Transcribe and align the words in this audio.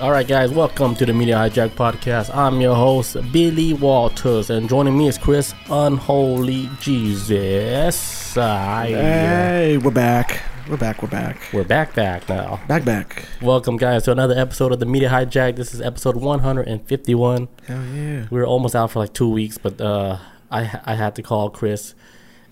All 0.00 0.10
right, 0.10 0.26
guys, 0.28 0.50
welcome 0.50 0.94
to 0.96 1.06
the 1.06 1.12
Media 1.14 1.36
Hijack 1.36 1.70
Podcast. 1.70 2.34
I'm 2.34 2.60
your 2.60 2.74
host, 2.74 3.16
Billy 3.32 3.72
Walters, 3.72 4.50
and 4.50 4.68
joining 4.68 4.96
me 4.96 5.08
is 5.08 5.16
Chris 5.16 5.54
Unholy 5.70 6.68
Jesus. 6.80 8.36
I, 8.36 8.88
Hey, 8.88 9.78
we're 9.78 9.90
back. 9.90 10.42
We're 10.68 10.76
back. 10.76 11.00
We're 11.02 11.08
back. 11.08 11.38
we're 11.52 11.64
back, 11.64 11.94
back 11.94 12.28
now. 12.28 12.60
Back, 12.68 12.84
back. 12.84 13.24
Welcome, 13.40 13.78
guys, 13.78 14.02
to 14.04 14.12
another 14.12 14.34
episode 14.38 14.72
of 14.72 14.80
the 14.80 14.86
Media 14.86 15.08
Hijack. 15.08 15.56
This 15.56 15.72
is 15.72 15.80
episode 15.80 16.16
151. 16.16 17.48
Hell 17.66 17.84
yeah. 17.86 18.26
We 18.30 18.38
were 18.38 18.46
almost 18.46 18.76
out 18.76 18.90
for 18.90 18.98
like 18.98 19.14
two 19.14 19.30
weeks, 19.30 19.56
but 19.56 19.80
uh, 19.80 20.18
I 20.50 20.78
I 20.84 20.94
had 20.94 21.14
to 21.16 21.22
call 21.22 21.48
Chris 21.50 21.94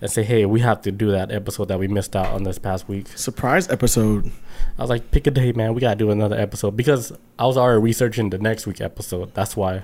and 0.01 0.11
say, 0.11 0.23
hey, 0.23 0.45
we 0.45 0.59
have 0.59 0.81
to 0.81 0.91
do 0.91 1.11
that 1.11 1.31
episode 1.31 1.65
that 1.69 1.79
we 1.79 1.87
missed 1.87 2.15
out 2.15 2.27
on 2.27 2.43
this 2.43 2.59
past 2.59 2.87
week. 2.87 3.07
Surprise 3.15 3.69
episode. 3.69 4.31
I 4.77 4.81
was 4.81 4.89
like, 4.89 5.11
pick 5.11 5.27
a 5.27 5.31
day, 5.31 5.51
man. 5.53 5.73
We 5.73 5.81
gotta 5.81 5.95
do 5.95 6.11
another 6.11 6.37
episode 6.37 6.75
because 6.75 7.11
I 7.39 7.45
was 7.45 7.57
already 7.57 7.81
researching 7.81 8.29
the 8.29 8.37
next 8.37 8.67
week 8.67 8.81
episode. 8.81 9.33
That's 9.33 9.55
why 9.55 9.83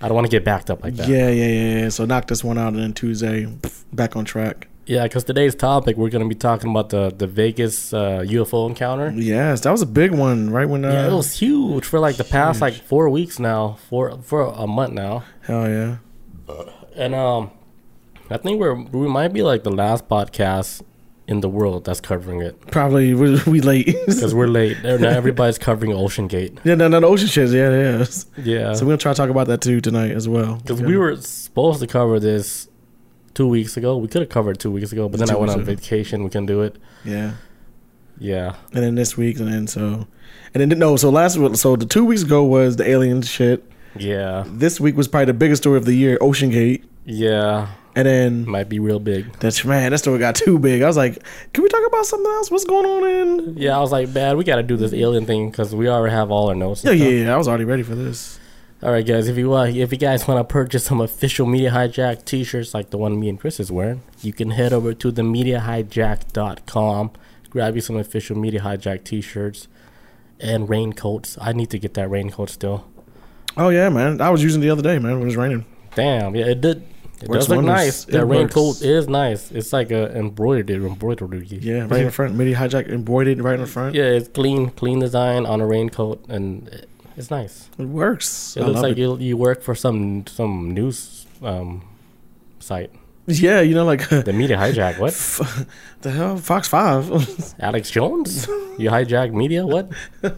I 0.00 0.08
don't 0.08 0.14
want 0.14 0.26
to 0.26 0.30
get 0.30 0.44
backed 0.44 0.70
up 0.70 0.82
like 0.82 0.94
that. 0.96 1.08
Yeah, 1.08 1.28
yeah, 1.28 1.46
yeah, 1.46 1.80
yeah. 1.82 1.88
So 1.88 2.04
knock 2.04 2.26
this 2.26 2.42
one 2.42 2.58
out 2.58 2.72
and 2.72 2.82
then 2.82 2.92
Tuesday, 2.92 3.46
back 3.92 4.16
on 4.16 4.24
track. 4.24 4.68
Yeah, 4.86 5.04
because 5.04 5.24
today's 5.24 5.54
topic 5.54 5.96
we're 5.96 6.08
gonna 6.08 6.26
be 6.26 6.34
talking 6.34 6.70
about 6.70 6.88
the 6.88 7.10
the 7.16 7.26
Vegas 7.26 7.92
uh, 7.92 8.24
UFO 8.26 8.68
encounter. 8.68 9.12
Yes, 9.14 9.60
that 9.60 9.70
was 9.70 9.82
a 9.82 9.86
big 9.86 10.12
one, 10.12 10.50
right 10.50 10.68
when 10.68 10.84
uh, 10.84 10.90
yeah, 10.90 11.06
it 11.08 11.12
was 11.12 11.38
huge 11.38 11.84
for 11.84 12.00
like 12.00 12.16
the 12.16 12.24
past 12.24 12.56
huge. 12.56 12.60
like 12.60 12.74
four 12.74 13.08
weeks 13.08 13.38
now, 13.38 13.78
for 13.88 14.18
for 14.22 14.42
a 14.46 14.66
month 14.66 14.92
now, 14.92 15.22
hell 15.42 15.68
yeah. 15.68 15.98
and 16.96 17.14
um, 17.14 17.50
I 18.30 18.36
think 18.36 18.60
we're 18.60 18.74
we 18.74 19.08
might 19.08 19.32
be 19.32 19.42
like 19.42 19.62
the 19.64 19.70
last 19.72 20.08
podcast 20.08 20.82
in 21.26 21.40
the 21.40 21.48
world 21.48 21.84
that's 21.84 22.00
covering 22.00 22.40
it 22.42 22.60
Probably 22.72 23.14
we, 23.14 23.40
we 23.46 23.60
late. 23.60 23.86
because 24.06 24.34
we're 24.34 24.48
late. 24.48 24.82
Now 24.82 25.08
everybody's 25.08 25.58
covering 25.58 25.92
Ocean 25.92 26.26
Gate. 26.28 26.58
yeah, 26.64 26.74
no, 26.74 26.88
no, 26.88 27.00
the 27.00 27.06
ocean 27.06 27.28
shit. 27.28 27.50
Yeah, 27.50 27.70
yeah. 27.70 28.06
Yeah, 28.36 28.72
So 28.74 28.84
we're 28.84 28.90
gonna 28.92 28.96
try 28.98 29.12
to 29.12 29.16
talk 29.16 29.30
about 29.30 29.46
that 29.48 29.60
too 29.60 29.80
tonight 29.80 30.10
as 30.12 30.28
well. 30.28 30.56
Because 30.56 30.80
we 30.82 30.96
were 30.96 31.16
supposed 31.16 31.80
to 31.80 31.86
cover 31.86 32.18
this 32.20 32.68
two 33.34 33.46
weeks 33.46 33.76
ago. 33.76 33.96
We 33.96 34.08
could 34.08 34.22
have 34.22 34.28
covered 34.30 34.58
two 34.58 34.70
weeks 34.72 34.90
ago, 34.92 35.08
but 35.08 35.18
then 35.18 35.28
Two 35.28 35.36
I 35.36 35.38
went 35.38 35.52
on 35.52 35.60
ago. 35.60 35.66
vacation. 35.74 36.24
We 36.24 36.30
couldn't 36.30 36.46
do 36.46 36.62
it. 36.62 36.76
Yeah, 37.04 37.32
Yeah. 38.18 38.56
and 38.72 38.82
then 38.82 38.94
this 38.96 39.16
week, 39.16 39.38
and 39.38 39.46
then 39.52 39.66
so, 39.68 40.06
and 40.54 40.60
then 40.70 40.78
no. 40.78 40.96
So 40.96 41.10
last, 41.10 41.34
so 41.60 41.76
the 41.76 41.86
two 41.86 42.04
weeks 42.04 42.22
ago 42.22 42.42
was 42.44 42.76
the 42.76 42.88
alien 42.88 43.22
shit. 43.22 43.64
Yeah. 43.96 44.44
This 44.48 44.80
week 44.80 44.96
was 44.96 45.06
probably 45.08 45.26
the 45.26 45.34
biggest 45.34 45.62
story 45.62 45.76
of 45.78 45.84
the 45.84 45.94
year, 45.94 46.18
Ocean 46.20 46.50
Gate, 46.50 46.84
Yeah. 47.04 47.68
And 47.96 48.06
then 48.06 48.48
Might 48.48 48.68
be 48.68 48.78
real 48.78 49.00
big. 49.00 49.32
That's 49.40 49.64
man, 49.64 49.90
that 49.90 49.98
story 49.98 50.18
got 50.18 50.34
too 50.34 50.58
big. 50.58 50.82
I 50.82 50.86
was 50.86 50.96
like, 50.96 51.22
can 51.52 51.62
we 51.62 51.68
talk 51.68 51.86
about 51.86 52.06
something 52.06 52.30
else? 52.32 52.50
What's 52.50 52.64
going 52.64 52.86
on 52.86 53.08
in? 53.08 53.56
Yeah, 53.56 53.76
I 53.76 53.80
was 53.80 53.92
like, 53.92 54.08
man, 54.10 54.36
we 54.36 54.44
got 54.44 54.56
to 54.56 54.62
do 54.62 54.76
this 54.76 54.92
alien 54.92 55.26
thing 55.26 55.50
because 55.50 55.74
we 55.74 55.88
already 55.88 56.14
have 56.14 56.30
all 56.30 56.48
our 56.48 56.54
notes. 56.54 56.84
Yeah, 56.84 56.92
yeah, 56.92 57.08
yeah. 57.08 57.34
I 57.34 57.36
was 57.36 57.48
already 57.48 57.64
ready 57.64 57.82
for 57.82 57.94
this. 57.94 58.38
All 58.82 58.90
right, 58.90 59.04
guys. 59.04 59.28
If 59.28 59.36
you 59.36 59.52
uh, 59.52 59.66
if 59.66 59.92
you 59.92 59.98
guys 59.98 60.26
want 60.26 60.38
to 60.38 60.44
purchase 60.50 60.84
some 60.84 61.00
official 61.02 61.46
Media 61.46 61.70
Hijack 61.70 62.24
T-shirts 62.24 62.72
like 62.72 62.88
the 62.90 62.96
one 62.96 63.20
me 63.20 63.28
and 63.28 63.38
Chris 63.38 63.60
is 63.60 63.70
wearing, 63.70 64.02
you 64.22 64.32
can 64.32 64.52
head 64.52 64.72
over 64.72 64.94
to 64.94 65.10
the 65.10 65.20
MediaHijack.com. 65.20 67.10
Grab 67.50 67.74
you 67.74 67.80
some 67.82 67.96
official 67.96 68.38
Media 68.38 68.60
Hijack 68.60 69.04
T-shirts 69.04 69.68
and 70.38 70.68
raincoats. 70.68 71.36
I 71.40 71.52
need 71.52 71.68
to 71.70 71.78
get 71.78 71.92
that 71.94 72.08
raincoat 72.08 72.48
still. 72.48 72.86
Oh 73.56 73.68
yeah, 73.68 73.88
man. 73.90 74.20
I 74.20 74.30
was 74.30 74.42
using 74.42 74.62
it 74.62 74.64
the 74.64 74.70
other 74.70 74.82
day, 74.82 74.98
man. 74.98 75.14
When 75.14 75.22
it 75.22 75.26
was 75.26 75.36
raining. 75.36 75.66
Damn, 75.94 76.34
yeah, 76.34 76.46
it 76.46 76.60
did. 76.62 76.86
It 77.22 77.28
Works 77.28 77.40
does 77.44 77.48
look 77.50 77.56
wonders. 77.56 77.74
nice. 77.74 78.04
It 78.08 78.12
That 78.12 78.24
raincoat 78.26 78.80
is 78.82 79.06
nice. 79.08 79.50
It's 79.52 79.72
like 79.72 79.90
a 79.90 80.10
embroidered 80.16 80.70
embroidery. 80.82 81.46
Yeah, 81.46 81.80
right 81.88 82.00
in 82.00 82.06
the 82.06 82.10
front. 82.12 82.34
Media 82.34 82.56
hijack 82.56 82.88
embroidered 82.88 83.40
right 83.42 83.54
in 83.54 83.60
the 83.60 83.66
front. 83.66 83.94
Yeah, 83.94 84.04
it's 84.04 84.28
clean, 84.28 84.70
clean 84.70 85.00
design 85.00 85.44
on 85.46 85.60
a 85.60 85.66
raincoat, 85.66 86.24
and 86.28 86.68
it's 87.16 87.30
nice. 87.30 87.68
It 87.78 87.86
works. 87.88 88.56
It 88.56 88.62
I 88.62 88.66
looks 88.66 88.80
like 88.80 88.92
it. 88.92 88.98
you 88.98 89.16
you 89.18 89.36
work 89.36 89.62
for 89.62 89.74
some 89.74 90.26
some 90.26 90.70
news 90.72 91.26
um 91.42 91.82
site. 92.58 92.90
Yeah, 93.26 93.60
you 93.60 93.74
know, 93.74 93.84
like 93.84 94.08
The 94.08 94.32
media 94.32 94.56
hijack. 94.56 94.98
What? 94.98 95.14
the 96.00 96.10
hell, 96.10 96.36
Fox 96.38 96.66
Five. 96.68 97.10
Alex 97.60 97.90
Jones? 97.90 98.46
You 98.78 98.90
hijack 98.90 99.32
media? 99.32 99.66
What? 99.66 99.92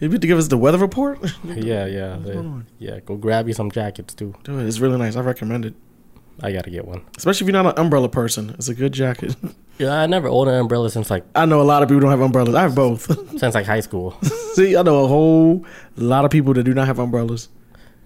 you 0.00 0.08
need 0.08 0.20
to 0.20 0.26
give 0.26 0.38
us 0.38 0.48
the 0.48 0.58
weather 0.58 0.78
report. 0.78 1.18
Yeah, 1.44 1.86
yeah, 1.86 2.16
the- 2.16 2.64
yeah. 2.78 3.00
Go 3.00 3.16
grab 3.16 3.48
you 3.48 3.54
some 3.54 3.70
jackets 3.70 4.14
too. 4.14 4.34
Dude, 4.44 4.66
it's 4.66 4.78
really 4.78 4.98
nice. 4.98 5.16
I 5.16 5.20
recommend 5.20 5.64
it, 5.64 5.74
I 6.42 6.52
gotta 6.52 6.70
get 6.70 6.86
one. 6.86 7.02
especially 7.16 7.44
if 7.44 7.48
you're 7.48 7.62
not 7.62 7.74
an 7.74 7.84
umbrella 7.84 8.08
person. 8.08 8.50
It's 8.50 8.68
a 8.68 8.74
good 8.74 8.92
jacket. 8.92 9.36
Yeah, 9.78 9.92
I 9.92 10.06
never 10.06 10.28
owned 10.28 10.48
an 10.48 10.54
umbrella 10.54 10.88
since 10.88 11.10
like 11.10 11.24
I 11.34 11.44
know 11.44 11.60
a 11.60 11.62
lot 11.62 11.82
of 11.82 11.90
people 11.90 12.00
don't 12.00 12.10
have 12.10 12.22
umbrellas. 12.22 12.54
I 12.54 12.62
have 12.62 12.74
both. 12.74 13.04
since 13.38 13.54
like 13.54 13.66
high 13.66 13.80
school. 13.80 14.16
See, 14.54 14.74
I 14.74 14.80
know 14.80 15.04
a 15.04 15.06
whole 15.06 15.66
lot 15.96 16.24
of 16.24 16.30
people 16.30 16.54
that 16.54 16.62
do 16.62 16.72
not 16.72 16.86
have 16.86 16.98
umbrellas. 16.98 17.50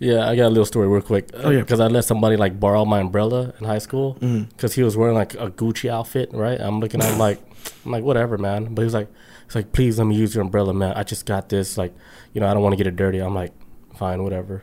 Yeah, 0.01 0.29
I 0.29 0.35
got 0.35 0.47
a 0.47 0.49
little 0.49 0.65
story 0.65 0.89
real 0.89 1.03
quick. 1.03 1.31
Oh, 1.35 1.51
yeah. 1.51 1.61
because 1.61 1.79
I 1.79 1.87
let 1.87 2.07
somebody 2.07 2.37
like 2.37 2.59
borrow 2.59 2.85
my 2.87 3.01
umbrella 3.01 3.53
in 3.61 3.67
high 3.67 3.79
school 3.79 4.15
mm-hmm. 4.15 4.45
because 4.45 4.75
he 4.75 4.83
was 4.83 4.97
wearing 4.97 5.15
like 5.15 5.35
a 5.35 5.51
Gucci 5.51 5.91
outfit, 5.91 6.31
right? 6.33 6.59
I'm 6.59 6.81
looking 6.81 7.03
at 7.03 7.13
him 7.13 7.19
like, 7.19 7.39
I'm 7.85 7.93
like, 7.93 8.03
whatever, 8.03 8.39
man. 8.39 8.75
But 8.75 8.83
he 8.83 8.85
was 8.87 8.95
like, 8.95 9.09
he's 9.51 9.57
like, 9.57 9.73
please 9.73 9.99
let 9.99 10.07
me 10.07 10.15
use 10.15 10.35
your 10.35 10.43
umbrella, 10.45 10.73
man. 10.73 10.93
I 10.95 11.03
just 11.03 11.27
got 11.27 11.49
this, 11.49 11.77
like, 11.77 11.93
you 12.33 12.41
know, 12.41 12.49
I 12.49 12.55
don't 12.55 12.63
want 12.63 12.73
to 12.73 12.77
get 12.77 12.87
it 12.87 12.95
dirty. 12.97 13.19
I'm 13.19 13.35
like, 13.35 13.53
fine, 13.97 14.23
whatever. 14.23 14.63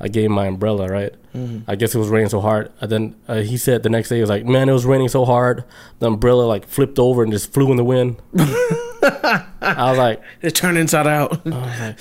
I 0.00 0.06
gave 0.06 0.26
him 0.26 0.32
my 0.32 0.46
umbrella, 0.46 0.86
right? 0.86 1.12
Mhm. 1.34 1.64
I 1.66 1.74
guess 1.74 1.92
it 1.92 1.98
was 1.98 2.08
raining 2.08 2.28
so 2.28 2.40
hard. 2.40 2.70
And 2.80 2.90
then 2.92 3.16
uh, 3.26 3.40
he 3.40 3.56
said 3.56 3.82
the 3.82 3.88
next 3.88 4.08
day 4.10 4.14
he 4.14 4.20
was 4.20 4.30
like, 4.30 4.44
man, 4.46 4.68
it 4.68 4.72
was 4.72 4.86
raining 4.86 5.08
so 5.08 5.24
hard, 5.24 5.64
the 5.98 6.06
umbrella 6.06 6.42
like 6.44 6.68
flipped 6.68 7.00
over 7.00 7.24
and 7.24 7.32
just 7.32 7.52
flew 7.52 7.70
in 7.72 7.76
the 7.76 7.82
wind. 7.84 8.22
I 9.00 9.90
was 9.90 9.98
like, 9.98 10.22
It 10.40 10.54
turned 10.54 10.78
inside 10.78 11.06
out, 11.08 11.44
like, 11.44 11.98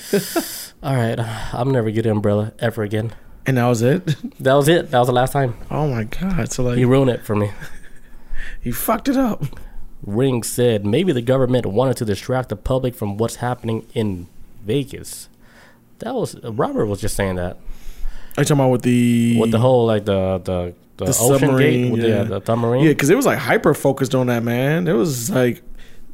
all 0.84 0.96
right, 0.96 1.18
I'm 1.54 1.72
never 1.72 1.90
getting 1.90 2.12
an 2.12 2.18
umbrella 2.18 2.54
ever 2.60 2.84
again. 2.84 3.14
and 3.48 3.58
that 3.58 3.66
was 3.66 3.82
it. 3.82 4.06
That 4.40 4.54
was 4.54 4.68
it. 4.68 4.92
That 4.92 5.00
was 5.00 5.08
the 5.08 5.14
last 5.14 5.32
time. 5.34 5.56
Oh 5.72 5.88
my 5.88 6.04
god! 6.04 6.52
So 6.52 6.64
like 6.64 6.78
He 6.78 6.86
ruined 6.86 7.10
it 7.12 7.26
for 7.26 7.36
me. 7.36 7.50
he 8.62 8.72
fucked 8.72 9.10
it 9.10 9.18
up. 9.18 9.44
Ring 10.04 10.44
said 10.44 10.86
maybe 10.86 11.12
the 11.12 11.22
government 11.22 11.66
wanted 11.66 11.98
to 11.98 12.06
distract 12.06 12.50
the 12.50 12.56
public 12.56 12.96
from 12.96 13.18
what's 13.18 13.36
happening 13.38 13.86
in 13.94 14.28
Vegas. 14.64 15.30
That 16.00 16.14
was 16.14 16.40
Robert 16.44 16.86
was 16.86 17.02
just 17.02 17.16
saying 17.16 17.36
that 17.36 17.58
Are 18.38 18.42
you 18.42 18.46
talking 18.46 18.60
about 18.60 18.70
with 18.70 18.84
the 18.84 19.38
with 19.40 19.52
the 19.52 19.60
whole 19.60 19.86
like 19.86 20.06
the 20.06 20.38
the 20.44 20.74
the, 20.98 21.06
The 21.06 21.14
submarine, 21.14 21.58
gate 21.58 21.92
with 21.92 22.04
yeah. 22.04 22.24
the, 22.24 22.40
the 22.40 22.46
submarine. 22.46 22.84
Yeah, 22.84 22.90
because 22.90 23.10
it 23.10 23.16
was 23.16 23.26
like 23.26 23.38
hyper 23.38 23.74
focused 23.74 24.16
on 24.16 24.28
that 24.28 24.44
man. 24.44 24.88
It 24.88 24.94
was 24.94 25.30
like 25.30 25.62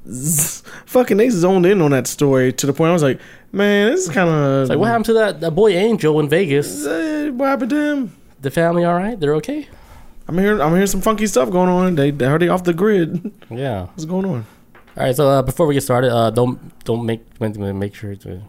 zzz, 0.08 0.62
fucking 0.86 1.18
they 1.18 1.30
zoned 1.30 1.66
in 1.66 1.82
on 1.82 1.92
that 1.92 2.08
story 2.08 2.52
to 2.54 2.66
the 2.66 2.74
point 2.74 2.90
I 2.90 2.94
was 2.94 3.04
like, 3.04 3.20
man, 3.52 3.92
this 3.92 4.08
is 4.08 4.14
kind 4.14 4.30
of 4.30 4.70
like 4.70 4.78
what 4.78 4.88
happened 4.88 5.06
to 5.06 5.14
that, 5.14 5.42
that 5.42 5.52
boy 5.52 5.72
Angel 5.72 6.20
in 6.20 6.28
Vegas? 6.30 6.84
What 6.86 7.48
happened 7.48 7.70
to 7.70 7.78
him? 7.78 8.16
The 8.42 8.52
family 8.52 8.84
all 8.84 8.96
right? 8.96 9.18
They're 9.20 9.36
okay? 9.36 9.68
I'm 10.28 10.38
hearing 10.38 10.62
I'm 10.62 10.72
hearing 10.72 10.88
some 10.88 11.02
funky 11.02 11.28
stuff 11.28 11.50
going 11.52 11.70
on. 11.70 11.96
They 11.96 12.12
they 12.12 12.26
already 12.26 12.50
off 12.50 12.64
the 12.64 12.74
grid. 12.74 13.32
Yeah. 13.50 13.86
What's 13.88 14.06
going 14.06 14.26
on? 14.26 14.46
All 14.98 15.04
right. 15.04 15.16
So 15.16 15.30
uh, 15.30 15.42
before 15.42 15.68
we 15.68 15.74
get 15.74 15.84
started, 15.84 16.12
uh, 16.12 16.30
don't 16.32 16.60
don't 16.86 17.06
make 17.06 17.22
make 17.40 17.94
sure 17.96 18.16
to 18.16 18.42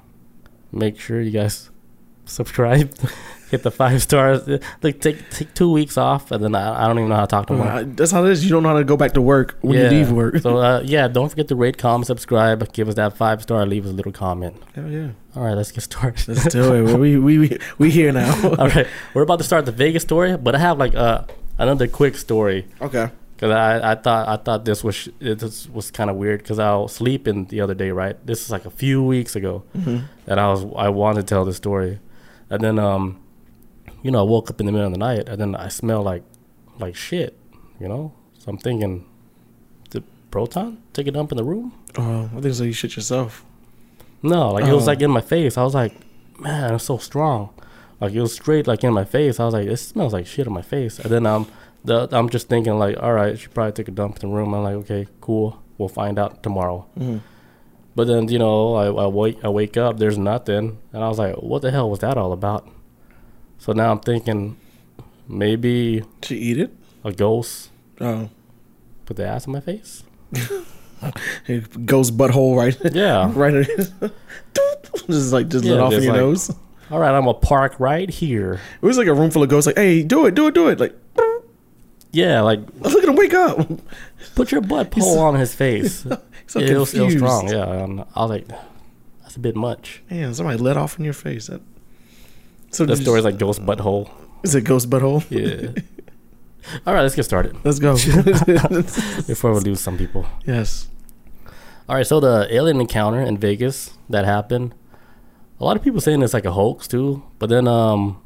make 0.73 0.99
sure 1.01 1.21
you 1.21 1.31
guys 1.31 1.71
subscribe, 2.27 2.95
hit 3.51 3.63
the 3.65 3.71
five 3.71 4.01
stars. 4.03 4.49
Like 4.83 5.01
take 5.01 5.29
take 5.31 5.53
two 5.55 5.71
weeks 5.71 5.99
off, 5.99 6.31
and 6.31 6.43
then 6.45 6.55
I, 6.55 6.85
I 6.85 6.87
don't 6.87 6.99
even 6.99 7.09
know 7.11 7.17
how 7.17 7.27
to 7.27 7.37
talk 7.37 7.51
more. 7.51 7.67
Uh, 7.67 7.85
that's 7.87 8.13
how 8.13 8.25
it 8.25 8.31
is. 8.31 8.45
You 8.45 8.51
don't 8.51 8.63
know 8.63 8.71
how 8.71 8.79
to 8.79 8.85
go 8.85 8.97
back 8.97 9.13
to 9.13 9.21
work 9.21 9.59
when 9.61 9.79
you 9.79 9.89
leave 9.89 10.11
work. 10.13 10.39
so 10.39 10.59
uh, 10.59 10.81
yeah, 10.85 11.09
don't 11.09 11.29
forget 11.29 11.49
to 11.49 11.57
rate, 11.57 11.77
comment, 11.77 12.07
subscribe, 12.07 12.73
give 12.73 12.89
us 12.89 12.95
that 12.95 13.17
five 13.17 13.43
star, 13.43 13.67
leave 13.67 13.85
us 13.85 13.91
a 13.91 13.95
little 13.95 14.13
comment. 14.13 14.57
Hell 14.75 14.91
yeah. 14.91 15.09
All 15.37 15.43
right, 15.43 15.55
let's 15.55 15.73
get 15.73 15.83
started. 15.83 16.29
Let's 16.29 16.49
do 16.53 16.75
it. 16.75 16.99
We 16.99 17.19
we 17.19 17.39
we, 17.39 17.59
we 17.79 17.91
here 17.91 18.13
now. 18.13 18.33
All 18.59 18.69
right, 18.69 18.87
we're 19.13 19.23
about 19.23 19.39
to 19.39 19.45
start 19.45 19.67
the 19.67 19.73
Vegas 19.73 20.03
story, 20.03 20.37
but 20.37 20.55
I 20.55 20.59
have 20.59 20.79
like 20.79 20.95
uh, 20.95 21.25
another 21.59 21.87
quick 21.89 22.17
story 22.17 22.67
okay. 22.81 23.11
because 23.37 23.51
I, 23.53 23.93
I 23.93 23.95
thought 23.95 24.29
I 24.29 24.37
thought 24.37 24.65
this 24.65 24.83
was 24.85 25.09
this 25.21 25.69
was 25.69 25.91
kind 25.91 26.11
of 26.11 26.17
weird 26.17 26.41
because 26.43 26.59
I 26.59 26.75
was 26.77 26.93
sleeping 26.95 27.47
the 27.47 27.61
other 27.61 27.75
day, 27.75 27.91
right? 27.91 28.17
This 28.27 28.43
is 28.45 28.51
like 28.51 28.65
a 28.67 28.71
few 28.71 29.03
weeks 29.03 29.37
ago, 29.37 29.63
hmm 29.73 29.99
and 30.27 30.41
I 30.41 30.49
was 30.51 30.65
I 30.77 30.89
wanted 30.89 31.23
to 31.23 31.27
tell 31.35 31.45
the 31.45 31.53
story, 31.55 31.99
and 32.51 32.63
then 32.63 32.79
um, 32.79 33.21
you 34.03 34.11
know, 34.11 34.21
I 34.21 34.23
woke 34.29 34.51
up 34.51 34.61
in 34.61 34.67
the 34.67 34.73
middle 34.73 34.87
of 34.87 34.93
the 34.93 34.99
night, 34.99 35.29
and 35.29 35.41
then 35.41 35.55
I 35.55 35.69
smell 35.69 36.03
like 36.03 36.23
like 36.79 36.97
shit, 36.97 37.39
you 37.81 37.89
know. 37.89 38.13
So 38.39 38.51
I'm 38.51 38.59
thinking, 38.59 39.05
did 39.91 40.05
Proton 40.31 40.83
take 40.93 41.07
a 41.07 41.11
dump 41.11 41.31
in 41.33 41.37
the 41.39 41.45
room? 41.45 41.73
Oh, 41.97 42.29
I 42.37 42.41
think 42.41 42.55
so. 42.55 42.65
You 42.65 42.73
shit 42.73 42.97
yourself. 42.97 43.45
No, 44.23 44.51
like 44.53 44.65
it 44.65 44.73
was 44.73 44.85
Oh. 44.85 44.87
like 44.93 45.01
in 45.03 45.11
my 45.11 45.21
face. 45.23 45.57
I 45.57 45.63
was 45.63 45.75
like, 45.75 45.95
man, 46.39 46.75
it's 46.75 46.85
so 46.85 46.99
strong. 46.99 47.51
Like 48.05 48.15
it 48.15 48.21
was 48.21 48.35
straight 48.35 48.67
like 48.67 48.85
in 48.85 48.93
my 48.93 49.05
face. 49.05 49.41
I 49.41 49.45
was 49.45 49.55
like, 49.55 49.67
it 49.67 49.77
smells 49.79 50.13
like 50.13 50.27
shit 50.27 50.47
in 50.47 50.53
my 50.53 50.63
face. 50.63 50.99
And 50.99 51.11
then 51.11 51.25
um, 51.27 51.47
the 51.85 52.09
I'm 52.13 52.29
just 52.29 52.49
thinking 52.49 52.79
like, 52.79 52.97
all 53.03 53.13
right, 53.13 53.39
she 53.39 53.49
probably 53.49 53.73
took 53.73 53.89
a 53.89 53.95
dump 54.01 54.23
in 54.23 54.31
the 54.31 54.37
room. 54.37 54.55
I'm 54.55 54.63
like, 54.63 54.79
okay, 54.85 55.07
cool. 55.21 55.61
We'll 55.79 55.89
find 56.03 56.19
out 56.19 56.43
tomorrow. 56.43 56.87
hmm 56.97 57.19
But 57.97 58.07
then 58.09 58.29
you 58.29 58.39
know, 58.39 58.75
I, 58.75 58.87
I 59.05 59.07
wake 59.07 59.39
I 59.45 59.49
wake 59.49 59.77
up, 59.77 59.99
there's 59.99 60.19
nothing, 60.19 60.79
and 60.93 61.01
I 61.05 61.09
was 61.09 61.19
like, 61.19 61.35
what 61.37 61.63
the 61.63 61.71
hell 61.71 61.89
was 61.91 62.01
that 62.01 62.17
all 62.19 62.33
about? 62.33 62.69
So 63.59 63.73
now 63.73 63.91
I'm 63.93 64.01
thinking, 64.01 64.57
maybe 65.29 66.03
To 66.29 66.35
eat 66.37 66.59
it. 66.59 66.71
a 67.05 67.13
ghost 67.13 67.71
Oh, 68.01 68.29
put 69.07 69.17
the 69.17 69.27
ass 69.27 69.47
in 69.47 69.53
my 69.53 69.61
face. 69.61 70.03
goes 71.85 72.11
butthole 72.11 72.57
right. 72.57 72.77
Yeah. 72.95 73.31
right. 73.35 73.55
in- 73.55 73.67
just 75.07 75.33
like 75.33 75.49
just 75.49 75.65
Yeah, 75.65 75.73
let 75.75 75.81
off 75.81 75.93
in 75.95 76.03
your 76.03 76.13
like- 76.13 76.21
nose. 76.23 76.51
All 76.95 77.01
right, 77.01 77.11
I'm 77.13 77.25
gonna 77.25 77.35
park 77.35 77.75
right 77.81 78.09
here. 78.09 78.61
It 78.81 78.87
was 78.87 78.97
like 78.97 79.09
a 79.09 79.15
room 79.15 79.33
full 79.33 79.43
of 79.43 79.49
ghosts. 79.49 79.67
Like, 79.67 79.75
hey, 79.77 80.05
do 80.05 80.27
it, 80.27 80.37
do 80.37 80.47
it, 80.47 80.55
do 80.55 80.69
it. 80.69 80.79
Like, 80.79 80.95
Yeah, 82.13 82.41
like 82.43 82.61
look 82.79 83.03
at 83.03 83.09
him 83.09 83.17
wake 83.17 83.35
up. 83.35 83.69
put 84.37 84.53
your 84.53 84.61
butt 84.61 84.93
pole 84.93 85.19
on 85.19 85.35
his 85.35 85.53
face. 85.53 86.07
so 86.47 86.61
Yeah, 86.61 86.67
it, 86.75 86.79
was, 86.79 86.95
it 86.95 87.01
was 87.03 87.15
strong. 87.15 87.49
Yeah, 87.49 87.67
and 87.83 88.01
I 88.15 88.21
was 88.21 88.31
like, 88.31 88.47
that's 89.23 89.35
a 89.35 89.41
bit 89.41 89.57
much. 89.57 90.05
Man, 90.09 90.33
somebody 90.35 90.57
let 90.59 90.77
off 90.77 90.97
in 90.97 91.05
your 91.05 91.15
face. 91.15 91.49
That, 91.49 91.63
so 92.71 92.85
The 92.85 92.93
just- 92.93 93.03
story's 93.03 93.25
like 93.25 93.39
ghost 93.39 93.61
butthole. 93.67 94.09
Is 94.45 94.55
it 94.55 94.63
ghost 94.63 94.89
butthole? 94.89 95.25
Yeah. 95.31 95.73
All 96.87 96.95
right, 96.95 97.03
let's 97.03 97.17
get 97.17 97.25
started 97.25 97.57
Let's 97.65 97.79
go. 97.81 97.95
before 99.27 99.53
we 99.53 99.61
lose 99.61 99.81
some 99.81 99.99
people. 99.99 100.27
yes. 100.47 100.87
All 101.89 101.97
right, 101.97 102.07
so 102.07 102.21
the 102.21 102.47
alien 102.55 102.81
encounter 102.81 103.21
in 103.21 103.37
Vegas 103.37 103.93
that 104.09 104.25
happened. 104.25 104.75
A 105.65 105.67
lot 105.67 105.79
of 105.79 105.83
people 105.83 105.99
saying 106.03 106.21
it's 106.21 106.35
like 106.35 106.45
a 106.45 106.53
hoax 106.53 106.87
too, 106.87 107.23
but 107.39 107.49
then 107.49 107.67
um, 107.67 108.21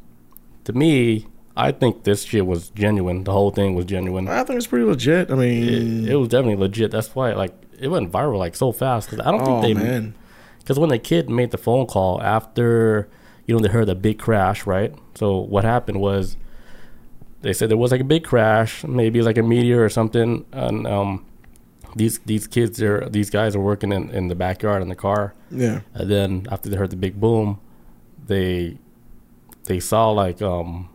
to 0.65 0.73
me, 0.73 1.29
I 1.57 1.71
think 1.71 2.03
this 2.03 2.25
shit 2.25 2.45
was 2.45 2.71
genuine. 2.71 3.23
The 3.23 3.31
whole 3.31 3.53
thing 3.53 3.77
was 3.77 3.85
genuine. 3.85 4.27
I 4.27 4.43
think 4.43 4.57
it's 4.57 4.67
pretty 4.67 4.85
legit. 4.85 5.31
I 5.31 5.37
mean, 5.37 6.05
It, 6.05 6.11
it 6.11 6.17
was 6.17 6.27
definitely 6.31 6.57
legit. 6.57 6.91
That's 6.91 7.15
why 7.15 7.33
like 7.35 7.53
it 7.79 7.89
went 7.89 8.11
viral 8.11 8.39
like 8.39 8.57
so 8.57 8.73
fast 8.73 9.09
because 9.09 9.25
I 9.25 9.31
don't 9.31 9.43
oh 9.43 9.63
think 9.63 9.63
they 9.63 9.75
man. 9.85 10.17
because 10.59 10.81
when 10.81 10.91
the 10.91 10.99
kid 10.99 11.31
made 11.31 11.53
the 11.53 11.59
phone 11.59 11.87
call 11.87 12.21
after 12.21 13.09
you 13.47 13.55
know 13.55 13.61
they 13.63 13.69
heard 13.69 13.87
the 13.87 13.95
big 13.95 14.19
crash, 14.19 14.67
right? 14.67 14.93
So 15.15 15.37
what 15.37 15.63
happened 15.63 16.01
was 16.01 16.37
they 17.43 17.53
said 17.53 17.71
there 17.71 17.77
was 17.77 17.93
like 17.93 18.01
a 18.01 18.05
big 18.05 18.25
crash, 18.25 18.83
maybe 18.83 19.23
like 19.23 19.39
a 19.39 19.45
meteor 19.45 19.85
or 19.85 19.89
something, 19.89 20.45
and 20.51 20.89
um, 20.89 21.25
these 21.97 22.19
these 22.21 22.47
kids 22.47 22.83
are 22.83 23.09
these 23.09 23.31
guys 23.31 23.57
are 23.57 23.61
working 23.61 23.93
in, 23.93 24.11
in 24.11 24.29
the 24.29 24.35
backyard 24.35 24.83
in 24.83 24.89
the 24.89 24.95
car, 24.97 25.35
Yeah. 25.51 25.81
and 25.95 26.11
then 26.11 26.47
after 26.51 26.69
they 26.69 26.77
heard 26.77 26.91
the 26.91 26.97
big 26.97 27.21
boom, 27.21 27.61
they 28.27 28.79
they 29.65 29.81
saw 29.81 30.11
like 30.11 30.41
um 30.43 30.89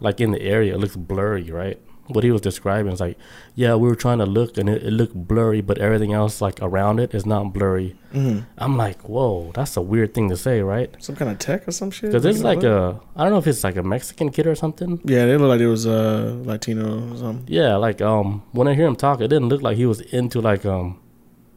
like 0.00 0.20
in 0.20 0.30
the 0.32 0.40
area 0.42 0.74
it 0.74 0.78
looks 0.78 0.96
blurry, 0.96 1.50
right? 1.50 1.78
What 2.12 2.24
he 2.24 2.30
was 2.30 2.40
describing 2.40 2.92
is 2.92 3.00
like, 3.00 3.16
yeah, 3.54 3.74
we 3.76 3.88
were 3.88 3.94
trying 3.94 4.18
to 4.18 4.26
look 4.26 4.58
and 4.58 4.68
it, 4.68 4.82
it 4.82 4.90
looked 4.90 5.14
blurry, 5.14 5.60
but 5.60 5.78
everything 5.78 6.12
else 6.12 6.40
like 6.40 6.58
around 6.60 6.98
it 7.00 7.14
is 7.14 7.24
not 7.24 7.52
blurry. 7.52 7.96
hmm 8.12 8.40
I'm 8.58 8.76
like, 8.76 9.00
whoa, 9.08 9.52
that's 9.54 9.76
a 9.76 9.80
weird 9.80 10.12
thing 10.14 10.28
to 10.30 10.36
say, 10.36 10.60
right? 10.60 10.94
Some 10.98 11.16
kind 11.16 11.30
of 11.30 11.38
tech 11.38 11.66
or 11.68 11.72
some 11.72 11.90
shit. 11.90 12.10
Because 12.10 12.22
this 12.24 12.36
is 12.36 12.42
like 12.44 12.62
a, 12.64 13.00
I 13.16 13.22
don't 13.22 13.32
know 13.32 13.38
if 13.38 13.46
it's 13.46 13.62
like 13.64 13.76
a 13.76 13.82
Mexican 13.82 14.30
kid 14.30 14.46
or 14.46 14.54
something. 14.54 15.00
Yeah, 15.04 15.26
they 15.26 15.36
look 15.36 15.48
like 15.48 15.60
it 15.60 15.68
was 15.68 15.86
uh 15.86 16.36
Latino 16.44 17.12
or 17.12 17.16
something. 17.16 17.44
Yeah, 17.48 17.76
like 17.76 18.00
um, 18.00 18.42
when 18.52 18.66
I 18.68 18.74
hear 18.74 18.86
him 18.86 18.96
talk, 18.96 19.20
it 19.20 19.28
didn't 19.28 19.48
look 19.48 19.62
like 19.62 19.76
he 19.76 19.86
was 19.86 20.00
into 20.00 20.40
like 20.40 20.66
um, 20.66 20.98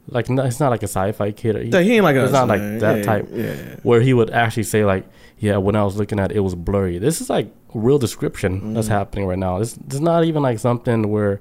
like 0.08 0.30
no, 0.30 0.44
it's 0.44 0.60
not 0.60 0.70
like 0.70 0.84
a 0.84 0.88
sci-fi 0.88 1.32
kid. 1.32 1.56
He- 1.74 1.84
he 1.84 1.94
ain't 1.96 2.04
like 2.04 2.16
It's 2.16 2.28
us, 2.28 2.32
not 2.34 2.48
like 2.48 2.60
man. 2.62 2.80
that 2.80 2.98
Yeah, 2.98 3.04
type. 3.04 3.28
Yeah, 3.32 3.44
yeah. 3.54 3.76
where 3.84 4.02
he 4.02 4.14
would 4.14 4.30
actually 4.32 4.64
say 4.64 4.84
like, 4.86 5.06
yeah, 5.40 5.58
when 5.58 5.76
I 5.76 5.84
was 5.84 5.96
looking 5.96 6.20
at 6.20 6.32
it, 6.32 6.38
it 6.38 6.42
was 6.42 6.56
blurry. 6.56 6.98
This 7.00 7.22
is 7.22 7.30
like 7.30 7.48
real 7.74 7.98
description 8.00 8.74
that's 8.74 8.88
Mm. 8.88 8.92
happening 8.92 9.26
right 9.28 9.40
now. 9.40 9.58
It's, 9.62 9.78
is 9.92 10.02
not 10.02 10.24
even 10.24 10.42
like 10.44 10.60
something 10.60 11.10
where 11.10 11.40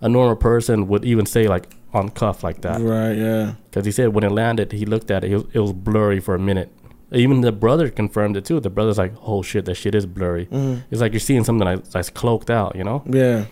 a 0.00 0.08
normal 0.08 0.36
person 0.36 0.88
would 0.88 1.04
even 1.04 1.26
say 1.26 1.46
like 1.48 1.74
on 1.92 2.08
cuff 2.08 2.42
like 2.42 2.62
that. 2.62 2.80
Right. 2.80 3.12
Yeah. 3.16 3.54
Because 3.70 3.84
he 3.84 3.92
said 3.92 4.14
when 4.14 4.24
it 4.24 4.32
landed, 4.32 4.72
he 4.72 4.86
looked 4.86 5.10
at 5.10 5.24
it, 5.24 5.30
it 5.32 5.34
was, 5.36 5.44
it 5.52 5.58
was 5.60 5.72
blurry 5.72 6.20
for 6.20 6.34
a 6.34 6.38
minute. 6.38 6.70
Even 7.12 7.42
the 7.42 7.52
brother 7.52 7.90
confirmed 7.90 8.36
it 8.38 8.44
too. 8.46 8.58
The 8.60 8.70
brother's 8.70 8.96
like, 8.96 9.12
"Oh 9.22 9.42
shit, 9.42 9.66
that 9.66 9.74
shit 9.74 9.94
is 9.94 10.06
blurry." 10.06 10.46
Mhm. 10.46 10.84
It's 10.90 11.02
like 11.02 11.12
you're 11.12 11.20
seeing 11.20 11.44
something 11.44 11.66
that's, 11.66 11.90
that's 11.90 12.08
cloaked 12.08 12.48
out, 12.50 12.74
you 12.74 12.84
know. 12.84 13.02
Yeah. 13.06 13.44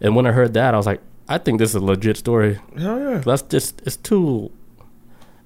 And 0.00 0.16
when 0.16 0.26
I 0.26 0.32
heard 0.32 0.54
that, 0.54 0.74
I 0.74 0.76
was 0.76 0.86
like, 0.86 1.00
"I 1.28 1.38
think 1.38 1.60
this 1.60 1.70
is 1.70 1.76
a 1.76 1.84
legit 1.84 2.16
story." 2.16 2.58
Hell 2.76 2.98
yeah. 2.98 3.18
That's 3.18 3.42
just 3.42 3.82
it's 3.86 3.96
too. 3.96 4.50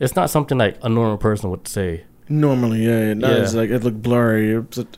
It's 0.00 0.16
not 0.16 0.30
something 0.30 0.56
like 0.56 0.78
a 0.82 0.88
normal 0.88 1.18
person 1.18 1.50
would 1.50 1.68
say. 1.68 2.04
Normally, 2.30 2.86
yeah. 2.86 3.12
No, 3.14 3.28
Yeah. 3.28 3.42
it's 3.42 3.54
like 3.54 3.68
it 3.68 3.84
looked 3.84 4.00
blurry. 4.02 4.52
It 4.54 4.88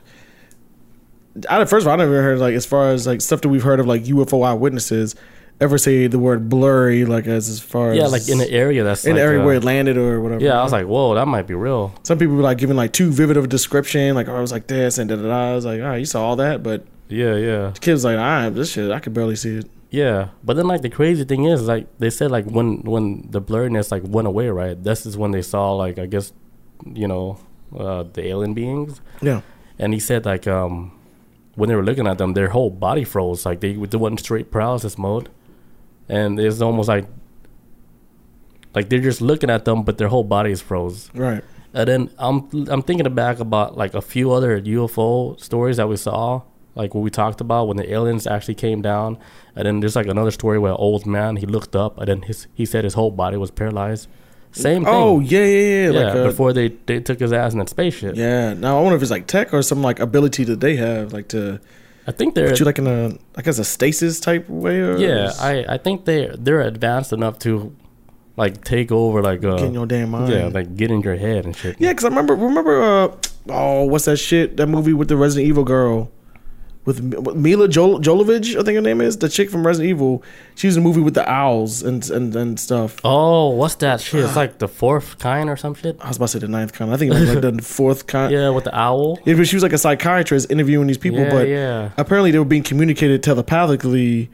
I, 1.49 1.65
first 1.65 1.85
of 1.85 1.89
all, 1.89 1.95
I 1.95 1.97
never 1.97 2.23
heard 2.23 2.39
like 2.39 2.55
as 2.55 2.67
far 2.67 2.91
as 2.91 3.07
like 3.07 3.21
stuff 3.21 3.41
that 3.43 3.49
we've 3.49 3.63
heard 3.63 3.81
of 3.81 3.87
like 3.87 4.05
UFO 4.05 4.45
eyewitnesses 4.47 5.15
ever 5.61 5.77
say 5.77 6.07
the 6.07 6.19
word 6.19 6.49
blurry 6.49 7.05
like 7.05 7.27
as 7.27 7.61
far 7.61 7.91
as 7.91 7.93
far 7.93 7.95
Yeah, 7.95 8.05
as 8.07 8.13
like 8.13 8.29
in 8.29 8.39
the 8.39 8.51
area 8.51 8.83
that's 8.83 9.05
in 9.05 9.11
like, 9.13 9.19
the 9.19 9.23
area 9.23 9.43
uh, 9.43 9.45
where 9.45 9.55
it 9.57 9.65
landed 9.65 9.97
or 9.99 10.21
whatever. 10.21 10.43
Yeah, 10.43 10.59
I 10.59 10.63
was 10.63 10.73
like, 10.73 10.87
"Whoa, 10.87 11.15
that 11.15 11.27
might 11.27 11.47
be 11.47 11.55
real." 11.55 11.95
some 12.03 12.19
people 12.19 12.35
were 12.37 12.43
like 12.43 12.59
giving 12.59 12.77
like 12.77 12.93
too 12.93 13.11
vivid 13.13 13.37
of 13.37 13.45
a 13.45 13.47
description. 13.47 14.15
Like 14.15 14.29
oh, 14.29 14.37
I 14.37 14.41
was 14.41 14.53
like 14.53 14.67
this 14.69 14.99
and 14.99 15.09
da 15.11 15.17
da 15.17 15.23
da. 15.23 15.51
I 15.53 15.55
was 15.55 15.65
like, 15.67 15.81
all 15.81 15.89
right, 15.89 15.99
you 15.99 16.05
saw 16.07 16.25
all 16.25 16.37
that, 16.37 16.63
but 16.63 16.85
Yeah, 17.09 17.37
yeah, 17.37 17.71
the 17.75 17.79
kid 17.81 17.93
was 17.93 18.05
like, 18.05 18.17
I 18.19 18.49
this 18.51 18.73
shit, 18.73 18.91
I 18.91 18.99
could 19.01 19.13
barely 19.15 19.37
see 19.37 19.57
it. 19.59 19.71
yeah. 19.91 20.29
But 20.43 20.55
then 20.57 20.67
like 20.67 20.81
the 20.83 20.89
crazy 20.91 21.25
thing 21.25 21.45
is 21.45 21.63
like 21.69 21.87
they 21.99 22.11
said 22.11 22.31
like 22.31 22.47
when 22.47 22.81
when 22.83 23.29
the 23.31 23.41
blurriness 23.43 23.91
like 23.93 24.03
went 24.07 24.27
away, 24.27 24.49
right? 24.49 24.83
This 24.83 25.05
is 25.07 25.17
when 25.17 25.31
they 25.31 25.43
saw 25.43 25.73
like 25.75 25.99
I 25.99 26.07
guess 26.07 26.33
you 26.87 27.07
know 27.07 27.39
uh, 27.79 28.05
the 28.15 28.27
alien 28.29 28.55
beings. 28.55 29.01
Yeah. 29.21 29.43
and 29.79 29.93
he 29.93 30.01
said 30.01 30.25
like 30.25 30.47
um 30.49 30.93
when 31.55 31.69
they 31.69 31.75
were 31.75 31.85
looking 31.85 32.07
at 32.07 32.19
them 32.19 32.35
their 32.35 32.49
whole 32.49 32.71
body 32.71 33.05
froze. 33.05 33.45
Like 33.47 33.61
they 33.61 33.75
they 33.75 33.97
went 33.97 34.21
straight 34.21 34.51
paralysis 34.51 34.97
mode. 34.99 35.29
And 36.09 36.41
it's 36.41 36.61
almost 36.61 36.89
like 36.89 37.07
like 38.75 38.89
they're 38.89 39.01
just 39.01 39.21
looking 39.21 39.51
at 39.51 39.65
them 39.65 39.83
but 39.83 39.99
their 39.99 40.09
whole 40.09 40.25
body 40.25 40.51
is 40.51 40.61
froze. 40.61 41.11
Right. 41.15 41.43
and 41.73 41.89
then 41.89 42.11
i'm 42.19 42.49
i'm 42.69 42.83
thinking 42.83 43.13
back 43.15 43.39
about 43.39 43.77
like 43.77 43.95
a 43.95 44.03
few 44.03 44.33
other 44.33 44.61
ufo 44.61 45.39
stories 45.41 45.77
that 45.77 45.89
we 45.89 45.97
saw 45.97 46.43
like 46.75 46.95
what 46.95 47.03
we 47.03 47.11
talked 47.11 47.41
about 47.41 47.69
when 47.69 47.77
the 47.77 47.93
aliens 47.93 48.27
actually 48.27 48.55
came 48.55 48.81
down. 48.83 49.19
And 49.57 49.67
then 49.67 49.81
there's 49.81 49.97
like 49.97 50.07
another 50.07 50.31
story 50.31 50.59
where 50.59 50.73
an 50.73 50.79
old 50.79 51.05
man 51.05 51.37
he 51.37 51.47
looked 51.47 51.75
up 51.75 51.99
and 51.99 52.09
then 52.09 52.23
his 52.23 52.47
he 52.55 52.65
said 52.65 52.85
his 52.85 52.95
whole 52.95 53.11
body 53.11 53.37
was 53.37 53.51
paralyzed 53.51 54.09
same 54.53 54.85
thing 54.85 54.93
Oh 54.93 55.21
yeah, 55.21 55.45
yeah, 55.45 55.47
yeah. 55.47 55.91
yeah 55.91 56.01
like 56.07 56.17
uh, 56.17 56.25
before 56.25 56.53
they, 56.53 56.69
they 56.87 57.01
took 57.01 57.21
his 57.21 57.33
ass 57.33 57.53
in 57.53 57.59
that 57.61 57.69
spaceship 57.69 58.17
Yeah. 58.17 58.55
Now 58.55 58.79
I 58.79 58.83
wonder 58.83 58.97
if 58.97 59.03
it's 59.03 59.11
like 59.11 59.27
tech 59.27 59.55
or 59.55 59.63
some 59.63 59.83
like 59.83 60.01
ability 60.01 60.45
that 60.45 60.61
they 60.61 60.77
have, 60.77 61.13
like 61.13 61.29
to 61.29 61.61
i 62.07 62.13
think 62.13 62.35
they're 62.35 62.49
put 62.49 62.59
you 62.59 62.65
like 62.65 62.79
in 62.79 62.87
a 62.87 63.13
I 63.37 63.43
guess 63.43 63.59
a 63.59 63.65
stasis 63.65 64.21
type 64.21 64.49
way. 64.49 64.81
Or 64.81 64.97
Yeah, 64.97 65.33
I, 65.39 65.65
I 65.75 65.79
think 65.79 66.07
they 66.07 66.35
they're 66.37 66.63
advanced 66.63 67.13
enough 67.13 67.39
to 67.41 67.75
like 68.37 68.65
take 68.65 68.91
over 68.91 69.21
like 69.23 69.45
uh 69.45 69.57
get 69.57 69.67
in 69.67 69.75
your 69.75 69.87
damn 69.87 70.11
mind. 70.11 70.33
yeah 70.33 70.47
like 70.47 70.75
get 70.77 70.91
in 70.91 71.03
your 71.03 71.17
head 71.17 71.45
and 71.45 71.55
shit. 71.55 71.77
Yeah, 71.79 71.91
because 71.91 72.05
I 72.05 72.09
remember 72.09 72.35
remember 72.35 72.83
uh 72.83 73.17
oh 73.51 73.85
what's 73.85 74.07
that 74.07 74.17
shit 74.17 74.57
that 74.57 74.67
movie 74.67 74.95
with 74.95 75.09
the 75.09 75.17
Resident 75.17 75.47
Evil 75.47 75.65
girl 75.65 76.11
with 76.99 77.37
Mila 77.37 77.69
Jol- 77.69 78.01
Jovovich 78.01 78.59
I 78.59 78.63
think 78.63 78.77
her 78.77 78.81
name 78.81 79.01
is 79.01 79.19
the 79.19 79.29
chick 79.29 79.51
from 79.51 79.67
Resident 79.67 79.91
Evil. 79.91 80.23
She 80.55 80.67
was 80.67 80.77
in 80.77 80.83
a 80.83 80.85
movie 80.85 81.01
with 81.01 81.15
the 81.15 81.29
owls 81.31 81.83
and 81.83 82.09
and, 82.11 82.35
and 82.35 82.59
stuff. 82.59 83.01
Oh, 83.05 83.51
what's 83.51 83.77
that 83.77 84.01
shit? 84.01 84.25
It's 84.25 84.37
like 84.37 84.59
the 84.59 84.69
fourth 84.69 85.19
kind 85.19 85.49
or 85.49 85.57
some 85.57 85.75
shit. 85.75 85.97
I 86.01 86.09
was 86.09 86.17
about 86.17 86.27
to 86.27 86.33
say 86.33 86.39
the 86.41 86.49
ninth 86.49 86.73
kind. 86.73 86.93
I 86.93 86.97
think 86.97 87.13
it 87.13 87.21
was 87.21 87.35
like 87.35 87.43
the 87.43 87.63
fourth 87.79 88.07
kind. 88.07 88.33
Yeah, 88.33 88.51
with 88.51 88.65
the 88.65 88.77
owl. 88.77 89.19
Yeah, 89.25 89.35
but 89.35 89.47
she 89.47 89.57
was 89.57 89.63
like 89.63 89.73
a 89.73 89.79
psychiatrist 89.79 90.51
interviewing 90.51 90.87
these 90.87 90.99
people, 90.99 91.21
yeah, 91.21 91.31
but 91.31 91.49
yeah. 91.49 91.91
apparently 91.97 92.31
they 92.31 92.39
were 92.39 92.45
being 92.45 92.63
communicated 92.63 93.23
telepathically. 93.23 94.31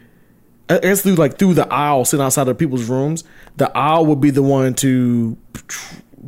Uh, 0.69 0.81
I 0.83 0.87
guess 0.87 1.03
through 1.03 1.15
like 1.15 1.39
through 1.39 1.55
the 1.55 1.73
owl 1.73 2.05
sitting 2.05 2.25
outside 2.25 2.49
of 2.49 2.59
people's 2.59 2.89
rooms. 2.89 3.25
The 3.57 3.77
owl 3.77 4.07
would 4.07 4.21
be 4.21 4.31
the 4.31 4.43
one 4.43 4.75
to 4.75 5.37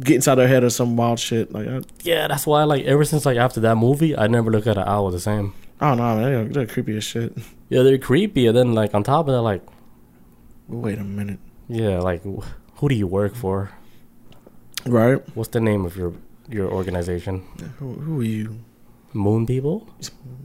get 0.01 0.17
inside 0.17 0.37
their 0.37 0.49
head 0.49 0.65
or 0.65 0.71
some 0.71 0.97
wild 0.97 1.19
shit. 1.19 1.53
Like 1.53 1.67
I, 1.67 1.81
Yeah, 2.03 2.29
that's 2.29 2.47
why 2.47 2.65
like 2.65 2.85
ever 2.85 3.05
since 3.05 3.27
like 3.27 3.37
after 3.37 3.61
that 3.61 3.77
movie, 3.77 4.17
I 4.17 4.27
never 4.27 4.51
look 4.51 4.67
at 4.67 4.77
an 4.77 4.85
owl 4.87 5.11
the 5.11 5.21
same. 5.21 5.55
I 5.81 5.89
don't 5.89 5.99
know, 5.99 6.17
man. 6.17 6.23
They're, 6.33 6.45
they're 6.45 6.67
creepy 6.67 6.97
as 6.97 7.05
shit. 7.05 7.33
Yeah, 7.69 7.83
they're 7.83 7.99
creepy, 7.99 8.47
and 8.47 8.57
then 8.57 8.73
like 8.73 8.95
on 8.95 9.03
top 9.03 9.29
of 9.29 9.35
that, 9.35 9.43
like 9.43 9.63
Wait 10.69 10.99
a 10.99 11.05
minute, 11.05 11.39
yeah, 11.69 11.99
like 11.99 12.23
wh- 12.25 12.45
who 12.77 12.89
do 12.89 12.95
you 12.95 13.07
work 13.07 13.35
for? 13.35 13.71
right? 14.87 15.21
What's 15.35 15.51
the 15.51 15.61
name 15.61 15.85
of 15.85 15.97
your 15.97 16.13
your 16.49 16.71
organization? 16.71 17.43
Who, 17.79 17.95
who 17.95 18.21
are 18.21 18.25
you? 18.25 18.59
Moon 19.15 19.47
people? 19.47 19.89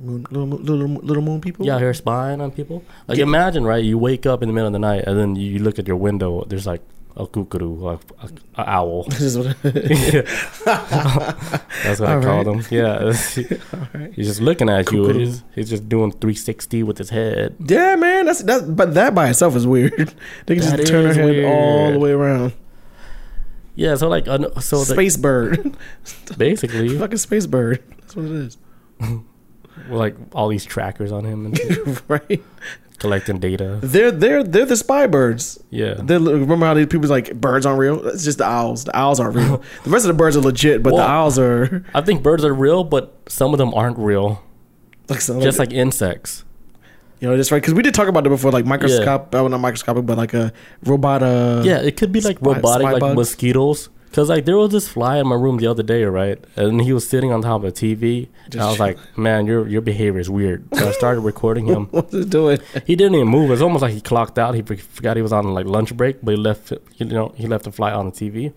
Moon, 0.01 0.25
little, 0.31 0.47
little 0.47 0.87
little 0.87 1.23
moon 1.23 1.41
people? 1.41 1.65
Yeah, 1.65 1.77
here 1.79 1.93
spying 1.93 2.39
on 2.39 2.51
people. 2.51 2.83
Like 3.07 3.19
imagine, 3.19 3.65
right? 3.65 3.83
You 3.83 3.97
wake 3.97 4.25
up 4.25 4.41
in 4.41 4.47
the 4.47 4.53
middle 4.53 4.67
of 4.67 4.73
the 4.73 4.79
night 4.79 5.03
and 5.05 5.19
then 5.19 5.35
you 5.35 5.59
look 5.59 5.79
at 5.79 5.87
your 5.87 5.97
window. 5.97 6.45
There's 6.47 6.65
like 6.65 6.81
a 7.15 7.27
kookaroo, 7.27 7.83
a, 7.83 7.99
a, 8.25 8.29
a 8.63 8.69
owl. 8.69 9.03
This 9.09 9.21
is 9.21 9.37
what- 9.37 9.55
That's 9.63 10.29
what 11.99 12.09
I 12.09 12.13
All 12.15 12.19
right. 12.19 12.43
them. 12.45 12.63
Yeah, 12.71 13.13
he's 14.15 14.27
just 14.27 14.41
looking 14.41 14.69
at 14.69 14.91
you. 14.91 15.07
He's, 15.09 15.43
he's 15.55 15.69
just 15.69 15.87
doing 15.89 16.11
360 16.11 16.83
with 16.83 16.97
his 16.97 17.09
head. 17.09 17.55
yeah, 17.59 17.95
man. 17.95 18.25
That's 18.25 18.41
that. 18.43 18.75
But 18.75 18.93
that 18.95 19.13
by 19.13 19.29
itself 19.29 19.55
is 19.55 19.67
weird. 19.67 20.13
They 20.45 20.55
can 20.55 20.65
That 20.65 20.77
just 20.77 20.91
turn 20.91 21.05
is 21.07 21.15
head 21.15 21.45
all 21.45 21.91
the 21.91 21.99
way 21.99 22.11
around. 22.11 22.53
Yeah, 23.75 23.95
so 23.95 24.07
like, 24.07 24.27
uh, 24.27 24.59
so 24.59 24.79
the, 24.83 24.93
space 24.93 25.17
bird, 25.17 25.75
basically, 26.37 26.95
fucking 26.97 27.17
space 27.17 27.47
bird. 27.47 27.83
That's 28.01 28.15
what 28.15 28.25
it 28.25 28.31
is, 28.31 28.57
like 29.89 30.15
all 30.33 30.47
these 30.47 30.63
trackers 30.63 31.11
on 31.11 31.25
him 31.25 31.47
and 31.47 32.01
right? 32.07 32.43
Collecting 32.99 33.39
data. 33.39 33.79
They're 33.81 34.11
they're 34.11 34.43
they're 34.43 34.65
the 34.65 34.77
spy 34.77 35.07
birds. 35.07 35.59
Yeah, 35.69 35.95
They 35.95 36.17
remember 36.17 36.65
how 36.65 36.73
these 36.73 36.87
people's 36.87 37.11
like 37.11 37.33
birds 37.39 37.65
aren't 37.65 37.79
real? 37.79 38.05
It's 38.07 38.23
just 38.23 38.37
the 38.37 38.45
owls. 38.45 38.85
The 38.85 38.95
owls 38.97 39.19
aren't 39.19 39.35
real. 39.35 39.61
the 39.83 39.89
rest 39.89 40.05
of 40.05 40.09
the 40.09 40.13
birds 40.17 40.37
are 40.37 40.41
legit, 40.41 40.83
but 40.83 40.95
the 40.95 41.01
owls 41.03 41.37
are 41.39 41.83
I 41.93 42.01
think 42.01 42.23
birds 42.23 42.43
are 42.45 42.53
real, 42.53 42.83
but 42.83 43.13
some 43.27 43.53
of 43.53 43.57
them 43.57 43.73
aren't 43.73 43.97
real. 43.97 44.41
like 45.09 45.21
some, 45.21 45.41
Just 45.41 45.59
like 45.59 45.73
insects. 45.73 46.45
you 47.19 47.27
know, 47.29 47.35
just 47.35 47.51
right 47.51 47.61
because 47.61 47.73
we 47.73 47.81
did 47.83 47.93
talk 47.93 48.07
about 48.07 48.23
that 48.23 48.29
before, 48.29 48.51
like 48.51 48.65
microscopic, 48.65 49.27
uh, 49.35 49.43
well, 49.43 49.49
not 49.49 49.59
microscopic, 49.59 50.05
but 50.05 50.17
like 50.17 50.33
a 50.33 50.53
robot. 50.85 51.23
Uh, 51.23 51.61
Yeah, 51.65 51.79
it 51.81 51.97
could 51.97 52.11
be 52.11 52.21
like 52.21 52.37
spy- 52.39 52.53
robotic, 52.53 52.85
spy 52.85 52.91
like 52.93 52.99
bugs. 53.01 53.15
mosquitoes. 53.15 53.89
Cause 54.13 54.29
like 54.29 54.45
there 54.45 54.57
was 54.57 54.69
this 54.71 54.87
fly 54.87 55.17
in 55.17 55.27
my 55.27 55.35
room 55.35 55.57
the 55.57 55.65
other 55.65 55.81
day, 55.81 56.03
right? 56.05 56.37
And 56.55 56.79
he 56.81 56.93
was 56.93 57.09
sitting 57.09 57.31
on 57.31 57.41
top 57.41 57.63
of 57.63 57.69
a 57.69 57.71
TV. 57.71 58.29
And 58.51 58.61
I 58.61 58.69
was 58.69 58.79
like, 58.79 58.99
"Man, 59.17 59.47
your 59.47 59.67
your 59.67 59.81
behavior 59.81 60.19
is 60.19 60.29
weird." 60.29 60.67
So 60.75 60.87
I 60.87 60.91
started 60.91 61.21
recording 61.31 61.65
him. 61.65 61.87
What's 61.87 62.13
it 62.13 62.29
doing? 62.29 62.59
He 62.85 62.95
didn't 62.95 63.15
even 63.15 63.27
move. 63.27 63.49
It's 63.49 63.61
almost 63.61 63.81
like 63.81 63.93
he 63.93 64.01
clocked 64.01 64.37
out. 64.37 64.53
He 64.53 64.61
forgot 64.61 65.15
he 65.15 65.23
was 65.23 65.33
on 65.33 65.51
like 65.55 65.65
lunch 65.65 65.97
break, 65.97 66.19
but 66.21 66.35
he 66.35 66.37
left. 66.37 66.71
You 66.97 67.07
know, 67.07 67.33
he 67.35 67.47
left 67.47 67.63
the 67.63 67.71
fly 67.71 67.91
on 67.91 68.05
the 68.05 68.11
TV, 68.11 68.53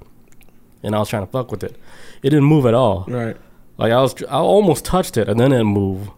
and 0.82 0.94
I 0.94 0.98
was 0.98 1.08
trying 1.08 1.24
to 1.24 1.32
fuck 1.32 1.50
with 1.50 1.64
it. 1.64 1.76
It 2.22 2.30
didn't 2.30 2.44
move 2.44 2.66
at 2.66 2.74
all. 2.74 3.06
Right. 3.08 3.36
Like 3.78 3.92
I 3.92 4.00
was, 4.02 4.22
I 4.24 4.36
almost 4.36 4.84
touched 4.84 5.16
it, 5.16 5.26
and 5.26 5.40
then 5.40 5.52
it 5.52 5.64
moved. 5.64 6.10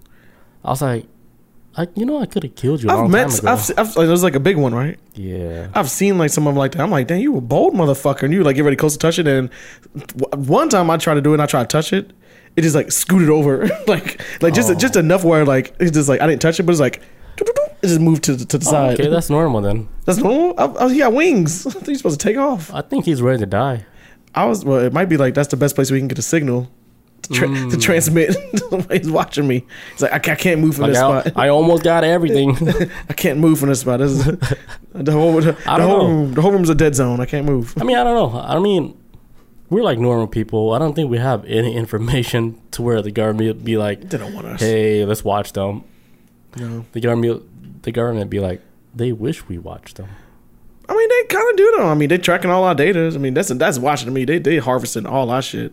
I 0.65 0.71
was 0.71 0.83
like, 0.83 1.07
I, 1.79 1.87
you 1.95 2.05
know, 2.05 2.21
I 2.21 2.27
could 2.27 2.43
have 2.43 2.57
killed 2.57 2.83
you. 2.83 2.91
I've 2.91 3.09
met. 3.09 3.27
I've, 3.45 3.61
se- 3.61 3.75
I've 3.79 3.95
like, 3.95 4.09
there's 4.09 4.25
like 4.25 4.35
a 4.35 4.41
big 4.41 4.57
one, 4.57 4.75
right? 4.75 4.99
yeah. 5.15 5.69
I've 5.75 5.89
seen 5.89 6.19
like 6.19 6.31
some 6.31 6.47
of 6.47 6.53
them 6.55 6.59
like 6.59 6.73
that. 6.73 6.81
I'm 6.83 6.91
like, 6.91 7.07
dang, 7.07 7.21
you 7.21 7.37
a 7.37 7.41
bold 7.41 7.75
motherfucker, 7.75 8.25
and 8.25 8.35
you 8.35 8.43
like 8.43 8.57
get 8.57 8.65
ready 8.65 8.75
close 8.77 8.95
to 8.95 8.99
touch 8.99 9.19
it. 9.21 9.29
And 9.29 9.49
w- 10.17 10.51
one 10.51 10.69
time 10.69 10.91
I 10.91 10.97
tried 10.97 11.15
to 11.15 11.21
do 11.21 11.31
it, 11.31 11.35
and 11.35 11.43
I 11.43 11.47
tried 11.47 11.71
to 11.71 11.77
touch 11.77 11.93
it. 11.93 12.13
It 12.57 12.63
just 12.63 12.75
like 12.75 12.91
scooted 12.91 13.31
over, 13.31 13.69
like 13.87 14.21
like 14.43 14.55
just 14.55 14.69
Oh. 14.71 14.75
just 14.75 14.97
enough 14.97 15.23
where 15.23 15.45
like 15.45 15.73
it's 15.79 15.93
just 15.93 16.09
like 16.09 16.21
I 16.21 16.27
didn't 16.27 16.43
touch 16.43 16.59
it, 16.59 16.65
but 16.65 16.73
it's 16.73 16.81
like 16.81 17.01
it 17.39 17.87
just 17.87 18.01
moved 18.01 18.25
to 18.25 18.35
the, 18.35 18.45
to 18.47 18.59
the 18.59 18.67
oh, 18.67 18.71
side. 18.73 19.01
Okay, 19.01 19.09
that's 19.09 19.31
normal 19.31 19.61
then. 19.61 19.89
That's 20.05 20.19
normal. 20.19 20.55
I, 20.59 20.85
I, 20.87 20.93
he 20.93 20.99
got 20.99 21.13
wings. 21.13 21.65
I 21.67 21.71
think 21.71 21.87
he's 21.87 21.99
supposed 21.99 22.19
to 22.19 22.25
take 22.29 22.37
off. 22.37 22.75
I 22.75 22.81
think 22.83 23.05
he's 23.05 23.23
ready 23.23 23.39
to 23.39 23.47
die. 23.47 23.87
I 24.35 24.47
was 24.47 24.65
well. 24.65 24.81
It 24.81 24.93
might 24.93 25.09
be 25.09 25.17
like 25.17 25.35
that's 25.35 25.49
the 25.49 25.57
best 25.57 25.77
place 25.77 25.93
we 25.93 25.99
can 26.01 26.09
get 26.09 26.19
a 26.19 26.23
signal 26.23 26.69
tra- 27.33 27.49
Mm. 27.49 27.71
to 27.71 27.77
transmit. 27.79 28.37
he's 28.93 29.11
watching 29.11 29.47
me. 29.47 29.65
He's 29.93 30.03
like 30.03 30.13
I, 30.29 30.33
I 30.33 30.37
can't 30.37 30.61
move 30.61 30.75
from 30.77 30.83
Like 30.85 30.93
this 30.93 30.99
I, 31.03 31.21
spot. 31.23 31.33
I 31.37 31.49
almost 31.49 31.83
got 31.85 32.05
everything. 32.05 32.57
I 33.09 33.13
can't 33.13 33.39
move 33.39 33.59
from 33.59 33.69
this 33.69 33.81
spot. 33.81 34.01
This 34.01 34.13
is, 34.13 34.25
the 34.93 35.13
whole 35.13 35.33
the, 35.41 35.57
I 35.67 35.79
the 35.79 35.87
whole 35.87 35.99
know. 35.99 36.07
room, 36.09 36.35
the 36.35 36.43
whole 36.43 36.53
room's 36.53 36.71
a 36.71 36.75
dead 36.75 36.95
zone. 36.95 37.21
I 37.21 37.27
can't 37.27 37.47
move. 37.47 37.75
I 37.81 37.85
mean, 37.85 37.97
I 37.97 38.05
don't 38.05 38.15
know. 38.33 38.39
I 38.41 38.59
mean, 38.59 38.97
we're 39.71 39.83
like 39.83 39.99
normal 39.99 40.27
people. 40.27 40.73
I 40.73 40.79
don't 40.79 40.95
think 40.95 41.11
we 41.11 41.19
have 41.19 41.45
any 41.45 41.75
information 41.77 42.61
to 42.73 42.83
where 42.83 43.03
the 43.03 43.11
government 43.11 43.65
be 43.65 43.77
like, 43.77 44.09
They 44.09 44.17
don't 44.19 44.33
want 44.35 44.47
us. 44.47 44.61
"Hey, 44.61 45.05
let's 45.05 45.23
watch 45.25 45.53
them." 45.53 45.85
No. 46.57 46.87
The 46.93 47.01
government, 47.01 47.83
the 47.83 47.93
government 47.93 48.31
be 48.31 48.41
like, 48.41 48.63
"They 48.95 49.13
wish 49.13 49.47
we 49.49 49.59
watched 49.59 49.97
them." 49.97 50.09
I 50.91 50.97
mean, 50.97 51.09
they 51.09 51.25
kind 51.25 51.51
of 51.51 51.57
do 51.57 51.75
though. 51.77 51.89
I 51.89 51.95
mean, 51.95 52.09
they 52.09 52.17
tracking 52.17 52.51
all 52.51 52.65
our 52.65 52.75
data. 52.75 53.13
I 53.15 53.19
mean, 53.19 53.35
that's 53.35 53.49
that's 53.49 53.79
watching 53.79 54.07
to 54.07 54.13
me. 54.13 54.25
They 54.25 54.39
they 54.39 54.57
harvesting 54.57 55.05
all 55.05 55.29
our 55.31 55.43
shit. 55.43 55.73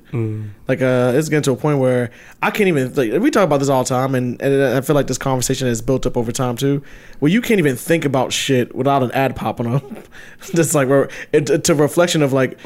Like, 0.67 0.81
uh, 0.81 1.13
it's 1.15 1.29
getting 1.29 1.43
to 1.43 1.51
a 1.53 1.55
point 1.55 1.79
where 1.79 2.11
I 2.41 2.51
can't 2.51 2.67
even. 2.67 2.93
Like, 2.93 3.21
we 3.21 3.31
talk 3.31 3.45
about 3.45 3.59
this 3.59 3.69
all 3.69 3.83
the 3.83 3.87
time, 3.89 4.13
and, 4.13 4.41
and 4.41 4.75
I 4.75 4.81
feel 4.81 4.95
like 4.95 5.07
this 5.07 5.17
conversation 5.17 5.67
has 5.67 5.81
built 5.81 6.05
up 6.05 6.17
over 6.17 6.33
time 6.33 6.57
too, 6.57 6.83
where 7.19 7.31
you 7.31 7.41
can't 7.41 7.59
even 7.59 7.77
think 7.77 8.03
about 8.03 8.33
shit 8.33 8.75
without 8.75 9.03
an 9.03 9.11
ad 9.11 9.35
popping 9.37 9.67
up. 9.73 9.83
Just 10.53 10.75
like 10.75 10.89
where 10.89 11.09
it, 11.31 11.49
it's 11.49 11.69
a 11.69 11.75
reflection 11.75 12.21
of 12.21 12.33
like 12.33 12.59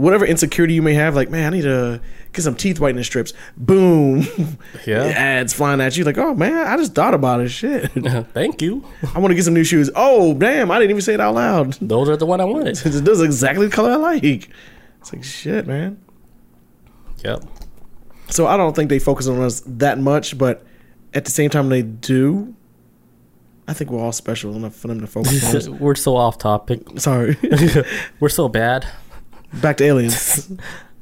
whatever 0.00 0.24
insecurity 0.24 0.72
you 0.72 0.80
may 0.80 0.94
have. 0.94 1.14
Like, 1.14 1.28
man, 1.28 1.52
I 1.52 1.56
need 1.56 1.62
to 1.62 2.00
get 2.32 2.42
some 2.42 2.54
teeth 2.54 2.80
whitening 2.80 3.04
strips. 3.04 3.34
Boom, 3.56 4.26
Yeah. 4.86 5.02
ads 5.04 5.52
flying 5.52 5.80
at 5.80 5.96
you. 5.96 6.04
Like, 6.04 6.16
oh 6.16 6.34
man, 6.34 6.66
I 6.66 6.76
just 6.78 6.94
thought 6.94 7.12
about 7.12 7.40
it. 7.40 7.50
Shit, 7.50 7.90
Thank 8.32 8.62
you. 8.62 8.84
I 9.14 9.18
want 9.18 9.30
to 9.30 9.34
get 9.34 9.44
some 9.44 9.54
new 9.54 9.64
shoes. 9.64 9.90
Oh 9.94 10.34
damn, 10.34 10.70
I 10.70 10.78
didn't 10.78 10.90
even 10.90 11.02
say 11.02 11.14
it 11.14 11.20
out 11.20 11.34
loud. 11.34 11.74
Those 11.74 12.08
are 12.08 12.16
the 12.16 12.26
one 12.26 12.40
I 12.40 12.44
wanted. 12.44 12.76
This 12.76 12.86
is 12.96 13.20
exactly 13.20 13.66
the 13.66 13.72
color 13.72 13.90
I 13.92 13.96
like. 13.96 14.50
It's 15.00 15.12
like 15.12 15.22
shit, 15.22 15.66
man. 15.66 16.00
Yep. 17.22 17.44
So 18.30 18.46
I 18.46 18.56
don't 18.56 18.74
think 18.74 18.88
they 18.88 18.98
focus 18.98 19.26
on 19.26 19.40
us 19.40 19.60
that 19.66 19.98
much, 19.98 20.38
but 20.38 20.64
at 21.12 21.24
the 21.26 21.30
same 21.30 21.50
time 21.50 21.68
they 21.68 21.82
do. 21.82 22.54
I 23.68 23.72
think 23.72 23.90
we're 23.90 24.00
all 24.00 24.12
special 24.12 24.56
enough 24.56 24.74
for 24.74 24.88
them 24.88 25.00
to 25.00 25.06
focus 25.06 25.44
on 25.48 25.56
us. 25.56 25.68
we're 25.68 25.94
so 25.94 26.16
off 26.16 26.38
topic. 26.38 26.82
Sorry. 26.96 27.36
We're 28.18 28.28
so 28.28 28.48
bad. 28.48 28.86
Back 29.54 29.78
to 29.78 29.84
aliens. 29.84 30.50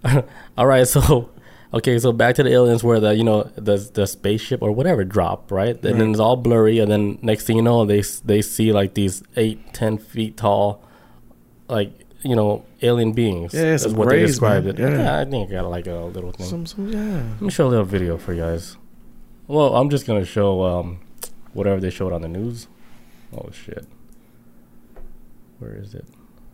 All 0.57 0.67
right, 0.67 0.87
so 0.87 1.31
okay, 1.75 1.99
so 1.99 2.13
back 2.13 2.35
to 2.37 2.43
the 2.43 2.51
aliens 2.53 2.83
where 2.83 3.01
the 3.01 3.15
you 3.15 3.25
know 3.25 3.45
the 3.57 3.77
the 3.93 4.07
spaceship 4.07 4.63
or 4.63 4.73
whatever 4.73 5.05
drop 5.05 5.51
right? 5.51 5.75
And 5.85 6.01
then 6.01 6.11
it's 6.11 6.21
all 6.21 6.37
blurry, 6.37 6.79
and 6.79 6.91
then 6.91 7.19
next 7.23 7.45
thing 7.47 7.57
you 7.57 7.63
know, 7.63 7.85
they 7.85 8.03
they 8.25 8.43
see 8.43 8.73
like 8.73 8.95
these 8.95 9.23
eight, 9.37 9.75
ten 9.75 9.99
feet 9.99 10.37
tall, 10.37 10.83
like 11.69 11.93
you 12.23 12.35
know, 12.35 12.65
alien 12.83 13.13
beings. 13.13 13.55
Yeah, 13.55 13.71
That's 13.71 13.87
what 13.87 14.09
they 14.09 14.21
described 14.21 14.67
man. 14.67 14.75
it. 14.77 14.81
Yeah. 14.81 15.03
Yeah. 15.03 15.21
I 15.21 15.25
think 15.25 15.51
I 15.51 15.55
got 15.55 15.69
like 15.71 15.87
a 15.87 15.95
little 15.95 16.33
thing. 16.33 16.47
some, 16.47 16.67
some, 16.67 16.89
yeah. 16.89 17.23
Let 17.35 17.41
me 17.43 17.51
show 17.51 17.67
a 17.67 17.71
little 17.71 17.85
video 17.85 18.19
for 18.19 18.33
you 18.33 18.43
guys. 18.43 18.77
Well, 19.47 19.77
I'm 19.77 19.89
just 19.91 20.07
gonna 20.07 20.25
show 20.25 20.63
um 20.65 21.01
whatever 21.53 21.81
they 21.81 21.91
showed 21.91 22.13
on 22.13 22.23
the 22.23 22.29
news. 22.29 22.67
Oh 23.37 23.51
shit. 23.53 23.87
Where 25.59 25.75
is 25.75 25.95
it? 25.95 26.07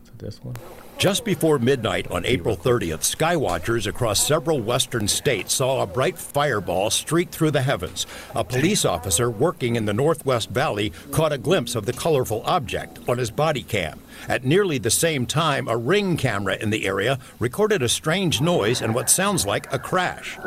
Is 0.03 0.09
it 0.09 0.19
this 0.19 0.43
one? 0.43 0.57
Just 1.05 1.27
before 1.27 1.59
midnight 1.59 2.11
on 2.11 2.25
April 2.25 2.57
30th, 2.57 3.15
skywatchers 3.15 3.87
across 3.87 4.27
several 4.27 4.59
western 4.61 5.07
states 5.07 5.53
saw 5.53 5.83
a 5.83 5.87
bright 5.87 6.17
fireball 6.17 6.89
streak 6.89 7.29
through 7.29 7.51
the 7.51 7.61
heavens. 7.61 8.07
A 8.35 8.43
police 8.43 8.87
officer 8.87 9.29
working 9.29 9.77
in 9.77 9.85
the 9.85 9.93
Northwest 9.93 10.49
Valley 10.49 10.95
caught 11.11 11.31
a 11.31 11.37
glimpse 11.37 11.75
of 11.75 11.85
the 11.85 11.93
colorful 11.93 12.43
object 12.47 13.01
on 13.07 13.19
his 13.19 13.31
body 13.31 13.63
cam. 13.63 14.01
At 14.31 14.47
nearly 14.47 14.79
the 14.79 14.91
same 14.91 15.27
time, 15.27 15.69
a 15.69 15.77
ring 15.77 16.17
camera 16.17 16.57
in 16.57 16.71
the 16.71 16.87
area 16.87 17.19
recorded 17.39 17.83
a 17.83 17.89
strange 17.91 18.41
noise 18.41 18.81
and 18.81 18.95
what 18.95 19.11
sounds 19.11 19.45
like 19.45 19.71
a 19.71 19.79
crash. 19.79 20.39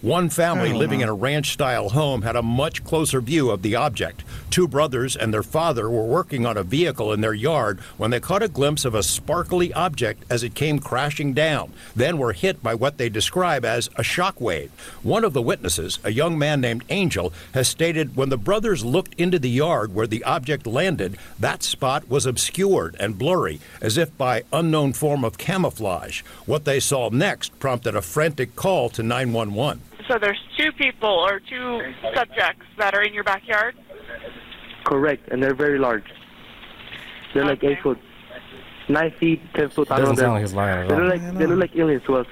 One 0.00 0.30
family 0.30 0.70
oh, 0.70 0.76
living 0.76 1.00
in 1.00 1.08
a 1.08 1.12
ranch 1.12 1.50
style 1.50 1.88
home 1.88 2.22
had 2.22 2.36
a 2.36 2.42
much 2.42 2.84
closer 2.84 3.20
view 3.20 3.50
of 3.50 3.62
the 3.62 3.74
object. 3.74 4.22
Two 4.48 4.68
brothers 4.68 5.16
and 5.16 5.34
their 5.34 5.42
father 5.42 5.90
were 5.90 6.04
working 6.04 6.46
on 6.46 6.56
a 6.56 6.62
vehicle 6.62 7.12
in 7.12 7.20
their 7.20 7.34
yard 7.34 7.80
when 7.96 8.12
they 8.12 8.20
caught 8.20 8.44
a 8.44 8.48
glimpse 8.48 8.84
of 8.84 8.94
a 8.94 9.02
sparkly 9.02 9.72
object 9.72 10.22
as 10.30 10.44
it 10.44 10.54
came 10.54 10.78
crashing 10.78 11.32
down, 11.32 11.72
then 11.96 12.16
were 12.16 12.32
hit 12.32 12.62
by 12.62 12.76
what 12.76 12.96
they 12.96 13.08
describe 13.08 13.64
as 13.64 13.90
a 13.96 14.04
shock 14.04 14.40
wave. 14.40 14.70
One 15.02 15.24
of 15.24 15.32
the 15.32 15.42
witnesses, 15.42 15.98
a 16.04 16.12
young 16.12 16.38
man 16.38 16.60
named 16.60 16.84
Angel, 16.90 17.32
has 17.52 17.66
stated 17.66 18.14
when 18.14 18.28
the 18.28 18.38
brothers 18.38 18.84
looked 18.84 19.14
into 19.14 19.40
the 19.40 19.50
yard 19.50 19.96
where 19.96 20.06
the 20.06 20.22
object 20.22 20.64
landed, 20.64 21.16
that 21.40 21.64
spot 21.64 22.08
was 22.08 22.24
obscured 22.24 22.94
and 23.00 23.18
blurry, 23.18 23.58
as 23.80 23.98
if 23.98 24.16
by 24.16 24.44
unknown 24.52 24.92
form 24.92 25.24
of 25.24 25.38
camouflage. 25.38 26.20
What 26.46 26.64
they 26.66 26.78
saw 26.78 27.08
next 27.08 27.58
prompted 27.58 27.96
a 27.96 28.02
frantic 28.02 28.54
call 28.54 28.90
to 28.90 29.02
911. 29.02 29.80
So 30.06 30.18
there's 30.18 30.38
two 30.56 30.72
people 30.72 31.08
or 31.10 31.40
two 31.40 31.80
subjects 32.14 32.64
that 32.78 32.94
are 32.94 33.02
in 33.02 33.12
your 33.12 33.24
backyard. 33.24 33.74
Correct, 34.84 35.28
and 35.30 35.42
they're 35.42 35.54
very 35.54 35.78
large. 35.78 36.04
They're 37.34 37.44
like 37.44 37.62
eight 37.64 37.78
foot, 37.82 37.98
nine 38.88 39.10
feet, 39.18 39.40
ten 39.54 39.68
foot. 39.70 39.90
I 39.90 39.98
Doesn't 39.98 40.16
don't 40.16 40.24
sound 40.24 40.32
like 40.34 40.42
he's 40.42 40.54
lying 40.54 40.78
at 40.78 40.88
They 40.88 40.94
all. 40.94 41.00
look 41.02 41.10
like 41.22 41.38
they 41.38 41.46
look 41.46 41.58
like 41.60 41.76
aliens 41.76 42.02
to 42.06 42.16
us. 42.16 42.26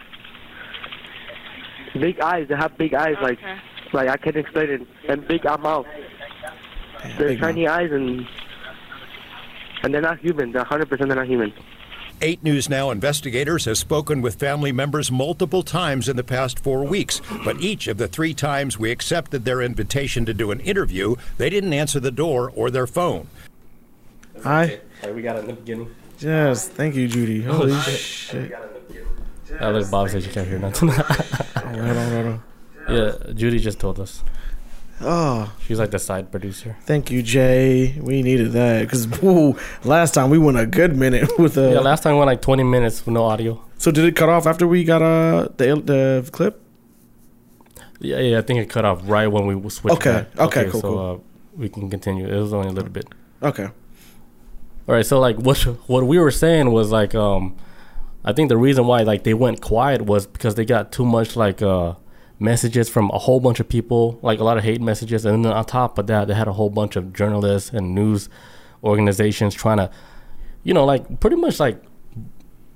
Big 2.01 2.21
eyes. 2.21 2.47
They 2.49 2.57
have 2.57 2.77
big 2.79 2.95
eyes, 2.95 3.17
like 3.21 3.39
Okay. 3.39 3.57
like 3.93 4.09
I 4.09 4.17
can't 4.17 4.37
explain 4.37 4.71
it. 4.71 4.81
And 5.09 5.27
big 5.27 5.45
uh, 5.45 5.59
mouth. 5.59 5.87
They're 7.19 7.29
big 7.29 7.41
tiny 7.41 7.69
eyes 7.69 7.91
and 7.93 8.27
and 9.83 9.93
they're 9.93 10.01
not 10.01 10.19
human. 10.21 10.53
They're 10.53 10.63
100 10.63 10.89
percent 10.89 11.09
they're 11.09 11.17
not 11.19 11.27
human. 11.27 11.53
8 12.23 12.43
News 12.43 12.69
Now 12.71 12.91
investigators 12.91 13.67
have 13.67 13.77
spoken 13.77 14.23
with 14.23 14.37
family 14.37 14.73
members 14.73 15.11
multiple 15.11 15.63
times 15.63 16.09
in 16.09 16.17
the 16.17 16.25
past 16.25 16.59
four 16.59 16.83
weeks, 16.85 17.21
but 17.45 17.61
each 17.61 17.89
of 17.89 17.99
the 17.99 18.09
three 18.09 18.33
times 18.33 18.79
we 18.79 18.91
accepted 18.91 19.45
their 19.45 19.61
invitation 19.61 20.25
to 20.25 20.33
do 20.33 20.51
an 20.51 20.61
interview, 20.61 21.17
they 21.37 21.51
didn't 21.51 21.75
answer 21.75 22.01
the 22.01 22.11
door 22.11 22.51
or 22.55 22.71
their 22.71 22.87
phone. 22.87 23.29
Hi. 24.43 24.81
we 25.15 25.21
got 25.21 25.37
it 25.37 25.41
in 25.41 25.47
the 25.47 25.53
beginning. 25.53 25.95
Yes. 26.19 26.67
Thank 26.69 26.95
you, 26.95 27.07
Judy. 27.07 27.47
Oh, 27.47 27.53
Holy 27.53 27.75
shit. 27.81 28.53
Oh, 29.61 29.71
look, 29.71 29.91
Bob 29.91 30.09
says 30.09 30.27
you 30.27 30.33
can't 30.33 30.49
hear 30.49 30.59
nothing. 30.59 30.89
Hold 30.89 31.01
on, 31.81 32.13
hold 32.13 32.27
on. 32.27 32.43
yeah, 32.89 33.33
Judy 33.35 33.59
just 33.59 33.79
told 33.79 34.01
us. 34.01 34.23
Oh, 35.01 35.53
She's 35.67 35.79
like 35.79 35.91
the 35.91 35.99
side 35.99 36.31
producer. 36.31 36.77
thank 36.83 37.11
you, 37.11 37.23
Jay. 37.23 37.99
We 38.01 38.23
needed 38.23 38.53
that 38.53 38.83
because 38.83 39.07
last 39.85 40.15
time 40.15 40.31
we 40.31 40.39
went 40.39 40.59
a 40.59 40.65
good 40.67 40.97
minute 40.97 41.29
with 41.39 41.59
uh 41.59 41.69
Yeah, 41.69 41.81
last 41.81 42.03
time 42.03 42.15
we 42.15 42.19
went 42.21 42.29
like 42.29 42.41
20 42.43 42.63
minutes 42.63 43.05
with 43.05 43.13
no 43.13 43.25
audio. 43.25 43.61
So 43.79 43.91
did 43.91 44.05
it 44.05 44.17
cut 44.17 44.29
off 44.31 44.47
after 44.47 44.67
we 44.67 44.85
got 44.85 45.03
uh 45.03 45.49
the 45.59 45.75
the 45.77 46.29
clip? 46.33 46.63
Yeah, 48.01 48.21
yeah, 48.21 48.39
I 48.39 48.43
think 48.43 48.61
it 48.61 48.71
cut 48.71 48.85
off 48.85 49.01
right 49.05 49.27
when 49.27 49.47
we 49.47 49.71
switched. 49.71 49.97
Okay, 49.97 50.27
back. 50.35 50.39
okay, 50.39 50.71
cool, 50.71 50.81
so 50.81 50.89
cool. 50.89 50.99
Uh, 50.99 51.19
we 51.57 51.69
can 51.69 51.89
continue. 51.91 52.27
It 52.29 52.39
was 52.41 52.53
only 52.53 52.69
a 52.69 52.73
little 52.73 52.91
bit. 52.91 53.07
Okay. 53.43 53.65
All 54.89 54.95
right, 54.95 55.05
so 55.05 55.19
like 55.19 55.37
what 55.47 55.59
what 55.89 56.07
we 56.07 56.19
were 56.19 56.31
saying 56.31 56.71
was 56.73 56.91
like 56.91 57.15
um, 57.15 57.55
I 58.25 58.33
think 58.33 58.49
the 58.49 58.57
reason 58.57 58.87
why 58.87 59.03
like 59.03 59.25
they 59.25 59.35
went 59.35 59.61
quiet 59.61 60.03
was 60.03 60.27
because 60.27 60.55
they 60.55 60.65
got 60.65 60.91
too 60.93 61.05
much 61.05 61.37
like 61.37 61.61
uh 61.61 61.95
messages 62.39 62.89
from 62.89 63.11
a 63.13 63.19
whole 63.19 63.41
bunch 63.41 63.61
of 63.61 63.69
people, 63.69 64.19
like 64.23 64.39
a 64.39 64.45
lot 64.45 64.59
of 64.59 64.65
hate 64.65 64.81
messages, 64.81 65.25
and 65.25 65.45
then 65.45 65.53
on 65.53 65.65
top 65.65 65.99
of 65.99 66.07
that, 66.09 66.29
they 66.29 66.35
had 66.35 66.49
a 66.49 66.53
whole 66.53 66.71
bunch 66.71 66.97
of 66.97 67.13
journalists 67.13 67.71
and 67.71 67.95
news 67.95 68.29
organizations 68.85 69.55
trying 69.55 69.79
to, 69.79 69.91
you 70.63 70.75
know, 70.75 70.85
like 70.85 71.21
pretty 71.21 71.37
much 71.37 71.59
like 71.61 71.83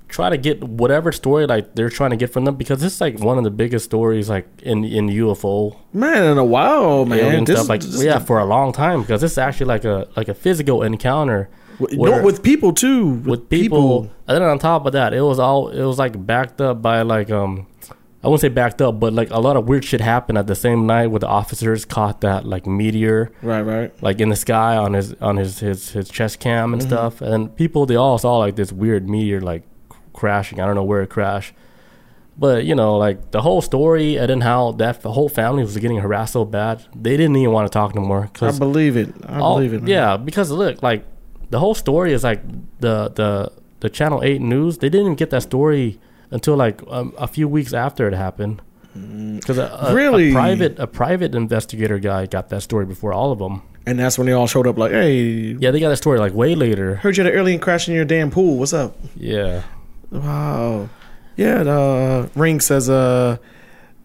try 0.07 0.29
to 0.29 0.37
get 0.37 0.61
whatever 0.61 1.09
story 1.13 1.45
like 1.47 1.73
they're 1.73 1.89
trying 1.89 2.09
to 2.09 2.17
get 2.17 2.33
from 2.33 2.43
them. 2.45 2.55
Because 2.55 2.81
this 2.81 2.95
is 2.95 3.01
like 3.01 3.19
one 3.19 3.37
of 3.37 3.43
the 3.43 3.51
biggest 3.51 3.85
stories 3.85 4.29
like 4.29 4.47
in 4.61 4.83
in 4.83 5.07
UFO 5.07 5.77
Man, 5.93 6.23
in 6.23 6.37
a 6.37 6.43
while, 6.45 7.05
man. 7.05 7.43
This, 7.45 7.57
stuff. 7.57 7.69
Like 7.69 7.81
this- 7.81 8.03
yeah 8.03 8.19
for 8.19 8.39
a 8.39 8.45
long 8.45 8.73
time. 8.73 9.01
Because 9.01 9.21
this 9.21 9.33
is 9.33 9.37
actually 9.37 9.67
like 9.67 9.85
a 9.85 10.07
like 10.17 10.27
a 10.27 10.33
physical 10.33 10.83
encounter 10.83 11.49
With, 11.79 11.93
where- 11.93 12.17
no, 12.19 12.25
with 12.25 12.41
people 12.43 12.73
too. 12.73 13.05
With, 13.09 13.25
with 13.27 13.49
people, 13.49 14.11
and 14.27 14.35
then 14.35 14.41
on 14.43 14.59
top 14.59 14.85
of 14.85 14.93
that, 14.93 15.13
it 15.13 15.21
was 15.21 15.39
all 15.39 15.69
it 15.69 15.83
was 15.83 15.97
like 15.99 16.25
backed 16.25 16.59
up 16.59 16.81
by 16.81 17.03
like 17.03 17.29
um, 17.31 17.67
I 18.23 18.27
wouldn't 18.27 18.41
say 18.41 18.49
backed 18.49 18.81
up, 18.81 18.99
but 18.99 19.13
like 19.13 19.31
a 19.31 19.39
lot 19.39 19.57
of 19.57 19.67
weird 19.67 19.83
shit 19.83 19.99
happened 19.99 20.37
at 20.37 20.45
the 20.45 20.55
same 20.55 20.85
night 20.85 21.07
where 21.07 21.19
the 21.19 21.27
officers 21.27 21.85
caught 21.85 22.21
that 22.21 22.45
like 22.45 22.67
meteor 22.67 23.31
Right, 23.41 23.63
right. 23.63 24.03
like 24.03 24.19
in 24.19 24.29
the 24.29 24.35
sky 24.35 24.77
on 24.77 24.93
his 24.93 25.13
on 25.15 25.37
his 25.37 25.59
his, 25.59 25.89
his 25.91 26.07
chest 26.09 26.39
cam 26.39 26.73
and 26.73 26.81
mm-hmm. 26.81 26.89
stuff, 26.89 27.21
and 27.21 27.55
people 27.55 27.85
they 27.85 27.95
all 27.95 28.19
saw 28.19 28.37
like 28.37 28.55
this 28.55 28.71
weird 28.71 29.09
meteor 29.09 29.41
like 29.41 29.63
crashing. 30.13 30.59
I 30.59 30.65
don't 30.65 30.75
know 30.75 30.83
where 30.83 31.01
it 31.01 31.09
crashed. 31.09 31.53
But 32.37 32.65
you 32.65 32.75
know, 32.75 32.97
like 32.97 33.31
the 33.31 33.41
whole 33.41 33.61
story, 33.61 34.17
and 34.17 34.29
then 34.29 34.41
how 34.41 34.71
that 34.73 35.01
the 35.01 35.11
whole 35.11 35.29
family 35.29 35.63
was 35.63 35.75
getting 35.77 35.97
harassed 35.97 36.33
so 36.33 36.45
bad, 36.45 36.85
they 36.95 37.17
didn't 37.17 37.35
even 37.35 37.51
want 37.51 37.71
to 37.71 37.73
talk 37.73 37.95
no 37.95 38.01
more. 38.01 38.29
I 38.41 38.51
believe 38.51 38.97
it. 38.97 39.13
I 39.25 39.39
all- 39.39 39.55
believe 39.55 39.73
it. 39.73 39.81
Man. 39.81 39.89
Yeah, 39.89 40.17
because 40.17 40.51
look, 40.51 40.81
like 40.81 41.05
the 41.49 41.59
whole 41.59 41.75
story 41.75 42.13
is 42.13 42.23
like 42.23 42.41
the 42.79 43.09
the 43.09 43.51
the 43.81 43.89
Channel 43.89 44.23
Eight 44.23 44.41
news. 44.41 44.77
They 44.77 44.89
didn't 44.89 45.07
even 45.07 45.15
get 45.15 45.31
that 45.31 45.41
story 45.41 45.99
until 46.31 46.55
like 46.55 46.81
um, 46.89 47.13
a 47.17 47.27
few 47.27 47.47
weeks 47.47 47.73
after 47.73 48.07
it 48.07 48.13
happened. 48.13 48.61
Because 48.93 49.57
a, 49.57 49.67
a- 49.67 49.93
a 50.31 50.33
private 50.33 50.77
a 50.79 50.85
private 50.87 51.33
investigator 51.33 51.97
guy 51.99 52.25
got 52.25 52.49
that 52.49 52.61
story 52.61 52.85
before 52.85 53.13
all 53.13 53.31
of 53.31 53.39
them. 53.39 53.61
And 53.85 53.97
that's 53.97 54.17
when 54.17 54.27
they 54.27 54.33
all 54.33 54.47
showed 54.47 54.67
up. 54.67 54.77
Like, 54.77 54.91
hey, 54.91 55.55
Yeah, 55.57 55.71
they 55.71 55.79
got 55.79 55.89
that 55.89 55.97
story 55.97 56.19
like 56.19 56.33
way 56.33 56.55
later. 56.55 56.95
heard 56.95 57.15
you 57.17 57.23
had 57.23 57.31
an 57.33 57.39
alien 57.39 57.59
crash 57.59 57.87
in 57.87 57.95
your 57.95 58.05
damn 58.05 58.29
pool. 58.31 58.57
What's 58.57 58.73
up? 58.73 58.95
Yeah, 59.15 59.63
Wow. 60.11 60.89
Yeah, 61.37 61.63
the 61.63 61.71
uh, 61.71 62.27
ring 62.35 62.59
says 62.59 62.89
uh 62.89 63.37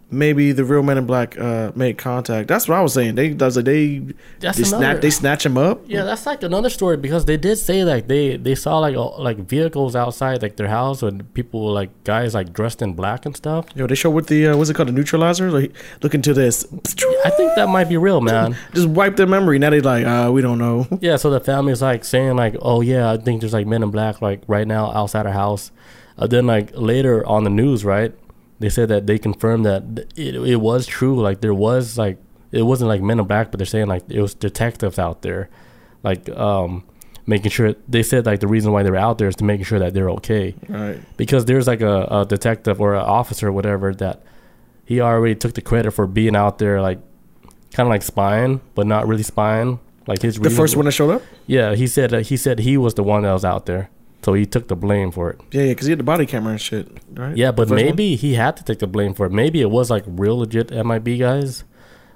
maybe 0.09 0.53
the 0.53 0.65
real 0.65 0.83
men 0.85 0.97
in 0.99 1.05
black 1.07 1.37
uh 1.39 1.73
made 1.75 1.99
contact. 1.99 2.47
That's 2.49 2.69
what 2.69 2.79
I 2.79 2.81
was 2.81 2.93
saying. 2.95 3.17
They 3.17 3.31
does 3.31 3.57
like 3.57 3.65
they 3.65 4.03
That's 4.41 4.57
they 4.59 4.65
snatch 4.65 4.81
another- 4.81 5.01
they 5.01 5.11
snatch 5.11 5.45
him 5.47 5.59
up. 5.59 5.83
yeah, 5.87 6.05
that's 6.05 6.27
like 6.27 6.43
another 6.45 6.71
story 6.71 6.97
because 6.97 7.25
they 7.25 7.37
did 7.37 7.57
say 7.57 7.83
like 7.85 8.07
they 8.07 8.37
they 8.37 8.55
saw 8.55 8.79
like 8.79 8.95
like 9.19 9.39
vehicles 9.39 9.97
outside 9.97 10.43
like 10.43 10.57
their 10.57 10.69
house 10.69 11.03
and 11.03 11.33
people 11.35 11.73
like 11.73 11.91
guys 12.05 12.35
like 12.35 12.53
dressed 12.53 12.83
in 12.83 12.93
black 12.95 13.27
and 13.27 13.37
stuff. 13.37 13.67
Yo, 13.75 13.87
they 13.89 13.97
show 13.97 14.11
with 14.11 14.29
the 14.29 14.47
uh, 14.49 14.57
what's 14.57 14.71
it 14.71 14.75
called 14.75 14.89
the 14.89 14.93
neutralizer. 14.93 15.51
Like 15.51 15.73
look 16.03 16.15
into 16.15 16.33
this. 16.33 16.65
I 17.25 17.31
think 17.31 17.55
that 17.57 17.69
might 17.69 17.89
be 17.89 17.97
real, 17.97 18.21
man. 18.21 18.57
Just 18.75 18.87
wipe 18.89 19.17
their 19.17 19.27
memory. 19.27 19.59
Now 19.59 19.71
they 19.71 19.81
like 19.81 20.07
uh 20.07 20.31
we 20.33 20.41
don't 20.41 20.59
know. 20.59 20.87
Yeah, 21.01 21.17
so 21.17 21.31
the 21.31 21.41
family's 21.41 21.83
like 21.83 22.05
saying 22.05 22.37
like, 22.37 22.57
"Oh 22.63 22.81
yeah, 22.81 23.11
I 23.13 23.17
think 23.17 23.41
there's 23.41 23.53
like 23.53 23.67
men 23.67 23.83
in 23.83 23.91
black 23.91 24.23
like 24.23 24.41
right 24.47 24.67
now 24.67 24.91
outside 24.93 25.27
our 25.27 25.33
house." 25.33 25.71
Uh, 26.19 26.27
then 26.27 26.47
like 26.47 26.71
later 26.75 27.27
on 27.27 27.45
the 27.45 27.51
news, 27.51 27.85
right? 27.85 28.13
They 28.59 28.69
said 28.71 28.89
that 28.89 29.07
they 29.07 29.19
confirmed 29.19 29.67
that 29.67 29.83
it, 30.17 30.35
it 30.37 30.57
was 30.57 30.87
true. 30.87 31.21
Like 31.21 31.41
there 31.41 31.55
was 31.55 31.99
like 31.99 32.19
it 32.53 32.63
wasn't 32.63 32.89
like 32.89 33.03
men 33.03 33.19
in 33.21 33.27
black, 33.27 33.51
but 33.51 33.59
they're 33.59 33.67
saying 33.67 33.87
like 33.87 34.03
it 34.09 34.21
was 34.23 34.35
detectives 34.35 34.99
out 34.99 35.23
there, 35.23 35.49
like 36.03 36.29
um 36.31 36.85
making 37.27 37.51
sure. 37.51 37.75
They 37.89 38.03
said 38.03 38.25
like 38.25 38.41
the 38.41 38.47
reason 38.49 38.73
why 38.73 38.83
they 38.83 38.91
were 38.91 38.97
out 38.97 39.19
there 39.19 39.29
is 39.29 39.37
to 39.37 39.45
making 39.45 39.65
sure 39.65 39.79
that 39.79 39.93
they're 39.95 40.11
okay 40.11 40.55
Right. 40.69 41.01
because 41.17 41.45
there's 41.45 41.67
like 41.67 41.81
a, 41.83 42.07
a 42.11 42.25
detective 42.27 42.81
or 42.81 42.95
an 42.95 43.03
officer 43.03 43.49
or 43.49 43.53
whatever 43.53 43.93
that 43.95 44.23
he 44.85 45.01
already 45.01 45.35
took 45.35 45.55
the 45.55 45.61
credit 45.63 45.91
for 45.91 46.07
being 46.07 46.37
out 46.37 46.59
there 46.59 46.81
like 46.81 47.01
kind 47.73 47.87
of 47.87 47.91
like 47.91 48.03
spying 48.03 48.61
but 48.77 48.87
not 48.87 49.07
really 49.09 49.25
spying 49.25 49.81
like 50.07 50.23
his 50.23 50.37
The 50.37 50.43
reason- 50.45 50.57
first 50.57 50.77
one 50.77 50.85
that 50.85 50.93
showed 50.93 51.11
up. 51.11 51.23
yeah 51.49 51.75
he 51.75 51.89
said 51.89 52.11
that 52.11 52.29
he 52.29 52.37
said 52.37 52.61
he 52.61 52.77
was 52.79 52.95
the 52.95 53.03
one 53.03 53.25
that 53.25 53.33
was 53.33 53.45
out 53.45 53.67
there 53.67 53.91
so 54.27 54.35
he 54.35 54.45
took 54.55 54.67
the 54.67 54.75
blame 54.87 55.11
for 55.17 55.31
it 55.31 55.39
Yeah, 55.53 55.63
yeah, 55.63 55.69
because 55.73 55.87
he 55.87 55.93
had 55.93 56.01
the 56.05 56.11
body 56.13 56.27
camera 56.27 56.51
and 56.57 56.61
shit. 56.61 56.87
Right. 57.23 57.37
yeah 57.37 57.53
but 57.53 57.69
first 57.69 57.71
one? 57.71 57.85
maybe 57.87 58.17
he 58.25 58.35
had 58.35 58.57
to 58.59 58.65
take 58.69 58.81
the 58.81 58.91
blame 58.97 59.15
for 59.15 59.25
it 59.27 59.33
maybe 59.43 59.59
it 59.67 59.71
was 59.79 59.87
like 59.95 60.05
real 60.07 60.37
legit 60.43 60.71
mib 60.91 61.09
guys 61.27 61.63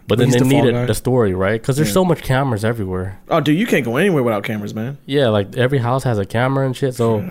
but 0.08 0.18
then 0.18 0.30
they 0.30 0.40
the 0.40 0.44
needed 0.54 0.72
guy. 0.74 0.86
the 0.86 0.94
story 1.04 1.32
right 1.34 1.60
because 1.60 1.76
there's 1.76 1.88
Yeah. 1.94 2.00
so 2.00 2.04
much 2.04 2.22
cameras 2.32 2.64
everywhere 2.72 3.08
Oh, 3.32 3.40
dude, 3.40 3.56
you 3.62 3.66
can't 3.72 3.84
go 3.84 3.96
anywhere 3.96 4.24
without 4.24 4.42
cameras, 4.42 4.74
man. 4.74 4.98
Yeah, 5.06 5.28
like 5.28 5.56
every 5.56 5.78
house 5.78 6.02
has 6.04 6.18
a 6.18 6.26
camera 6.26 6.66
and 6.66 6.74
shit. 6.76 6.94
So 6.96 7.22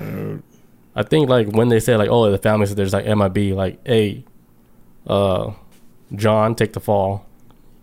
I 0.96 1.04
think 1.04 1.30
like 1.30 1.48
when 1.60 1.68
they 1.74 1.82
say 1.82 1.98
like, 1.98 2.10
oh, 2.10 2.32
the 2.32 2.38
family 2.38 2.66
said 2.68 2.78
there's 2.78 2.94
like 2.94 3.06
MIB, 3.06 3.38
like, 3.64 3.76
hey, 3.86 4.24
uh, 5.08 5.52
John, 6.16 6.56
take 6.56 6.72
the 6.74 6.80
fall. 6.80 7.26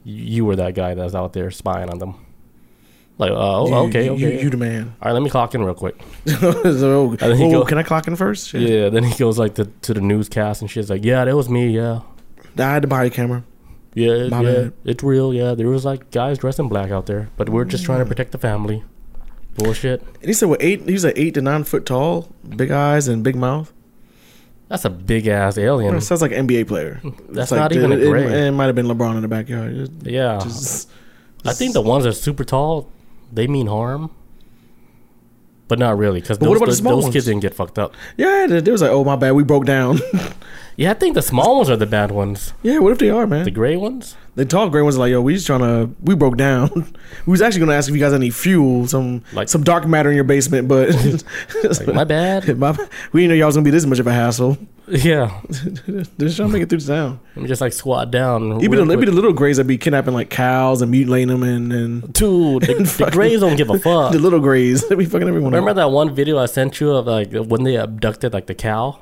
You, 0.04 0.22
you 0.34 0.42
were 0.46 0.56
that 0.56 0.74
guy 0.74 0.94
that's 0.94 1.14
out 1.14 1.32
there 1.34 1.50
spying 1.50 1.90
on 1.90 1.98
them. 1.98 2.14
Like, 3.18 3.30
uh, 3.30 3.34
oh, 3.62 3.68
You- 3.68 3.74
okay, 3.88 4.10
okay. 4.10 4.34
You, 4.36 4.40
you 4.44 4.50
the 4.50 4.56
man. 4.58 4.94
All 5.00 5.06
right, 5.08 5.12
let 5.12 5.22
me 5.22 5.30
clock 5.30 5.54
in 5.54 5.64
real 5.64 5.74
quick. 5.74 5.96
so, 6.26 7.10
And 7.10 7.18
then 7.18 7.36
he 7.36 7.44
oh, 7.46 7.50
go- 7.60 7.64
can 7.64 7.78
I 7.78 7.82
clock 7.82 8.06
in 8.08 8.16
first? 8.16 8.48
Shit. 8.50 8.62
Yeah, 8.68 8.88
then 8.90 9.04
he 9.04 9.14
goes 9.16 9.38
like 9.38 9.54
to, 9.54 9.64
to 9.64 9.94
the 9.94 10.00
newscast 10.02 10.60
and 10.60 10.70
shit's 10.70 10.90
like, 10.90 11.04
yeah, 11.04 11.24
that 11.24 11.34
was 11.34 11.48
me. 11.48 11.68
Yeah, 11.70 12.00
I 12.58 12.62
had 12.62 12.82
the 12.82 12.88
body 12.88 13.08
camera. 13.10 13.42
yeah, 13.94 14.10
it- 14.12 14.30
My 14.30 14.42
yeah, 14.42 14.52
bad. 14.52 14.72
it's 14.84 15.02
real. 15.02 15.32
Yeah, 15.32 15.54
there 15.54 15.68
was 15.68 15.84
like 15.84 16.10
guys 16.10 16.36
dressed 16.38 16.58
in 16.58 16.68
black 16.68 16.90
out 16.90 17.06
there, 17.06 17.30
but 17.38 17.48
we're 17.48 17.64
just 17.64 17.84
trying 17.84 18.00
to 18.00 18.06
protect 18.06 18.32
the 18.32 18.38
family. 18.38 18.84
Bullshit. 19.54 20.02
And 20.02 20.24
he 20.26 20.34
said, 20.34 20.50
"What 20.50 20.62
eight? 20.62 20.82
He 20.86 20.92
was 20.92 21.04
like 21.04 21.16
eight 21.16 21.32
to 21.34 21.40
nine 21.40 21.64
foot 21.64 21.86
tall, 21.86 22.28
big 22.56 22.70
eyes 22.70 23.08
and 23.08 23.24
big 23.24 23.36
mouth. 23.36 23.72
That's 24.68 24.84
a 24.84 24.90
big 24.90 25.26
ass 25.28 25.56
alien. 25.56 25.94
It 25.94 26.02
sounds 26.02 26.20
like 26.20 26.32
an 26.32 26.46
NBA 26.46 26.66
player. 26.68 26.96
Hmm, 26.96 27.08
that's 27.30 27.44
It's 27.44 27.52
like 27.52 27.60
not 27.60 27.72
even 27.72 27.90
a 27.92 27.94
it, 27.94 28.02
it- 28.02 28.10
gray. 28.10 28.48
It, 28.48 28.50
might 28.50 28.66
have 28.66 28.74
been 28.74 28.84
LeBron 28.86 29.16
in 29.16 29.22
the 29.22 29.28
backyard. 29.28 29.72
It- 29.72 29.90
Yeah. 30.12 30.40
just- 30.42 30.90
I 31.46 31.54
think 31.54 31.72
the 31.72 31.80
ones 31.80 32.04
that 32.04 32.10
are 32.10 32.12
super 32.12 32.44
tall, 32.44 32.90
they 33.32 33.46
mean 33.46 33.66
harm, 33.66 34.10
but 35.68 35.78
not 35.78 35.98
really 35.98 36.20
because 36.20 36.38
those, 36.38 36.48
what 36.48 36.56
about 36.56 36.66
the 36.66 36.70
those, 36.72 36.78
small 36.78 36.94
those 36.96 37.02
ones? 37.04 37.12
kids 37.14 37.26
didn't 37.26 37.40
get 37.42 37.54
fucked 37.54 37.78
up. 37.78 37.94
yeah, 38.16 38.46
they, 38.48 38.60
they 38.60 38.70
was 38.70 38.82
like, 38.82 38.90
"Oh 38.90 39.04
my 39.04 39.16
bad, 39.16 39.32
we 39.32 39.42
broke 39.44 39.64
down." 39.64 39.98
Yeah, 40.76 40.90
I 40.90 40.94
think 40.94 41.14
the 41.14 41.22
small 41.22 41.56
ones 41.56 41.70
are 41.70 41.76
the 41.76 41.86
bad 41.86 42.10
ones. 42.10 42.52
yeah, 42.62 42.78
what 42.80 42.92
if 42.92 42.98
they 42.98 43.08
are, 43.10 43.26
man? 43.26 43.44
The 43.44 43.50
gray 43.50 43.76
ones. 43.76 44.16
The 44.34 44.44
tall 44.44 44.68
gray 44.68 44.82
ones 44.82 44.96
are 44.96 44.98
like, 44.98 45.10
"Yo, 45.10 45.22
we 45.22 45.32
just 45.32 45.46
trying 45.46 45.60
to, 45.60 45.88
we 46.02 46.14
broke 46.14 46.36
down." 46.36 46.68
we 47.26 47.30
was 47.30 47.40
actually 47.40 47.60
gonna 47.60 47.72
ask 47.72 47.88
if 47.88 47.94
you 47.94 48.00
guys 48.00 48.12
had 48.12 48.20
any 48.20 48.28
fuel, 48.28 48.86
some 48.86 49.22
Like- 49.32 49.48
some 49.48 49.62
dark 49.64 49.86
matter 49.86 50.10
in 50.10 50.14
your 50.14 50.24
basement, 50.24 50.68
but 50.68 50.90
Like, 51.64 51.86
my 51.94 52.04
bad. 52.04 52.58
My- 52.58 52.76
we 53.12 53.22
didn't 53.22 53.30
know 53.30 53.34
y'all 53.36 53.46
was 53.46 53.56
gonna 53.56 53.64
be 53.64 53.70
this 53.70 53.86
much 53.86 53.98
of 53.98 54.06
a 54.06 54.12
hassle. 54.12 54.58
Yeah, 54.88 55.40
Just 55.48 56.36
trying 56.36 56.48
to 56.48 56.48
make 56.48 56.62
it 56.62 56.68
through 56.68 56.78
the 56.80 56.86
town. 56.94 57.18
let 57.34 57.42
me 57.42 57.48
just 57.48 57.60
like 57.62 57.72
squat 57.72 58.10
down. 58.12 58.58
Be, 58.58 58.68
the, 58.68 58.84
be 58.96 59.06
the 59.06 59.10
little 59.12 59.32
grays 59.32 59.56
that 59.56 59.64
be 59.64 59.78
kidnapping 59.78 60.14
like 60.14 60.28
cows 60.30 60.80
and 60.82 60.90
mutilating 60.92 61.26
them, 61.28 61.42
and, 61.42 61.72
and 61.72 62.12
Dude, 62.12 62.62
the, 62.62 62.74
the 62.74 62.84
fucking- 62.84 63.12
grays 63.12 63.40
don't 63.40 63.56
give 63.56 63.70
a 63.70 63.78
fuck. 63.78 64.12
the 64.12 64.18
little 64.18 64.38
grays 64.40 64.86
they 64.88 64.94
be 64.94 65.06
fucking 65.06 65.26
everyone. 65.26 65.52
Remember 65.52 65.70
up. 65.70 65.76
that 65.76 65.90
one 65.90 66.14
video 66.14 66.38
I 66.38 66.46
sent 66.46 66.78
you 66.78 66.90
of 66.92 67.06
like 67.06 67.32
when 67.32 67.64
they 67.64 67.76
abducted 67.76 68.32
like 68.34 68.46
the 68.46 68.54
cow, 68.54 69.00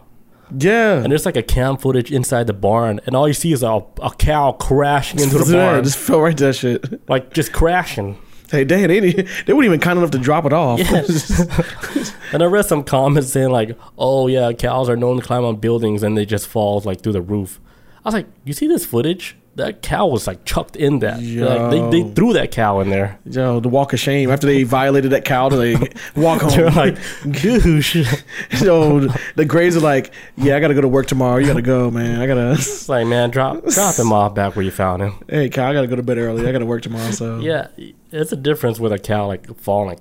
Yeah, 0.56 1.02
and 1.02 1.10
there's 1.10 1.26
like 1.26 1.36
a 1.36 1.42
cam 1.42 1.76
footage 1.76 2.10
inside 2.12 2.46
the 2.46 2.52
barn, 2.52 3.00
and 3.06 3.14
all 3.16 3.26
you 3.28 3.34
see 3.34 3.52
is 3.52 3.62
a, 3.62 3.82
a 4.02 4.10
cow 4.18 4.52
crashing 4.52 5.20
into 5.20 5.38
the 5.38 5.52
barn, 5.56 5.84
just 5.84 5.98
fell 5.98 6.20
right 6.20 6.36
to 6.36 6.44
that 6.46 6.54
shit. 6.54 7.08
like 7.08 7.32
just 7.32 7.52
crashing. 7.52 8.18
Hey, 8.50 8.64
dang, 8.64 8.86
they 8.88 9.00
they 9.00 9.52
weren't 9.52 9.64
even 9.64 9.80
kind 9.80 9.98
enough 9.98 10.10
to 10.12 10.18
drop 10.18 10.44
it 10.44 10.52
off. 10.52 10.80
And 12.32 12.42
I 12.42 12.46
read 12.46 12.64
some 12.66 12.82
comments 12.82 13.30
saying 13.30 13.50
like, 13.50 13.78
"Oh 13.96 14.26
yeah, 14.26 14.52
cows 14.52 14.88
are 14.88 14.96
known 14.96 15.18
to 15.20 15.22
climb 15.22 15.44
on 15.44 15.56
buildings 15.56 16.02
and 16.02 16.16
they 16.18 16.26
just 16.26 16.48
fall 16.48 16.80
like 16.84 17.00
through 17.00 17.12
the 17.12 17.22
roof." 17.22 17.60
I 18.04 18.08
was 18.08 18.14
like, 18.14 18.26
"You 18.44 18.52
see 18.52 18.66
this 18.66 18.84
footage? 18.84 19.36
That 19.56 19.82
cow 19.82 20.06
was 20.06 20.26
like 20.26 20.44
chucked 20.44 20.74
in 20.74 20.98
that. 20.98 21.22
Like, 21.22 21.70
they 21.70 22.02
they 22.02 22.10
threw 22.14 22.32
that 22.32 22.50
cow 22.50 22.80
in 22.80 22.90
there. 22.90 23.18
Yo, 23.24 23.60
the 23.60 23.68
walk 23.68 23.92
of 23.92 24.00
shame 24.00 24.30
after 24.30 24.46
they 24.48 24.64
violated 24.64 25.12
that 25.12 25.24
cow 25.24 25.48
to 25.48 25.56
like 25.56 25.96
walk 26.16 26.40
home. 26.42 26.50
They're 26.50 26.70
like, 26.70 26.96
"Goosh." 27.22 28.04
so 28.58 29.00
the 29.36 29.44
Grays 29.44 29.76
are 29.76 29.80
like, 29.80 30.12
yeah, 30.36 30.56
I 30.56 30.60
gotta 30.60 30.74
go 30.74 30.80
to 30.80 30.88
work 30.88 31.06
tomorrow. 31.06 31.36
You 31.38 31.46
gotta 31.46 31.62
go, 31.62 31.90
man. 31.90 32.20
I 32.20 32.26
gotta. 32.26 32.52
It's 32.54 32.88
like, 32.88 33.06
man, 33.06 33.30
drop 33.30 33.64
drop 33.66 33.96
him 33.96 34.12
off 34.12 34.34
back 34.34 34.56
where 34.56 34.64
you 34.64 34.70
found 34.70 35.02
him. 35.02 35.14
Hey, 35.28 35.48
cow, 35.48 35.70
I 35.70 35.72
gotta 35.72 35.86
go 35.86 35.96
to 35.96 36.02
bed 36.02 36.18
early. 36.18 36.46
I 36.48 36.52
gotta 36.52 36.66
work 36.66 36.82
tomorrow. 36.82 37.10
So 37.12 37.38
Yeah, 37.38 37.68
it's 38.14 38.32
a 38.32 38.36
difference 38.36 38.78
with 38.78 38.92
a 38.92 38.98
cow 38.98 39.26
like 39.26 39.54
falling. 39.58 39.98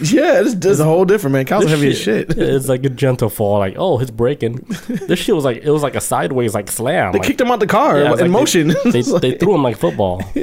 Yeah, 0.00 0.40
it's, 0.40 0.54
it's 0.54 0.80
a 0.80 0.84
whole 0.84 1.04
different 1.04 1.34
man. 1.34 1.44
Cows 1.44 1.64
are 1.64 1.68
heavy 1.68 1.90
as 1.90 1.98
shit. 1.98 2.36
It's 2.36 2.68
like 2.68 2.84
a 2.84 2.88
gentle 2.88 3.30
fall. 3.30 3.58
Like, 3.58 3.74
oh, 3.76 4.00
it's 4.00 4.10
breaking. 4.10 4.56
this 4.88 5.18
shit 5.18 5.34
was 5.34 5.44
like 5.44 5.58
it 5.58 5.70
was 5.70 5.82
like 5.82 5.94
a 5.94 6.00
sideways 6.00 6.54
like 6.54 6.70
slam. 6.70 7.12
They 7.12 7.18
like, 7.18 7.26
kicked 7.26 7.40
him 7.40 7.50
out 7.50 7.60
the 7.60 7.66
car 7.66 7.98
yeah, 7.98 8.12
in 8.12 8.18
like 8.18 8.30
motion. 8.30 8.68
They, 8.68 8.90
they, 9.02 9.02
they 9.02 9.32
threw 9.38 9.54
him 9.54 9.62
like 9.62 9.76
football. 9.76 10.22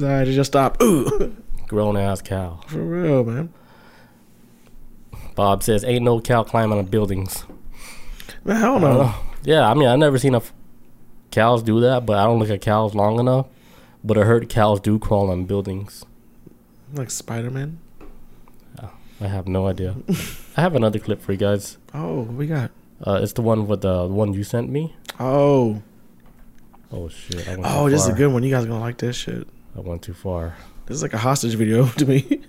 Alright, 0.00 0.26
they 0.26 0.34
just 0.34 0.52
stop. 0.52 0.82
Ooh, 0.82 1.36
Grown 1.68 1.96
ass 1.96 2.22
cow. 2.22 2.60
for 2.66 2.78
real, 2.78 3.24
man. 3.24 3.52
Bob 5.34 5.62
says, 5.62 5.84
"Ain't 5.84 6.04
no 6.04 6.20
cow 6.20 6.42
climbing 6.42 6.78
on 6.78 6.86
buildings." 6.86 7.44
Man, 8.44 8.56
I 8.56 8.62
don't 8.62 8.84
I 8.84 8.88
don't 8.88 8.96
know. 8.96 9.02
know. 9.04 9.14
Yeah, 9.44 9.68
I 9.68 9.74
mean, 9.74 9.88
I've 9.88 9.98
never 9.98 10.18
seen 10.18 10.34
a 10.34 10.38
f- 10.38 10.52
cows 11.30 11.62
do 11.62 11.80
that, 11.80 12.06
but 12.06 12.18
I 12.18 12.24
don't 12.24 12.38
look 12.38 12.50
at 12.50 12.60
cows 12.60 12.94
long 12.94 13.20
enough. 13.20 13.46
But 14.08 14.16
I 14.16 14.22
heard 14.22 14.48
cows 14.48 14.80
do 14.80 14.98
crawl 14.98 15.30
on 15.30 15.44
buildings. 15.44 16.02
Like 16.94 17.10
Spider 17.10 17.50
Man. 17.50 17.78
I 19.20 19.26
have 19.26 19.46
no 19.46 19.66
idea. 19.66 19.96
I 20.56 20.62
have 20.62 20.74
another 20.74 20.98
clip 20.98 21.20
for 21.20 21.32
you 21.32 21.38
guys. 21.38 21.76
Oh, 21.92 22.20
what 22.20 22.34
we 22.34 22.46
got? 22.46 22.70
Uh, 23.04 23.20
it's 23.22 23.34
the 23.34 23.42
one 23.42 23.66
with 23.66 23.82
the 23.82 24.06
one 24.06 24.32
you 24.32 24.44
sent 24.44 24.70
me. 24.70 24.96
Oh, 25.20 25.82
Oh 26.90 27.08
shit! 27.08 27.46
I 27.46 27.50
went 27.50 27.66
oh, 27.66 27.84
too 27.84 27.90
this 27.90 28.02
is 28.04 28.08
a 28.08 28.12
good 28.14 28.32
one. 28.32 28.42
You 28.42 28.50
guys 28.50 28.64
are 28.64 28.68
gonna 28.68 28.80
like 28.80 28.96
this 28.96 29.14
shit. 29.14 29.46
I 29.76 29.80
went 29.80 30.00
too 30.00 30.14
far. 30.14 30.56
This 30.86 30.96
is 30.96 31.02
like 31.02 31.12
a 31.12 31.18
hostage 31.18 31.54
video 31.54 31.86
to 32.00 32.06
me. 32.06 32.40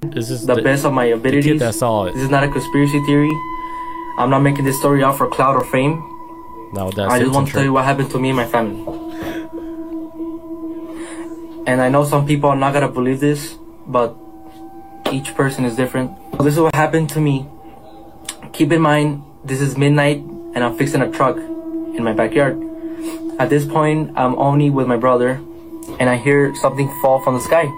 This 0.00 0.30
is 0.30 0.46
the 0.46 0.54
the, 0.54 0.62
best 0.62 0.84
of 0.84 0.92
my 0.92 1.06
the 1.06 1.14
abilities. 1.14 1.44
kid 1.44 1.58
that 1.58 1.74
saw 1.74 2.04
it. 2.04 2.14
This 2.14 2.22
is 2.22 2.30
not 2.30 2.44
a 2.44 2.48
conspiracy 2.48 3.04
theory. 3.04 3.32
I'm 4.16 4.30
not 4.30 4.40
making 4.40 4.64
this 4.64 4.78
story 4.78 5.02
out 5.02 5.18
for 5.18 5.28
clout 5.28 5.56
or 5.56 5.64
fame. 5.64 5.96
Now 6.72 6.90
that 6.90 7.08
I 7.08 7.18
just 7.18 7.32
want 7.32 7.48
to 7.48 7.52
tell 7.52 7.64
you 7.64 7.72
what 7.72 7.84
happened 7.84 8.10
to 8.12 8.18
me 8.20 8.28
and 8.28 8.36
my 8.36 8.46
family. 8.46 8.97
And 11.68 11.82
I 11.82 11.90
know 11.90 12.02
some 12.02 12.24
people 12.26 12.48
are 12.48 12.56
not 12.56 12.72
gonna 12.72 12.88
believe 12.88 13.20
this, 13.20 13.58
but 13.86 14.16
each 15.12 15.34
person 15.34 15.66
is 15.66 15.76
different. 15.76 16.16
This 16.38 16.54
is 16.54 16.60
what 16.60 16.74
happened 16.74 17.10
to 17.10 17.20
me. 17.20 17.46
Keep 18.54 18.72
in 18.72 18.80
mind, 18.80 19.22
this 19.44 19.60
is 19.60 19.76
midnight 19.76 20.16
and 20.54 20.64
I'm 20.64 20.78
fixing 20.78 21.02
a 21.02 21.10
truck 21.10 21.36
in 21.36 22.02
my 22.02 22.14
backyard. 22.14 22.56
At 23.38 23.50
this 23.50 23.66
point, 23.66 24.16
I'm 24.16 24.34
only 24.38 24.70
with 24.70 24.86
my 24.86 24.96
brother 24.96 25.42
and 26.00 26.08
I 26.08 26.16
hear 26.16 26.54
something 26.54 26.88
fall 27.02 27.20
from 27.20 27.34
the 27.34 27.40
sky. 27.40 27.68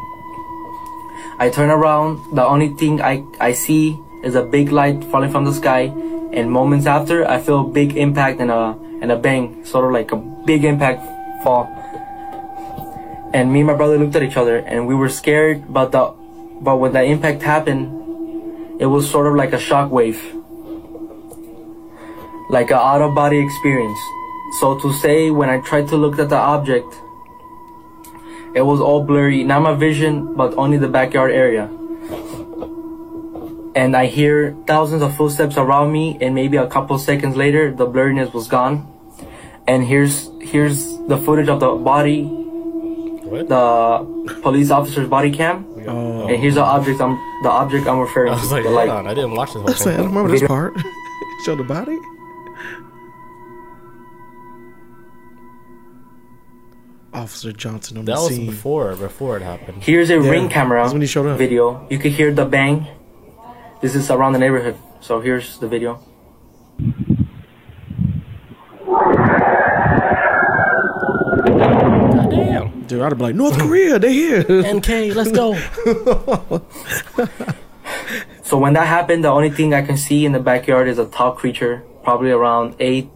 I 1.40 1.50
turn 1.52 1.68
around, 1.68 2.36
the 2.36 2.46
only 2.46 2.68
thing 2.68 3.02
I, 3.02 3.24
I 3.40 3.50
see 3.50 3.98
is 4.22 4.36
a 4.36 4.44
big 4.44 4.70
light 4.70 5.02
falling 5.10 5.32
from 5.32 5.44
the 5.44 5.52
sky 5.52 5.90
and 6.30 6.48
moments 6.48 6.86
after 6.86 7.26
I 7.26 7.40
feel 7.40 7.66
a 7.66 7.68
big 7.68 7.96
impact 7.96 8.38
and 8.40 8.52
a 8.52 8.78
and 9.02 9.10
a 9.10 9.16
bang, 9.16 9.64
sort 9.64 9.84
of 9.84 9.90
like 9.90 10.12
a 10.12 10.16
big 10.46 10.64
impact 10.64 11.02
fall. 11.42 11.79
And 13.32 13.52
me 13.52 13.60
and 13.60 13.66
my 13.66 13.74
brother 13.74 13.98
looked 13.98 14.16
at 14.16 14.22
each 14.22 14.36
other 14.36 14.56
and 14.56 14.86
we 14.86 14.94
were 14.94 15.08
scared 15.08 15.72
but 15.72 15.92
the 15.92 16.14
but 16.60 16.76
when 16.76 16.92
that 16.92 17.04
impact 17.04 17.42
happened 17.42 18.80
it 18.80 18.86
was 18.86 19.08
sort 19.08 19.26
of 19.26 19.34
like 19.34 19.52
a 19.52 19.58
shock 19.58 19.90
wave. 19.90 20.20
Like 22.50 22.70
an 22.70 22.78
out 22.78 23.02
of 23.02 23.14
body 23.14 23.38
experience. 23.38 24.00
So 24.58 24.78
to 24.80 24.92
say 24.92 25.30
when 25.30 25.48
I 25.48 25.60
tried 25.60 25.88
to 25.88 25.96
look 25.96 26.18
at 26.18 26.28
the 26.28 26.36
object 26.36 26.92
it 28.52 28.62
was 28.62 28.80
all 28.80 29.04
blurry, 29.04 29.44
not 29.44 29.62
my 29.62 29.74
vision, 29.74 30.34
but 30.34 30.54
only 30.58 30.76
the 30.76 30.88
backyard 30.88 31.30
area. 31.30 31.70
And 33.76 33.96
I 33.96 34.06
hear 34.06 34.56
thousands 34.66 35.02
of 35.02 35.16
footsteps 35.16 35.56
around 35.56 35.92
me, 35.92 36.18
and 36.20 36.34
maybe 36.34 36.56
a 36.56 36.66
couple 36.66 36.98
seconds 36.98 37.36
later, 37.36 37.70
the 37.70 37.86
blurriness 37.86 38.34
was 38.34 38.48
gone. 38.48 38.90
And 39.68 39.84
here's 39.84 40.28
here's 40.40 40.98
the 41.06 41.16
footage 41.16 41.48
of 41.48 41.60
the 41.60 41.70
body, 41.76 42.26
What? 43.30 43.48
the 43.48 44.40
police 44.42 44.70
officer's 44.70 45.08
body 45.08 45.30
cam, 45.30 45.64
Oh. 45.86 46.26
and 46.26 46.36
here's 46.42 46.54
the 46.56 46.62
object 46.64 47.00
I'm 47.00 47.14
the 47.44 47.48
object 47.50 47.86
I'm 47.86 48.00
referring 48.00 48.32
to. 48.32 48.36
I 48.36 48.36
to. 48.36 48.42
was 48.42 48.52
like, 48.52 48.62
the 48.64 48.68
hold 48.70 48.76
light. 48.80 48.88
on, 48.88 49.06
I 49.06 49.14
didn't 49.14 49.34
watch 49.36 49.48
this 49.54 49.62
whole 49.62 49.68
I 49.68 49.72
was 49.72 49.86
like, 49.86 49.94
I 49.94 49.98
don't 49.98 50.06
remember 50.08 50.30
this 50.32 50.46
part. 50.46 50.74
Show 51.46 51.54
the 51.56 51.64
body. 51.64 51.98
Officer 57.12 57.52
Johnson 57.52 57.98
on 57.98 58.04
That 58.04 58.16
the 58.16 58.20
was 58.22 58.34
scene. 58.34 58.46
before 58.46 58.94
before 58.94 59.36
it 59.36 59.42
happened. 59.42 59.82
Here's 59.82 60.10
a 60.10 60.14
Yeah, 60.20 60.30
ring 60.30 60.48
camera 60.48 60.82
that's 60.82 60.92
when 60.92 61.02
he 61.02 61.08
showed 61.08 61.26
up. 61.26 61.38
video. 61.38 61.86
You 61.90 61.98
could 61.98 62.12
hear 62.12 62.32
the 62.32 62.44
bang. 62.44 62.86
This 63.80 63.94
is 63.94 64.10
around 64.10 64.32
the 64.34 64.38
neighborhood. 64.38 64.76
So 65.00 65.20
here's 65.20 65.58
the 65.58 65.66
video. 65.68 66.00
Damn. 72.30 72.69
Dude, 72.90 73.02
I'd 73.02 73.16
be 73.16 73.22
like, 73.22 73.36
North 73.36 73.56
Korea, 73.56 74.00
they 74.00 74.12
here. 74.12 74.40
NK, 74.74 75.14
let's 75.14 75.30
go. 75.30 75.54
So 78.42 78.58
when 78.58 78.72
that 78.72 78.88
happened, 78.88 79.22
the 79.22 79.28
only 79.28 79.50
thing 79.50 79.74
I 79.74 79.82
can 79.82 79.96
see 79.96 80.26
in 80.26 80.32
the 80.32 80.40
backyard 80.40 80.88
is 80.88 80.98
a 80.98 81.06
tall 81.06 81.30
creature, 81.30 81.84
probably 82.02 82.32
around 82.32 82.74
8, 82.80 83.08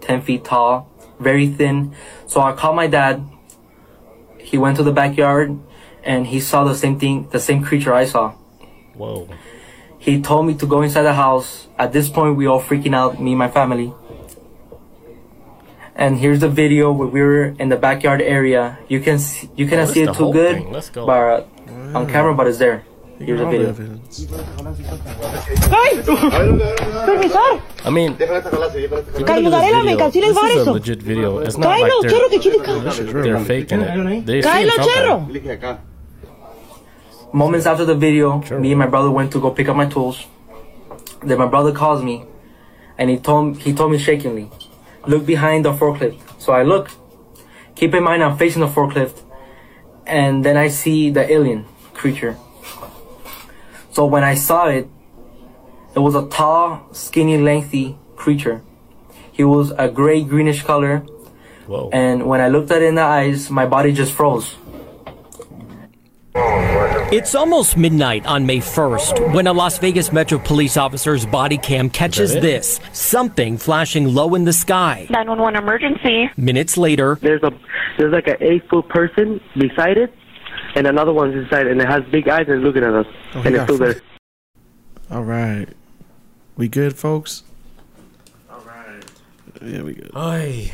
10 0.00 0.22
feet 0.22 0.42
tall, 0.42 0.88
very 1.18 1.48
thin. 1.48 1.94
So 2.26 2.40
I 2.40 2.52
called 2.52 2.76
my 2.76 2.86
dad. 2.86 3.22
He 4.38 4.56
went 4.56 4.78
to 4.78 4.82
the 4.82 4.92
backyard 4.92 5.58
and 6.02 6.26
he 6.26 6.40
saw 6.40 6.64
the 6.64 6.74
same 6.74 6.98
thing, 6.98 7.28
the 7.28 7.40
same 7.40 7.62
creature 7.62 7.92
I 7.92 8.06
saw. 8.06 8.30
Whoa. 8.94 9.28
He 9.98 10.22
told 10.22 10.46
me 10.46 10.54
to 10.54 10.66
go 10.66 10.80
inside 10.80 11.02
the 11.02 11.12
house. 11.12 11.68
At 11.76 11.92
this 11.92 12.08
point, 12.08 12.36
we 12.36 12.46
all 12.46 12.62
freaking 12.62 12.94
out, 12.94 13.20
me 13.20 13.32
and 13.32 13.38
my 13.38 13.50
family. 13.50 13.92
And 16.00 16.16
here's 16.16 16.40
the 16.40 16.48
video 16.48 16.90
where 16.90 17.08
we 17.08 17.20
were 17.20 17.52
in 17.60 17.68
the 17.68 17.76
backyard 17.76 18.22
area. 18.22 18.78
You 18.88 19.00
can 19.00 19.18
see, 19.18 19.50
you 19.54 19.68
cannot 19.68 19.92
this 19.92 19.94
see 19.94 20.02
it 20.04 20.14
too 20.14 20.32
good, 20.32 20.56
thing. 20.56 20.72
Let's 20.72 20.88
go. 20.88 21.04
but 21.04 21.46
uh, 21.68 21.98
on 21.98 22.08
camera, 22.08 22.34
but 22.34 22.46
it's 22.46 22.56
there. 22.56 22.84
Here's 23.18 23.38
the 23.38 23.44
video. 23.44 23.68
evidence. 23.68 24.26
I 27.84 27.90
mean, 27.90 28.16
que 28.16 28.24
ayudaré 29.28 29.72
la 29.72 29.82
mercancía 29.82 30.22
en 30.22 30.28
el 30.30 30.34
this 30.34 30.56
is 30.56 30.66
a 30.66 30.72
legit 30.72 31.02
video. 31.02 31.40
It's 31.40 31.58
not 31.58 31.68
like 31.68 31.84
Cáelo, 31.84 32.00
Cherro, 32.08 32.28
que 32.30 32.38
they're, 33.02 33.22
they're 33.22 33.44
faking 33.44 33.82
it. 33.82 34.24
They 34.24 34.40
see 34.40 34.48
Cáelo, 34.48 34.70
something. 34.70 35.36
Cherro. 35.36 35.78
Moments 37.34 37.66
after 37.66 37.84
the 37.84 37.94
video, 37.94 38.40
me 38.58 38.72
and 38.72 38.78
my 38.78 38.86
brother 38.86 39.10
went 39.10 39.32
to 39.32 39.40
go 39.40 39.50
pick 39.50 39.68
up 39.68 39.76
my 39.76 39.86
tools. 39.86 40.26
Then 41.22 41.36
my 41.36 41.46
brother 41.46 41.72
calls 41.72 42.02
me, 42.02 42.24
and 42.96 43.10
he 43.10 43.18
told 43.18 43.58
he 43.58 43.74
told 43.74 43.92
me 43.92 43.98
shakingly, 43.98 44.50
"Look 45.06 45.26
behind 45.26 45.64
the 45.64 45.72
forklift." 45.72 46.18
So 46.38 46.52
I 46.52 46.62
look. 46.62 46.90
Keep 47.74 47.94
in 47.94 48.02
mind 48.02 48.22
I'm 48.22 48.36
facing 48.36 48.60
the 48.60 48.68
forklift, 48.68 49.22
and 50.06 50.44
then 50.44 50.56
I 50.56 50.68
see 50.68 51.10
the 51.10 51.30
alien 51.30 51.64
creature. 51.94 52.36
So 53.92 54.04
when 54.06 54.22
I 54.22 54.34
saw 54.34 54.66
it, 54.68 54.88
it 55.94 55.98
was 55.98 56.14
a 56.14 56.26
tall, 56.28 56.86
skinny, 56.92 57.38
lengthy 57.38 57.98
creature. 58.16 58.62
He 59.32 59.44
was 59.44 59.72
a 59.78 59.88
gray 59.88 60.22
greenish 60.22 60.62
color, 60.62 60.98
Whoa. 61.66 61.88
and 61.92 62.26
when 62.26 62.40
I 62.40 62.48
looked 62.48 62.70
at 62.70 62.82
it 62.82 62.86
in 62.86 62.94
the 62.94 63.02
eyes, 63.02 63.50
my 63.50 63.66
body 63.66 63.92
just 63.92 64.12
froze. 64.12 64.56
It's 66.34 67.34
almost 67.34 67.76
midnight 67.76 68.24
on 68.26 68.46
May 68.46 68.58
1st 68.58 69.32
when 69.34 69.46
a 69.48 69.52
Las 69.52 69.78
Vegas 69.78 70.12
Metro 70.12 70.38
police 70.38 70.76
officer's 70.76 71.26
body 71.26 71.58
cam 71.58 71.90
catches 71.90 72.32
this 72.32 72.78
something 72.92 73.58
flashing 73.58 74.14
low 74.14 74.34
in 74.36 74.44
the 74.44 74.52
sky. 74.52 75.06
911 75.10 75.60
emergency. 75.60 76.30
Minutes 76.36 76.76
later, 76.76 77.18
There's 77.20 77.42
a 77.42 77.50
there's 77.98 78.12
like 78.12 78.28
an 78.28 78.36
eight 78.40 78.68
foot 78.70 78.88
person 78.88 79.40
beside 79.58 79.98
it, 79.98 80.14
and 80.76 80.86
another 80.86 81.12
one's 81.12 81.34
inside, 81.34 81.66
and 81.66 81.80
it 81.80 81.88
has 81.88 82.02
big 82.12 82.28
eyes 82.28 82.46
and 82.48 82.62
looking 82.62 82.84
at 82.84 82.94
us, 82.94 83.06
Oh, 83.34 83.42
and 83.42 83.54
it's 83.56 83.64
still 83.64 83.78
there. 83.78 84.00
All 85.10 85.24
right. 85.24 85.66
We 86.56 86.68
good, 86.68 86.96
folks? 86.96 87.42
All 88.50 88.60
right. 88.60 89.04
Yeah, 89.62 89.82
we 89.82 89.94
good. 89.94 90.10
Ay. 90.14 90.72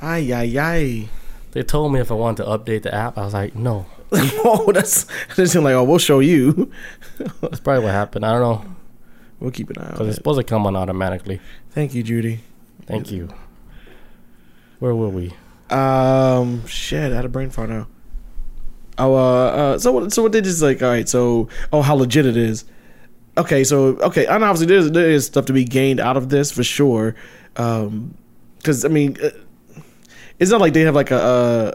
Ay, 0.00 0.32
ay, 0.32 0.58
ay. 0.58 1.08
They 1.52 1.62
told 1.62 1.92
me 1.92 2.00
if 2.00 2.10
I 2.10 2.14
wanted 2.14 2.44
to 2.44 2.48
update 2.48 2.82
the 2.82 2.94
app. 2.94 3.18
I 3.18 3.24
was 3.26 3.34
like, 3.34 3.54
no. 3.54 3.84
Oh, 4.12 4.70
that's 4.72 5.06
that's 5.36 5.54
like, 5.54 5.74
oh, 5.74 5.84
we'll 5.84 5.98
show 5.98 6.20
you. 6.20 6.70
That's 7.40 7.60
probably 7.60 7.84
what 7.84 7.92
happened. 7.92 8.26
I 8.26 8.32
don't 8.32 8.40
know. 8.40 8.74
We'll 9.38 9.50
keep 9.52 9.70
an 9.70 9.78
eye 9.78 9.84
on 9.84 9.90
Because 9.92 10.08
it's 10.08 10.16
supposed 10.16 10.38
to 10.38 10.44
come 10.44 10.66
on 10.66 10.74
automatically. 10.74 11.40
Thank 11.70 11.94
you, 11.94 12.02
Judy. 12.02 12.40
Thank 12.86 13.12
you. 13.12 13.28
Where 14.80 14.94
were 14.94 15.08
we? 15.08 15.32
Um, 15.70 16.66
shit, 16.66 17.12
I 17.12 17.14
had 17.14 17.24
a 17.24 17.28
brain 17.28 17.50
fart 17.50 17.70
now. 17.70 17.86
Oh, 18.98 19.14
uh, 19.14 19.18
uh, 19.18 19.78
so 19.78 19.92
what? 19.92 20.12
So 20.12 20.22
what 20.22 20.32
they 20.32 20.40
just 20.40 20.60
like? 20.60 20.82
All 20.82 20.88
right, 20.88 21.08
so 21.08 21.48
oh, 21.72 21.82
how 21.82 21.94
legit 21.94 22.26
it 22.26 22.36
is. 22.36 22.64
Okay, 23.38 23.62
so 23.62 23.96
okay, 23.98 24.26
and 24.26 24.42
obviously 24.42 24.66
there's 24.66 24.90
there 24.90 25.08
is 25.08 25.26
stuff 25.26 25.46
to 25.46 25.52
be 25.52 25.64
gained 25.64 26.00
out 26.00 26.16
of 26.16 26.28
this 26.28 26.50
for 26.50 26.64
sure. 26.64 27.14
Um, 27.56 28.16
because 28.58 28.84
I 28.84 28.88
mean, 28.88 29.16
uh, 29.22 29.30
it's 30.38 30.50
not 30.50 30.60
like 30.60 30.72
they 30.72 30.82
have 30.82 30.94
like 30.94 31.10
a 31.10 31.22
uh, 31.22 31.74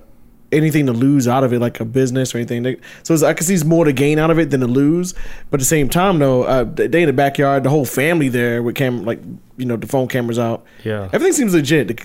anything 0.51 0.85
to 0.85 0.93
lose 0.93 1.27
out 1.27 1.43
of 1.43 1.51
it, 1.53 1.59
like 1.59 1.79
a 1.79 1.85
business 1.85 2.33
or 2.33 2.37
anything. 2.37 2.77
So 3.03 3.13
it's, 3.13 3.23
I 3.23 3.33
can 3.33 3.45
see 3.45 3.53
it's 3.53 3.63
more 3.63 3.85
to 3.85 3.93
gain 3.93 4.19
out 4.19 4.31
of 4.31 4.39
it 4.39 4.51
than 4.51 4.61
to 4.61 4.67
lose. 4.67 5.13
But 5.49 5.59
at 5.59 5.61
the 5.61 5.65
same 5.65 5.89
time, 5.89 6.19
though, 6.19 6.43
uh, 6.43 6.63
they 6.63 7.01
in 7.01 7.07
the 7.07 7.13
backyard, 7.13 7.63
the 7.63 7.69
whole 7.69 7.85
family 7.85 8.29
there 8.29 8.61
with 8.63 8.75
cam, 8.75 9.05
like 9.05 9.19
you 9.57 9.65
know, 9.65 9.75
the 9.75 9.87
phone 9.87 10.07
cameras 10.07 10.39
out. 10.39 10.65
Yeah. 10.83 11.09
Everything 11.13 11.33
seems 11.33 11.53
legit. 11.53 11.99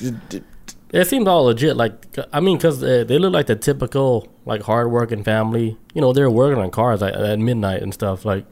It 0.93 1.07
seemed 1.07 1.29
all 1.29 1.45
legit. 1.45 1.77
Like, 1.77 1.93
I 2.33 2.41
mean, 2.41 2.57
because 2.57 2.83
uh, 2.83 3.05
they 3.07 3.19
look 3.19 3.33
like 3.33 3.47
the 3.47 3.55
typical, 3.55 4.29
like, 4.45 4.63
hardworking 4.63 5.23
family. 5.23 5.77
You 5.95 6.01
know, 6.01 6.13
they're 6.13 6.29
working 6.29 6.61
on 6.61 6.71
cars 6.73 7.01
at, 7.01 7.15
at 7.15 7.39
midnight 7.39 7.83
and 7.83 7.95
stuff. 7.95 8.25
Like, 8.25 8.45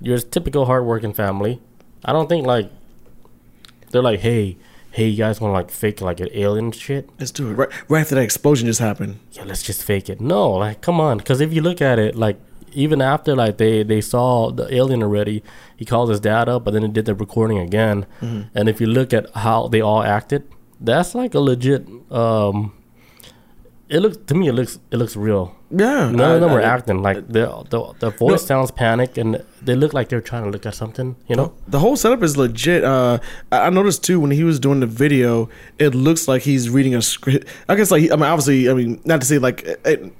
your 0.00 0.18
typical 0.18 0.66
hardworking 0.66 1.12
family. 1.12 1.60
I 2.04 2.12
don't 2.12 2.28
think, 2.28 2.46
like, 2.46 2.70
they're 3.90 4.02
like, 4.02 4.20
hey, 4.20 4.56
hey, 4.90 5.06
you 5.08 5.16
guys 5.16 5.40
want 5.40 5.50
to, 5.50 5.54
like, 5.54 5.70
fake, 5.70 6.00
like, 6.00 6.20
an 6.20 6.28
alien 6.32 6.72
shit? 6.72 7.08
Let's 7.18 7.30
do 7.30 7.50
it. 7.50 7.54
Right, 7.54 7.68
right 7.88 8.00
after 8.00 8.14
that 8.16 8.22
explosion 8.22 8.66
just 8.66 8.80
happened. 8.80 9.18
Yeah, 9.32 9.44
let's 9.44 9.62
just 9.62 9.82
fake 9.84 10.08
it. 10.08 10.20
No, 10.20 10.50
like, 10.50 10.80
come 10.80 11.00
on. 11.00 11.18
Because 11.18 11.40
if 11.40 11.52
you 11.52 11.60
look 11.62 11.80
at 11.82 11.98
it, 11.98 12.14
like, 12.16 12.38
even 12.72 13.00
after, 13.00 13.34
like, 13.36 13.58
they, 13.58 13.82
they 13.82 14.00
saw 14.00 14.50
the 14.50 14.72
alien 14.74 15.02
already, 15.02 15.42
he 15.76 15.84
called 15.84 16.10
his 16.10 16.20
dad 16.20 16.48
up, 16.48 16.64
but 16.64 16.72
then 16.72 16.82
he 16.82 16.88
did 16.88 17.04
the 17.06 17.14
recording 17.14 17.58
again. 17.58 18.06
And 18.20 18.68
if 18.68 18.80
you 18.80 18.86
look 18.86 19.12
at 19.12 19.30
how 19.34 19.68
they 19.68 19.80
all 19.80 20.02
acted, 20.02 20.44
that's, 20.80 21.14
like, 21.14 21.34
a 21.34 21.40
legit, 21.40 21.86
um... 22.10 22.72
It 23.88 24.00
looks 24.00 24.18
to 24.26 24.34
me. 24.34 24.48
It 24.48 24.52
looks. 24.52 24.78
It 24.90 24.98
looks 24.98 25.16
real. 25.16 25.56
Yeah, 25.70 26.10
None 26.10 26.20
I- 26.20 26.34
of 26.34 26.40
them 26.42 26.52
were 26.52 26.60
I- 26.60 26.64
acting 26.64 27.00
like 27.00 27.26
the 27.26 27.64
the 27.70 27.94
the 28.00 28.10
voice 28.10 28.44
sounds 28.44 28.70
panic, 28.70 29.16
and 29.16 29.42
they 29.62 29.74
look 29.74 29.92
like 29.92 30.08
they're 30.08 30.20
trying 30.20 30.44
to 30.44 30.50
look 30.50 30.66
at 30.66 30.74
something. 30.74 31.16
You 31.28 31.36
know. 31.36 31.54
The 31.66 31.78
whole 31.78 31.96
setup 31.96 32.22
is 32.22 32.36
legit. 32.36 32.84
Uh, 32.84 33.18
I 33.52 33.70
noticed 33.70 34.04
too 34.04 34.20
when 34.20 34.30
he 34.30 34.44
was 34.44 34.58
doing 34.60 34.80
the 34.80 34.86
video, 34.86 35.48
it 35.78 35.94
looks 35.94 36.28
like 36.28 36.42
he's 36.42 36.68
reading 36.70 36.94
a 36.94 37.02
script. 37.02 37.48
I 37.68 37.74
guess 37.76 37.90
like 37.90 38.10
I 38.10 38.16
mean, 38.16 38.24
obviously, 38.24 38.68
I 38.70 38.74
mean, 38.74 39.00
not 39.04 39.20
to 39.20 39.26
say 39.26 39.38
like, 39.38 39.62
it, 39.84 40.12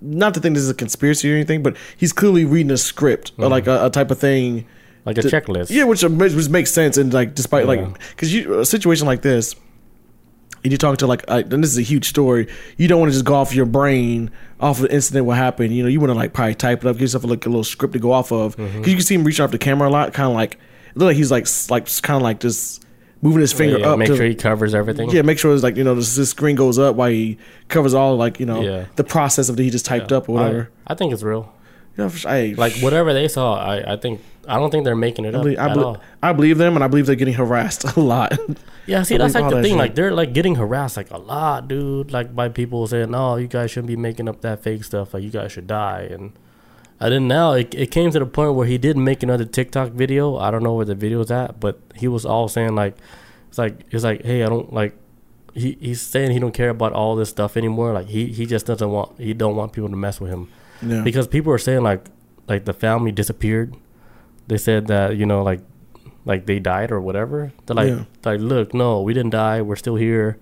not 0.00 0.34
to 0.34 0.40
think 0.40 0.54
this 0.54 0.64
is 0.64 0.70
a 0.70 0.74
conspiracy 0.74 1.30
or 1.32 1.36
anything, 1.36 1.62
but 1.62 1.76
he's 1.96 2.12
clearly 2.12 2.44
reading 2.44 2.70
a 2.72 2.76
script 2.76 3.32
or 3.38 3.48
like 3.48 3.66
a, 3.66 3.86
a 3.86 3.90
type 3.90 4.10
of 4.10 4.18
thing, 4.18 4.66
Like 5.04 5.18
a 5.18 5.22
to- 5.22 5.28
checklist. 5.28 5.70
Yeah, 5.70 5.84
which 5.84 6.02
which 6.02 6.48
makes 6.48 6.70
sense 6.72 6.96
and 6.96 7.12
like 7.14 7.34
despite 7.34 7.64
Yeah. 7.66 7.68
like 7.84 7.98
because 8.10 8.34
you 8.34 8.58
a 8.60 8.64
situation 8.66 9.06
like 9.06 9.22
this, 9.22 9.54
and 10.64 10.70
you 10.72 10.78
talk 10.78 10.98
to 10.98 11.06
like, 11.06 11.24
uh, 11.28 11.42
and 11.50 11.62
this 11.62 11.70
is 11.72 11.78
a 11.78 11.82
huge 11.82 12.08
story. 12.08 12.46
You 12.76 12.88
don't 12.88 13.00
want 13.00 13.10
to 13.10 13.14
just 13.14 13.24
go 13.24 13.34
off 13.34 13.54
your 13.54 13.66
brain 13.66 14.30
off 14.60 14.78
of 14.78 14.82
the 14.88 14.94
incident 14.94 15.26
what 15.26 15.36
happened. 15.36 15.74
You 15.74 15.82
know, 15.82 15.88
you 15.88 15.98
want 16.00 16.10
to 16.10 16.14
like 16.14 16.32
probably 16.32 16.54
type 16.54 16.84
it 16.84 16.88
up, 16.88 16.94
give 16.94 17.02
yourself 17.02 17.24
like 17.24 17.44
a 17.46 17.48
little 17.48 17.64
script 17.64 17.94
to 17.94 17.98
go 18.00 18.12
off 18.12 18.30
of 18.32 18.56
because 18.56 18.70
Mm-hmm. 18.72 18.88
you 18.88 18.94
can 18.96 19.02
see 19.02 19.14
him 19.16 19.24
reaching 19.24 19.44
off 19.44 19.50
the 19.50 19.58
camera 19.58 19.88
a 19.88 19.90
lot, 19.90 20.12
kind 20.12 20.28
of 20.28 20.34
like 20.34 20.54
it 20.54 20.96
look 20.96 21.06
like 21.06 21.16
he's 21.16 21.30
like 21.30 21.46
like 21.70 22.02
kind 22.02 22.16
of 22.16 22.22
like 22.22 22.38
just 22.40 22.84
moving 23.22 23.40
his 23.40 23.52
finger 23.52 23.78
Yeah, 23.78 23.90
up. 23.92 23.98
make 23.98 24.08
to, 24.08 24.16
sure 24.16 24.26
he 24.26 24.34
covers 24.34 24.74
everything. 24.74 25.08
yeah, 25.10 25.22
make 25.22 25.38
sure 25.38 25.54
it's 25.54 25.62
like 25.62 25.76
you 25.76 25.84
know 25.84 25.94
the, 25.94 26.00
the 26.00 26.26
screen 26.26 26.54
goes 26.56 26.78
up 26.78 26.96
while 26.96 27.10
he 27.10 27.38
covers 27.68 27.94
all 27.94 28.16
like 28.16 28.38
you 28.40 28.46
know 28.46 28.60
Yeah. 28.62 28.86
the 28.96 29.04
process 29.04 29.48
of 29.48 29.56
the 29.56 29.62
he 29.64 29.70
just 29.70 29.86
typed 29.86 30.12
up 30.12 30.28
or 30.28 30.34
whatever. 30.34 30.70
I, 30.86 30.92
I 30.92 30.96
think 30.96 31.12
it's 31.12 31.22
real. 31.22 31.52
yeah, 31.96 32.08
for 32.08 32.18
sure. 32.18 32.30
Hey, 32.30 32.54
Like 32.54 32.74
whatever 32.80 33.12
they 33.12 33.26
saw, 33.28 33.54
I, 33.58 33.94
I 33.94 33.96
think 33.96 34.20
I 34.48 34.56
don't 34.56 34.70
think 34.70 34.84
they're 34.84 34.96
making 34.96 35.24
it 35.24 35.34
I 35.34 35.38
up 35.38 35.42
believe, 35.44 35.58
I, 35.58 35.74
all. 35.74 36.02
I 36.22 36.32
believe 36.32 36.58
them, 36.58 36.74
and 36.74 36.84
I 36.84 36.88
believe 36.88 37.06
they're 37.06 37.14
getting 37.14 37.34
harassed 37.34 37.84
a 37.96 38.00
lot. 38.00 38.38
Yeah, 38.86 39.02
see, 39.02 39.16
that's 39.18 39.34
like 39.34 39.48
the 39.48 39.56
that 39.56 39.62
thing. 39.62 39.72
shit. 39.72 39.78
Like 39.78 39.94
they're 39.94 40.12
like 40.12 40.32
getting 40.32 40.56
harassed 40.56 40.96
like 40.96 41.10
a 41.10 41.18
lot, 41.18 41.68
dude. 41.68 42.12
Like 42.12 42.34
by 42.34 42.48
people 42.48 42.86
saying, 42.86 43.14
"Oh, 43.14 43.36
you 43.36 43.46
guys 43.46 43.70
shouldn't 43.70 43.88
be 43.88 43.96
making 43.96 44.28
up 44.28 44.40
that 44.40 44.62
fake 44.62 44.84
stuff. 44.84 45.14
Like 45.14 45.22
you 45.22 45.30
guys 45.30 45.52
should 45.52 45.66
die." 45.66 46.08
And 46.10 46.32
and 47.00 47.12
then 47.12 47.28
now 47.28 47.52
it, 47.52 47.74
it 47.74 47.90
came 47.90 48.10
to 48.12 48.18
the 48.18 48.26
point 48.26 48.54
where 48.54 48.66
he 48.66 48.78
did 48.78 48.96
make 48.96 49.22
another 49.22 49.44
TikTok 49.44 49.90
video. 49.90 50.36
I 50.36 50.50
don't 50.50 50.62
know 50.62 50.74
where 50.74 50.84
the 50.84 50.94
video's 50.94 51.30
at, 51.30 51.58
but 51.58 51.80
he 51.96 52.06
was 52.08 52.24
all 52.24 52.48
saying 52.48 52.74
like, 52.74 52.96
it's 53.48 53.58
like 53.58 53.86
it's 53.90 54.04
like, 54.04 54.24
hey, 54.24 54.42
I 54.42 54.46
don't 54.46 54.72
like. 54.72 54.96
He 55.54 55.76
he's 55.80 56.00
saying 56.00 56.30
he 56.30 56.38
don't 56.38 56.54
care 56.54 56.70
about 56.70 56.92
all 56.92 57.14
this 57.14 57.28
stuff 57.28 57.56
anymore. 57.56 57.92
Like 57.92 58.06
he 58.06 58.26
he 58.32 58.46
just 58.46 58.66
doesn't 58.66 58.90
want 58.90 59.18
he 59.18 59.34
don't 59.34 59.56
want 59.56 59.72
people 59.72 59.90
to 59.90 59.96
mess 59.96 60.20
with 60.20 60.30
him 60.30 60.48
yeah. 60.80 61.02
because 61.02 61.26
people 61.26 61.52
are 61.52 61.58
saying 61.58 61.82
like 61.82 62.06
like 62.48 62.64
the 62.64 62.72
family 62.72 63.12
disappeared. 63.12 63.74
They 64.52 64.58
said 64.68 64.86
that 64.92 65.16
you 65.16 65.24
know 65.26 65.40
like 65.50 65.60
like 66.30 66.44
they 66.46 66.58
died 66.60 66.92
or 66.92 67.00
whatever. 67.00 67.38
They're 67.64 67.74
like 67.82 67.88
Yeah. 67.88 68.04
like 68.30 68.40
look, 68.52 68.74
no, 68.74 69.00
we 69.06 69.12
didn't 69.16 69.32
die. 69.32 69.58
We're 69.62 69.80
still 69.84 69.96
here. 69.96 70.36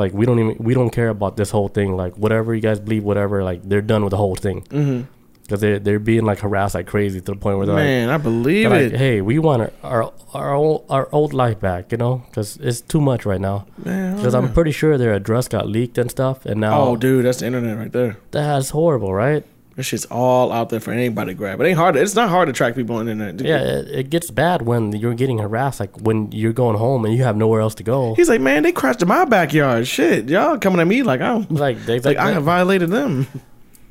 Like 0.00 0.12
we 0.18 0.24
don't 0.26 0.38
even 0.38 0.56
we 0.68 0.72
don't 0.78 0.90
care 0.98 1.08
about 1.18 1.36
this 1.36 1.50
whole 1.50 1.68
thing. 1.68 1.96
Like 2.02 2.14
whatever 2.16 2.54
you 2.54 2.60
guys 2.68 2.78
believe, 2.80 3.02
whatever. 3.04 3.42
Like 3.50 3.60
they're 3.68 3.82
done 3.92 4.02
with 4.04 4.12
the 4.12 4.22
whole 4.24 4.36
thing 4.46 4.60
hmm 4.70 5.00
because 5.48 5.62
they 5.62 5.78
they're 5.78 5.98
being 6.12 6.26
like 6.26 6.40
harassed 6.40 6.74
like 6.74 6.86
crazy 6.86 7.20
to 7.20 7.32
the 7.32 7.38
point 7.44 7.56
where 7.56 7.66
they're 7.66 7.74
like. 7.82 7.84
Man, 7.96 8.08
I 8.10 8.18
believe 8.18 8.66
it. 8.66 8.92
like, 8.92 8.92
hey, 9.00 9.22
we 9.22 9.38
want 9.38 9.62
our 9.62 9.72
our 9.82 10.12
our 10.34 10.52
old, 10.54 10.84
our 10.90 11.08
old 11.10 11.32
life 11.32 11.58
back, 11.58 11.90
you 11.90 11.96
know, 11.98 12.22
because 12.28 12.58
it's 12.68 12.82
too 12.82 13.00
much 13.00 13.24
right 13.24 13.40
now. 13.40 13.64
Because 13.82 14.34
I'm 14.34 14.52
pretty 14.52 14.72
sure 14.72 14.98
their 14.98 15.14
address 15.14 15.48
got 15.48 15.64
leaked 15.66 15.96
and 15.96 16.10
stuff, 16.10 16.44
and 16.44 16.60
now 16.60 16.74
Oh, 16.82 16.96
dude, 16.96 17.24
that's 17.24 17.38
the 17.40 17.46
internet 17.46 17.78
right 17.78 17.92
there. 17.92 18.12
that's 18.30 18.70
horrible, 18.70 19.14
right? 19.14 19.42
That 19.78 19.84
shit's 19.84 20.06
all 20.06 20.50
out 20.50 20.70
there 20.70 20.80
for 20.80 20.90
anybody 20.90 21.30
to 21.30 21.34
grab. 21.34 21.60
It 21.60 21.64
ain't 21.66 21.78
hard. 21.78 21.94
It's 21.94 22.16
not 22.16 22.30
hard 22.30 22.48
to 22.48 22.52
track 22.52 22.74
people 22.74 22.96
on 22.96 23.06
the 23.06 23.12
internet. 23.12 23.40
Yeah, 23.40 23.58
it, 23.60 23.88
it 23.88 24.10
gets 24.10 24.28
bad 24.28 24.62
when 24.62 24.90
you're 24.90 25.14
getting 25.14 25.38
harassed, 25.38 25.78
like 25.78 25.96
when 26.00 26.32
you're 26.32 26.52
going 26.52 26.76
home 26.76 27.04
and 27.04 27.14
you 27.14 27.22
have 27.22 27.36
nowhere 27.36 27.60
else 27.60 27.76
to 27.76 27.84
go. 27.84 28.16
He's 28.16 28.28
like, 28.28 28.40
man, 28.40 28.64
they 28.64 28.72
crashed 28.72 29.02
in 29.02 29.06
my 29.06 29.24
backyard. 29.24 29.86
Shit, 29.86 30.28
y'all 30.28 30.58
coming 30.58 30.80
at 30.80 30.88
me 30.88 31.04
like 31.04 31.20
I'm 31.20 31.46
Like 31.50 31.78
they 31.86 32.00
like 32.00 32.16
I 32.16 32.32
have 32.32 32.42
violated 32.42 32.90
them. 32.90 33.28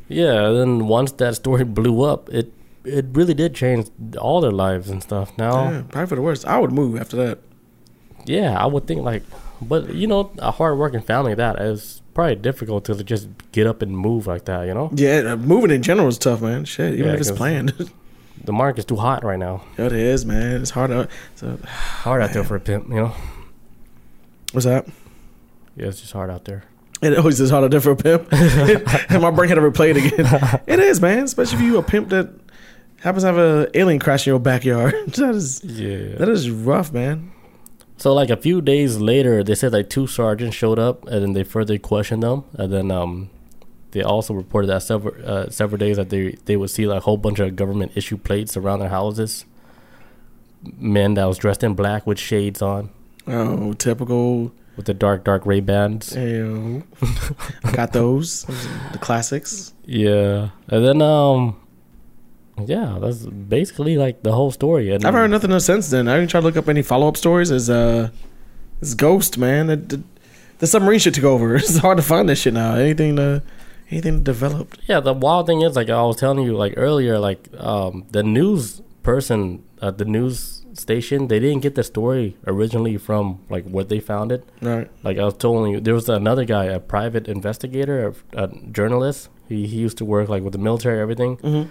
yeah. 0.10 0.48
And 0.50 0.58
then 0.58 0.88
once 0.90 1.14
that 1.14 1.36
story 1.36 1.64
blew 1.64 2.02
up, 2.04 2.28
it 2.34 2.52
it 2.84 3.06
really 3.14 3.34
did 3.34 3.56
change 3.56 3.88
all 4.20 4.42
their 4.42 4.52
lives 4.52 4.90
and 4.90 5.02
stuff. 5.02 5.32
Now, 5.38 5.72
Yeah, 5.72 5.84
probably 5.90 6.08
for 6.08 6.16
the 6.16 6.22
worst. 6.22 6.46
I 6.46 6.60
would 6.60 6.74
move 6.74 7.00
after 7.00 7.16
that. 7.16 7.40
yeah, 8.26 8.62
I 8.62 8.66
would 8.66 8.88
think 8.88 9.04
like, 9.04 9.24
but 9.62 9.94
you 9.94 10.08
know, 10.08 10.32
a 10.40 10.52
hardworking 10.52 11.02
family 11.02 11.34
that 11.36 11.62
is 11.62 12.02
probably 12.18 12.36
difficult 12.36 12.84
to 12.86 13.04
just 13.04 13.30
get 13.52 13.68
up 13.68 13.84
and 13.84 13.96
move 13.96 14.26
like 14.26 14.46
that. 14.46 14.66
You 14.66 14.74
know, 14.74 14.90
Yeah, 14.94 15.20
uh, 15.34 15.36
moving 15.38 15.70
in 15.70 15.84
general 15.84 16.08
is 16.08 16.18
tough, 16.18 16.42
man. 16.42 16.66
Shit, 16.66 16.96
even 16.96 17.06
Yeah, 17.06 17.14
if 17.14 17.20
it's 17.22 17.30
planned. 17.32 17.70
the 18.44 18.52
market's 18.52 18.86
too 18.86 18.96
hot 18.96 19.24
right 19.24 19.38
now. 19.38 19.62
it 19.78 19.92
is, 19.94 20.26
man. 20.26 20.62
It's 20.62 20.72
hard. 20.72 20.90
To, 20.90 21.08
so, 21.36 21.60
Hard 21.66 22.24
out 22.24 22.34
there 22.34 22.44
for 22.44 22.56
a 22.56 22.60
pimp. 22.60 22.90
You 22.90 22.96
know, 22.96 23.14
what's 24.52 24.66
that? 24.66 24.88
yeah, 25.76 25.86
it's 25.88 26.02
just 26.02 26.12
hard 26.14 26.32
out 26.32 26.46
there. 26.46 26.64
It 27.04 27.16
always 27.16 27.40
is 27.40 27.52
hard 27.52 27.70
to 27.70 27.80
for 27.82 27.92
a 27.92 27.96
pimp. 27.96 28.28
and 28.32 29.22
my 29.22 29.30
brain 29.30 29.50
had 29.50 29.56
to 29.56 29.62
replay 29.62 29.96
it 29.96 29.98
again. 29.98 30.60
it 30.66 30.80
is, 30.80 31.00
man. 31.00 31.24
Especially 31.26 31.58
if 31.60 31.64
you 31.64 31.78
a 31.78 31.84
pimp 31.84 32.10
that 32.10 32.32
happens 33.02 33.22
to 33.24 33.28
have 33.28 33.38
an 33.38 33.68
alien 33.76 34.00
crash 34.00 34.26
in 34.26 34.32
your 34.32 34.40
backyard. 34.40 34.96
that 35.06 35.36
is 35.36 35.64
Yeah. 35.64 36.16
that 36.18 36.28
is 36.30 36.50
rough, 36.50 36.92
man. 36.92 37.32
So 37.98 38.14
like 38.14 38.30
a 38.30 38.38
few 38.38 38.62
days 38.62 38.98
later, 39.00 39.44
they 39.44 39.56
said 39.56 39.74
like 39.74 39.90
two 39.90 40.06
sergeants 40.08 40.56
showed 40.56 40.78
up, 40.80 41.06
and 41.08 41.22
then 41.24 41.34
they 41.34 41.44
further 41.44 41.78
questioned 41.80 42.22
them, 42.24 42.44
and 42.54 42.72
then 42.72 42.92
um, 42.92 43.30
they 43.92 44.02
also 44.04 44.34
reported 44.36 44.68
that 44.68 44.84
several 44.84 45.16
uh, 45.26 45.50
several 45.50 45.80
days 45.80 45.98
that 45.98 46.10
they 46.10 46.38
they 46.46 46.56
would 46.58 46.70
see 46.70 46.86
like 46.86 47.00
a 47.00 47.02
whole 47.06 47.18
bunch 47.18 47.40
of 47.40 47.56
government 47.56 47.94
issue 47.96 48.18
plates 48.18 48.56
around 48.56 48.80
their 48.80 48.90
houses. 48.90 49.46
Men 50.78 51.14
that 51.16 51.26
was 51.26 51.38
dressed 51.38 51.64
in 51.64 51.74
black 51.76 52.06
with 52.08 52.20
shades 52.20 52.62
on, 52.62 52.90
Oh, 53.28 53.74
typical. 53.74 54.52
with 54.76 54.86
the 54.86 54.94
dark 54.94 55.24
dark 55.24 55.46
Ray 55.46 55.60
Bans. 55.60 56.16
Ew. 56.16 56.84
Got 57.74 57.94
those. 57.94 58.44
Those 58.44 58.68
The 58.92 58.98
classics. 59.00 59.74
Yeah, 59.86 60.50
and 60.68 60.86
then 60.86 61.02
um, 61.02 61.56
yeah, 62.66 62.98
that's 63.00 63.26
basically 63.26 63.98
like 63.98 64.24
the 64.24 64.32
whole 64.32 64.52
story. 64.52 64.92
And 64.94 65.06
I've 65.06 65.14
heard 65.14 65.30
nothing 65.32 65.58
since 65.60 65.90
then. 65.90 66.08
I 66.08 66.18
didn't 66.18 66.32
try 66.32 66.40
to 66.42 66.46
look 66.46 66.58
up 66.58 66.68
any 66.70 66.82
follow 66.82 67.08
up 67.08 67.18
stories. 67.18 67.52
As 67.52 67.70
uh, 67.70 68.10
this 68.80 68.94
Ghost 68.94 69.38
man, 69.38 69.68
the, 69.68 69.76
the, 69.76 70.04
the 70.60 70.68
submarine 70.68 71.00
shit 71.00 71.14
took 71.14 71.24
over. 71.24 71.56
It's 71.58 71.78
hard 71.78 71.98
to 71.98 72.04
find 72.04 72.28
this 72.28 72.42
shit 72.42 72.54
now. 72.54 72.76
Anything 72.76 73.16
to 73.18 73.44
anything 73.92 74.24
developed. 74.24 74.80
Yeah, 74.88 75.00
the 75.00 75.14
wild 75.14 75.48
thing 75.48 75.62
is, 75.62 75.76
like 75.76 75.90
I 75.90 76.02
was 76.04 76.18
telling 76.18 76.44
you, 76.46 76.56
like 76.58 76.74
earlier, 76.78 77.20
like 77.20 77.48
um, 77.58 78.06
the 78.12 78.24
news 78.24 78.82
person 79.04 79.64
at 79.82 79.98
the 79.98 80.06
news 80.06 80.66
station, 80.74 81.28
they 81.28 81.40
didn't 81.40 81.62
get 81.62 81.76
the 81.76 81.84
story 81.84 82.38
originally 82.46 82.98
from 82.98 83.40
like 83.50 83.66
where 83.66 83.84
they 83.84 84.00
found 84.00 84.32
it. 84.32 84.44
Right. 84.62 84.90
Like 85.04 85.18
I 85.18 85.24
was 85.26 85.36
telling 85.36 85.72
you, 85.72 85.80
there 85.80 85.94
was 85.94 86.10
another 86.10 86.44
guy, 86.46 86.66
a 86.66 86.80
private 86.80 87.28
investigator, 87.28 88.14
a, 88.34 88.44
a 88.44 88.48
journalist. 88.72 89.30
He 89.48 89.68
he 89.68 89.78
used 89.78 89.98
to 90.00 90.06
work 90.06 90.28
like 90.28 90.44
with 90.44 90.54
the 90.54 90.60
military, 90.60 91.00
everything. 91.00 91.38
Mhm. 91.38 91.70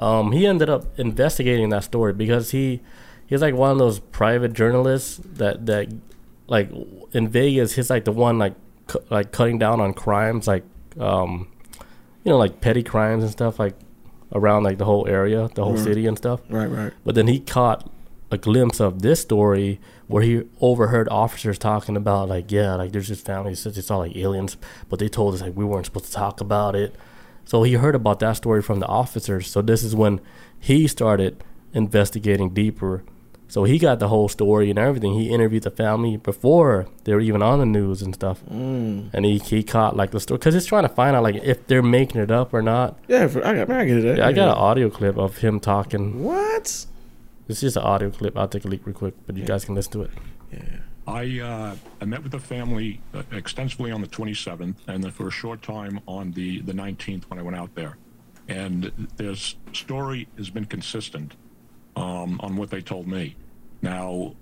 Um, 0.00 0.32
he 0.32 0.46
ended 0.46 0.68
up 0.70 0.98
investigating 0.98 1.68
that 1.70 1.84
story 1.84 2.12
because 2.12 2.50
he 2.50 2.80
he's 3.26 3.40
like 3.42 3.54
one 3.54 3.70
of 3.70 3.78
those 3.78 3.98
private 4.00 4.52
journalists 4.52 5.20
that 5.24 5.66
that 5.66 5.88
like 6.48 6.70
in 7.12 7.28
Vegas, 7.28 7.74
he's 7.74 7.90
like 7.90 8.04
the 8.04 8.12
one 8.12 8.38
like 8.38 8.54
cu- 8.88 9.02
like 9.10 9.32
cutting 9.32 9.58
down 9.58 9.80
on 9.80 9.94
crimes, 9.94 10.46
like 10.46 10.64
um, 10.98 11.48
you 12.24 12.30
know, 12.30 12.38
like 12.38 12.60
petty 12.60 12.82
crimes 12.82 13.22
and 13.22 13.32
stuff, 13.32 13.58
like 13.58 13.74
around 14.32 14.62
like 14.64 14.78
the 14.78 14.84
whole 14.84 15.06
area, 15.08 15.48
the 15.54 15.62
whole 15.64 15.74
Right. 15.74 15.84
city 15.84 16.06
and 16.06 16.16
stuff. 16.18 16.40
Right. 16.48 16.66
Right. 16.70 16.92
But 17.04 17.14
then 17.14 17.26
he 17.28 17.38
caught 17.38 17.88
a 18.30 18.38
glimpse 18.38 18.80
of 18.80 19.02
this 19.02 19.20
story 19.20 19.78
where 20.08 20.22
he 20.22 20.42
overheard 20.60 21.06
officers 21.10 21.58
talking 21.58 21.96
about 21.96 22.28
like, 22.30 22.50
yeah, 22.50 22.74
like 22.76 22.92
there's 22.92 23.08
this 23.08 23.20
family 23.20 23.54
says 23.54 23.74
they 23.76 23.82
saw 23.82 23.98
like 23.98 24.16
aliens, 24.16 24.56
but 24.88 24.98
they 24.98 25.08
told 25.08 25.34
us 25.34 25.42
like 25.42 25.54
we 25.54 25.64
weren't 25.64 25.84
supposed 25.86 26.06
to 26.06 26.12
talk 26.12 26.40
about 26.40 26.74
it. 26.74 26.94
So 27.44 27.62
he 27.62 27.74
heard 27.74 27.94
about 27.94 28.20
that 28.20 28.32
story 28.32 28.62
from 28.62 28.80
the 28.80 28.86
officers. 28.86 29.50
So 29.50 29.62
this 29.62 29.82
is 29.82 29.94
when 29.94 30.20
he 30.58 30.86
started 30.86 31.42
investigating 31.72 32.50
deeper. 32.50 33.02
So 33.48 33.64
he 33.64 33.78
got 33.78 33.98
the 33.98 34.08
whole 34.08 34.28
story 34.28 34.70
and 34.70 34.78
everything. 34.78 35.12
He 35.12 35.28
interviewed 35.28 35.64
the 35.64 35.70
family 35.70 36.16
before 36.16 36.86
they 37.04 37.12
were 37.12 37.20
even 37.20 37.42
on 37.42 37.58
the 37.58 37.66
news 37.66 38.00
and 38.00 38.14
stuff. 38.14 38.42
Mm. 38.50 39.10
And 39.12 39.24
he, 39.26 39.38
he 39.38 39.62
caught 39.62 39.94
like 39.94 40.10
the 40.10 40.20
story 40.20 40.38
because 40.38 40.54
he's 40.54 40.64
trying 40.64 40.84
to 40.84 40.88
find 40.88 41.14
out 41.14 41.22
like 41.22 41.34
if 41.36 41.66
they're 41.66 41.82
making 41.82 42.22
it 42.22 42.30
up 42.30 42.54
or 42.54 42.62
not. 42.62 42.98
Yeah. 43.08 43.26
For, 43.26 43.46
I 43.46 43.54
got. 43.54 43.70
I 43.70 43.84
get 43.84 43.98
it. 43.98 44.16
Yeah, 44.16 44.26
I 44.26 44.32
got 44.32 44.48
an 44.48 44.54
audio 44.54 44.88
clip 44.88 45.18
of 45.18 45.36
him 45.38 45.60
talking. 45.60 46.24
What? 46.24 46.86
It's 47.48 47.60
just 47.60 47.76
an 47.76 47.82
audio 47.82 48.10
clip. 48.10 48.38
I'll 48.38 48.48
take 48.48 48.64
a 48.64 48.68
leak 48.68 48.86
real 48.86 48.94
quick, 48.94 49.14
but 49.26 49.36
you 49.36 49.44
guys 49.44 49.66
can 49.66 49.74
listen 49.74 49.92
to 49.92 50.02
it. 50.02 50.10
I, 51.06 51.40
uh, 51.40 51.76
I 52.00 52.04
met 52.04 52.22
with 52.22 52.32
the 52.32 52.38
family 52.38 53.00
uh, 53.12 53.22
extensively 53.32 53.90
on 53.90 54.00
the 54.00 54.06
27th 54.06 54.76
and 54.86 55.02
then 55.02 55.10
for 55.10 55.26
a 55.26 55.30
short 55.30 55.62
time 55.62 56.00
on 56.06 56.32
the, 56.32 56.60
the 56.60 56.72
19th 56.72 57.24
when 57.24 57.38
I 57.38 57.42
went 57.42 57.56
out 57.56 57.74
there. 57.74 57.96
And 58.48 59.08
their 59.16 59.34
story 59.34 60.28
has 60.36 60.50
been 60.50 60.64
consistent 60.64 61.34
um, 61.96 62.40
on 62.40 62.56
what 62.56 62.70
they 62.70 62.80
told 62.80 63.06
me. 63.08 63.36
Now, 63.80 64.34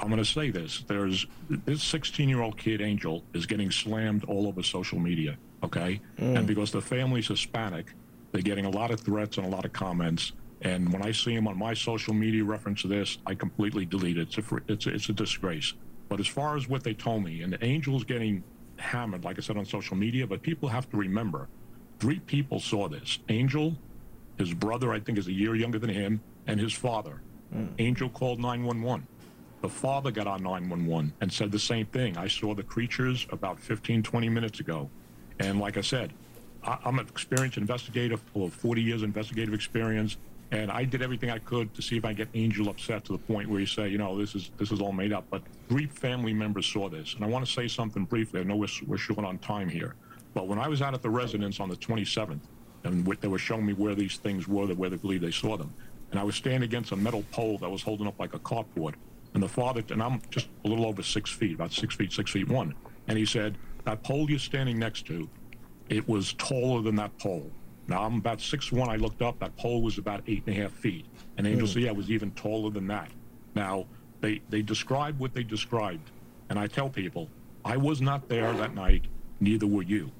I'm 0.00 0.08
going 0.08 0.18
to 0.18 0.24
say 0.24 0.50
this. 0.50 0.84
There's 0.86 1.26
this 1.48 1.82
16 1.82 2.28
year 2.28 2.42
old 2.42 2.58
kid, 2.58 2.80
Angel, 2.80 3.22
is 3.34 3.46
getting 3.46 3.70
slammed 3.70 4.24
all 4.24 4.46
over 4.46 4.62
social 4.62 4.98
media, 4.98 5.38
okay? 5.62 6.00
And 6.36 6.46
because 6.46 6.72
the 6.72 6.80
family's 6.82 7.28
Hispanic, 7.28 7.94
they're 8.32 8.42
getting 8.42 8.64
a 8.64 8.70
lot 8.70 8.90
of 8.90 9.00
threats 9.00 9.38
and 9.38 9.46
a 9.46 9.50
lot 9.50 9.64
of 9.64 9.72
comments. 9.72 10.32
And 10.62 10.92
when 10.92 11.02
I 11.02 11.12
see 11.12 11.34
him 11.34 11.46
on 11.46 11.58
my 11.58 11.74
social 11.74 12.14
media 12.14 12.44
reference 12.44 12.82
to 12.82 12.88
this, 12.88 13.18
I 13.26 13.34
completely 13.34 13.84
delete 13.84 14.18
it. 14.18 14.36
It's 14.36 14.38
a, 14.38 14.56
it's 14.68 14.86
a, 14.86 14.94
it's 14.94 15.08
a 15.08 15.12
disgrace. 15.12 15.74
But 16.12 16.20
as 16.20 16.26
far 16.26 16.58
as 16.58 16.68
what 16.68 16.84
they 16.84 16.92
told 16.92 17.24
me, 17.24 17.40
and 17.40 17.56
Angel's 17.62 18.04
getting 18.04 18.44
hammered, 18.76 19.24
like 19.24 19.38
I 19.38 19.40
said, 19.40 19.56
on 19.56 19.64
social 19.64 19.96
media, 19.96 20.26
but 20.26 20.42
people 20.42 20.68
have 20.68 20.86
to 20.90 20.98
remember 20.98 21.48
three 22.00 22.18
people 22.20 22.60
saw 22.60 22.86
this 22.86 23.18
Angel, 23.30 23.74
his 24.36 24.52
brother, 24.52 24.92
I 24.92 25.00
think, 25.00 25.16
is 25.16 25.26
a 25.26 25.32
year 25.32 25.54
younger 25.54 25.78
than 25.78 25.88
him, 25.88 26.20
and 26.46 26.60
his 26.60 26.74
father. 26.74 27.22
Hmm. 27.50 27.68
Angel 27.78 28.10
called 28.10 28.40
911. 28.40 29.06
The 29.62 29.70
father 29.70 30.10
got 30.10 30.26
on 30.26 30.42
911 30.42 31.14
and 31.22 31.32
said 31.32 31.50
the 31.50 31.58
same 31.58 31.86
thing. 31.86 32.18
I 32.18 32.28
saw 32.28 32.54
the 32.54 32.62
creatures 32.62 33.26
about 33.30 33.58
15, 33.58 34.02
20 34.02 34.28
minutes 34.28 34.60
ago. 34.60 34.90
And 35.38 35.60
like 35.60 35.78
I 35.78 35.80
said, 35.80 36.12
I, 36.62 36.76
I'm 36.84 36.98
an 36.98 37.08
experienced 37.08 37.56
investigator, 37.56 38.18
full 38.18 38.44
of 38.44 38.52
40 38.52 38.82
years 38.82 39.02
investigative 39.02 39.54
experience. 39.54 40.18
And 40.52 40.70
I 40.70 40.84
did 40.84 41.00
everything 41.00 41.30
I 41.30 41.38
could 41.38 41.72
to 41.74 41.80
see 41.80 41.96
if 41.96 42.04
I 42.04 42.12
get 42.12 42.28
Angel 42.34 42.68
upset 42.68 43.06
to 43.06 43.12
the 43.12 43.18
point 43.18 43.48
where 43.48 43.58
you 43.58 43.64
say, 43.64 43.88
you 43.88 43.96
know, 43.96 44.18
this 44.18 44.34
is 44.34 44.50
this 44.58 44.70
is 44.70 44.82
all 44.82 44.92
made 44.92 45.10
up. 45.10 45.24
But 45.30 45.42
three 45.70 45.86
family 45.86 46.34
members 46.34 46.66
saw 46.66 46.90
this, 46.90 47.14
and 47.14 47.24
I 47.24 47.26
want 47.26 47.44
to 47.44 47.50
say 47.50 47.66
something 47.66 48.04
briefly. 48.04 48.40
I 48.40 48.44
know 48.44 48.56
we're, 48.56 48.68
we're 48.86 48.98
short 48.98 49.24
on 49.24 49.38
time 49.38 49.70
here, 49.70 49.94
but 50.34 50.48
when 50.48 50.58
I 50.58 50.68
was 50.68 50.82
out 50.82 50.92
at 50.92 51.00
the 51.00 51.08
residence 51.08 51.58
on 51.58 51.70
the 51.70 51.76
27th, 51.76 52.42
and 52.84 53.06
they 53.22 53.28
were 53.28 53.38
showing 53.38 53.64
me 53.64 53.72
where 53.72 53.94
these 53.94 54.18
things 54.18 54.46
were, 54.46 54.66
where 54.66 54.90
they 54.90 54.96
believe 54.96 55.22
they 55.22 55.30
saw 55.30 55.56
them, 55.56 55.72
and 56.10 56.20
I 56.20 56.22
was 56.22 56.36
standing 56.36 56.64
against 56.64 56.92
a 56.92 56.96
metal 56.96 57.24
pole 57.32 57.56
that 57.58 57.70
was 57.70 57.80
holding 57.80 58.06
up 58.06 58.20
like 58.20 58.34
a 58.34 58.38
carport, 58.38 58.94
and 59.32 59.42
the 59.42 59.48
father, 59.48 59.82
and 59.88 60.02
I'm 60.02 60.20
just 60.28 60.48
a 60.66 60.68
little 60.68 60.84
over 60.84 61.02
six 61.02 61.30
feet, 61.30 61.54
about 61.54 61.72
six 61.72 61.96
feet, 61.96 62.12
six 62.12 62.30
feet 62.30 62.48
one, 62.48 62.74
and 63.08 63.16
he 63.16 63.24
said, 63.24 63.56
that 63.84 64.02
pole 64.02 64.28
you're 64.28 64.38
standing 64.38 64.78
next 64.78 65.06
to, 65.06 65.30
it 65.88 66.06
was 66.06 66.34
taller 66.34 66.82
than 66.82 66.94
that 66.96 67.16
pole. 67.18 67.50
Now 67.88 68.02
I'm 68.04 68.16
about 68.16 68.40
six 68.40 68.70
one. 68.72 68.88
I 68.88 68.96
looked 68.96 69.22
up. 69.22 69.38
That 69.40 69.56
pole 69.56 69.82
was 69.82 69.98
about 69.98 70.22
eight 70.26 70.42
and 70.46 70.56
a 70.56 70.60
half 70.62 70.72
feet. 70.72 71.06
And 71.36 71.46
Angel 71.46 71.66
Mm. 71.66 71.72
said, 71.72 71.82
"Yeah, 71.82 71.90
was 71.92 72.10
even 72.10 72.30
taller 72.32 72.70
than 72.70 72.86
that." 72.88 73.10
Now 73.54 73.86
they 74.20 74.40
they 74.50 74.62
described 74.62 75.18
what 75.18 75.34
they 75.34 75.42
described, 75.42 76.10
and 76.48 76.58
I 76.58 76.66
tell 76.66 76.88
people, 76.88 77.28
I 77.64 77.76
was 77.76 78.00
not 78.00 78.28
there 78.28 78.52
that 78.54 78.74
night. 78.74 79.06
Neither 79.40 79.66
were 79.66 79.82
you. 79.82 80.12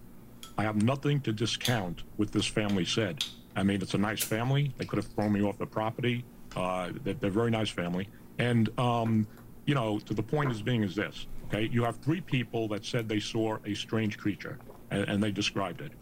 I 0.58 0.64
have 0.64 0.82
nothing 0.82 1.20
to 1.22 1.32
discount 1.32 2.02
what 2.16 2.32
this 2.32 2.46
family 2.46 2.84
said. 2.84 3.24
I 3.54 3.62
mean, 3.62 3.80
it's 3.82 3.94
a 3.94 3.98
nice 3.98 4.22
family. 4.22 4.72
They 4.78 4.84
could 4.84 4.96
have 4.96 5.06
thrown 5.06 5.32
me 5.32 5.42
off 5.42 5.58
the 5.58 5.66
property. 5.66 6.24
Uh, 6.56 6.90
they're, 7.04 7.14
they're 7.14 7.30
a 7.30 7.32
very 7.32 7.50
nice 7.50 7.70
family. 7.70 8.08
And, 8.38 8.68
um, 8.78 9.26
you 9.66 9.74
know, 9.74 9.98
to 10.00 10.14
the 10.14 10.22
point 10.22 10.50
is 10.50 10.60
being 10.62 10.82
is 10.82 10.94
this, 10.94 11.26
okay? 11.46 11.68
You 11.72 11.84
have 11.84 11.96
three 11.98 12.20
people 12.20 12.66
that 12.68 12.84
said 12.84 13.08
they 13.08 13.20
saw 13.20 13.58
a 13.64 13.74
strange 13.74 14.18
creature, 14.18 14.58
and, 14.90 15.08
and 15.08 15.22
they 15.22 15.30
described 15.30 15.80
it. 15.80 15.92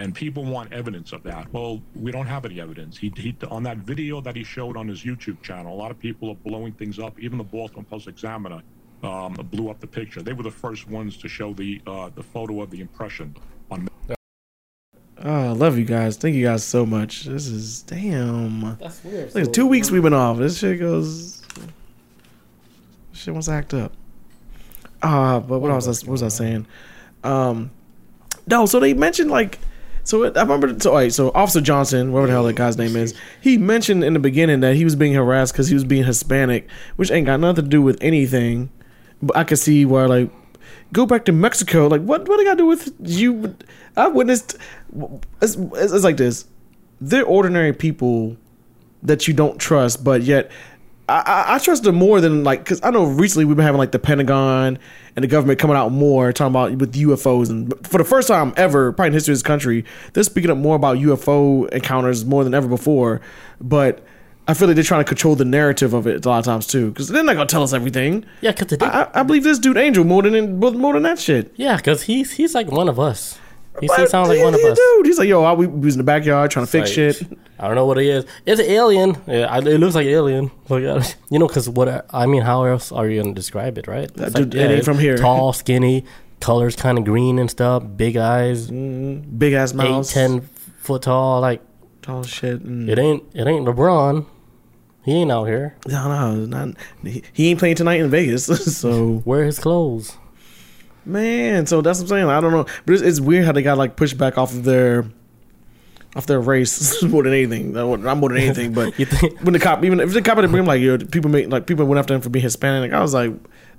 And 0.00 0.14
people 0.14 0.44
want 0.44 0.72
evidence 0.72 1.12
of 1.12 1.22
that. 1.24 1.52
Well, 1.52 1.82
we 1.94 2.10
don't 2.10 2.26
have 2.26 2.46
any 2.46 2.58
evidence. 2.58 2.96
He, 2.96 3.12
he 3.16 3.36
on 3.50 3.62
that 3.64 3.76
video 3.78 4.22
that 4.22 4.34
he 4.34 4.42
showed 4.44 4.76
on 4.78 4.88
his 4.88 5.02
YouTube 5.02 5.42
channel, 5.42 5.74
a 5.74 5.76
lot 5.76 5.90
of 5.90 5.98
people 5.98 6.30
are 6.30 6.34
blowing 6.36 6.72
things 6.72 6.98
up. 6.98 7.18
Even 7.18 7.36
the 7.36 7.44
Boston 7.44 7.84
Post 7.84 8.08
Examiner 8.08 8.62
um, 9.02 9.34
blew 9.50 9.68
up 9.68 9.78
the 9.78 9.86
picture. 9.86 10.22
They 10.22 10.32
were 10.32 10.42
the 10.42 10.50
first 10.50 10.88
ones 10.88 11.18
to 11.18 11.28
show 11.28 11.52
the 11.52 11.82
uh, 11.86 12.08
the 12.14 12.22
photo 12.22 12.62
of 12.62 12.70
the 12.70 12.80
impression 12.80 13.36
on 13.70 13.88
Oh, 15.22 15.50
I 15.50 15.52
love 15.52 15.76
you 15.76 15.84
guys. 15.84 16.16
Thank 16.16 16.34
you 16.34 16.46
guys 16.46 16.64
so 16.64 16.86
much. 16.86 17.24
This 17.24 17.46
is 17.46 17.82
damn. 17.82 18.78
That's 18.78 19.04
weird. 19.04 19.34
Like 19.34 19.44
So- 19.44 19.50
two 19.50 19.66
weeks 19.66 19.90
we've 19.90 20.02
been 20.02 20.14
off. 20.14 20.38
This 20.38 20.58
shit 20.58 20.80
goes. 20.80 21.42
Shit 23.12 23.34
wants 23.34 23.48
to 23.48 23.52
act 23.52 23.74
up. 23.74 23.92
Ah, 25.02 25.40
but 25.40 25.58
what 25.58 25.70
else? 25.70 25.86
I- 25.86 26.06
What 26.06 26.12
was 26.12 26.22
I 26.22 26.28
saying? 26.28 26.66
Um, 27.22 27.70
no. 28.46 28.64
So 28.64 28.80
they 28.80 28.94
mentioned 28.94 29.30
like, 29.30 29.58
so 30.10 30.24
I 30.24 30.42
remember. 30.42 30.76
So 30.80 30.90
all 30.90 30.96
right, 30.96 31.12
so 31.12 31.30
Officer 31.36 31.60
Johnson, 31.60 32.10
whatever 32.10 32.26
the 32.26 32.32
hell 32.32 32.42
that 32.42 32.56
guy's 32.56 32.76
name 32.76 32.96
is, 32.96 33.14
he 33.40 33.56
mentioned 33.56 34.02
in 34.02 34.12
the 34.12 34.18
beginning 34.18 34.58
that 34.58 34.74
he 34.74 34.82
was 34.82 34.96
being 34.96 35.14
harassed 35.14 35.52
because 35.52 35.68
he 35.68 35.74
was 35.74 35.84
being 35.84 36.02
Hispanic, 36.02 36.68
which 36.96 37.12
ain't 37.12 37.26
got 37.26 37.38
nothing 37.38 37.64
to 37.64 37.70
do 37.70 37.80
with 37.80 37.96
anything. 38.00 38.70
But 39.22 39.36
I 39.36 39.44
could 39.44 39.60
see 39.60 39.84
where 39.84 40.08
like, 40.08 40.32
go 40.92 41.06
back 41.06 41.26
to 41.26 41.32
Mexico. 41.32 41.86
Like, 41.86 42.02
what? 42.02 42.28
What 42.28 42.38
do 42.38 42.44
got 42.44 42.54
to 42.54 42.56
do 42.56 42.66
with 42.66 42.92
you? 42.98 43.54
I 43.96 44.08
witnessed. 44.08 44.56
It's, 45.40 45.54
it's 45.54 46.04
like 46.04 46.16
this. 46.16 46.44
They're 47.00 47.24
ordinary 47.24 47.72
people 47.72 48.36
that 49.04 49.28
you 49.28 49.32
don't 49.32 49.58
trust, 49.60 50.02
but 50.02 50.22
yet 50.22 50.50
I, 51.10 51.22
I, 51.26 51.54
I 51.54 51.58
trust 51.58 51.82
them 51.82 51.96
more 51.96 52.20
than 52.20 52.44
like 52.44 52.60
because 52.64 52.80
I 52.82 52.90
know 52.90 53.04
recently 53.04 53.44
we've 53.44 53.56
been 53.56 53.66
having 53.66 53.78
like 53.78 53.92
the 53.92 53.98
Pentagon 53.98 54.78
and 55.16 55.22
the 55.22 55.28
government 55.28 55.58
coming 55.58 55.76
out 55.76 55.90
more 55.90 56.32
talking 56.32 56.52
about 56.52 56.72
with 56.78 56.94
UFOs 56.94 57.50
and 57.50 57.74
for 57.86 57.98
the 57.98 58.04
first 58.04 58.28
time 58.28 58.54
ever, 58.56 58.92
probably 58.92 59.08
in 59.08 59.12
history 59.14 59.32
of 59.32 59.36
this 59.36 59.42
country, 59.42 59.84
they're 60.12 60.22
speaking 60.22 60.50
up 60.50 60.58
more 60.58 60.76
about 60.76 60.98
UFO 60.98 61.68
encounters 61.70 62.24
more 62.24 62.44
than 62.44 62.54
ever 62.54 62.68
before. 62.68 63.20
But 63.60 64.04
I 64.46 64.54
feel 64.54 64.68
like 64.68 64.76
they're 64.76 64.84
trying 64.84 65.04
to 65.04 65.08
control 65.08 65.34
the 65.36 65.44
narrative 65.44 65.94
of 65.94 66.06
it 66.06 66.24
a 66.24 66.28
lot 66.28 66.38
of 66.38 66.44
times 66.44 66.66
too 66.66 66.90
because 66.90 67.08
they're 67.08 67.24
not 67.24 67.34
gonna 67.34 67.46
tell 67.46 67.62
us 67.62 67.72
everything. 67.72 68.24
Yeah, 68.40 68.52
because 68.52 68.78
I, 68.80 69.02
I, 69.02 69.20
I 69.20 69.22
believe 69.24 69.42
this 69.42 69.58
dude 69.58 69.76
Angel 69.76 70.04
more 70.04 70.22
than 70.22 70.58
more 70.58 70.92
than 70.92 71.02
that 71.02 71.18
shit. 71.18 71.52
Yeah, 71.56 71.76
because 71.76 72.02
he's 72.02 72.32
he's 72.32 72.54
like 72.54 72.70
one 72.70 72.88
of 72.88 73.00
us. 73.00 73.38
He 73.80 73.88
sounds 73.88 74.28
like 74.28 74.42
one 74.42 74.54
of 74.54 74.60
us. 74.60 74.76
Dude, 74.76 75.06
he's 75.06 75.18
like, 75.18 75.28
yo, 75.28 75.42
I, 75.44 75.52
we 75.52 75.66
was 75.66 75.94
in 75.94 75.98
the 75.98 76.04
backyard 76.04 76.50
trying 76.50 76.66
to 76.66 76.70
fix 76.70 76.88
Like, 76.88 76.94
shit. 76.94 77.38
I 77.58 77.66
don't 77.66 77.76
know 77.76 77.86
what 77.86 77.98
it 77.98 78.06
is. 78.06 78.24
It's 78.44 78.60
an 78.60 78.66
alien. 78.66 79.16
Yeah, 79.26 79.46
I, 79.46 79.58
it 79.58 79.78
looks 79.78 79.94
like 79.94 80.06
an 80.06 80.12
alien. 80.12 80.50
Like, 80.68 80.84
uh, 80.84 81.02
you 81.30 81.38
know, 81.38 81.46
because 81.46 81.68
what 81.68 82.06
I 82.10 82.26
mean, 82.26 82.42
how 82.42 82.64
else 82.64 82.90
are 82.90 83.08
you 83.08 83.22
gonna 83.22 83.34
describe 83.34 83.78
it, 83.78 83.86
right? 83.86 84.12
That 84.14 84.28
It's 84.28 84.34
dude- 84.34 84.54
it 84.54 84.70
ain't 84.70 84.84
from 84.84 84.98
here. 84.98 85.16
Tall, 85.16 85.52
skinny, 85.52 86.04
colors 86.40 86.74
kind 86.74 86.98
of 86.98 87.04
green 87.04 87.38
and 87.38 87.50
stuff. 87.50 87.84
Big 87.96 88.16
eyes, 88.16 88.70
Big 88.70 89.52
ass 89.52 89.72
eight, 89.72 89.76
mouse, 89.76 90.12
ten 90.12 90.40
foot 90.80 91.02
tall. 91.02 91.40
Like 91.40 91.62
tall 92.02 92.22
shit. 92.24 92.64
mm. 92.66 92.88
it 92.88 92.98
ain't 92.98 93.22
it 93.34 93.46
ain't 93.46 93.66
LeBron. 93.66 94.26
He 95.04 95.12
ain't 95.12 95.32
out 95.32 95.44
here. 95.44 95.76
No, 95.86 96.08
no, 96.08 96.44
not, 96.46 96.76
he, 97.02 97.22
he 97.32 97.48
ain't 97.50 97.58
playing 97.58 97.76
tonight 97.76 98.00
in 98.00 98.10
Vegas. 98.10 98.44
so 98.78 99.22
Wear 99.24 99.44
his 99.44 99.58
clothes. 99.58 100.16
Man, 101.04 101.66
so 101.66 101.80
that's 101.80 101.98
what 101.98 102.04
I'm 102.04 102.08
saying. 102.08 102.28
I 102.28 102.40
don't 102.40 102.52
know, 102.52 102.66
but 102.86 102.92
it's, 102.94 103.02
it's 103.02 103.20
weird 103.20 103.44
how 103.44 103.52
they 103.52 103.62
got 103.62 103.78
like 103.78 103.96
pushed 103.96 104.18
back 104.18 104.38
off 104.38 104.52
of 104.52 104.64
their 104.64 105.04
off 106.16 106.26
their 106.26 106.40
race 106.40 107.02
more 107.04 107.22
than 107.22 107.32
anything. 107.32 107.72
Not 107.72 108.16
more 108.18 108.28
than 108.28 108.38
anything, 108.38 108.72
but 108.72 108.96
You 108.98 109.06
think- 109.06 109.40
when 109.40 109.52
the 109.52 109.58
cop, 109.60 109.84
even 109.84 110.00
if 110.00 110.12
the 110.12 110.22
cop 110.22 110.38
had 110.38 110.50
bring 110.50 110.60
him 110.60 110.66
like, 110.66 110.80
yo, 110.80 110.98
people 110.98 111.30
make 111.30 111.48
like 111.48 111.66
people 111.66 111.84
went 111.86 111.98
after 111.98 112.14
him 112.14 112.20
for 112.20 112.30
being 112.30 112.42
Hispanic. 112.42 112.90
Like 112.90 112.98
I 112.98 113.02
was 113.02 113.14
like, 113.14 113.32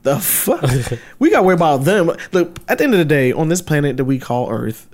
the 0.03 0.19
fuck, 0.19 0.61
we 1.19 1.29
got 1.29 1.39
to 1.41 1.43
worry 1.43 1.55
about 1.55 1.83
them. 1.83 2.11
Look, 2.31 2.57
at 2.67 2.77
the 2.77 2.83
end 2.85 2.93
of 2.93 2.99
the 2.99 3.05
day, 3.05 3.31
on 3.31 3.49
this 3.49 3.61
planet 3.61 3.97
that 3.97 4.05
we 4.05 4.17
call 4.17 4.49
Earth, 4.49 4.87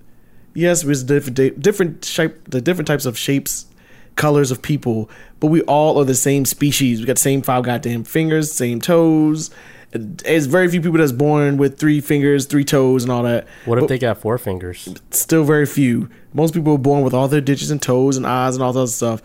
yes, 0.53 0.81
there's 0.83 1.03
different 1.03 1.61
different 1.61 2.03
shape, 2.05 2.49
the 2.49 2.59
different 2.61 2.87
types 2.87 3.05
of 3.05 3.17
shapes, 3.17 3.67
colors 4.15 4.49
of 4.51 4.61
people, 4.61 5.09
but 5.39 5.47
we 5.47 5.61
all 5.63 5.99
are 5.99 6.05
the 6.05 6.15
same 6.15 6.43
species. 6.43 6.99
We 6.99 7.05
got 7.05 7.17
the 7.17 7.21
same 7.21 7.41
five 7.43 7.63
goddamn 7.63 8.03
fingers, 8.03 8.51
same 8.51 8.81
toes. 8.81 9.51
There's 9.97 10.45
very 10.45 10.67
few 10.69 10.81
people 10.81 10.97
that's 10.97 11.11
born 11.11 11.57
with 11.57 11.77
three 11.77 12.01
fingers, 12.01 12.45
three 12.45 12.63
toes, 12.63 13.03
and 13.03 13.11
all 13.11 13.23
that. 13.23 13.47
What 13.65 13.77
if 13.77 13.83
But 13.83 13.87
they 13.89 13.99
got 13.99 14.17
four 14.19 14.37
fingers? 14.37 14.87
still 15.11 15.43
very 15.43 15.65
few. 15.65 16.09
Most 16.33 16.53
people 16.53 16.73
are 16.75 16.77
born 16.79 17.03
with 17.03 17.13
all 17.13 17.27
their 17.27 17.41
digits 17.41 17.69
and 17.71 17.81
toes 17.81 18.17
and 18.17 18.25
eyes 18.27 18.55
and 18.55 18.63
all 18.63 18.73
that 18.73 18.87
stuff. 18.87 19.21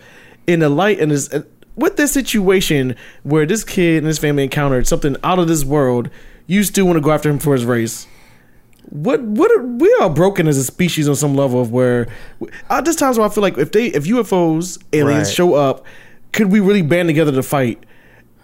In 0.47 0.59
the 0.59 0.69
light 0.69 0.99
and 0.99 1.11
this 1.11 1.29
with 1.75 1.95
this 1.97 2.11
situation 2.11 2.95
where 3.23 3.45
this 3.45 3.63
kid 3.63 3.97
and 3.97 4.07
his 4.07 4.19
family 4.19 4.43
encountered 4.43 4.85
something 4.87 5.15
out 5.23 5.39
of 5.39 5.47
this 5.47 5.63
world, 5.65 6.09
you 6.47 6.63
still 6.63 6.85
want 6.85 6.97
to 6.97 7.01
go 7.01 7.11
after 7.11 7.29
him 7.29 7.39
for 7.39 7.53
his 7.53 7.65
race. 7.65 8.05
What 8.89 9.21
what 9.21 9.49
are, 9.51 9.63
we 9.63 9.91
are 10.01 10.09
broken 10.09 10.47
as 10.47 10.57
a 10.57 10.63
species 10.63 11.07
on 11.07 11.15
some 11.15 11.35
level 11.35 11.61
of 11.61 11.71
where 11.71 12.07
at 12.69 12.83
this 12.85 12.95
times 12.97 13.17
where 13.17 13.25
I 13.27 13.31
feel 13.31 13.41
like 13.41 13.57
if 13.57 13.71
they 13.71 13.87
if 13.87 14.03
UFOs 14.05 14.77
aliens 14.91 15.29
Right. 15.29 15.33
show 15.35 15.53
up, 15.55 15.85
could 16.33 16.51
we 16.51 16.59
really 16.59 16.81
band 16.81 17.07
together 17.09 17.31
to 17.31 17.41
fight? 17.43 17.83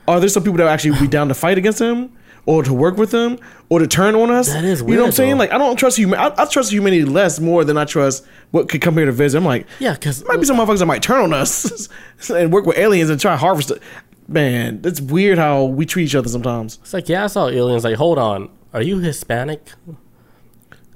Are 0.08 0.20
there 0.20 0.30
some 0.30 0.44
people 0.44 0.58
that 0.58 0.68
actually 0.68 0.98
be 1.00 1.08
down 1.08 1.28
to 1.28 1.34
fight 1.36 1.58
against 1.58 1.80
them, 1.80 2.12
or 2.50 2.64
to 2.64 2.74
work 2.74 2.98
with 2.98 3.12
them, 3.12 3.38
or 3.70 3.78
to 3.78 3.86
turn 3.86 4.16
on 4.16 4.32
us? 4.32 4.48
That 4.52 4.64
is 4.64 4.82
weird. 4.82 4.90
You 4.90 4.96
know 4.96 5.02
what 5.04 5.08
I'm 5.10 5.12
saying? 5.14 5.32
though. 5.34 5.38
Like 5.38 5.52
I 5.52 5.60
don't 5.60 5.76
trust 5.78 5.98
human. 5.98 6.18
I, 6.18 6.34
I 6.36 6.46
trust 6.46 6.72
humanity 6.72 7.06
less 7.06 7.40
more 7.40 7.64
than 7.64 7.78
I 7.78 7.86
trust 7.86 8.26
what 8.50 8.70
could 8.70 8.82
come 8.82 8.96
here 8.98 9.06
to 9.06 9.12
visit. 9.12 9.38
I'm 9.38 9.46
like, 9.46 9.68
Yeah, 9.78 9.94
because 9.94 10.26
might 10.26 10.38
be 10.38 10.46
some 10.46 10.58
motherfuckers 10.58 10.80
that 10.80 10.88
might 10.88 11.04
turn 11.04 11.22
on 11.22 11.32
us 11.32 11.88
and 12.34 12.52
work 12.52 12.66
with 12.66 12.78
aliens 12.80 13.12
and 13.12 13.22
try 13.22 13.34
to 13.34 13.38
harvest 13.38 13.70
it. 13.70 13.82
Man, 14.28 14.82
it's 14.84 15.00
weird 15.00 15.38
how 15.38 15.66
we 15.66 15.86
treat 15.86 16.06
each 16.06 16.16
other 16.16 16.28
sometimes. 16.28 16.80
it's 16.82 16.92
like 16.94 17.08
yeah, 17.08 17.24
I 17.24 17.28
saw 17.28 17.50
aliens. 17.50 17.84
Like, 17.84 17.98
hold 17.98 18.18
on, 18.18 18.50
are 18.74 18.82
you 18.82 18.98
Hispanic? 18.98 19.62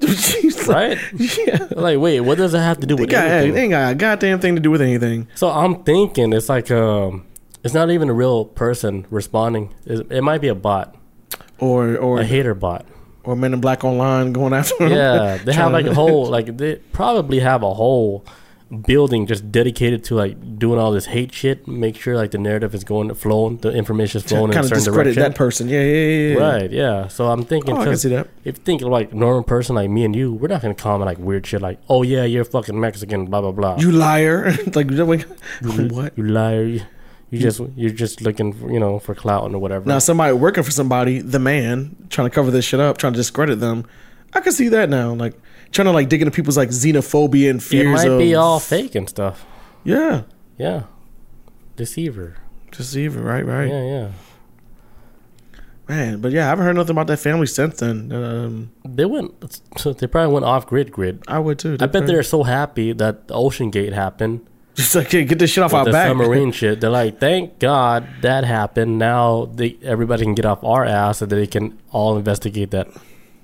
Right? 0.68 0.98
yeah. 1.14 1.68
Like, 1.72 2.00
wait, 2.00 2.22
what 2.22 2.38
does 2.38 2.52
that 2.54 2.62
have 2.62 2.80
to 2.80 2.88
do 2.88 2.96
with 2.96 3.10
got, 3.10 3.26
anything? 3.28 3.54
they 3.54 3.62
ain't 3.64 3.72
got 3.72 3.92
a 3.92 3.96
goddamn 3.96 4.40
thing 4.40 4.56
to 4.56 4.62
do 4.62 4.72
with 4.72 4.82
anything. 4.82 5.28
So 5.36 5.50
I'm 5.50 5.84
thinking 5.84 6.34
it's 6.34 6.50
like 6.50 6.72
um, 6.72 7.26
it's 7.64 7.74
not 7.74 7.90
even 7.92 8.10
a 8.10 8.14
real 8.14 8.46
person 8.46 9.06
responding. 9.10 9.74
It, 9.86 10.12
it 10.12 10.22
might 10.22 10.40
be 10.42 10.48
a 10.50 10.56
bot, 10.56 10.96
Or 11.60 11.96
or 11.98 12.20
a 12.22 12.26
hater 12.26 12.54
bot. 12.54 12.86
or 13.24 13.36
Men 13.36 13.54
in 13.54 13.62
Black 13.62 13.84
online 13.84 14.34
going 14.34 14.54
after 14.54 14.76
them. 14.80 14.92
Yeah, 14.92 15.38
they 15.38 15.54
have 15.62 15.72
like 15.72 15.86
a 15.86 15.94
whole 15.94 16.26
like 16.38 16.58
they 16.58 16.76
probably 16.92 17.40
have 17.40 17.64
a 17.64 17.74
whole 17.74 18.26
building 18.88 19.28
just 19.28 19.52
dedicated 19.52 20.04
to 20.04 20.16
like 20.16 20.36
doing 20.58 20.80
all 20.80 20.92
this 20.92 21.06
hate 21.06 21.32
shit. 21.32 21.68
Make 21.68 21.96
sure 21.96 22.16
like 22.18 22.32
the 22.32 22.40
narrative 22.40 22.74
is 22.74 22.84
going 22.84 23.08
to 23.10 23.16
flowing, 23.16 23.58
the 23.58 23.70
information 23.72 24.18
is 24.20 24.26
flowing 24.28 24.52
in 24.52 24.58
a 24.58 24.64
certain 24.64 24.84
direction. 24.94 25.22
that 25.22 25.36
person. 25.36 25.70
Yeah, 25.70 25.82
yeah, 25.84 25.94
yeah. 25.94 26.34
yeah. 26.40 26.44
Right, 26.44 26.72
yeah. 26.72 27.08
So 27.08 27.30
I'm 27.30 27.44
thinking, 27.44 27.78
Oh, 27.78 27.82
I 27.82 27.86
can 27.86 27.98
see 27.98 28.10
that. 28.10 28.28
if 28.44 28.58
you 28.58 28.64
think 28.64 28.82
like 28.82 29.14
normal 29.14 29.44
person 29.44 29.76
like 29.76 29.90
me 29.92 30.04
and 30.06 30.16
you, 30.16 30.34
we're 30.34 30.48
not 30.48 30.62
gonna 30.64 30.74
comment 30.74 31.06
like 31.06 31.20
weird 31.20 31.46
shit 31.46 31.62
like, 31.62 31.80
"Oh 31.88 32.02
yeah, 32.02 32.24
you're 32.24 32.46
fucking 32.46 32.78
Mexican," 32.80 33.26
blah 33.28 33.42
blah 33.42 33.52
blah. 33.52 33.78
You 33.78 33.92
liar! 33.92 34.52
like 34.74 34.90
like, 34.92 35.28
what? 35.92 36.18
you 36.18 36.24
liar. 36.24 36.88
You, 37.34 37.40
just 37.40 37.62
you're 37.76 37.90
just 37.92 38.22
looking 38.22 38.54
for 38.54 38.72
you 38.72 38.80
know 38.80 39.00
for 39.00 39.16
clout 39.16 39.54
or 39.54 39.58
whatever. 39.60 39.86
Now 39.86 40.00
somebody 40.00 40.34
working 40.34 40.64
for 40.64 40.72
somebody, 40.72 41.20
the 41.20 41.40
man, 41.40 41.96
trying 42.10 42.30
to 42.30 42.34
cover 42.34 42.52
this 42.52 42.64
shit 42.66 42.80
up, 42.80 42.98
trying 42.98 43.14
to 43.14 43.18
discredit 43.18 43.60
them. 43.60 43.86
I 44.34 44.40
can 44.42 44.52
see 44.52 44.70
that 44.70 44.90
now. 44.90 45.14
Like 45.14 45.34
trying 45.72 45.86
to 45.86 45.92
like 45.92 46.10
dig 46.10 46.22
into 46.22 46.32
people's 46.32 46.58
like 46.58 46.70
xenophobia 46.70 47.50
and 47.50 47.62
fears. 47.64 48.04
it 48.04 48.10
might 48.10 48.18
be 48.18 48.36
all 48.36 48.60
fake 48.60 48.96
and 48.96 49.10
stuff. 49.10 49.46
Yeah, 49.84 50.24
Yeah, 50.58 50.84
deceiver. 51.76 52.38
deceiver. 52.72 53.22
Right, 53.22 53.46
right. 53.46 53.68
Yeah, 53.70 53.84
yeah. 53.84 54.12
Man, 55.90 56.22
but 56.22 56.32
yeah, 56.32 56.46
I 56.46 56.50
haven't 56.50 56.64
heard 56.66 56.76
nothing 56.78 56.92
about 56.92 57.08
that 57.08 57.18
family 57.18 57.46
since 57.46 57.80
then. 57.80 58.12
Um, 58.14 58.72
They 58.86 59.04
went. 59.06 59.34
They 59.84 60.08
probably 60.08 60.34
went 60.34 60.46
off 60.46 60.66
grid. 60.66 60.92
Grid. 60.94 61.24
I 61.28 61.40
would 61.40 61.60
too. 61.60 61.76
I 61.82 61.88
bet 61.88 62.08
they're 62.08 62.24
so 62.24 62.44
happy 62.44 62.94
that 62.94 63.28
the 63.28 63.34
Ocean 63.34 63.70
Gate 63.70 63.92
happened 63.92 64.48
Just 64.76 64.96
like 64.96 65.10
get 65.10 65.38
this 65.40 65.52
shit 65.52 65.64
off 65.64 65.72
with 65.72 65.80
our 65.80 65.86
the 65.86 65.92
back. 65.92 66.08
submarine 66.10 66.52
shit. 66.60 66.82
They're 66.82 66.90
like, 66.90 67.20
thank 67.20 67.60
God 67.60 68.08
that 68.22 68.44
happened. 68.44 68.98
Now 68.98 69.46
they 69.54 69.78
everybody 69.84 70.24
can 70.24 70.34
get 70.36 70.46
off 70.46 70.64
our 70.64 70.84
ass, 70.84 71.22
and 71.22 71.32
they 71.32 71.46
can 71.48 71.78
all 71.92 72.18
investigate 72.18 72.72
that 72.72 72.88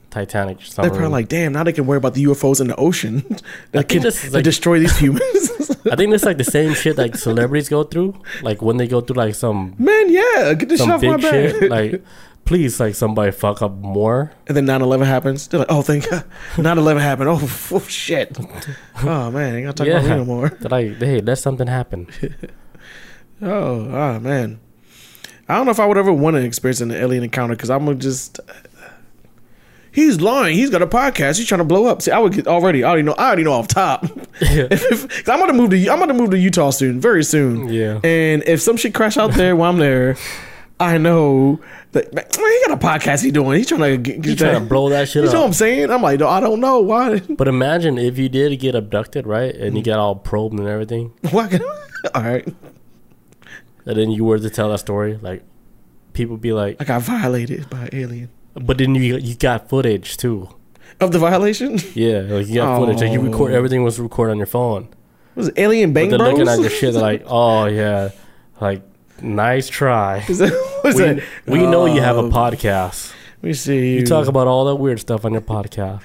Titanic 0.10 0.58
They're 0.60 0.90
probably 0.90 1.08
like, 1.10 1.28
damn, 1.28 1.54
now 1.54 1.64
they 1.64 1.72
can 1.72 1.86
worry 1.86 1.98
about 1.98 2.16
the 2.16 2.24
UFOs 2.24 2.60
in 2.60 2.68
the 2.68 2.76
ocean 2.78 3.24
that 3.74 3.88
can 3.90 4.02
this 4.02 4.26
is 4.26 4.34
like- 4.34 4.44
destroy 4.44 4.80
these 4.80 4.98
humans. 4.98 5.52
I 5.92 5.96
think 5.96 6.14
it's 6.14 6.26
like 6.26 6.38
the 6.38 6.44
same 6.44 6.74
shit 6.74 6.98
like 6.98 7.16
celebrities 7.16 7.70
go 7.70 7.84
through. 7.84 8.20
Like 8.42 8.62
when 8.62 8.78
they 8.78 8.88
go 8.88 9.02
through 9.02 9.16
like 9.18 9.36
some 9.36 9.76
Man, 9.78 10.10
yeah, 10.12 10.54
get 10.56 10.68
this 10.70 10.80
shit 10.80 10.88
some 10.88 10.92
off 10.92 11.02
my 11.04 11.14
big 11.18 11.22
back. 11.22 11.32
shit. 11.32 11.70
Like 11.70 12.04
please, 12.46 12.80
like 12.80 12.96
somebody 12.96 13.32
fuck 13.32 13.62
up 13.62 13.74
more. 13.74 14.32
and 14.48 14.58
then 14.58 14.66
9-11 14.66 15.06
happens. 15.06 15.48
They're 15.48 15.60
like, 15.60 15.72
oh, 15.72 15.82
thank 15.82 16.10
God. 16.10 16.24
9-11 16.56 17.00
happened. 17.00 17.30
Oh, 17.30 17.40
oh 17.72 17.80
shit. 17.82 18.38
Oh, 19.02 19.32
man, 19.32 19.56
ain't 19.56 19.66
got 19.66 19.78
to 19.78 19.84
talk 19.86 19.92
about 19.92 20.04
me 20.04 20.10
no 20.18 20.26
more. 20.26 20.50
They're 20.50 20.70
like, 20.70 20.98
hey, 20.98 21.22
let 21.22 21.38
something 21.38 21.68
happen. 21.68 22.08
Oh, 23.42 23.90
ah, 23.94 24.20
man. 24.20 24.60
I 25.48 25.56
don't 25.56 25.66
know 25.66 25.72
if 25.72 25.80
I 25.80 25.86
would 25.86 25.98
ever 25.98 26.12
want 26.12 26.36
to 26.36 26.44
experience 26.44 26.82
an 26.82 26.92
alien 26.92 27.24
encounter 27.24 27.56
because 27.56 27.70
I'm 27.70 27.86
gonna 27.86 27.98
just. 27.98 28.40
He's 29.92 30.22
lying. 30.22 30.56
He's 30.56 30.70
got 30.70 30.82
a 30.82 30.88
podcast. 30.88 31.38
He's 31.38 31.48
trying 31.48 31.60
to 31.60 31.64
blow 31.66 31.86
up. 31.88 32.02
See, 32.02 32.12
I 32.12 32.20
would 32.20 32.34
get 32.34 32.48
already. 32.48 32.84
I 32.84 32.90
already 32.90 33.04
know. 33.04 33.14
I 33.14 33.28
already 33.28 33.44
know 33.44 33.54
off 33.54 33.68
top. 33.70 34.04
If- 34.42 34.92
if- 34.92 35.30
I'm 35.30 35.40
gonna 35.40 35.54
move 35.54 35.70
to. 35.72 35.90
I'm 35.90 36.00
gonna 36.00 36.14
move 36.14 36.32
to 36.32 36.38
Utah 36.38 36.70
soon, 36.72 37.00
very 37.00 37.24
soon. 37.24 37.70
Yeah. 37.70 38.00
And 38.04 38.44
if 38.46 38.62
some 38.62 38.76
shit 38.78 38.94
crash 38.94 39.16
out 39.18 39.32
there 39.32 39.56
while 39.56 39.72
I'm 39.72 39.80
there, 39.80 40.18
I 40.80 40.98
know 40.98 41.60
man, 41.94 42.04
he 42.14 42.62
got 42.68 42.72
a 42.72 42.78
podcast. 42.78 43.24
He 43.24 43.32
doing. 43.32 43.58
He's 43.58 43.68
trying 43.68 43.82
to 43.82 43.98
get. 43.98 44.24
He's 44.26 44.36
trying 44.38 44.56
to 44.62 44.66
blow 44.66 44.90
that 44.90 45.10
shit 45.10 45.24
You 45.24 45.32
know 45.32 45.40
what. 45.42 45.48
I'm 45.48 45.54
saying? 45.54 45.90
I'm 45.90 46.02
like, 46.02 46.22
I 46.22 46.40
don't 46.40 46.60
know 46.60 46.80
why. 46.82 47.20
But 47.30 47.48
imagine 47.48 47.98
if 47.98 48.18
you 48.18 48.30
did 48.30 48.56
get 48.60 48.76
abducted, 48.76 49.26
right, 49.26 49.54
and 49.56 49.74
Mm. 49.74 49.78
you 49.78 49.84
got 49.84 50.00
all 50.00 50.16
probed 50.16 50.60
and 50.60 50.68
everything, 50.68 51.14
Why? 51.32 51.60
All 52.16 52.24
right. 52.24 52.48
and 53.86 53.98
then 53.98 54.12
you 54.12 54.24
were 54.26 54.40
to 54.40 54.50
tell 54.50 54.70
that 54.70 54.80
story, 54.80 55.18
like 55.22 55.44
people 56.14 56.38
be 56.38 56.54
like, 56.54 56.78
I 56.80 56.86
got 56.86 57.02
violated 57.02 57.70
by 57.70 57.84
an 57.86 57.90
alien. 57.94 58.30
but 58.56 58.78
then 58.78 58.96
you 58.96 59.18
you 59.18 59.36
got 59.36 59.70
footage 59.70 60.18
too. 60.18 60.50
Of 61.00 61.12
the 61.12 61.20
violation? 61.20 61.80
Yeah, 61.96 62.20
like 62.28 62.48
you 62.48 62.56
got 62.56 62.78
footage. 62.80 63.02
Like 63.02 63.12
you 63.12 63.22
record 63.22 63.52
Oh. 63.52 63.56
everything 63.56 63.84
was 63.84 64.00
recorded 64.00 64.32
on 64.32 64.38
your 64.38 64.48
phone. 64.48 64.84
It 65.36 65.40
Was 65.40 65.52
Alien 65.58 65.94
Bang 65.94 66.10
but 66.10 66.18
they're 66.18 66.28
Bros? 66.28 66.40
looking 66.40 66.54
at 66.54 66.60
your 66.60 66.70
shit. 66.70 66.94
They're 66.94 67.02
like, 67.02 67.24
oh 67.26 67.66
yeah, 67.66 68.10
like 68.60 68.82
nice 69.22 69.68
try. 69.70 70.24
Is 70.30 70.40
that, 70.40 70.52
what 70.82 70.90
is 70.90 70.96
we, 70.96 71.02
that? 71.04 71.24
we 71.48 71.60
know 71.66 71.86
you 71.86 72.02
have 72.02 72.18
a 72.18 72.22
Oh, 72.22 72.30
podcast. 72.30 73.14
We 73.42 73.54
see 73.54 73.78
you. 73.94 74.00
You 74.00 74.06
talk 74.06 74.28
about 74.28 74.48
all 74.48 74.66
that 74.66 74.76
weird 74.76 75.00
stuff 75.00 75.24
on 75.26 75.32
your 75.32 75.42
podcast, 75.42 76.02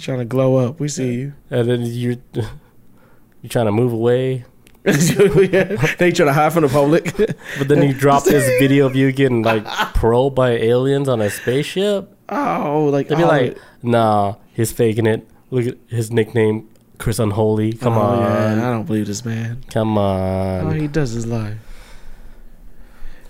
trying 0.00 0.18
to 0.20 0.24
glow 0.24 0.56
up. 0.56 0.78
We 0.78 0.88
see 0.88 1.14
you. 1.14 1.32
and 1.50 1.68
then 1.68 1.82
you 1.84 2.20
you're 2.32 3.48
trying 3.50 3.66
to 3.66 3.72
move 3.72 3.92
away. 3.92 4.44
yeah. 4.84 5.84
They 5.98 6.12
try 6.12 6.26
to 6.26 6.32
hide 6.32 6.52
from 6.52 6.62
the 6.62 6.68
public. 6.68 7.16
But 7.58 7.66
then 7.68 7.82
you 7.82 7.92
drop 7.92 8.22
this 8.24 8.44
video 8.60 8.86
of 8.86 8.94
you 8.94 9.10
getting 9.10 9.42
like 9.42 9.64
probed 9.94 10.36
by 10.36 10.50
aliens 10.52 11.08
on 11.08 11.20
a 11.20 11.28
spaceship. 11.30 12.14
oh, 12.28 12.84
like 12.92 13.08
They'd 13.08 13.16
be 13.16 13.24
oh, 13.24 13.28
like, 13.28 13.58
nah, 13.82 14.36
he's 14.54 14.70
faking 14.70 15.06
it. 15.06 15.26
Look 15.50 15.66
at 15.66 15.74
his 15.88 16.12
nickname, 16.12 16.68
Chris 16.98 17.18
Unholy. 17.18 17.72
Come 17.72 17.94
oh, 17.94 18.00
on. 18.00 18.18
yeah, 18.58 18.68
I 18.68 18.70
don't 18.70 18.84
believe 18.84 19.06
this 19.08 19.24
man. 19.24 19.64
Come 19.70 19.98
All 19.98 20.66
on. 20.68 20.78
he 20.78 20.86
does 20.86 21.14
is 21.16 21.26
lie. 21.26 21.56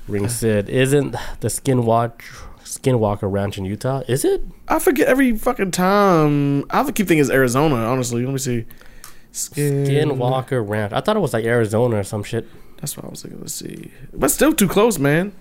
Ring 0.08 0.28
said, 0.28 0.68
isn't 0.68 1.12
the 1.40 1.48
Skinwatch 1.48 2.22
Skinwalker 2.62 3.30
Ranch 3.30 3.58
in 3.58 3.64
Utah? 3.64 4.02
Is 4.08 4.24
it? 4.24 4.42
I 4.68 4.78
forget 4.78 5.08
every 5.08 5.36
fucking 5.36 5.70
time. 5.72 6.64
I 6.70 6.84
keep 6.84 7.08
thinking 7.08 7.18
it's 7.18 7.30
Arizona. 7.30 7.76
Honestly, 7.76 8.24
let 8.24 8.32
me 8.32 8.38
see. 8.38 8.66
Skin. 9.32 9.86
Skinwalker 9.86 10.66
Ranch. 10.66 10.92
I 10.92 11.00
thought 11.00 11.16
it 11.16 11.20
was 11.20 11.32
like 11.32 11.44
Arizona 11.44 11.98
or 11.98 12.04
some 12.04 12.22
shit. 12.22 12.46
That's 12.78 12.96
what 12.96 13.06
I 13.06 13.08
was 13.08 13.22
thinking. 13.22 13.40
Let's 13.40 13.54
see, 13.54 13.90
but 14.12 14.30
still 14.30 14.52
too 14.52 14.68
close, 14.68 14.98
man. 14.98 15.32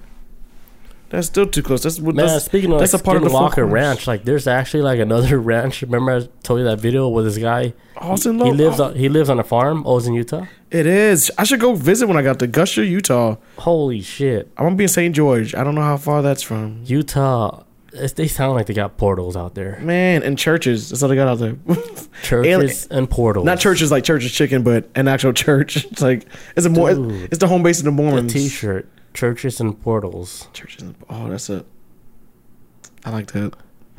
That's 1.10 1.28
still 1.28 1.46
too 1.46 1.62
close. 1.62 1.84
That's 1.84 2.00
what. 2.00 2.16
Man, 2.16 2.28
that's, 2.28 2.46
speaking 2.46 2.72
of 2.72 2.80
that's 2.80 2.94
a 2.94 3.00
part 3.00 3.18
of 3.18 3.24
the 3.24 3.30
Corners. 3.30 3.72
Ranch, 3.72 4.08
like 4.08 4.26
there's 4.26 4.48
actually 4.48 4.84
like 4.84 5.00
another 5.00 5.40
ranch. 5.52 5.82
Remember 5.82 6.12
I 6.18 6.28
told 6.44 6.60
you 6.60 6.66
that 6.66 6.80
video 6.80 7.08
with 7.10 7.26
this 7.26 7.38
guy? 7.38 7.74
Oh, 8.02 8.14
it's 8.14 8.26
in 8.26 8.40
He 8.40 8.52
lives 8.52 8.80
oh. 8.80 8.86
on 8.86 8.96
he 8.96 9.08
lives 9.10 9.30
on 9.30 9.40
a 9.40 9.44
farm. 9.44 9.84
Oh, 9.86 9.98
it's 9.98 10.08
in 10.08 10.14
Utah. 10.14 10.46
It 10.72 10.88
is. 10.88 11.32
I 11.38 11.44
should 11.44 11.60
go 11.60 11.76
visit 11.76 12.08
when 12.08 12.18
I 12.18 12.22
got 12.22 12.40
to 12.40 12.48
Gusher, 12.48 12.84
Utah. 12.84 13.38
Holy 13.60 14.02
shit, 14.02 14.52
I'm 14.58 14.66
gonna 14.66 14.76
be 14.76 14.86
in 14.86 14.90
St. 14.90 15.16
George. 15.16 15.54
I 15.54 15.64
don't 15.64 15.76
know 15.76 15.82
how 15.82 15.98
far 15.98 16.22
that's 16.22 16.42
from. 16.42 16.82
Utah! 16.86 17.64
They 18.16 18.28
sound 18.28 18.56
like 18.56 18.66
they 18.68 18.74
got 18.74 18.98
portals 18.98 19.36
out 19.38 19.56
there. 19.56 19.80
Man, 19.80 20.24
and 20.24 20.38
churches. 20.38 20.90
That's 20.90 21.02
all 21.04 21.10
they 21.10 21.16
got 21.16 21.28
out 21.28 21.40
there. 21.40 21.56
Churches 22.24 22.88
and 22.88 23.10
portals. 23.10 23.46
Not 23.46 23.60
churches 23.60 23.92
like 23.92 24.04
church's 24.04 24.32
chicken, 24.32 24.64
but 24.64 24.90
an 24.96 25.08
actual 25.08 25.34
church. 25.34 25.86
It's 25.92 26.02
like 26.02 26.26
it's 26.56 26.66
a 26.66 26.70
more. 26.70 26.90
It's 26.92 27.38
the 27.38 27.48
home 27.48 27.62
base 27.64 27.80
of 27.80 27.86
the 27.86 27.92
A 27.92 27.94
Mormons. 27.94 28.34
T-shirt. 28.34 28.90
Churches 29.14 29.60
and 29.62 29.80
portals. 29.82 30.48
Churches. 30.54 30.82
and- 30.82 30.96
Oh, 31.10 31.30
that's 31.30 31.50
it. 31.50 31.66
I 33.06 33.12
like 33.12 33.32
that. 33.34 33.54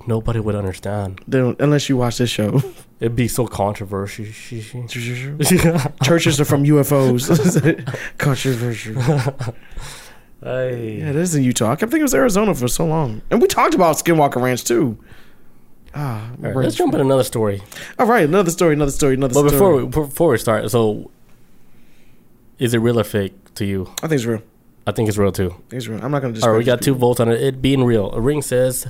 Nobody 0.07 0.41
would 0.41 0.55
understand. 0.55 1.21
They 1.27 1.39
don't, 1.39 1.59
unless 1.61 1.89
you 1.89 1.97
watch 1.97 2.19
this 2.19 2.29
show. 2.31 2.61
It'd 3.01 3.17
be 3.17 3.29
so 3.29 3.47
controversial. 3.47 4.25
Churches 4.27 4.75
are 6.41 6.45
from 6.45 6.65
UFOs. 6.65 7.89
Controversial. 8.19 8.95
Hey. 10.43 10.99
Yeah, 10.99 11.11
it 11.11 11.17
is 11.17 11.35
in 11.35 11.43
Utah. 11.43 11.73
I 11.73 11.77
kept 11.77 11.91
thinking 11.91 12.01
it 12.01 12.03
was 12.05 12.15
Arizona 12.15 12.55
for 12.55 12.69
so 12.69 12.87
long, 12.87 13.23
and 13.31 13.41
we 13.41 13.49
talked 13.49 13.75
about 13.75 13.97
Skinwalker 13.97 14.41
Ranch 14.41 14.65
too. 14.65 14.99
Ah, 15.95 16.31
All 16.45 16.51
right, 16.53 16.57
let's 16.65 16.77
jump 16.77 16.93
in 16.95 17.01
another 17.01 17.25
story. 17.25 17.63
All 17.99 18.07
right, 18.07 18.25
another 18.29 18.51
story, 18.51 18.75
another 18.75 18.91
story, 18.93 19.15
another 19.15 19.33
But 19.33 19.49
story. 19.49 19.51
before 19.51 19.77
we, 19.77 19.87
before 20.09 20.31
we 20.33 20.39
start, 20.39 20.71
so 20.71 21.11
is 22.59 22.75
it 22.75 22.79
real 22.79 23.01
or 23.01 23.05
fake 23.05 23.55
to 23.55 23.65
you? 23.65 23.91
I 24.03 24.09
think 24.09 24.13
it's 24.19 24.25
real. 24.27 24.43
I 24.87 24.93
think 24.93 25.09
it's 25.09 25.17
real 25.19 25.33
too. 25.33 25.55
It's 25.71 25.89
real. 25.89 26.05
I'm 26.05 26.11
not 26.11 26.21
gonna. 26.21 26.35
just. 26.35 26.45
All 26.47 26.53
right, 26.53 26.59
we 26.59 26.65
got 26.65 26.83
two 26.83 26.95
votes 26.95 27.19
on 27.19 27.29
it. 27.31 27.41
It 27.43 27.63
being 27.63 27.83
real. 27.85 28.13
A 28.13 28.21
ring 28.21 28.43
says 28.43 28.87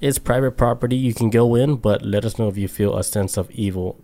it's 0.00 0.18
private 0.18 0.52
property. 0.52 0.96
You 0.96 1.12
can 1.12 1.28
go 1.28 1.54
in, 1.54 1.76
but 1.76 2.02
let 2.02 2.24
us 2.24 2.38
know 2.38 2.48
if 2.48 2.56
you 2.56 2.66
feel 2.66 2.96
a 2.96 3.04
sense 3.04 3.36
of 3.36 3.50
evil. 3.50 3.98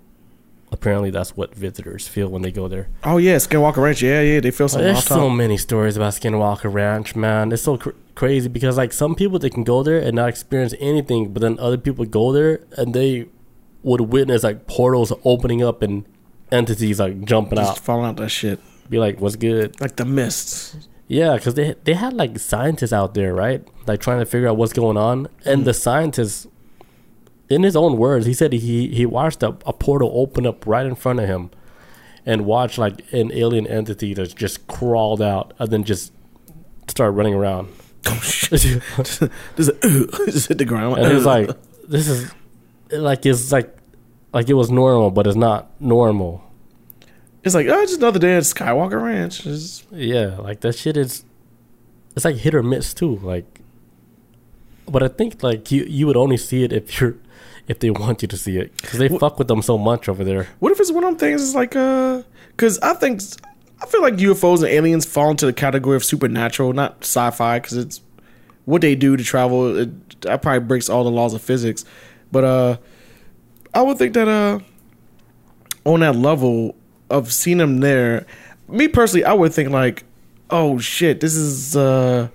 Apparently, 0.74 1.10
that's 1.10 1.36
what 1.36 1.54
visitors 1.54 2.08
feel 2.08 2.26
when 2.28 2.42
they 2.42 2.50
go 2.50 2.66
there. 2.66 2.88
Oh 3.04 3.18
yeah, 3.18 3.36
Skinwalker 3.36 3.76
Ranch. 3.76 4.02
Yeah, 4.02 4.20
yeah, 4.22 4.40
they 4.40 4.50
feel 4.50 4.68
something 4.68 4.92
There's 4.92 5.04
so 5.04 5.30
many 5.30 5.56
stories 5.56 5.96
about 5.96 6.14
Skinwalker 6.14 6.72
Ranch, 6.72 7.14
man. 7.14 7.52
It's 7.52 7.62
so 7.62 7.78
cr- 7.78 7.90
crazy 8.16 8.48
because 8.48 8.76
like 8.76 8.92
some 8.92 9.14
people 9.14 9.38
they 9.38 9.50
can 9.50 9.62
go 9.62 9.84
there 9.84 10.00
and 10.00 10.16
not 10.16 10.28
experience 10.28 10.74
anything, 10.80 11.32
but 11.32 11.42
then 11.42 11.60
other 11.60 11.78
people 11.78 12.04
go 12.06 12.32
there 12.32 12.60
and 12.76 12.92
they 12.92 13.28
would 13.84 14.00
witness 14.00 14.42
like 14.42 14.66
portals 14.66 15.12
opening 15.24 15.62
up 15.62 15.80
and 15.80 16.04
entities 16.50 16.98
like 16.98 17.24
jumping 17.24 17.56
Just 17.56 17.70
out. 17.70 17.78
falling 17.78 18.06
out 18.06 18.16
that 18.16 18.30
shit 18.30 18.58
Be 18.90 18.98
like, 18.98 19.20
"What's 19.20 19.36
good?" 19.36 19.80
like 19.80 19.94
the 19.94 20.04
mists. 20.04 20.88
Yeah, 21.06 21.36
because 21.36 21.54
they 21.54 21.76
they 21.84 21.94
had 21.94 22.14
like 22.14 22.36
scientists 22.40 22.92
out 22.92 23.14
there, 23.14 23.32
right? 23.32 23.62
Like 23.86 24.00
trying 24.00 24.18
to 24.18 24.26
figure 24.26 24.48
out 24.48 24.56
what's 24.56 24.72
going 24.72 24.96
on, 24.96 25.28
and 25.44 25.62
mm. 25.62 25.64
the 25.66 25.74
scientist, 25.74 26.48
in 27.50 27.62
his 27.62 27.76
own 27.76 27.96
words, 27.98 28.26
he 28.26 28.34
said 28.34 28.52
he 28.52 28.88
he 28.88 29.06
watched 29.06 29.42
a, 29.42 29.48
a 29.66 29.72
portal 29.72 30.10
open 30.14 30.46
up 30.46 30.66
right 30.66 30.86
in 30.86 30.94
front 30.94 31.20
of 31.20 31.26
him, 31.26 31.50
and 32.24 32.46
watched 32.46 32.78
like 32.78 33.02
an 33.12 33.30
alien 33.32 33.66
entity 33.66 34.14
that 34.14 34.34
just 34.34 34.66
crawled 34.66 35.20
out 35.22 35.52
and 35.58 35.70
then 35.70 35.84
just 35.84 36.12
started 36.88 37.12
running 37.12 37.34
around. 37.34 37.68
Oh 38.06 38.20
shit! 38.20 38.60
just, 38.98 39.22
uh, 39.22 39.28
just 40.26 40.48
hit 40.48 40.58
the 40.58 40.66
ground. 40.66 40.98
and 40.98 41.06
he 41.08 41.14
was 41.14 41.24
like, 41.24 41.48
"This 41.88 42.06
is 42.06 42.30
like 42.92 43.24
it's 43.24 43.50
like 43.50 43.74
like 44.34 44.50
it 44.50 44.54
was 44.54 44.70
normal, 44.70 45.10
but 45.10 45.26
it's 45.26 45.36
not 45.36 45.70
normal." 45.80 46.42
it's 47.42 47.54
like 47.54 47.66
oh, 47.66 47.80
just 47.86 47.98
another 47.98 48.18
day 48.18 48.36
at 48.36 48.42
Skywalker 48.42 49.02
Ranch. 49.02 49.40
It's- 49.46 49.84
Yeah, 49.90 50.36
like 50.36 50.60
that 50.60 50.74
shit 50.74 50.98
is. 50.98 51.24
It's 52.14 52.26
like 52.26 52.36
hit 52.36 52.54
or 52.54 52.62
miss 52.62 52.92
too. 52.92 53.16
Like, 53.16 53.60
but 54.86 55.02
I 55.02 55.08
think 55.08 55.42
like 55.42 55.70
you 55.72 55.84
you 55.84 56.06
would 56.06 56.16
only 56.18 56.36
see 56.36 56.62
it 56.62 56.72
if 56.74 57.00
you're 57.00 57.16
if 57.66 57.78
they 57.78 57.90
want 57.90 58.22
you 58.22 58.28
to 58.28 58.36
see 58.36 58.58
it 58.58 58.76
because 58.76 58.98
they 58.98 59.08
fuck 59.08 59.38
with 59.38 59.48
them 59.48 59.62
so 59.62 59.78
much 59.78 60.08
over 60.08 60.24
there. 60.24 60.48
What 60.58 60.72
if 60.72 60.80
it's 60.80 60.92
one 60.92 61.04
of 61.04 61.10
them 61.10 61.18
things? 61.18 61.42
It's 61.42 61.54
like 61.54 61.74
uh, 61.76 62.22
because 62.50 62.78
I 62.80 62.94
think 62.94 63.22
I 63.80 63.86
feel 63.86 64.02
like 64.02 64.14
UFOs 64.14 64.58
and 64.58 64.66
aliens 64.66 65.04
fall 65.04 65.30
into 65.30 65.46
the 65.46 65.52
category 65.52 65.96
of 65.96 66.04
supernatural, 66.04 66.72
not 66.72 66.98
sci-fi, 67.00 67.58
because 67.58 67.76
it's 67.76 68.00
what 68.64 68.82
they 68.82 68.94
do 68.94 69.16
to 69.16 69.24
travel. 69.24 69.76
It, 69.76 70.20
that 70.22 70.42
probably 70.42 70.60
breaks 70.60 70.88
all 70.88 71.04
the 71.04 71.10
laws 71.10 71.34
of 71.34 71.42
physics, 71.42 71.84
but 72.30 72.44
uh, 72.44 72.76
I 73.72 73.82
would 73.82 73.98
think 73.98 74.14
that 74.14 74.28
uh, 74.28 74.60
on 75.84 76.00
that 76.00 76.16
level 76.16 76.74
of 77.10 77.32
seeing 77.32 77.58
them 77.58 77.80
there, 77.80 78.26
me 78.68 78.88
personally, 78.88 79.24
I 79.24 79.32
would 79.32 79.52
think 79.52 79.70
like, 79.70 80.04
oh 80.50 80.78
shit, 80.78 81.20
this 81.20 81.34
is 81.34 81.76
uh. 81.76 82.28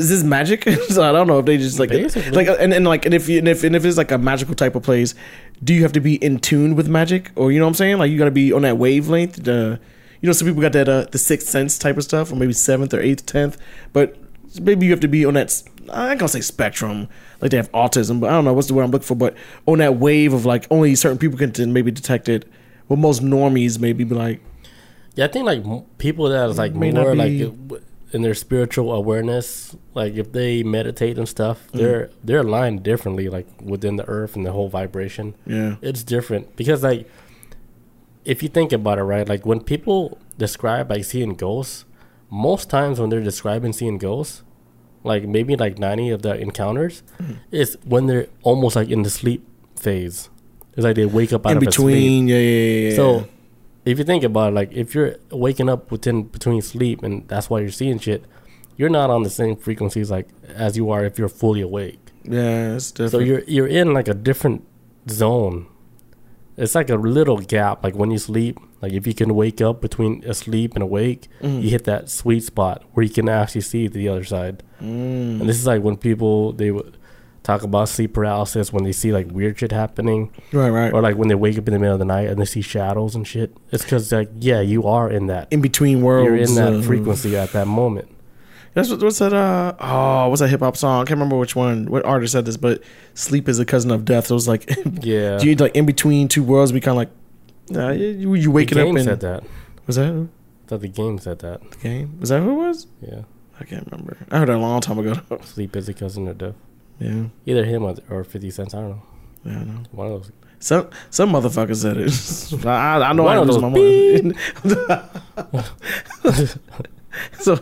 Is 0.00 0.08
this 0.08 0.22
magic? 0.22 0.64
so 0.88 1.02
I 1.02 1.12
don't 1.12 1.26
know 1.26 1.38
if 1.38 1.46
they 1.46 1.56
just 1.58 1.78
like 1.78 1.90
Basically. 1.90 2.30
like 2.32 2.48
uh, 2.48 2.56
and, 2.58 2.72
and 2.72 2.86
like 2.86 3.04
and 3.04 3.14
if 3.14 3.28
you 3.28 3.38
and 3.38 3.48
if 3.48 3.62
and 3.64 3.76
if 3.76 3.84
it's 3.84 3.96
like 3.98 4.10
a 4.10 4.18
magical 4.18 4.54
type 4.54 4.74
of 4.74 4.82
place, 4.82 5.14
do 5.62 5.74
you 5.74 5.82
have 5.82 5.92
to 5.92 6.00
be 6.00 6.14
in 6.16 6.38
tune 6.38 6.74
with 6.74 6.88
magic 6.88 7.30
or 7.36 7.52
you 7.52 7.58
know 7.58 7.66
what 7.66 7.70
I'm 7.70 7.74
saying? 7.74 7.98
Like 7.98 8.10
you 8.10 8.18
got 8.18 8.24
to 8.24 8.30
be 8.30 8.52
on 8.52 8.62
that 8.62 8.78
wavelength. 8.78 9.44
The 9.44 9.78
you 10.20 10.26
know 10.26 10.32
some 10.32 10.48
people 10.48 10.62
got 10.62 10.72
that 10.72 10.88
uh, 10.88 11.06
the 11.10 11.18
sixth 11.18 11.48
sense 11.48 11.78
type 11.78 11.96
of 11.96 12.04
stuff, 12.04 12.32
or 12.32 12.36
maybe 12.36 12.52
seventh 12.52 12.92
or 12.94 13.00
eighth, 13.00 13.26
tenth. 13.26 13.56
But 13.92 14.16
maybe 14.60 14.86
you 14.86 14.92
have 14.92 15.00
to 15.00 15.08
be 15.08 15.24
on 15.24 15.34
that. 15.34 15.62
I 15.90 16.10
ain't 16.10 16.20
gonna 16.20 16.28
say 16.28 16.40
spectrum, 16.40 17.08
like 17.40 17.50
they 17.50 17.56
have 17.56 17.70
autism, 17.72 18.20
but 18.20 18.30
I 18.30 18.32
don't 18.32 18.44
know 18.44 18.52
what's 18.52 18.68
the 18.68 18.74
word 18.74 18.84
I'm 18.84 18.90
looking 18.90 19.06
for. 19.06 19.14
But 19.16 19.36
on 19.66 19.78
that 19.78 19.96
wave 19.96 20.32
of 20.32 20.44
like 20.46 20.66
only 20.70 20.94
certain 20.94 21.18
people 21.18 21.38
can 21.38 21.72
maybe 21.72 21.90
detect 21.90 22.28
it. 22.28 22.50
Well, 22.88 22.96
most 22.96 23.22
normies 23.22 23.78
maybe 23.78 24.04
be 24.04 24.14
like, 24.14 24.40
Yeah, 25.14 25.26
I 25.26 25.28
think 25.28 25.46
like 25.46 25.62
people 25.98 26.28
that 26.28 26.48
is 26.50 26.56
mm, 26.56 26.58
like 26.58 26.74
May 26.74 26.90
not 26.90 27.02
more 27.04 27.14
like 27.14 27.28
be- 27.30 27.44
w- 27.44 27.84
in 28.12 28.22
their 28.22 28.34
spiritual 28.34 28.92
awareness, 28.92 29.76
like 29.94 30.14
if 30.14 30.32
they 30.32 30.62
meditate 30.62 31.16
and 31.18 31.28
stuff, 31.28 31.68
Mm. 31.72 31.78
they're 31.78 32.10
they're 32.24 32.40
aligned 32.40 32.82
differently, 32.82 33.28
like 33.28 33.46
within 33.62 33.96
the 33.96 34.06
earth 34.08 34.34
and 34.36 34.44
the 34.44 34.52
whole 34.52 34.68
vibration. 34.68 35.34
Yeah. 35.46 35.76
it's 35.80 36.02
different 36.02 36.56
because 36.56 36.82
like 36.82 37.08
if 38.24 38.42
you 38.42 38.48
think 38.48 38.72
about 38.72 38.98
it, 38.98 39.02
right, 39.04 39.28
like 39.28 39.46
when 39.46 39.60
people 39.60 40.18
describe 40.38 40.90
like 40.90 41.04
seeing 41.04 41.34
ghosts, 41.34 41.84
most 42.30 42.68
times 42.70 43.00
when 43.00 43.08
they're 43.10 43.22
describing 43.22 43.72
seeing 43.72 43.98
ghosts, 43.98 44.42
like 45.04 45.24
maybe 45.26 45.56
like 45.56 45.78
ninety 45.78 46.10
of 46.10 46.22
the 46.22 46.34
encounters, 46.38 47.02
Mm-hmm. 47.20 47.32
is 47.50 47.78
when 47.84 48.06
they're 48.06 48.26
almost 48.42 48.76
like 48.76 48.88
in 48.90 49.02
the 49.02 49.10
sleep 49.10 49.46
phase. 49.76 50.28
It's 50.74 50.84
like 50.84 50.96
they 50.96 51.06
wake 51.06 51.32
up 51.32 51.46
out 51.46 51.52
In 51.52 51.58
of 51.58 51.64
between, 51.64 52.28
yeah, 52.28 52.36
yeah, 52.36 52.40
yeah, 52.40 52.88
yeah. 52.90 52.96
So 52.96 53.26
if 53.90 53.98
you 53.98 54.04
think 54.04 54.24
about 54.24 54.52
it, 54.52 54.54
like 54.54 54.72
if 54.72 54.94
you're 54.94 55.16
waking 55.30 55.68
up 55.68 55.90
within 55.90 56.24
between 56.24 56.62
sleep 56.62 57.02
and 57.02 57.26
that's 57.28 57.48
why 57.50 57.60
you're 57.60 57.70
seeing 57.82 57.98
shit, 57.98 58.24
you're 58.76 58.88
not 58.90 59.10
on 59.10 59.22
the 59.22 59.30
same 59.30 59.56
frequencies 59.56 60.10
like 60.10 60.28
as 60.54 60.76
you 60.76 60.90
are 60.90 61.04
if 61.04 61.18
you're 61.18 61.28
fully 61.42 61.60
awake. 61.60 61.98
yeah, 62.24 62.74
it's 62.76 62.90
different. 62.92 63.12
So 63.12 63.18
you're 63.18 63.42
you're 63.46 63.66
in 63.80 63.92
like 63.94 64.08
a 64.08 64.14
different 64.14 64.62
zone. 65.08 65.66
It's 66.56 66.74
like 66.74 66.90
a 66.90 66.96
little 66.96 67.38
gap. 67.38 67.82
Like 67.82 67.94
when 67.94 68.10
you 68.10 68.18
sleep, 68.18 68.58
like 68.82 68.92
if 68.92 69.06
you 69.06 69.14
can 69.14 69.34
wake 69.34 69.60
up 69.62 69.80
between 69.80 70.22
asleep 70.24 70.74
and 70.74 70.82
awake, 70.82 71.28
Mhm. 71.42 71.62
you 71.62 71.70
hit 71.70 71.84
that 71.84 72.10
sweet 72.10 72.42
spot 72.44 72.84
where 72.92 73.04
you 73.04 73.10
can 73.12 73.28
actually 73.28 73.62
see 73.62 73.88
the 73.88 74.08
other 74.08 74.24
side. 74.24 74.62
Mm. 74.82 75.40
And 75.40 75.48
this 75.48 75.58
is 75.58 75.66
like 75.66 75.82
when 75.82 75.96
people 75.96 76.52
they 76.52 76.70
would 76.70 76.96
talk 77.42 77.62
about 77.62 77.88
sleep 77.88 78.12
paralysis 78.14 78.72
when 78.72 78.84
they 78.84 78.92
see 78.92 79.12
like 79.12 79.30
weird 79.30 79.58
shit 79.58 79.72
happening, 79.72 80.30
Right, 80.52 80.68
right. 80.70 80.92
Or 80.92 81.00
like 81.00 81.16
when 81.16 81.28
they 81.28 81.34
wake 81.34 81.56
up 81.58 81.66
in 81.68 81.72
the 81.72 81.78
middle 81.80 81.94
of 81.94 81.98
the 81.98 82.04
night 82.04 82.28
and 82.28 82.38
they 82.40 82.44
see 82.44 82.60
shadows 82.60 83.14
and 83.14 83.26
shit. 83.26 83.56
It's 83.72 83.82
because 83.82 84.12
like 84.12 84.30
yeah, 84.40 84.60
you 84.60 84.84
are 84.84 85.10
in 85.10 85.26
that 85.26 85.48
in 85.50 85.60
between 85.60 86.02
worlds. 86.02 86.26
You're 86.26 86.36
in 86.36 86.54
that 86.56 86.80
uh, 86.80 86.82
frequency 86.82 87.36
at 87.36 87.52
that 87.52 87.66
moment. 87.66 88.08
That's 88.72 88.88
what, 88.88 89.02
what's 89.02 89.18
that? 89.18 89.32
Uh, 89.32 89.74
oh, 89.80 90.28
what's 90.28 90.40
that 90.40 90.48
hip 90.48 90.60
hop 90.60 90.76
song? 90.76 91.00
I 91.00 91.04
can't 91.04 91.16
remember 91.18 91.36
which 91.36 91.56
one, 91.56 91.86
what 91.90 92.04
artist 92.04 92.32
said 92.32 92.44
this, 92.44 92.56
but 92.56 92.82
sleep 93.14 93.48
is 93.48 93.58
a 93.58 93.64
cousin 93.64 93.90
of 93.90 94.04
death. 94.04 94.28
So 94.28 94.34
it 94.34 94.36
was 94.36 94.46
like, 94.46 94.70
Yeah. 95.02 95.40
you 95.40 95.56
like 95.56 95.74
in 95.74 95.86
between 95.86 96.28
two 96.28 96.44
worlds, 96.44 96.72
We 96.72 96.80
kind 96.80 96.92
of 96.92 96.96
like, 96.98 97.10
nah, 97.68 97.90
you, 97.90 98.34
you, 98.34 98.50
waking 98.52 98.78
up 98.78 98.84
game 98.84 98.96
and 98.96 99.04
said 99.06 99.20
that. 99.20 99.42
was 99.88 99.96
that 99.96 100.28
That 100.68 100.82
the 100.82 100.88
game 100.88 101.18
said 101.18 101.40
that. 101.40 101.68
the 101.68 101.76
game? 101.78 102.16
Was 102.20 102.28
that 102.28 102.42
who 102.42 102.50
it 102.50 102.66
was? 102.68 102.86
Yeah. 103.00 103.22
I 103.58 103.64
can't 103.64 103.90
remember. 103.90 104.16
I 104.30 104.38
heard 104.38 104.48
that 104.48 104.56
a 104.56 104.58
long 104.58 104.80
time 104.80 105.00
ago. 105.00 105.14
Sleep 105.42 105.74
is 105.74 105.88
a 105.88 105.92
cousin 105.94 106.28
of 106.28 106.38
death. 106.38 106.54
Yeah. 107.00 107.24
Either 107.46 107.64
him 107.64 107.82
or, 107.82 107.96
or 108.10 108.24
Fifty 108.24 108.50
Cents. 108.50 108.74
I 108.74 108.80
don't 108.80 108.90
know. 108.90 109.02
Yeah, 109.44 109.58
I 109.58 109.64
know. 109.64 109.82
One 109.90 110.06
of 110.06 110.12
those. 110.22 110.32
Some 110.62 110.90
some 111.08 111.32
motherfucker 111.32 111.74
said 111.74 111.96
it. 111.96 112.66
I, 112.66 113.00
I 113.00 113.12
know 113.14 113.22
One 113.22 113.38
I 113.38 113.40
lose 113.40 113.58
my 113.58 113.70
so, 117.40 117.54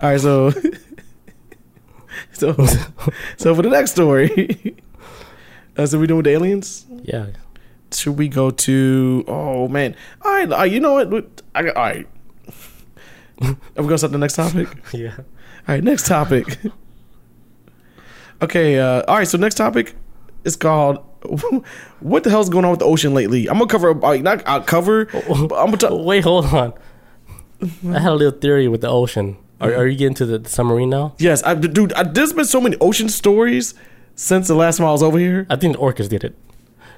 all 0.00 0.10
right, 0.10 0.20
so, 0.20 0.50
so, 2.32 2.54
so 3.36 3.54
for 3.56 3.62
the 3.62 3.70
next 3.70 3.90
story, 3.90 4.76
uh, 5.76 5.84
so 5.84 5.98
we 5.98 6.06
doing 6.06 6.18
with 6.18 6.26
the 6.26 6.32
aliens? 6.32 6.86
Yeah. 7.02 7.26
Should 7.92 8.16
we 8.16 8.28
go 8.28 8.50
to? 8.52 9.24
Oh 9.26 9.66
man! 9.66 9.96
All 10.22 10.30
right, 10.32 10.52
all 10.52 10.58
right 10.58 10.70
you 10.70 10.78
know 10.78 11.04
what? 11.04 11.42
I 11.56 11.64
got 11.64 11.76
all 11.76 11.82
right. 11.82 12.06
Are 13.42 13.56
we 13.76 13.82
gonna 13.82 13.98
start 13.98 14.12
the 14.12 14.18
next 14.18 14.36
topic? 14.36 14.68
Yeah. 14.92 15.16
All 15.18 15.24
right, 15.74 15.82
next 15.82 16.06
topic. 16.06 16.56
Okay, 18.42 18.78
uh, 18.78 19.02
all 19.08 19.16
right. 19.16 19.28
So 19.28 19.38
next 19.38 19.56
topic 19.56 19.94
is 20.44 20.56
called 20.56 20.98
"What 22.00 22.24
the 22.24 22.30
hell's 22.30 22.48
going 22.48 22.64
on 22.64 22.70
with 22.70 22.80
the 22.80 22.86
ocean 22.86 23.14
lately?" 23.14 23.48
I'm 23.48 23.58
gonna 23.58 23.68
cover, 23.68 23.94
like, 23.94 24.22
not 24.22 24.42
I'll 24.46 24.62
cover. 24.62 25.06
but 25.06 25.30
I'm 25.30 25.48
gonna 25.48 25.76
talk. 25.76 25.90
Wait, 26.04 26.24
hold 26.24 26.46
on. 26.46 26.72
I 27.88 27.98
had 27.98 28.12
a 28.12 28.14
little 28.14 28.38
theory 28.38 28.68
with 28.68 28.82
the 28.82 28.88
ocean. 28.88 29.36
Are, 29.60 29.72
are 29.74 29.86
you 29.86 29.96
getting 29.96 30.14
to 30.16 30.26
the 30.26 30.48
submarine 30.48 30.90
now? 30.90 31.14
Yes, 31.18 31.42
I, 31.42 31.54
dude. 31.54 31.92
I, 31.94 32.02
there's 32.02 32.32
been 32.34 32.44
so 32.44 32.60
many 32.60 32.76
ocean 32.78 33.08
stories 33.08 33.74
since 34.14 34.48
the 34.48 34.54
last 34.54 34.76
time 34.76 34.86
I 34.86 34.92
was 34.92 35.02
over 35.02 35.18
here. 35.18 35.46
I 35.48 35.56
think 35.56 35.74
the 35.76 35.80
orcas 35.82 36.08
did 36.08 36.24
it. 36.24 36.36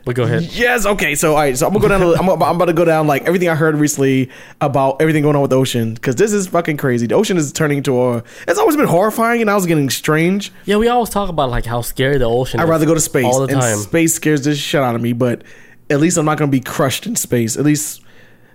But 0.05 0.15
go 0.15 0.23
ahead. 0.25 0.43
Yes. 0.45 0.87
Okay. 0.87 1.15
So, 1.15 1.33
all 1.33 1.39
right. 1.39 1.57
So 1.57 1.67
I'm 1.67 1.73
gonna 1.73 1.83
go 1.83 1.89
down. 1.89 2.03
I'm, 2.19 2.29
about- 2.29 2.49
I'm 2.49 2.57
about 2.57 2.65
to 2.67 2.73
go 2.73 2.85
down 2.85 3.07
like 3.07 3.23
everything 3.25 3.49
I 3.49 3.55
heard 3.55 3.75
recently 3.77 4.31
about 4.61 5.01
everything 5.03 5.23
going 5.23 5.37
on 5.37 5.43
with 5.43 5.51
the 5.51 5.57
ocean 5.59 5.95
because 5.95 6.17
this 6.17 6.33
is 6.33 6.47
fucking 6.47 6.77
crazy. 6.79 7.07
The 7.07 7.15
ocean 7.15 7.37
is 7.37 7.53
turning 7.53 7.79
into 7.79 8.01
a. 8.01 8.23
It's 8.47 8.59
always 8.59 8.77
been 8.77 8.87
horrifying, 8.87 9.41
and 9.41 9.51
I 9.51 9.55
was 9.55 9.67
getting 9.67 9.91
strange. 9.91 10.51
Yeah, 10.65 10.77
we 10.77 10.89
always 10.89 11.11
talk 11.11 11.29
about 11.29 11.51
like 11.51 11.67
how 11.67 11.83
scary 11.83 12.19
the 12.19 12.25
ocean. 12.25 12.61
I'd 12.61 12.69
rather 12.69 12.87
go 12.87 12.95
to 12.95 13.01
space 13.01 13.25
all 13.27 13.47
the 13.47 13.53
and 13.53 13.61
time. 13.61 13.77
space 13.79 14.15
scares 14.15 14.43
the 14.43 14.55
shit 14.55 14.81
out 14.83 14.95
of 14.95 15.01
me. 15.03 15.13
But 15.13 15.43
at 15.91 16.01
least 16.01 16.17
I'm 16.17 16.25
not 16.25 16.39
gonna 16.39 16.51
be 16.51 16.61
crushed 16.61 17.07
in 17.07 17.15
space. 17.17 17.57
At 17.57 17.65
least 17.65 18.03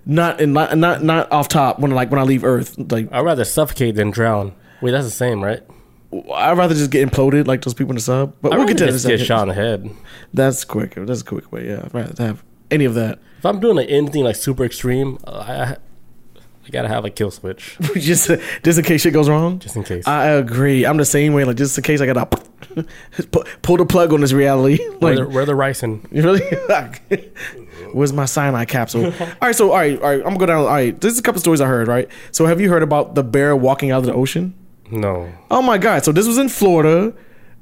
not 0.06 0.40
in 0.40 0.52
not 0.52 0.76
not 0.76 1.02
not 1.04 1.30
off 1.32 1.48
top 1.48 1.78
when 1.78 1.90
like 1.92 2.10
when 2.10 2.20
I 2.20 2.24
leave 2.24 2.44
Earth. 2.44 2.74
Like 2.78 3.12
I'd 3.12 3.20
rather 3.20 3.44
suffocate 3.44 3.94
than 3.94 4.10
drown. 4.10 4.54
Wait, 4.82 4.90
that's 4.90 5.06
the 5.06 5.10
same, 5.10 5.42
right? 5.42 5.62
I'd 6.34 6.58
rather 6.58 6.74
just 6.74 6.90
get 6.90 7.08
imploded 7.08 7.46
like 7.46 7.62
those 7.62 7.74
people 7.74 7.92
in 7.92 7.96
the 7.96 8.02
sub. 8.02 8.34
But 8.40 8.52
I'd 8.52 8.58
we'll 8.58 8.66
get 8.66 8.78
to 8.78 8.86
that. 8.86 8.92
just 8.92 9.06
get 9.06 9.20
shot 9.20 9.42
in 9.42 9.48
the 9.48 9.54
head. 9.54 9.90
That's 10.32 10.64
quick. 10.64 10.94
That's 10.96 11.22
a 11.22 11.24
quick 11.24 11.50
way. 11.52 11.68
Yeah, 11.68 11.82
I'd 11.84 11.94
rather 11.94 12.24
have 12.24 12.44
any 12.70 12.84
of 12.84 12.94
that. 12.94 13.18
If 13.38 13.46
I'm 13.46 13.60
doing 13.60 13.76
like 13.76 13.88
anything 13.90 14.24
like 14.24 14.36
super 14.36 14.64
extreme, 14.64 15.18
I, 15.26 15.30
I 15.32 15.76
I 16.66 16.70
gotta 16.70 16.88
have 16.88 17.04
a 17.04 17.10
kill 17.10 17.30
switch 17.30 17.76
just 17.94 18.30
just 18.62 18.78
in 18.78 18.84
case 18.84 19.02
shit 19.02 19.12
goes 19.12 19.28
wrong. 19.28 19.58
just 19.58 19.76
in 19.76 19.84
case. 19.84 20.06
I 20.06 20.28
agree. 20.28 20.86
I'm 20.86 20.96
the 20.96 21.04
same 21.04 21.34
way. 21.34 21.44
Like 21.44 21.56
just 21.56 21.76
in 21.76 21.84
case 21.84 22.00
I 22.00 22.06
gotta 22.06 22.26
pull 23.62 23.76
the 23.76 23.84
plug 23.86 24.12
on 24.12 24.20
this 24.22 24.32
reality. 24.32 24.82
where, 24.98 25.16
the, 25.16 25.28
where 25.28 25.44
the 25.44 25.54
really. 25.54 26.42
Where's 27.92 28.12
my 28.12 28.24
cyanide 28.24 28.68
capsule? 28.68 29.06
all 29.06 29.28
right, 29.42 29.54
so 29.54 29.70
all 29.70 29.76
right, 29.76 30.00
all 30.00 30.08
right. 30.08 30.18
I'm 30.18 30.24
gonna 30.24 30.38
go 30.38 30.46
down. 30.46 30.60
All 30.62 30.66
right, 30.68 30.98
there's 31.00 31.18
a 31.18 31.22
couple 31.22 31.40
stories 31.40 31.60
I 31.60 31.66
heard. 31.66 31.86
Right, 31.86 32.08
so 32.32 32.46
have 32.46 32.60
you 32.60 32.70
heard 32.70 32.82
about 32.82 33.14
the 33.14 33.22
bear 33.22 33.54
walking 33.54 33.90
out 33.90 33.98
of 33.98 34.06
the 34.06 34.14
ocean? 34.14 34.54
No. 34.94 35.32
Oh 35.50 35.62
my 35.62 35.78
god! 35.78 36.04
So 36.04 36.12
this 36.12 36.26
was 36.26 36.38
in 36.38 36.48
Florida. 36.48 37.14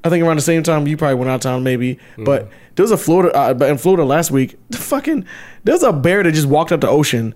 I 0.05 0.09
think 0.09 0.25
around 0.25 0.37
the 0.37 0.43
same 0.43 0.63
time 0.63 0.87
you 0.87 0.97
probably 0.97 1.15
went 1.15 1.31
out 1.31 1.37
of 1.37 1.41
town, 1.43 1.63
maybe. 1.63 1.99
But 2.19 2.51
there 2.75 2.83
was 2.83 2.91
a 2.91 2.97
Florida, 2.97 3.35
uh, 3.37 3.55
but 3.55 3.71
in 3.71 3.79
Florida 3.79 4.05
last 4.05 4.31
week, 4.31 4.57
the 4.71 4.79
fucking 4.79 5.25
there's 5.65 5.83
a 5.83 5.93
bear 5.93 6.23
that 6.23 6.33
just 6.33 6.49
walked 6.49 6.73
out 6.73 6.81
the 6.81 6.89
ocean, 6.89 7.35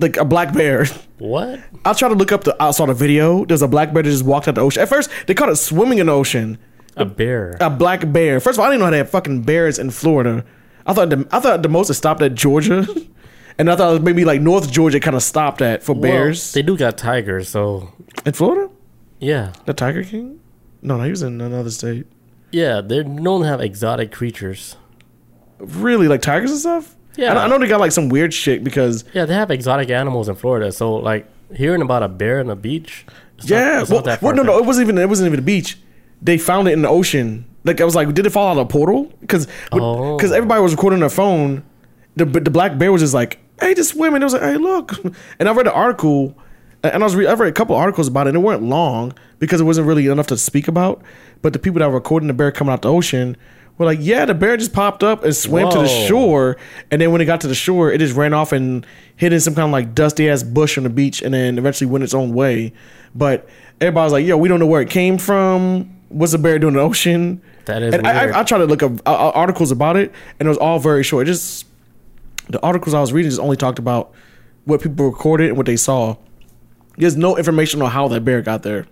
like 0.00 0.16
a 0.16 0.24
black 0.24 0.52
bear. 0.52 0.86
What? 1.18 1.60
I'll 1.84 1.94
try 1.94 2.08
to 2.08 2.14
look 2.14 2.32
up 2.32 2.44
the. 2.44 2.56
I 2.60 2.70
saw 2.72 2.86
the 2.86 2.94
video. 2.94 3.44
There's 3.44 3.62
a 3.62 3.68
black 3.68 3.92
bear 3.94 4.02
that 4.02 4.10
just 4.10 4.24
walked 4.24 4.48
out 4.48 4.56
the 4.56 4.60
ocean. 4.60 4.82
At 4.82 4.88
first, 4.88 5.10
they 5.26 5.34
called 5.34 5.50
it 5.50 5.56
swimming 5.56 5.98
in 5.98 6.06
the 6.06 6.12
ocean. 6.12 6.58
A 6.96 7.04
bear. 7.04 7.56
A 7.60 7.70
black 7.70 8.12
bear. 8.12 8.38
First 8.40 8.56
of 8.58 8.60
all, 8.60 8.66
I 8.66 8.70
didn't 8.70 8.80
know 8.84 8.90
they 8.90 8.98
had 8.98 9.08
fucking 9.08 9.42
bears 9.42 9.78
in 9.78 9.90
Florida. 9.90 10.44
I 10.86 10.92
thought 10.92 11.10
the, 11.10 11.26
I 11.32 11.40
thought 11.40 11.62
the 11.62 11.68
most 11.68 11.88
it 11.90 11.94
stopped 11.94 12.20
at 12.20 12.34
Georgia, 12.34 12.86
and 13.58 13.70
I 13.70 13.76
thought 13.76 14.02
maybe 14.02 14.24
like 14.24 14.40
North 14.42 14.70
Georgia 14.70 15.00
kind 15.00 15.16
of 15.16 15.22
stopped 15.22 15.62
at 15.62 15.82
for 15.82 15.92
Well, 15.94 16.02
bears 16.02 16.52
they 16.52 16.62
do 16.62 16.76
got 16.76 16.98
tigers, 16.98 17.48
so 17.48 17.92
in 18.26 18.32
Florida. 18.34 18.70
Yeah, 19.20 19.52
The 19.64 19.72
Tiger 19.74 20.04
King? 20.04 20.40
No, 20.82 20.96
no, 20.98 21.04
he 21.04 21.10
was 21.10 21.22
in 21.22 21.40
another 21.40 21.70
state. 21.70 22.06
yeah. 22.52 22.80
They're 22.80 23.04
known 23.04 23.40
to 23.42 23.46
have 23.46 23.60
exotic 23.60 24.12
creatures. 24.12 24.76
Really, 25.58 26.08
like 26.08 26.20
tigers 26.20 26.50
and 26.50 26.60
stuff. 26.60 26.94
Yeah. 27.16 27.32
I, 27.38 27.44
I 27.44 27.48
know 27.48 27.58
they 27.58 27.68
got 27.68 27.80
like 27.80 27.92
some 27.92 28.08
weird 28.08 28.34
shit 28.34 28.64
because 28.64 29.04
Yeah, 29.14 29.24
they 29.24 29.34
have 29.34 29.50
exotic 29.50 29.88
animals 29.88 30.28
in 30.28 30.34
Florida. 30.34 30.72
So 30.72 30.94
like 30.96 31.26
hearing 31.54 31.80
about 31.80 32.02
a 32.02 32.08
bear 32.08 32.40
on 32.40 32.46
the 32.48 32.56
beach. 32.56 33.06
not- 33.38 33.48
yeah. 33.48 33.80
it's 33.82 33.90
well, 33.90 34.02
not 34.02 34.20
well, 34.20 34.34
no, 34.34 34.42
no, 34.42 34.58
it 34.58 34.64
wasn't 34.66 34.84
even 34.88 34.98
it 34.98 35.08
wasn't 35.08 35.26
even 35.28 35.38
a 35.38 35.42
beach. 35.42 35.78
They 36.20 36.38
found 36.38 36.68
it 36.68 36.72
in 36.72 36.82
the 36.82 36.88
ocean. 36.88 37.46
Like 37.64 37.80
I 37.80 37.84
was 37.84 37.94
like, 37.94 38.12
did 38.14 38.26
it 38.26 38.30
fall 38.30 38.48
out 38.48 38.58
of 38.58 38.66
a 38.66 38.66
portal? 38.66 39.12
Because 39.20 39.46
Oh. 39.72 40.16
because 40.16 40.32
everybody 40.32 40.60
was 40.60 40.72
recording 40.72 41.00
their 41.00 41.08
phone. 41.08 41.62
The 42.16 42.24
the 42.26 42.50
black 42.50 42.76
bear 42.78 42.90
was 42.92 43.00
just 43.00 43.14
like, 43.14 43.38
hey, 43.60 43.74
just 43.74 43.90
swim. 43.90 44.14
And 44.14 44.22
it 44.22 44.26
was 44.26 44.32
like, 44.34 44.42
hey, 44.42 44.56
look. 44.56 44.92
And 45.38 45.48
I 45.48 45.52
read 45.52 45.66
an 45.68 45.72
article, 45.72 46.36
and 46.92 47.02
I 47.02 47.06
was 47.06 47.16
re- 47.16 47.26
I 47.26 47.34
read 47.34 47.48
a 47.48 47.52
couple 47.52 47.76
articles 47.76 48.08
about 48.08 48.26
it. 48.26 48.30
and 48.30 48.38
It 48.38 48.40
weren't 48.40 48.62
long 48.62 49.12
because 49.38 49.60
it 49.60 49.64
wasn't 49.64 49.86
really 49.86 50.06
enough 50.06 50.26
to 50.28 50.36
speak 50.36 50.68
about. 50.68 51.02
But 51.42 51.52
the 51.52 51.58
people 51.58 51.80
that 51.80 51.88
were 51.88 51.94
recording 51.94 52.26
the 52.26 52.34
bear 52.34 52.50
coming 52.52 52.72
out 52.72 52.82
the 52.82 52.90
ocean 52.90 53.36
were 53.76 53.86
like, 53.86 53.98
yeah, 54.00 54.24
the 54.24 54.34
bear 54.34 54.56
just 54.56 54.72
popped 54.72 55.02
up 55.02 55.24
and 55.24 55.34
swam 55.34 55.70
to 55.70 55.78
the 55.78 55.88
Whoa. 55.88 56.06
shore. 56.06 56.56
And 56.90 57.00
then 57.00 57.10
when 57.12 57.20
it 57.20 57.24
got 57.24 57.40
to 57.42 57.48
the 57.48 57.54
shore, 57.54 57.90
it 57.90 57.98
just 57.98 58.14
ran 58.14 58.32
off 58.32 58.52
and 58.52 58.86
hid 59.16 59.32
in 59.32 59.40
some 59.40 59.54
kind 59.54 59.66
of 59.66 59.72
like 59.72 59.94
dusty 59.94 60.28
ass 60.28 60.42
bush 60.42 60.78
on 60.78 60.84
the 60.84 60.90
beach, 60.90 61.22
and 61.22 61.34
then 61.34 61.58
eventually 61.58 61.90
went 61.90 62.04
its 62.04 62.14
own 62.14 62.32
way. 62.32 62.72
But 63.14 63.48
everybody 63.80 64.04
was 64.04 64.12
like, 64.12 64.26
yo, 64.26 64.36
we 64.36 64.48
don't 64.48 64.60
know 64.60 64.66
where 64.66 64.80
it 64.80 64.90
came 64.90 65.18
from. 65.18 65.90
What's 66.08 66.32
the 66.32 66.38
bear 66.38 66.58
doing 66.58 66.74
in 66.74 66.78
the 66.78 66.82
ocean? 66.84 67.42
That 67.64 67.82
is 67.82 67.94
and 67.94 68.06
I, 68.06 68.24
weird. 68.24 68.34
I, 68.34 68.40
I 68.40 68.42
tried 68.44 68.58
to 68.58 68.66
look 68.66 68.82
up 68.82 68.92
uh, 69.06 69.12
uh, 69.12 69.32
articles 69.34 69.70
about 69.70 69.96
it, 69.96 70.12
and 70.38 70.46
it 70.46 70.48
was 70.48 70.58
all 70.58 70.78
very 70.78 71.02
short. 71.02 71.26
It 71.26 71.32
just 71.32 71.66
the 72.48 72.60
articles 72.62 72.94
I 72.94 73.00
was 73.00 73.12
reading 73.12 73.30
just 73.30 73.40
only 73.40 73.56
talked 73.56 73.78
about 73.78 74.12
what 74.64 74.82
people 74.82 75.06
recorded 75.06 75.48
and 75.48 75.56
what 75.56 75.66
they 75.66 75.76
saw. 75.76 76.16
There's 76.96 77.16
no 77.16 77.36
information 77.36 77.82
on 77.82 77.90
how 77.90 78.08
that 78.08 78.24
bear 78.24 78.40
got 78.42 78.62
there. 78.62 78.86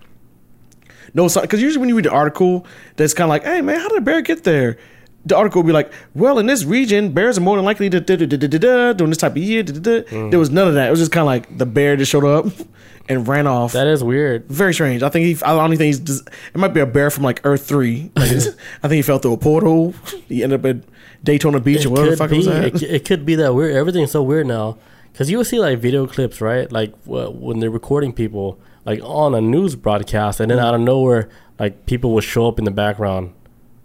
No, 1.14 1.28
because 1.28 1.61
usually 1.61 1.80
when 1.80 1.88
you 1.88 1.96
read 1.96 2.07
the 2.07 2.11
article, 2.11 2.66
that's 2.96 3.12
kind 3.14 3.26
of 3.26 3.30
like, 3.30 3.44
"Hey 3.44 3.61
man, 3.61 3.78
how 3.80 3.88
did 3.88 3.98
a 3.98 4.00
bear 4.00 4.22
get 4.22 4.44
there?" 4.44 4.78
The 5.24 5.36
article 5.36 5.62
will 5.62 5.66
be 5.66 5.72
like, 5.72 5.92
"Well, 6.14 6.38
in 6.38 6.46
this 6.46 6.64
region, 6.64 7.12
bears 7.12 7.38
are 7.38 7.42
more 7.42 7.57
than 7.57 7.64
likely 7.64 7.88
to 7.90 8.00
da, 8.00 8.16
da, 8.16 8.26
da, 8.26 8.36
da, 8.36 8.46
da, 8.48 8.59
da, 8.59 8.92
during 8.94 9.11
this 9.11 9.18
type 9.18 9.32
of 9.32 9.38
year." 9.38 9.62
Da, 9.62 9.72
da, 9.74 9.80
da. 9.80 10.03
Mm. 10.09 10.30
There 10.30 10.40
was 10.40 10.50
none 10.50 10.66
of 10.68 10.74
that. 10.74 10.88
It 10.88 10.90
was 10.90 11.00
just 11.00 11.12
kind 11.12 11.22
of 11.22 11.26
like 11.26 11.59
the 11.59 11.66
bear 11.66 11.96
just 11.96 12.11
showed 12.11 12.24
up 12.24 12.46
and 13.09 13.28
ran 13.28 13.46
off. 13.46 13.72
That 13.72 13.86
is 13.86 14.03
weird. 14.03 14.48
Very 14.48 14.72
strange. 14.74 15.03
I 15.03 15.11
think 15.11 15.26
he. 15.26 15.44
I 15.44 15.55
don't 15.55 15.68
think 15.70 15.80
he's. 15.82 16.00
just- 16.00 16.28
It 16.55 16.59
might 16.59 16.72
be 16.74 16.80
a 16.80 16.86
bear 16.86 17.11
from 17.11 17.24
like 17.24 17.40
Earth 17.44 17.66
Three. 17.66 18.11
Like, 18.16 18.30
I 18.30 18.88
think 18.88 18.92
he 18.94 19.03
fell 19.03 19.18
through 19.18 19.34
a 19.34 19.38
portal. 19.38 19.94
He 20.28 20.42
ended 20.42 20.61
up 20.61 20.66
at 20.66 20.82
Daytona 21.22 21.61
Beach 21.61 21.80
It 21.80 21.86
or 21.86 21.90
whatever 21.90 22.11
the 22.12 22.16
fuck 22.16 22.32
it 22.32 22.36
was 22.38 22.46
It, 22.46 22.74
at. 22.74 22.78
c- 22.80 22.86
it 22.86 23.05
could 23.05 23.26
be 23.26 23.34
that 23.36 23.55
weird. 23.55 23.76
Everything's 23.76 24.11
so 24.12 24.22
weird 24.22 24.46
now 24.46 24.78
Because 25.12 25.30
you 25.30 25.36
will 25.36 25.44
see 25.44 25.58
like 25.60 25.78
video 25.78 26.06
clips, 26.06 26.40
right? 26.40 26.70
Like 26.72 26.94
wh- 27.04 27.30
when 27.34 27.60
they're 27.60 27.70
recording 27.70 28.12
people, 28.12 28.58
like 28.86 29.00
on 29.02 29.34
a 29.34 29.40
news 29.40 29.76
broadcast, 29.76 30.40
and 30.40 30.50
then 30.50 30.58
Mm. 30.58 30.62
out 30.64 30.74
of 30.74 30.80
nowhere, 30.80 31.28
like 31.58 31.86
people 31.86 32.12
will 32.12 32.20
show 32.22 32.48
up 32.48 32.58
in 32.58 32.64
the 32.64 32.70
background. 32.70 33.32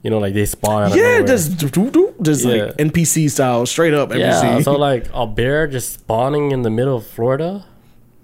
You 0.03 0.11
know, 0.11 0.19
like 0.19 0.34
they 0.34 0.45
spawn 0.45 0.84
out 0.84 0.95
Yeah, 0.95 1.21
just 1.23 1.57
doo- 1.57 1.69
doo- 1.69 1.89
doo, 1.91 2.13
just 2.21 2.45
Yeah. 2.45 2.65
like 2.65 2.78
NPC 2.78 3.28
style, 3.30 3.65
straight 3.65 3.93
up 3.93 4.09
NPC. 4.11 4.19
yeah. 4.19 4.61
So 4.61 4.73
like 4.89 5.07
a 5.13 5.28
bear 5.28 5.67
just 5.67 5.93
spawning 5.93 6.51
in 6.51 6.61
the 6.61 6.69
middle 6.69 6.95
of 6.95 7.05
Florida. 7.05 7.65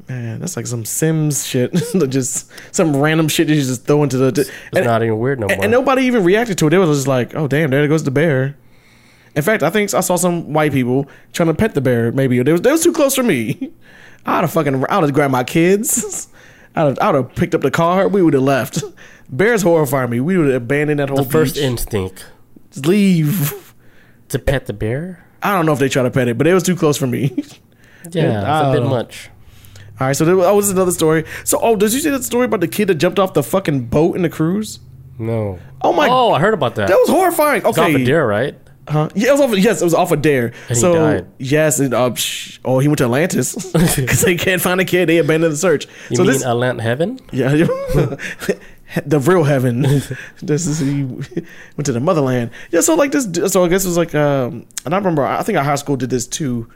Man, 0.08 0.40
that's 0.40 0.56
like 0.58 0.68
some 0.68 0.86
Sims 0.86 1.46
shit. 1.46 1.74
just 2.10 2.52
some 2.74 2.96
random 2.96 3.28
shit 3.28 3.48
that 3.48 3.56
you 3.56 3.62
just 3.62 3.86
throw 3.86 4.04
into 4.04 4.18
the. 4.18 4.28
It's 4.28 4.50
and, 4.76 4.86
not 4.86 5.02
even 5.04 5.18
weird 5.20 5.40
no 5.40 5.48
more. 5.48 5.58
and 5.62 5.72
nobody 5.72 6.04
even 6.04 6.24
reacted 6.24 6.58
to 6.60 6.68
it. 6.68 6.70
They 6.72 6.78
was 6.78 6.98
just 6.98 7.08
like, 7.08 7.36
"Oh 7.36 7.48
damn, 7.48 7.70
there 7.70 7.86
goes 7.88 8.04
the 8.04 8.12
bear." 8.12 8.56
In 9.36 9.42
fact, 9.42 9.64
I 9.64 9.70
think 9.70 9.94
I 9.94 10.00
saw 10.02 10.16
some 10.16 10.54
white 10.54 10.72
people 10.72 11.08
trying 11.32 11.48
to 11.48 11.54
pet 11.54 11.74
the 11.74 11.82
bear. 11.82 12.12
Maybe 12.12 12.42
they 12.44 12.52
was 12.52 12.62
they 12.62 12.72
was 12.72 12.84
too 12.84 12.94
close 12.94 13.16
for 13.16 13.24
me. 13.24 13.72
I'd 14.26 14.42
have 14.42 14.52
fucking 14.52 14.86
I'd 14.86 15.04
have 15.04 15.14
grabbed 15.14 15.32
my 15.32 15.44
kids. 15.44 16.28
I'd 16.76 16.82
have, 16.86 16.98
I'd 17.02 17.16
have 17.16 17.36
picked 17.36 17.54
up 17.56 17.62
the 17.62 17.72
car. 17.72 18.08
We 18.08 18.22
would 18.22 18.34
have 18.34 18.44
left. 18.44 18.84
Bears 19.30 19.62
horrify 19.64 20.06
me. 20.08 20.20
We 20.20 20.38
would 20.38 20.48
have 20.48 20.62
abandoned 20.64 21.00
that 21.00 21.10
whole 21.10 21.24
the 21.24 21.30
first 21.30 21.56
beach. 21.56 21.64
instinct 21.64 22.26
Just 22.72 22.86
leave. 22.86 23.74
to 24.30 24.40
pet 24.40 24.66
the 24.68 24.74
bear. 24.74 25.26
I 25.42 25.56
don't 25.56 25.66
know 25.66 25.74
if 25.74 25.80
they 25.80 25.90
try 25.90 26.04
to 26.04 26.12
pet 26.12 26.28
it, 26.28 26.38
but 26.38 26.46
it 26.48 26.54
was 26.54 26.64
too 26.64 26.76
close 26.76 26.98
for 26.98 27.08
me. 27.08 27.44
Yeah, 28.12 28.42
I 28.44 28.60
it's 28.60 28.70
a 28.70 28.72
bit 28.74 28.84
know. 28.84 28.90
much. 28.90 29.30
All 30.00 30.08
right, 30.08 30.14
so 30.16 30.26
there, 30.26 30.36
oh, 30.36 30.42
that 30.42 30.56
was 30.56 30.70
another 30.70 30.92
story. 30.92 31.26
So, 31.46 31.58
oh, 31.62 31.76
did 31.76 31.94
you 31.94 32.00
see 32.00 32.10
that 32.10 32.24
story 32.24 32.46
about 32.46 32.60
the 32.60 32.68
kid 32.68 32.88
that 32.90 32.96
jumped 32.96 33.20
off 33.20 33.34
the 33.34 33.44
fucking 33.44 33.86
boat 33.86 34.16
in 34.16 34.24
the 34.24 34.30
cruise? 34.30 34.80
No. 35.18 35.60
Oh 35.82 35.94
my! 35.94 36.10
Oh, 36.10 36.32
I 36.32 36.40
heard 36.40 36.54
about 36.54 36.76
that. 36.76 36.88
that 36.90 36.98
was 36.98 37.10
horrifying. 37.10 37.58
It's 37.66 37.78
off 37.78 37.78
Okay, 37.78 38.02
a 38.02 38.06
deer, 38.06 38.28
right? 38.28 38.58
Huh? 38.88 39.10
Yeah, 39.16 39.30
it 39.30 39.32
was 39.34 39.42
off. 39.42 39.58
Yes, 39.58 39.82
it 39.82 39.84
was 39.86 39.94
off 39.94 40.12
a 40.12 40.18
dare. 40.18 40.54
And 40.68 40.78
so 40.78 41.26
yes, 41.38 41.80
and, 41.80 41.94
uh, 41.94 42.10
psh, 42.10 42.60
oh, 42.66 42.80
he 42.80 42.88
went 42.88 42.98
to 42.98 43.06
Atlantis 43.06 43.56
because 43.96 44.22
they 44.22 44.36
can't 44.36 44.62
find 44.62 44.80
a 44.82 44.86
kid. 44.86 45.08
They 45.08 45.20
abandoned 45.20 45.54
the 45.54 45.58
search. 45.58 45.88
You 46.10 46.18
so 46.18 46.24
mean 46.24 46.34
this, 46.34 46.44
Atlant 46.44 46.82
Heaven? 46.82 47.20
yeah, 47.32 47.50
the 49.06 49.20
real 49.20 49.44
heaven. 49.44 49.82
this 50.42 50.68
is 50.68 50.80
he 50.80 51.04
went 51.04 51.86
to 51.86 51.94
the 51.94 52.00
motherland. 52.00 52.52
Yeah, 52.72 52.82
so 52.82 52.96
like 52.96 53.12
this. 53.12 53.28
So 53.52 53.64
I 53.64 53.70
guess 53.70 53.86
it 53.86 53.88
was 53.88 53.98
like, 53.98 54.14
um, 54.16 54.66
and 54.86 54.94
I 54.94 54.98
remember. 54.98 55.24
I 55.24 55.42
think 55.44 55.58
our 55.58 55.64
high 55.64 55.76
school 55.76 55.96
did 55.96 56.10
this 56.10 56.28
too. 56.28 56.70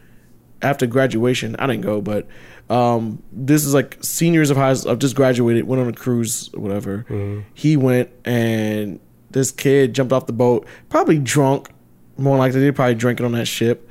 After 0.59 0.87
graduation, 0.87 1.55
I 1.57 1.67
didn't 1.67 1.83
go, 1.83 2.01
but 2.01 2.25
um, 2.67 3.21
this 3.31 3.63
is 3.63 3.75
like 3.75 3.97
seniors 4.01 4.49
of 4.49 4.57
high 4.57 4.71
of 4.71 4.97
just 4.97 5.15
graduated, 5.15 5.67
went 5.67 5.81
on 5.81 5.87
a 5.87 5.93
cruise, 5.93 6.49
or 6.55 6.61
whatever. 6.61 7.43
He 7.53 7.77
went 7.77 8.09
and 8.25 8.99
this 9.29 9.51
kid 9.51 9.93
jumped 9.93 10.13
off 10.13 10.25
the 10.25 10.33
boat, 10.33 10.65
probably 10.89 11.19
drunk. 11.19 11.69
More 12.17 12.37
likely, 12.37 12.61
they 12.61 12.71
probably 12.71 12.95
drinking 12.95 13.25
on 13.25 13.31
that 13.33 13.45
ship. 13.45 13.89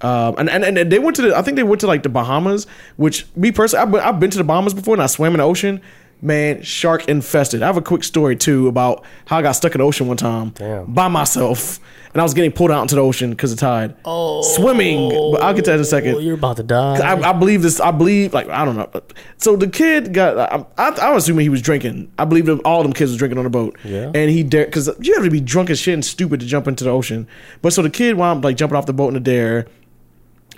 Um, 0.00 0.34
and, 0.38 0.50
and 0.50 0.78
and 0.78 0.92
they 0.92 0.98
went 0.98 1.16
to 1.16 1.22
the. 1.22 1.36
I 1.36 1.42
think 1.42 1.56
they 1.56 1.62
went 1.62 1.80
to 1.80 1.86
like 1.86 2.02
the 2.02 2.08
Bahamas, 2.08 2.66
which 2.96 3.26
me 3.34 3.50
personally, 3.50 3.82
I've 3.82 3.90
been, 3.90 4.00
I've 4.00 4.20
been 4.20 4.30
to 4.30 4.38
the 4.38 4.44
Bahamas 4.44 4.74
before, 4.74 4.94
and 4.94 5.02
I 5.02 5.06
swam 5.06 5.32
in 5.32 5.38
the 5.38 5.44
ocean. 5.44 5.80
Man, 6.22 6.62
shark 6.62 7.08
infested. 7.08 7.62
I 7.62 7.66
have 7.66 7.76
a 7.76 7.82
quick 7.82 8.02
story 8.02 8.36
too 8.36 8.68
about 8.68 9.04
how 9.26 9.38
I 9.38 9.42
got 9.42 9.52
stuck 9.52 9.74
in 9.74 9.78
the 9.78 9.84
ocean 9.84 10.06
one 10.06 10.16
time 10.16 10.50
Damn. 10.50 10.86
by 10.86 11.08
myself, 11.08 11.78
and 12.16 12.22
I 12.22 12.24
was 12.24 12.32
getting 12.32 12.50
pulled 12.50 12.70
out 12.70 12.80
into 12.80 12.94
the 12.94 13.02
ocean 13.02 13.28
because 13.28 13.52
of 13.52 13.58
tide. 13.58 13.94
Oh, 14.02 14.40
swimming. 14.40 15.10
But 15.32 15.42
I'll 15.42 15.52
get 15.52 15.66
to 15.66 15.72
that 15.72 15.74
in 15.74 15.82
a 15.82 15.84
second. 15.84 16.14
Oh, 16.14 16.18
you're 16.18 16.36
about 16.36 16.56
to 16.56 16.62
die. 16.62 16.96
I, 16.96 17.28
I 17.28 17.32
believe 17.34 17.60
this. 17.60 17.78
I 17.78 17.90
believe, 17.90 18.32
like, 18.32 18.48
I 18.48 18.64
don't 18.64 18.74
know. 18.74 18.90
So 19.36 19.54
the 19.54 19.68
kid 19.68 20.14
got. 20.14 20.38
I, 20.38 20.64
I, 20.82 21.10
I'm 21.10 21.18
assuming 21.18 21.42
he 21.42 21.50
was 21.50 21.60
drinking. 21.60 22.10
I 22.18 22.24
believe 22.24 22.46
that 22.46 22.58
all 22.62 22.82
them 22.82 22.94
kids 22.94 23.10
was 23.10 23.18
drinking 23.18 23.36
on 23.36 23.44
the 23.44 23.50
boat. 23.50 23.76
Yeah. 23.84 24.12
And 24.14 24.30
he 24.30 24.42
dared 24.42 24.68
because 24.68 24.88
you 24.98 25.12
have 25.12 25.24
to 25.24 25.30
be 25.30 25.42
drunk 25.42 25.68
as 25.68 25.78
shit 25.78 25.92
and 25.92 26.02
stupid 26.02 26.40
to 26.40 26.46
jump 26.46 26.66
into 26.66 26.84
the 26.84 26.90
ocean. 26.90 27.28
But 27.60 27.74
so 27.74 27.82
the 27.82 27.90
kid 27.90 28.16
wound 28.16 28.38
up 28.38 28.44
like 28.46 28.56
jumping 28.56 28.78
off 28.78 28.86
the 28.86 28.94
boat 28.94 29.08
in 29.08 29.14
the 29.14 29.20
dare. 29.20 29.66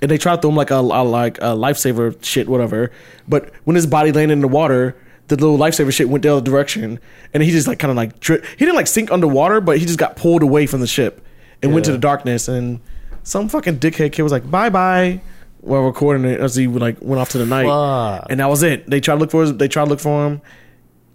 And 0.01 0.09
they 0.09 0.17
tried 0.17 0.37
to 0.37 0.43
throw 0.43 0.51
him 0.51 0.57
like 0.57 0.71
a, 0.71 0.77
a 0.77 1.03
like 1.03 1.39
a 1.39 1.57
lifesaver 1.57 2.23
shit, 2.23 2.49
whatever. 2.49 2.93
But 3.27 3.53
when 3.65 3.75
his 3.75 3.89
body 3.89 4.13
landed 4.13 4.35
in 4.35 4.43
the 4.43 4.47
water, 4.47 4.97
the 5.27 5.35
little 5.35 5.59
lifesaver 5.59 5.93
shit 5.93 6.09
went 6.09 6.23
the 6.23 6.33
other 6.33 6.41
direction, 6.41 7.01
and 7.35 7.43
he 7.43 7.51
just 7.51 7.67
like 7.67 7.81
kind 7.81 7.91
of 7.91 7.97
like 7.97 8.21
dri- 8.21 8.41
he 8.57 8.65
didn't 8.65 8.77
like 8.77 8.87
sink 8.87 9.11
underwater, 9.11 9.61
but 9.61 9.79
he 9.79 9.87
just 9.87 9.99
got 9.99 10.15
pulled 10.15 10.45
away 10.45 10.69
from 10.69 10.79
the 10.79 10.87
ship 10.87 11.25
and 11.63 11.73
went 11.73 11.85
to 11.87 11.93
the 11.93 11.99
darkness. 11.99 12.49
And 12.49 12.81
some 13.23 13.49
fucking 13.49 13.79
dickhead 13.79 14.13
kid 14.13 14.23
was 14.23 14.33
like, 14.33 14.51
"Bye 14.51 14.71
bye," 14.71 15.21
while 15.61 15.83
recording 15.83 16.25
it 16.25 16.41
as 16.41 16.55
he 16.57 16.67
like 16.67 16.97
went 17.01 17.21
off 17.21 17.31
to 17.31 17.39
the 17.39 17.47
night, 17.47 17.67
Fuck. 17.67 18.27
and 18.31 18.41
that 18.41 18.49
was 18.49 18.63
it. 18.63 18.89
They 18.89 19.01
tried 19.01 19.15
to 19.17 19.21
look 19.21 19.31
for 19.31 19.43
his, 19.43 19.57
they 19.57 19.69
tried 19.69 19.85
to 19.85 19.91
look 19.91 20.01
for 20.01 20.27
him. 20.27 20.41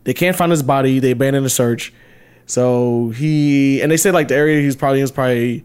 They 0.04 0.14
can't 0.14 0.36
find 0.36 0.52
his 0.52 0.64
body. 0.64 1.00
They 1.00 1.12
abandoned 1.12 1.46
the 1.46 1.50
search. 1.50 1.94
So 2.46 3.10
he 3.16 3.82
and 3.82 3.92
they 3.92 3.98
said 3.98 4.14
like 4.14 4.28
the 4.28 4.36
area 4.36 4.60
he 4.60 4.66
was 4.66 4.76
probably 4.76 5.00
in 5.00 5.04
was 5.04 5.12
probably 5.12 5.64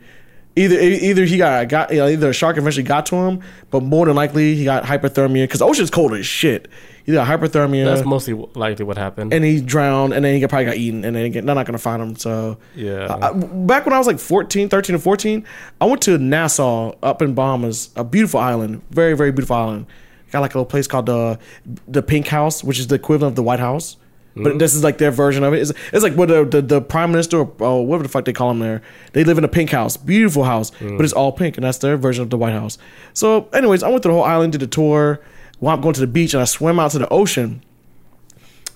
either 0.57 0.79
either 0.79 1.25
he 1.25 1.37
got 1.37 1.69
got 1.69 1.91
you 1.91 1.99
know, 1.99 2.09
either 2.09 2.31
a 2.31 2.33
shark 2.33 2.57
eventually 2.57 2.85
got 2.85 3.07
to 3.07 3.17
him, 3.17 3.43
but 3.71 3.83
more 3.83 4.07
than 4.07 4.15
likely 4.17 4.55
he 4.55 4.65
got 4.65 4.85
hypothermia 4.85 5.45
because 5.45 5.59
the 5.61 5.67
ocean's 5.67 5.91
cold 5.91 6.15
as 6.15 6.27
shit. 6.27 6.69
He 7.09 7.15
got 7.15 7.27
hypothermia. 7.27 7.87
That's 7.87 8.05
mostly 8.05 8.35
likely 8.55 8.85
what 8.85 8.99
happened. 8.99 9.33
and 9.33 9.43
he 9.43 9.63
drowned, 9.63 10.13
and 10.13 10.23
then 10.23 10.39
he 10.39 10.47
probably 10.47 10.67
got 10.67 10.77
eaten, 10.77 11.07
and 11.07 11.17
then 11.17 11.33
they're 11.33 11.43
not 11.43 11.65
going 11.65 11.73
to 11.73 11.79
find 11.79 12.03
him. 12.03 12.17
So, 12.17 12.59
Yeah. 12.75 13.17
I- 13.23 13.33
back 13.33 13.87
when 13.87 13.95
I 13.95 13.99
was 13.99 14.07
like 14.07 14.19
14, 14.19 14.69
13 14.69 14.95
or 14.95 14.99
14, 14.99 15.43
I 15.81 15.87
went 15.87 16.03
to 16.03 16.19
Nassau 16.19 16.93
up 17.03 17.23
in 17.23 17.33
Bahamas, 17.33 17.89
a 17.97 18.05
beautiful 18.05 18.41
island, 18.41 18.83
very, 18.91 19.17
very 19.17 19.33
beautiful 19.33 19.57
island. 19.57 19.87
Got 20.33 20.41
like 20.41 20.55
a 20.55 20.59
little 20.59 20.67
place 20.67 20.87
called 20.87 21.07
the 21.07 21.39
the 21.87 22.03
Pink 22.03 22.27
House, 22.27 22.63
which 22.63 22.79
is 22.79 22.89
the 22.89 22.97
equivalent 22.97 23.33
of 23.33 23.37
the 23.37 23.43
White 23.43 23.61
House. 23.61 23.97
But 24.35 24.45
mm-hmm. 24.45 24.59
this 24.59 24.75
is 24.75 24.85
like 24.85 24.99
their 24.99 25.11
version 25.11 25.45
of 25.45 25.55
it. 25.55 25.63
It's, 25.63 25.73
it's 25.95 26.03
like 26.03 26.13
what 26.13 26.29
the, 26.29 26.45
the 26.45 26.61
the 26.61 26.83
prime 26.83 27.11
minister 27.11 27.39
or 27.39 27.53
oh, 27.61 27.81
whatever 27.81 28.03
the 28.03 28.11
fuck 28.11 28.27
they 28.27 28.35
call 28.35 28.51
him 28.51 28.59
there. 28.59 28.83
They 29.15 29.25
live 29.25 29.39
in 29.39 29.45
a 29.45 29.49
pink 29.49 29.71
house, 29.71 29.97
beautiful 29.97 30.45
house, 30.45 30.73
but 30.73 30.81
mm. 30.81 31.03
it's 31.03 31.15
all 31.15 31.33
pink, 31.33 31.57
and 31.57 31.65
that's 31.65 31.79
their 31.79 31.97
version 31.97 32.23
of 32.23 32.29
the 32.29 32.37
White 32.37 32.53
House. 32.53 32.77
So, 33.15 33.49
anyways, 33.55 33.83
I 33.83 33.89
went 33.89 34.03
through 34.03 34.13
the 34.13 34.19
whole 34.19 34.27
island, 34.27 34.53
did 34.53 34.63
a 34.63 34.67
tour. 34.67 35.23
While 35.61 35.75
I'm 35.75 35.81
going 35.81 35.95
to 35.95 36.01
the 36.01 36.07
beach, 36.07 36.35
and 36.35 36.41
I 36.41 36.45
swim 36.45 36.79
out 36.79 36.93
to 36.93 36.99
the 36.99 37.09
ocean. 37.09 37.63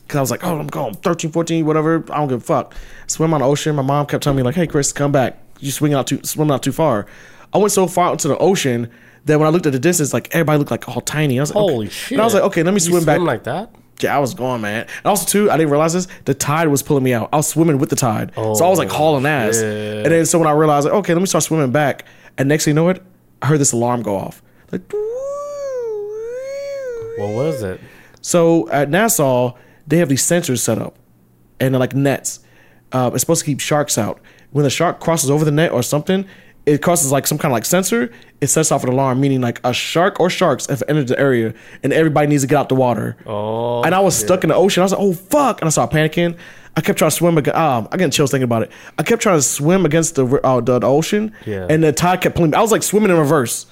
Cause 0.08 0.16
I 0.18 0.20
was 0.20 0.30
like, 0.30 0.44
oh, 0.44 0.58
I'm 0.58 0.66
going 0.66 0.94
13, 0.94 1.30
14, 1.30 1.64
whatever. 1.64 2.04
I 2.10 2.18
don't 2.18 2.28
give 2.28 2.38
a 2.42 2.44
fuck. 2.44 2.74
Swim 3.06 3.32
on 3.32 3.40
the 3.40 3.46
ocean. 3.46 3.74
My 3.76 3.82
mom 3.82 4.04
kept 4.06 4.22
telling 4.24 4.36
me 4.36 4.42
like, 4.42 4.54
hey, 4.54 4.66
Chris, 4.66 4.92
come 4.92 5.10
back. 5.12 5.38
You 5.60 5.70
swing 5.70 5.94
out 5.94 6.06
too, 6.06 6.20
swim 6.22 6.50
out 6.50 6.62
too 6.62 6.72
far. 6.72 7.06
I 7.54 7.58
went 7.58 7.72
so 7.72 7.86
far 7.86 8.08
out 8.08 8.12
into 8.12 8.28
the 8.28 8.36
ocean 8.38 8.90
that 9.24 9.38
when 9.38 9.46
I 9.46 9.50
looked 9.50 9.64
at 9.66 9.72
the 9.72 9.78
distance, 9.78 10.12
like 10.12 10.28
everybody 10.34 10.58
looked 10.58 10.70
like 10.70 10.86
all 10.88 11.00
tiny. 11.00 11.38
I 11.38 11.42
was 11.42 11.54
like, 11.54 11.60
Holy 11.60 11.86
okay. 11.86 11.94
shit! 11.94 12.12
And 12.12 12.20
I 12.20 12.24
was 12.24 12.34
like, 12.34 12.42
okay, 12.42 12.62
let 12.62 12.72
me 12.74 12.80
You 12.80 12.90
swim 12.90 13.04
back. 13.04 13.20
like 13.20 13.44
that. 13.44 13.70
Yeah, 14.00 14.14
I 14.16 14.18
was 14.18 14.34
going, 14.34 14.60
man. 14.60 14.82
And 14.98 15.06
also, 15.06 15.24
too, 15.24 15.50
I 15.50 15.56
didn't 15.56 15.70
realize 15.70 15.92
this. 15.92 16.08
The 16.24 16.34
tide 16.34 16.68
was 16.68 16.82
pulling 16.82 17.04
me 17.04 17.14
out. 17.14 17.28
I 17.32 17.36
was 17.36 17.46
swimming 17.46 17.78
with 17.78 17.88
the 17.88 17.94
tide, 17.96 18.32
so 18.34 18.42
I 18.64 18.68
was 18.68 18.78
like 18.78 18.90
Oh, 18.90 18.94
hauling 18.96 19.24
ass. 19.26 19.60
shit. 19.60 20.04
And 20.04 20.12
then, 20.12 20.26
so 20.26 20.38
when 20.40 20.48
I 20.48 20.52
realized, 20.52 20.86
like, 20.86 20.94
okay, 20.94 21.14
let 21.14 21.20
me 21.20 21.26
start 21.26 21.44
swimming 21.44 21.70
back. 21.70 22.04
And 22.36 22.48
next 22.48 22.64
thing 22.64 22.72
you 22.72 22.74
know, 22.74 22.84
what? 22.84 23.00
I 23.40 23.46
heard 23.46 23.60
this 23.60 23.70
alarm 23.72 24.02
go 24.02 24.16
off. 24.16 24.42
Like, 24.72 24.82
What 27.18 27.30
was 27.30 27.62
it? 27.62 27.80
so 28.20 28.68
at 28.70 28.88
Nassau, 28.90 29.54
they 29.86 29.98
have 29.98 30.08
these 30.08 30.22
sensors 30.22 30.58
set 30.60 30.78
up, 30.78 30.96
and 31.60 31.74
they're 31.74 31.80
like 31.80 31.94
nets. 31.94 32.40
Uh, 32.92 33.10
it's 33.12 33.20
supposed 33.22 33.40
to 33.40 33.46
keep 33.46 33.60
sharks 33.60 33.96
out. 33.98 34.20
When 34.50 34.64
the 34.64 34.70
shark 34.70 35.00
crosses 35.00 35.30
over 35.30 35.44
the 35.44 35.50
net 35.50 35.72
or 35.72 35.82
something, 35.82 36.26
it 36.66 36.82
crosses 36.82 37.10
like 37.10 37.26
some 37.26 37.38
kind 37.38 37.50
of 37.50 37.54
like 37.56 37.64
sensor. 37.64 38.12
It 38.40 38.46
sets 38.48 38.70
off 38.70 38.84
an 38.84 38.90
alarm, 38.90 39.20
meaning 39.20 39.40
like 39.40 39.60
a 39.64 39.72
shark 39.72 40.20
or 40.20 40.30
sharks 40.30 40.66
have 40.66 40.82
entered 40.88 41.08
the 41.08 41.18
area, 41.18 41.54
and 41.82 41.92
everybody 41.92 42.28
needs 42.28 42.42
to 42.42 42.48
get 42.48 42.56
out 42.58 42.68
the 42.68 42.74
water. 42.76 43.16
Oh, 43.26 43.82
and 43.82 43.94
I 43.94 44.00
was 44.00 44.14
stuck 44.16 44.44
in 44.44 44.48
the 44.48 44.54
ocean. 44.54 44.82
I 44.82 44.84
was 44.84 44.92
like, 44.92 45.00
"Oh 45.00 45.12
fuck!" 45.14 45.60
And 45.60 45.66
I 45.66 45.70
started 45.70 45.94
panicking. 45.96 46.36
I 46.76 46.80
kept 46.80 46.98
trying 46.98 47.10
to 47.10 47.16
swim. 47.16 47.36
Against, 47.38 47.58
um, 47.58 47.88
I 47.90 47.96
get 47.96 48.12
chills 48.12 48.30
thinking 48.30 48.44
about 48.44 48.62
it. 48.62 48.70
I 48.98 49.02
kept 49.02 49.20
trying 49.22 49.38
to 49.38 49.42
swim 49.42 49.84
against 49.84 50.14
the 50.14 50.26
uh, 50.26 50.60
the, 50.60 50.78
the 50.78 50.86
ocean, 50.86 51.32
Yeah. 51.46 51.66
and 51.68 51.82
the 51.82 51.92
tide 51.92 52.20
kept 52.20 52.36
pulling 52.36 52.52
me. 52.52 52.56
I 52.56 52.60
was 52.60 52.70
like 52.72 52.82
swimming 52.82 53.10
in 53.10 53.16
reverse. 53.18 53.66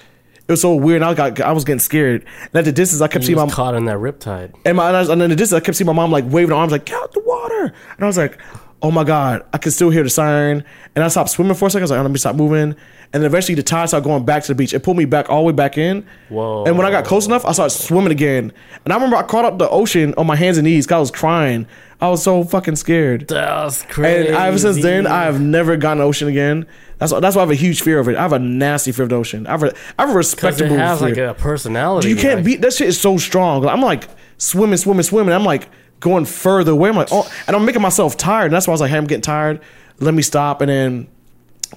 It 0.51 0.55
was 0.55 0.62
so 0.62 0.74
weird. 0.74 1.01
I 1.01 1.14
got 1.14 1.40
I 1.40 1.53
was 1.53 1.62
getting 1.62 1.78
scared. 1.78 2.26
And 2.42 2.57
at 2.57 2.64
the 2.64 2.72
distance, 2.72 3.01
I 3.01 3.07
kept 3.07 3.24
seeing 3.24 3.38
my 3.38 3.48
caught 3.48 3.76
in 3.76 3.84
that 3.84 3.98
riptide. 3.98 4.53
and 4.64 4.78
my 4.78 4.88
and, 4.88 4.96
I 4.96 4.98
was, 4.98 5.09
and 5.09 5.22
in 5.22 5.30
the 5.30 5.36
distance, 5.36 5.62
I 5.62 5.64
kept 5.64 5.76
seeing 5.76 5.86
my 5.86 5.92
mom 5.92 6.11
like 6.11 6.24
waving 6.26 6.51
her 6.51 6.57
arms, 6.57 6.72
like 6.72 6.86
get 6.86 7.01
out 7.01 7.12
the 7.12 7.20
water. 7.20 7.66
And 7.66 8.05
I 8.05 8.07
was 8.09 8.18
like, 8.18 8.36
oh 8.83 8.91
my 8.91 9.05
god, 9.05 9.45
I 9.53 9.59
can 9.59 9.72
still 9.72 9.91
hear 9.91 10.03
the 10.03 10.11
siren. 10.11 10.64
And 10.95 11.05
I 11.05 11.09
stopped 11.09 11.31
swimming 11.31 11.55
for 11.55 11.66
a 11.66 11.70
second. 11.70 11.83
I 11.83 11.85
was 11.85 11.91
like, 11.93 11.99
oh, 12.01 12.03
let 12.03 12.11
me 12.11 12.18
stop 12.18 12.37
moving. 12.37 12.74
And 13.12 13.22
then 13.22 13.24
eventually 13.24 13.57
the 13.57 13.62
tide 13.62 13.89
started 13.89 14.05
going 14.05 14.24
back 14.24 14.43
to 14.45 14.49
the 14.49 14.55
beach. 14.55 14.72
It 14.72 14.81
pulled 14.85 14.97
me 14.97 15.05
back 15.05 15.28
all 15.28 15.41
the 15.43 15.47
way 15.49 15.53
back 15.53 15.76
in. 15.76 16.07
Whoa. 16.28 16.64
And 16.64 16.78
when 16.78 16.87
I 16.87 16.91
got 16.93 17.05
close 17.05 17.26
enough, 17.26 17.45
I 17.45 17.53
started 17.53 17.74
swimming 17.76 18.12
again. 18.12 18.53
And 18.85 18.93
I 18.93 18.97
remember 18.97 19.16
I 19.16 19.24
caught 19.24 19.45
up 19.45 19.59
the 19.59 19.68
ocean 19.68 20.14
on 20.16 20.26
my 20.26 20.37
hands 20.37 20.59
and 20.59 20.64
knees. 20.64 20.87
'cause 20.87 20.97
I 20.97 21.01
was 21.01 21.11
crying. 21.11 21.66
I 22.01 22.09
was 22.09 22.22
so 22.22 22.45
fucking 22.45 22.76
scared. 22.76 23.28
That's 23.28 23.83
crazy. 23.83 24.28
And 24.28 24.37
ever 24.37 24.59
since 24.59 24.81
then, 24.81 25.07
I 25.07 25.24
have 25.24 25.41
never 25.41 25.76
gone 25.76 25.97
to 25.99 26.03
the 26.03 26.07
ocean 26.07 26.28
again. 26.28 26.66
That's 26.99 27.12
that's 27.12 27.35
why 27.37 27.41
I 27.41 27.45
have 27.45 27.51
a 27.51 27.55
huge 27.55 27.83
fear 27.83 27.99
of 27.99 28.09
it. 28.09 28.16
I 28.16 28.22
have 28.22 28.33
a 28.33 28.39
nasty 28.39 28.93
fear 28.93 29.03
of 29.03 29.09
the 29.11 29.16
ocean. 29.16 29.47
I 29.47 29.51
have 29.51 29.62
a, 29.64 29.72
I 29.99 30.07
have 30.07 30.11
a 30.11 30.12
because 30.18 30.33
it 30.33 30.39
respectable 30.39 30.76
has 30.76 31.01
fear. 31.01 31.09
like 31.09 31.18
a 31.18 31.35
personality. 31.35 32.09
You 32.09 32.16
can't 32.16 32.37
like, 32.37 32.45
beat 32.45 32.61
that 32.62 32.72
shit. 32.74 32.89
Is 32.89 33.01
so 33.01 33.18
strong. 33.18 33.66
I'm 33.66 33.83
like 33.83 34.09
swimming, 34.39 34.76
swimming, 34.78 35.03
swimming. 35.03 35.35
I'm 35.35 35.45
like 35.45 35.68
going 36.01 36.24
further 36.24 36.72
away. 36.72 36.88
I'm 36.88 36.96
like, 36.96 37.09
oh, 37.12 37.30
and 37.46 37.55
I'm 37.55 37.64
making 37.64 37.82
myself 37.82 38.16
tired. 38.16 38.46
And 38.46 38.55
that's 38.55 38.66
why 38.66 38.72
I 38.72 38.74
was 38.74 38.80
like, 38.80 38.90
hey, 38.90 38.96
I'm 38.96 39.07
getting 39.07 39.22
tired. 39.22 39.61
Let 40.01 40.14
me 40.14 40.22
stop. 40.22 40.61
And 40.61 40.70
then 40.70 41.09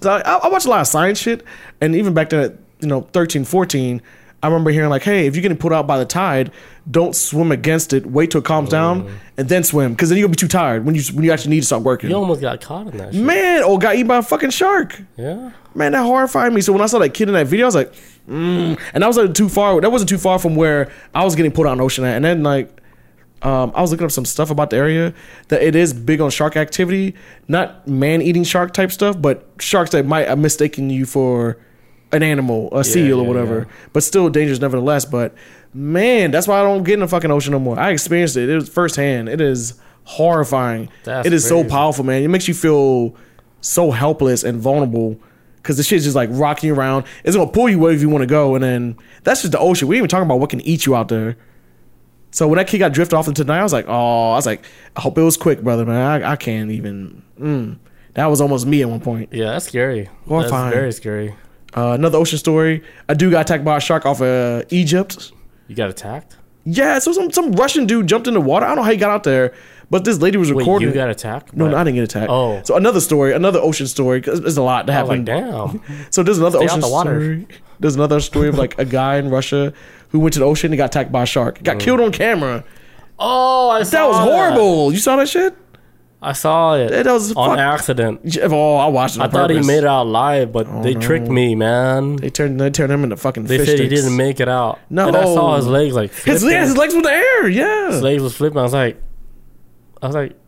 I, 0.03 0.39
I 0.43 0.47
watch 0.47 0.65
a 0.65 0.69
lot 0.69 0.81
of 0.81 0.87
science 0.87 1.19
shit. 1.19 1.43
And 1.81 1.95
even 1.95 2.13
back 2.13 2.29
then, 2.29 2.39
at, 2.39 2.57
you 2.79 2.87
know, 2.87 3.01
13, 3.01 3.45
14, 3.45 4.01
I 4.41 4.47
remember 4.47 4.71
hearing 4.71 4.89
like, 4.89 5.03
hey, 5.03 5.25
if 5.25 5.35
you're 5.35 5.41
getting 5.41 5.57
pulled 5.57 5.71
out 5.71 5.87
by 5.87 5.97
the 5.97 6.05
tide, 6.05 6.51
don't 6.89 7.15
swim 7.15 7.51
against 7.53 7.93
it. 7.93 8.05
Wait 8.05 8.31
till 8.31 8.39
it 8.39 8.45
calms 8.45 8.69
down 8.69 9.17
and 9.37 9.47
then 9.47 9.63
swim. 9.63 9.93
Because 9.93 10.09
then 10.09 10.17
you'll 10.17 10.27
be 10.27 10.35
too 10.35 10.49
tired 10.49 10.85
when 10.85 10.95
you 10.95 11.01
when 11.13 11.23
you 11.23 11.31
actually 11.31 11.51
need 11.51 11.61
to 11.61 11.65
start 11.65 11.83
working. 11.83 12.09
You 12.09 12.17
almost 12.17 12.41
got 12.41 12.59
caught 12.59 12.87
in 12.87 12.97
that. 12.97 13.13
Shit. 13.13 13.23
Man, 13.23 13.63
or 13.63 13.79
got 13.79 13.95
eaten 13.95 14.07
by 14.07 14.17
a 14.17 14.21
fucking 14.21 14.49
shark. 14.49 15.01
Yeah. 15.15 15.51
Man, 15.75 15.93
that 15.93 16.03
horrified 16.03 16.51
me. 16.51 16.59
So 16.59 16.73
when 16.73 16.81
I 16.81 16.87
saw 16.87 16.99
that 16.99 17.13
kid 17.13 17.29
in 17.29 17.35
that 17.35 17.47
video, 17.47 17.65
I 17.65 17.67
was 17.67 17.75
like, 17.75 17.93
mm. 18.27 18.77
and 18.93 19.01
that 19.01 19.07
wasn't 19.07 19.35
too 19.35 19.47
far. 19.47 19.79
That 19.79 19.93
wasn't 19.93 20.09
too 20.09 20.17
far 20.17 20.37
from 20.39 20.55
where 20.55 20.91
I 21.15 21.23
was 21.23 21.35
getting 21.35 21.53
pulled 21.53 21.67
out 21.67 21.73
in 21.73 21.77
the 21.77 21.85
ocean 21.85 22.03
at. 22.03 22.17
And 22.17 22.25
then 22.25 22.43
like, 22.43 22.82
um, 23.43 23.73
I 23.75 23.81
was 23.81 23.91
looking 23.91 24.05
up 24.05 24.11
some 24.11 24.25
stuff 24.25 24.49
about 24.49 24.69
the 24.69 24.77
area 24.77 25.13
that 25.49 25.61
it 25.61 25.75
is 25.75 25.93
big 25.93 26.21
on 26.21 26.29
shark 26.29 26.55
activity, 26.55 27.13
not 27.47 27.85
man 27.87 28.21
eating 28.21 28.45
shark 28.45 28.73
type 28.73 28.91
stuff, 28.91 29.21
but 29.21 29.45
sharks 29.59 29.91
that 29.91 30.05
might 30.05 30.29
have 30.29 30.39
mistaken 30.39 30.89
you 30.89 31.05
for 31.05 31.57
an 32.13 32.23
animal, 32.23 32.69
a 32.71 32.83
seal 32.83 33.19
or 33.19 33.23
yeah, 33.23 33.27
whatever, 33.27 33.59
yeah. 33.59 33.87
but 33.91 34.03
still 34.03 34.29
dangerous 34.29 34.61
nevertheless. 34.61 35.03
But 35.03 35.35
man, 35.73 36.31
that's 36.31 36.47
why 36.47 36.59
I 36.59 36.63
don't 36.63 36.83
get 36.83 36.93
in 36.93 36.99
the 37.01 37.07
fucking 37.07 37.31
ocean 37.31 37.51
no 37.51 37.59
more. 37.59 37.77
I 37.77 37.91
experienced 37.91 38.37
it. 38.37 38.47
It 38.47 38.55
was 38.55 38.69
firsthand. 38.69 39.27
It 39.27 39.41
is 39.41 39.73
horrifying. 40.05 40.89
That's 41.03 41.27
it 41.27 41.33
is 41.33 41.45
so 41.45 41.65
powerful, 41.65 42.05
man. 42.05 42.23
It 42.23 42.29
makes 42.29 42.47
you 42.47 42.53
feel 42.53 43.15
so 43.59 43.91
helpless 43.91 44.43
and 44.43 44.61
vulnerable 44.61 45.19
because 45.57 45.75
the 45.75 45.83
shit's 45.83 46.05
just 46.05 46.15
like 46.15 46.29
rocking 46.31 46.67
you 46.67 46.75
around. 46.75 47.05
It's 47.25 47.35
gonna 47.35 47.51
pull 47.51 47.67
you 47.67 47.79
wherever 47.79 47.99
you 47.99 48.09
want 48.09 48.21
to 48.21 48.27
go, 48.27 48.55
and 48.55 48.63
then 48.63 48.97
that's 49.23 49.41
just 49.41 49.51
the 49.51 49.59
ocean. 49.59 49.89
We 49.89 49.95
ain't 49.95 50.01
even 50.01 50.09
talking 50.09 50.27
about 50.27 50.39
what 50.39 50.49
can 50.49 50.61
eat 50.61 50.85
you 50.85 50.95
out 50.95 51.09
there. 51.09 51.35
So 52.33 52.47
when 52.47 52.57
that 52.57 52.67
kid 52.67 52.79
got 52.79 52.91
drifted 52.93 53.15
off 53.15 53.27
into 53.27 53.43
the 53.43 53.53
night, 53.53 53.59
I 53.59 53.63
was 53.63 53.71
like, 53.73 53.85
oh, 53.87 54.31
I 54.31 54.35
was 54.35 54.45
like, 54.45 54.65
I 54.95 55.01
hope 55.01 55.17
it 55.17 55.21
was 55.23 55.37
quick, 55.37 55.61
brother, 55.61 55.85
man. 55.85 56.23
I, 56.23 56.31
I 56.31 56.35
can't 56.35 56.71
even. 56.71 57.21
Mm. 57.39 57.77
That 58.15 58.25
was 58.25 58.41
almost 58.41 58.65
me 58.65 58.81
at 58.81 58.89
one 58.89 58.99
point. 59.01 59.29
Yeah, 59.31 59.51
that's 59.51 59.65
scary. 59.67 60.09
Horrifying. 60.27 60.65
That's 60.65 60.75
very 60.75 60.91
scary. 60.91 61.35
Uh, 61.75 61.91
another 61.93 62.17
ocean 62.17 62.37
story. 62.37 62.83
A 63.07 63.15
dude 63.15 63.31
got 63.31 63.41
attacked 63.41 63.63
by 63.63 63.77
a 63.77 63.79
shark 63.79 64.05
off 64.05 64.21
of 64.21 64.65
Egypt. 64.71 65.31
You 65.67 65.75
got 65.75 65.89
attacked? 65.89 66.37
Yeah, 66.65 66.99
so 66.99 67.11
some 67.11 67.31
some 67.31 67.51
Russian 67.53 67.85
dude 67.85 68.07
jumped 68.07 68.27
in 68.27 68.35
the 68.35 68.41
water. 68.41 68.65
I 68.65 68.69
don't 68.69 68.77
know 68.77 68.83
how 68.83 68.91
he 68.91 68.97
got 68.97 69.09
out 69.11 69.23
there, 69.23 69.53
but 69.89 70.05
this 70.05 70.19
lady 70.19 70.37
was 70.37 70.49
Wait, 70.49 70.59
recording. 70.59 70.87
you 70.87 70.93
got 70.93 71.09
attacked? 71.09 71.53
No, 71.53 71.67
no, 71.67 71.75
I 71.75 71.83
didn't 71.83 71.95
get 71.95 72.03
attacked. 72.05 72.29
Oh. 72.31 72.61
so 72.63 72.77
another 72.77 73.01
story, 73.01 73.33
another 73.33 73.59
ocean 73.59 73.85
story. 73.87 74.21
'cause 74.21 74.39
there's 74.39 74.55
a 74.57 74.61
lot 74.63 74.85
that 74.85 75.01
was 75.01 75.09
like, 75.09 75.27
happened. 75.27 75.81
damn. 75.83 76.07
So 76.11 76.23
there's 76.23 76.37
another 76.37 76.59
Stay 76.59 76.65
ocean 76.67 76.79
the 76.79 76.87
water. 76.87 77.19
story. 77.19 77.47
There's 77.79 77.95
another 77.95 78.19
story 78.21 78.47
of 78.47 78.57
like 78.57 78.77
a 78.79 78.85
guy 78.85 79.17
in 79.17 79.29
Russia 79.29 79.73
who 80.13 80.19
went 80.19 80.31
to 80.33 80.39
the 80.39 80.45
ocean 80.45 80.71
and 80.71 80.77
got 80.77 80.85
attacked 80.85 81.11
by 81.11 81.23
a 81.23 81.25
shark. 81.25 81.61
Got 81.61 81.79
killed 81.81 81.99
on 81.99 82.13
camera. 82.13 82.63
Oh, 83.19 83.69
I 83.69 83.83
saw 83.83 83.91
That 83.97 84.07
was 84.07 84.17
horrible. 84.17 84.93
You 84.93 84.99
saw 84.99 85.17
that 85.17 85.27
shit? 85.27 85.53
I 86.21 86.31
saw 86.31 86.75
it. 86.75 86.89
That 86.91 87.05
was 87.05 87.33
on 87.33 87.49
fuck- 87.49 87.59
accident. 87.59 88.37
Oh, 88.43 88.77
I 88.77 88.87
watched 88.87 89.17
it. 89.17 89.21
I 89.21 89.25
on 89.25 89.31
thought 89.31 89.49
he 89.49 89.57
purpose. 89.57 89.67
made 89.67 89.79
it 89.79 89.85
out 89.85 90.07
live, 90.07 90.53
but 90.53 90.67
oh, 90.69 90.81
they 90.81 90.93
tricked 90.93 91.27
me, 91.27 91.53
man. 91.53 92.15
They 92.15 92.29
turned 92.29 92.61
they 92.61 92.69
turned 92.69 92.93
him 92.93 93.03
into 93.03 93.17
fucking. 93.17 93.43
They 93.43 93.57
fish 93.57 93.67
said 93.67 93.79
he 93.79 93.87
sticks. 93.87 94.03
didn't 94.03 94.15
make 94.15 94.39
it 94.39 94.47
out. 94.47 94.79
No, 94.89 95.07
and 95.09 95.17
I 95.17 95.23
saw 95.25 95.57
his 95.57 95.67
legs 95.67 95.93
like 95.95 96.11
His, 96.13 96.39
flipping. 96.41 96.49
yeah, 96.51 96.61
his 96.63 96.77
legs 96.77 96.93
were 96.93 96.99
in 96.99 97.03
the 97.03 97.11
air. 97.11 97.49
Yeah, 97.49 97.91
His 97.91 98.01
legs 98.01 98.23
was 98.23 98.33
flipping. 98.37 98.57
I 98.57 98.61
was 98.63 98.71
like, 98.73 99.01
I 100.01 100.07
was 100.07 100.15
like, 100.15 100.39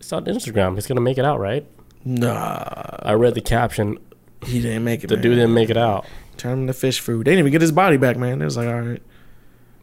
it's 0.00 0.12
on 0.12 0.24
Instagram. 0.24 0.74
He's 0.74 0.88
gonna 0.88 1.00
make 1.00 1.18
it 1.18 1.24
out, 1.24 1.38
right? 1.38 1.64
Nah, 2.04 2.64
I 3.02 3.12
read 3.12 3.34
the 3.34 3.40
caption. 3.40 3.98
he 4.44 4.60
didn't 4.60 4.82
make 4.82 5.04
it. 5.04 5.06
The 5.06 5.14
man. 5.16 5.22
dude 5.22 5.34
didn't 5.36 5.54
make 5.54 5.70
it 5.70 5.76
out. 5.76 6.04
Turn 6.36 6.60
him 6.60 6.66
to 6.66 6.72
fish 6.72 7.00
food. 7.00 7.26
They 7.26 7.32
didn't 7.32 7.40
even 7.40 7.52
get 7.52 7.60
his 7.60 7.72
body 7.72 7.96
back, 7.96 8.16
man. 8.16 8.40
It 8.40 8.44
was 8.44 8.56
like, 8.56 8.68
all 8.68 8.80
right. 8.80 9.02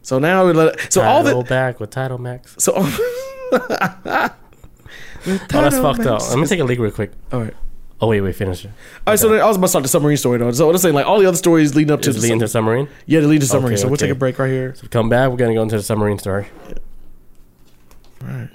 So 0.02 0.18
now, 0.18 0.46
we 0.46 0.52
let- 0.52 0.92
so 0.92 1.02
all 1.02 1.22
Title 1.22 1.42
the 1.42 1.48
back 1.48 1.80
with 1.80 1.90
Title 1.90 2.18
Max. 2.18 2.56
so. 2.58 2.74
Oh, 5.26 5.36
that's 5.50 5.76
fucked 5.76 6.06
up. 6.06 6.22
Let 6.30 6.38
me 6.38 6.46
take 6.46 6.60
a 6.60 6.64
leak 6.64 6.78
real 6.78 6.90
quick. 6.90 7.12
All 7.30 7.42
right. 7.42 7.54
Oh 8.00 8.08
wait, 8.08 8.22
wait, 8.22 8.34
finish 8.34 8.64
it. 8.64 8.70
All 9.06 9.12
right, 9.12 9.18
so 9.18 9.28
then 9.28 9.40
I 9.40 9.46
was 9.46 9.58
about 9.58 9.66
to 9.66 9.68
start 9.68 9.82
the 9.82 9.88
submarine 9.88 10.16
story 10.16 10.38
though. 10.38 10.50
So 10.52 10.70
let's 10.70 10.82
say 10.82 10.90
like 10.90 11.04
all 11.04 11.18
the 11.20 11.26
other 11.26 11.36
stories 11.36 11.74
leading 11.74 11.92
up 11.92 12.00
to 12.02 12.12
the 12.12 12.18
leading 12.20 12.38
to 12.38 12.48
sub- 12.48 12.52
submarine? 12.52 12.88
yeah, 13.04 13.20
to 13.20 13.26
lead 13.26 13.42
to 13.42 13.46
submarine. 13.46 13.74
Okay, 13.74 13.82
so 13.82 13.88
we'll 13.88 13.94
okay. 13.94 14.06
take 14.06 14.12
a 14.12 14.18
break 14.18 14.38
right 14.38 14.48
here. 14.48 14.74
So 14.74 14.86
come 14.88 15.10
back. 15.10 15.28
We're 15.30 15.36
gonna 15.36 15.52
go 15.52 15.62
into 15.62 15.76
the 15.76 15.82
submarine 15.82 16.18
story. 16.18 16.48
Right. 18.22 18.48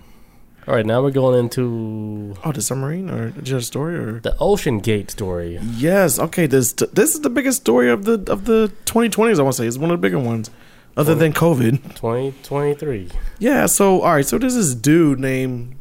All 0.68 0.74
right, 0.74 0.86
now 0.86 1.04
we're 1.04 1.12
going 1.12 1.40
into 1.40 2.36
Oh, 2.44 2.52
the 2.52 2.62
submarine 2.62 3.10
or 3.10 3.30
just 3.42 3.52
a 3.52 3.62
story 3.62 3.96
or 3.98 4.20
the 4.20 4.36
Ocean 4.40 4.80
Gate 4.80 5.12
story. 5.12 5.60
yes. 5.62 6.18
Okay, 6.18 6.48
this 6.48 6.74
this 6.74 7.14
is 7.14 7.22
the 7.22 7.30
biggest 7.30 7.62
story 7.62 7.90
of 7.90 8.06
the 8.06 8.14
of 8.32 8.46
the 8.46 8.72
2020s. 8.86 9.40
I 9.40 9.44
want 9.44 9.56
to 9.56 9.62
say 9.62 9.68
it's 9.68 9.78
one 9.78 9.92
of 9.92 9.98
the 10.00 10.02
bigger 10.02 10.18
ones, 10.20 10.50
other 10.98 11.14
than 11.14 11.34
COVID. 11.34 11.94
2023. 11.96 13.10
Yeah. 13.38 13.68
So 13.68 14.02
all 14.02 14.14
right. 14.16 14.26
So 14.26 14.40
there's 14.40 14.56
this 14.56 14.74
dude 14.74 15.20
named 15.20 15.76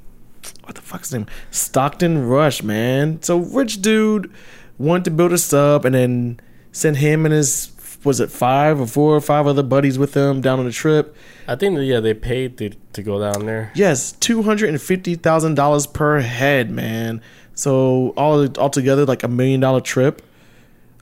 what 0.64 0.74
the 0.74 0.82
fuck's 0.82 1.08
his 1.08 1.14
name? 1.20 1.26
Stockton 1.50 2.26
Rush, 2.26 2.62
man. 2.62 3.22
So 3.22 3.38
rich 3.38 3.80
dude 3.80 4.30
wanted 4.76 5.04
to 5.04 5.10
build 5.12 5.32
a 5.32 5.38
sub 5.38 5.86
and 5.86 5.94
then 5.94 6.40
sent 6.72 6.98
him 6.98 7.24
and 7.24 7.32
his 7.32 7.66
was 8.04 8.20
it 8.20 8.30
five 8.30 8.80
or 8.80 8.86
four 8.86 9.16
or 9.16 9.20
five 9.20 9.46
other 9.46 9.62
buddies 9.62 9.98
with 9.98 10.12
them 10.12 10.40
down 10.40 10.58
on 10.58 10.66
the 10.66 10.72
trip. 10.72 11.16
I 11.48 11.56
think 11.56 11.78
yeah, 11.80 12.00
they 12.00 12.14
paid 12.14 12.58
to 12.58 12.70
to 12.92 13.02
go 13.02 13.18
down 13.18 13.46
there. 13.46 13.72
Yes, 13.74 14.12
two 14.12 14.42
hundred 14.42 14.70
and 14.70 14.80
fifty 14.80 15.14
thousand 15.14 15.54
dollars 15.54 15.86
per 15.86 16.20
head, 16.20 16.70
man. 16.70 17.22
So 17.54 18.14
all 18.16 18.46
altogether, 18.58 19.04
like 19.04 19.22
a 19.22 19.28
million 19.28 19.60
dollar 19.60 19.80
trip. 19.80 20.22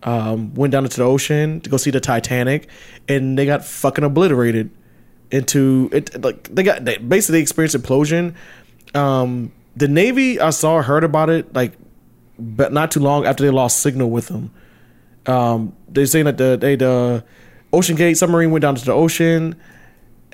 Um, 0.05 0.53
went 0.55 0.72
down 0.72 0.82
into 0.82 0.96
the 0.96 1.05
ocean 1.05 1.61
to 1.61 1.70
go 1.70 1.76
see 1.76 1.92
the 1.92 2.00
Titanic, 2.00 2.68
and 3.09 3.38
they 3.38 3.46
got 3.46 3.64
fucking 3.64 4.05
obliterated. 4.05 4.70
Into 5.30 5.88
it, 5.92 6.22
like 6.22 6.55
they 6.55 6.62
got 6.62 6.84
they 6.84 6.98
basically 6.98 7.40
experienced 7.40 7.74
implosion. 7.74 8.34
Um, 8.94 9.50
the 9.74 9.88
Navy, 9.88 10.38
I 10.38 10.50
saw, 10.50 10.82
heard 10.82 11.05
about 11.05 11.30
it, 11.30 11.55
like, 11.55 11.72
but 12.38 12.70
not 12.70 12.90
too 12.90 13.00
long 13.00 13.24
after 13.24 13.42
they 13.42 13.48
lost 13.48 13.80
signal 13.80 14.11
with 14.11 14.28
them. 14.28 14.50
Um, 15.27 15.77
they're 15.89 16.07
saying 16.07 16.25
that 16.25 16.39
the 16.39 16.57
they 16.57 16.77
the 16.77 17.25
Ocean 17.73 17.97
Gate 17.97 18.14
submarine 18.14 18.51
went 18.51 18.62
down 18.62 18.75
to 18.75 18.85
the 18.85 18.93
ocean 18.93 19.57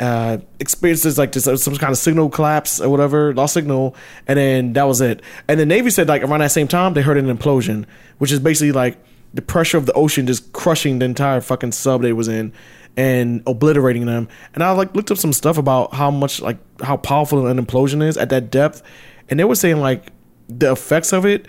uh, 0.01 0.39
experiences 0.61 1.19
like 1.19 1.33
this, 1.33 1.47
uh, 1.47 1.57
some 1.57 1.77
kind 1.77 1.91
of 1.91 1.99
signal 1.99 2.29
collapse 2.29 2.81
or 2.81 2.89
whatever, 2.89 3.35
lost 3.35 3.55
signal, 3.55 3.97
and 4.27 4.39
then 4.39 4.73
that 4.75 4.85
was 4.85 5.01
it. 5.01 5.23
And 5.49 5.59
the 5.59 5.67
Navy 5.67 5.91
said 5.91 6.09
like 6.09 6.23
around 6.23 6.41
that 6.41 6.53
same 6.53 6.69
time 6.69 6.95
they 6.95 7.03
heard 7.03 7.17
an 7.17 7.35
implosion, 7.35 7.87
which 8.19 8.33
is 8.33 8.41
basically 8.41 8.73
like 8.73 8.99
the 9.35 9.43
pressure 9.43 9.77
of 9.77 9.87
the 9.87 9.93
ocean 9.93 10.27
just 10.27 10.53
crushing 10.53 11.01
the 11.01 11.05
entire 11.05 11.41
fucking 11.41 11.73
sub 11.73 12.03
they 12.03 12.13
was 12.13 12.29
in 12.29 12.53
and 12.97 13.43
obliterating 13.47 14.07
them. 14.07 14.29
And 14.55 14.63
I 14.63 14.71
like 14.73 14.95
looked 14.95 15.11
up 15.11 15.19
some 15.19 15.33
stuff 15.33 15.59
about 15.59 15.95
how 15.95 16.11
much 16.11 16.41
like 16.41 16.59
how 16.83 16.97
powerful 16.97 17.47
an 17.47 17.65
implosion 17.65 18.03
is 18.03 18.17
at 18.17 18.31
that 18.31 18.51
depth, 18.51 18.83
and 19.29 19.39
they 19.39 19.45
were 19.45 19.57
saying 19.57 19.79
like 19.79 20.13
the 20.49 20.73
effects 20.73 21.13
of 21.13 21.27
it. 21.27 21.47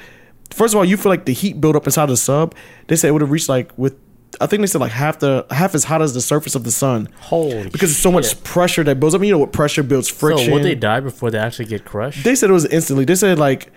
First 0.52 0.74
of 0.74 0.78
all, 0.78 0.86
you 0.86 0.97
feel 0.97 1.12
like 1.12 1.26
the 1.26 1.34
heat 1.34 1.60
build 1.62 1.76
up 1.76 1.86
inside 1.86 2.08
the 2.08 2.18
sub. 2.18 2.56
They 2.88 2.95
said 2.95 3.10
it 3.10 3.12
would 3.12 3.22
have 3.22 3.32
reached 3.32 3.50
like 3.50 3.72
with. 3.78 3.95
I 4.39 4.45
think 4.45 4.62
they 4.62 4.68
said 4.68 4.80
like 4.80 4.91
half 4.91 5.20
the 5.20 5.45
half 5.50 5.74
as 5.74 5.84
hot 5.84 6.02
as 6.04 6.14
the 6.14 6.22
surface 6.22 6.54
of 6.54 6.64
the 6.64 6.72
sun 6.72 7.10
Holy 7.20 7.68
because 7.70 7.89
it's 7.89 8.00
so 8.00 8.12
much 8.12 8.41
pressure 8.43 8.84
that 8.84 9.00
builds 9.00 9.16
up. 9.16 9.20
I 9.20 9.22
mean, 9.24 9.30
You 9.30 9.34
know 9.34 9.39
what 9.39 9.52
pressure 9.54 9.82
builds 9.82 10.08
friction. 10.08 10.45
So 10.47 10.54
would 10.54 10.64
they 10.64 10.76
die 10.76 11.00
before 11.00 11.32
they 11.32 11.39
actually 11.39 11.66
get 11.66 11.84
crushed? 11.84 12.24
They 12.24 12.36
said 12.36 12.50
it 12.50 12.54
was 12.54 12.66
instantly. 12.66 13.06
They 13.06 13.16
said 13.16 13.39
like 13.39 13.72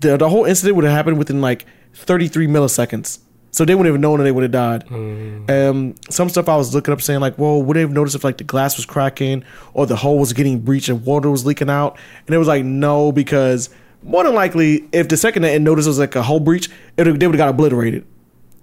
the 0.00 0.16
the 0.16 0.28
whole 0.28 0.44
incident 0.44 0.76
would 0.76 0.84
have 0.84 0.94
happened 0.94 1.18
within 1.18 1.40
like 1.40 1.66
33 1.94 2.46
milliseconds. 2.46 3.18
So 3.50 3.64
they 3.64 3.74
wouldn't 3.74 3.92
have 3.92 4.00
known 4.00 4.18
that 4.18 4.24
they 4.24 4.32
would 4.32 4.42
have 4.42 4.52
died. 4.52 4.84
Um, 5.50 5.94
some 6.10 6.28
stuff 6.28 6.46
I 6.48 6.56
was 6.56 6.74
looking 6.74 6.92
up 6.92 7.00
saying 7.00 7.20
like, 7.20 7.38
well, 7.38 7.62
would 7.62 7.74
they 7.74 7.80
have 7.80 7.90
noticed 7.90 8.14
if 8.14 8.22
like 8.22 8.36
the 8.36 8.44
glass 8.44 8.76
was 8.76 8.84
cracking 8.84 9.44
or 9.72 9.86
the 9.86 9.96
hole 9.96 10.18
was 10.18 10.32
getting 10.34 10.60
breached 10.60 10.88
and 10.90 11.04
water 11.04 11.30
was 11.30 11.46
leaking 11.46 11.70
out? 11.70 11.98
And 12.26 12.34
it 12.34 12.38
was 12.38 12.48
like 12.48 12.64
no, 12.64 13.12
because 13.12 13.70
more 14.02 14.24
than 14.24 14.34
likely, 14.34 14.84
if 14.92 15.08
the 15.08 15.16
second 15.16 15.42
they 15.42 15.58
noticed 15.58 15.86
it 15.86 15.90
was 15.90 15.98
like 15.98 16.14
a 16.16 16.22
hole 16.22 16.40
breach, 16.40 16.68
it 16.96 17.06
would- 17.06 17.20
they 17.20 17.26
would 17.26 17.34
have 17.36 17.38
got 17.38 17.48
obliterated. 17.48 18.04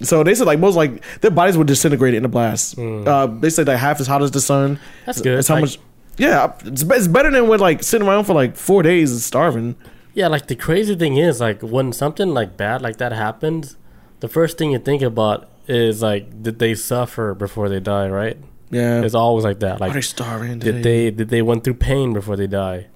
So 0.02 0.24
they 0.24 0.36
said 0.36 0.48
like 0.48 0.60
most 0.60 0.76
like 0.76 1.04
their 1.22 1.32
bodies 1.32 1.58
would 1.58 1.68
disintegrate 1.68 2.14
in 2.14 2.24
the 2.24 2.30
blast. 2.30 2.78
Uh, 2.80 3.28
they 3.28 3.50
said 3.50 3.68
like 3.68 3.78
half 3.78 4.00
as 4.00 4.08
hot 4.08 4.22
as 4.22 4.32
the 4.32 4.42
sun. 4.42 4.80
That's 5.06 5.22
good. 5.22 5.38
That's 5.38 5.48
how 5.48 5.56
Like- 5.56 5.62
much. 5.64 5.80
Yeah, 6.18 6.54
it's, 6.66 6.84
it's 6.84 7.08
better 7.08 7.32
than 7.32 7.48
with 7.48 7.60
like 7.62 7.82
sitting 7.82 8.08
around 8.08 8.26
for 8.26 8.34
like 8.34 8.56
four 8.56 8.84
days 8.84 9.12
and 9.12 9.20
starving. 9.20 9.76
Yeah, 10.14 10.28
like 10.28 10.46
the 10.48 10.56
crazy 10.56 10.96
thing 10.96 11.18
is, 11.18 11.40
like 11.42 11.62
when 11.62 11.92
something 11.92 12.30
like 12.36 12.56
bad 12.56 12.82
like 12.84 12.98
that 12.98 13.12
happens, 13.14 13.78
the 14.20 14.28
first 14.28 14.58
thing 14.60 14.72
you 14.72 14.78
think 14.80 15.02
about 15.02 15.50
is 15.68 16.04
like, 16.04 16.44
did 16.44 16.60
they 16.60 16.76
suffer 16.76 17.34
before 17.34 17.68
they 17.68 17.80
die? 17.80 18.08
Right? 18.10 18.38
Yeah, 18.70 19.02
It's 19.02 19.16
always 19.16 19.44
like 19.44 19.60
that. 19.62 19.80
Like, 19.82 19.92
are 19.92 19.96
they 19.96 20.02
starving? 20.02 20.60
did 20.60 20.84
they 20.84 21.10
did 21.12 21.30
they 21.30 21.42
went 21.42 21.64
through 21.64 21.76
pain 21.76 22.14
before 22.14 22.36
they 22.36 22.48
die? 22.48 22.88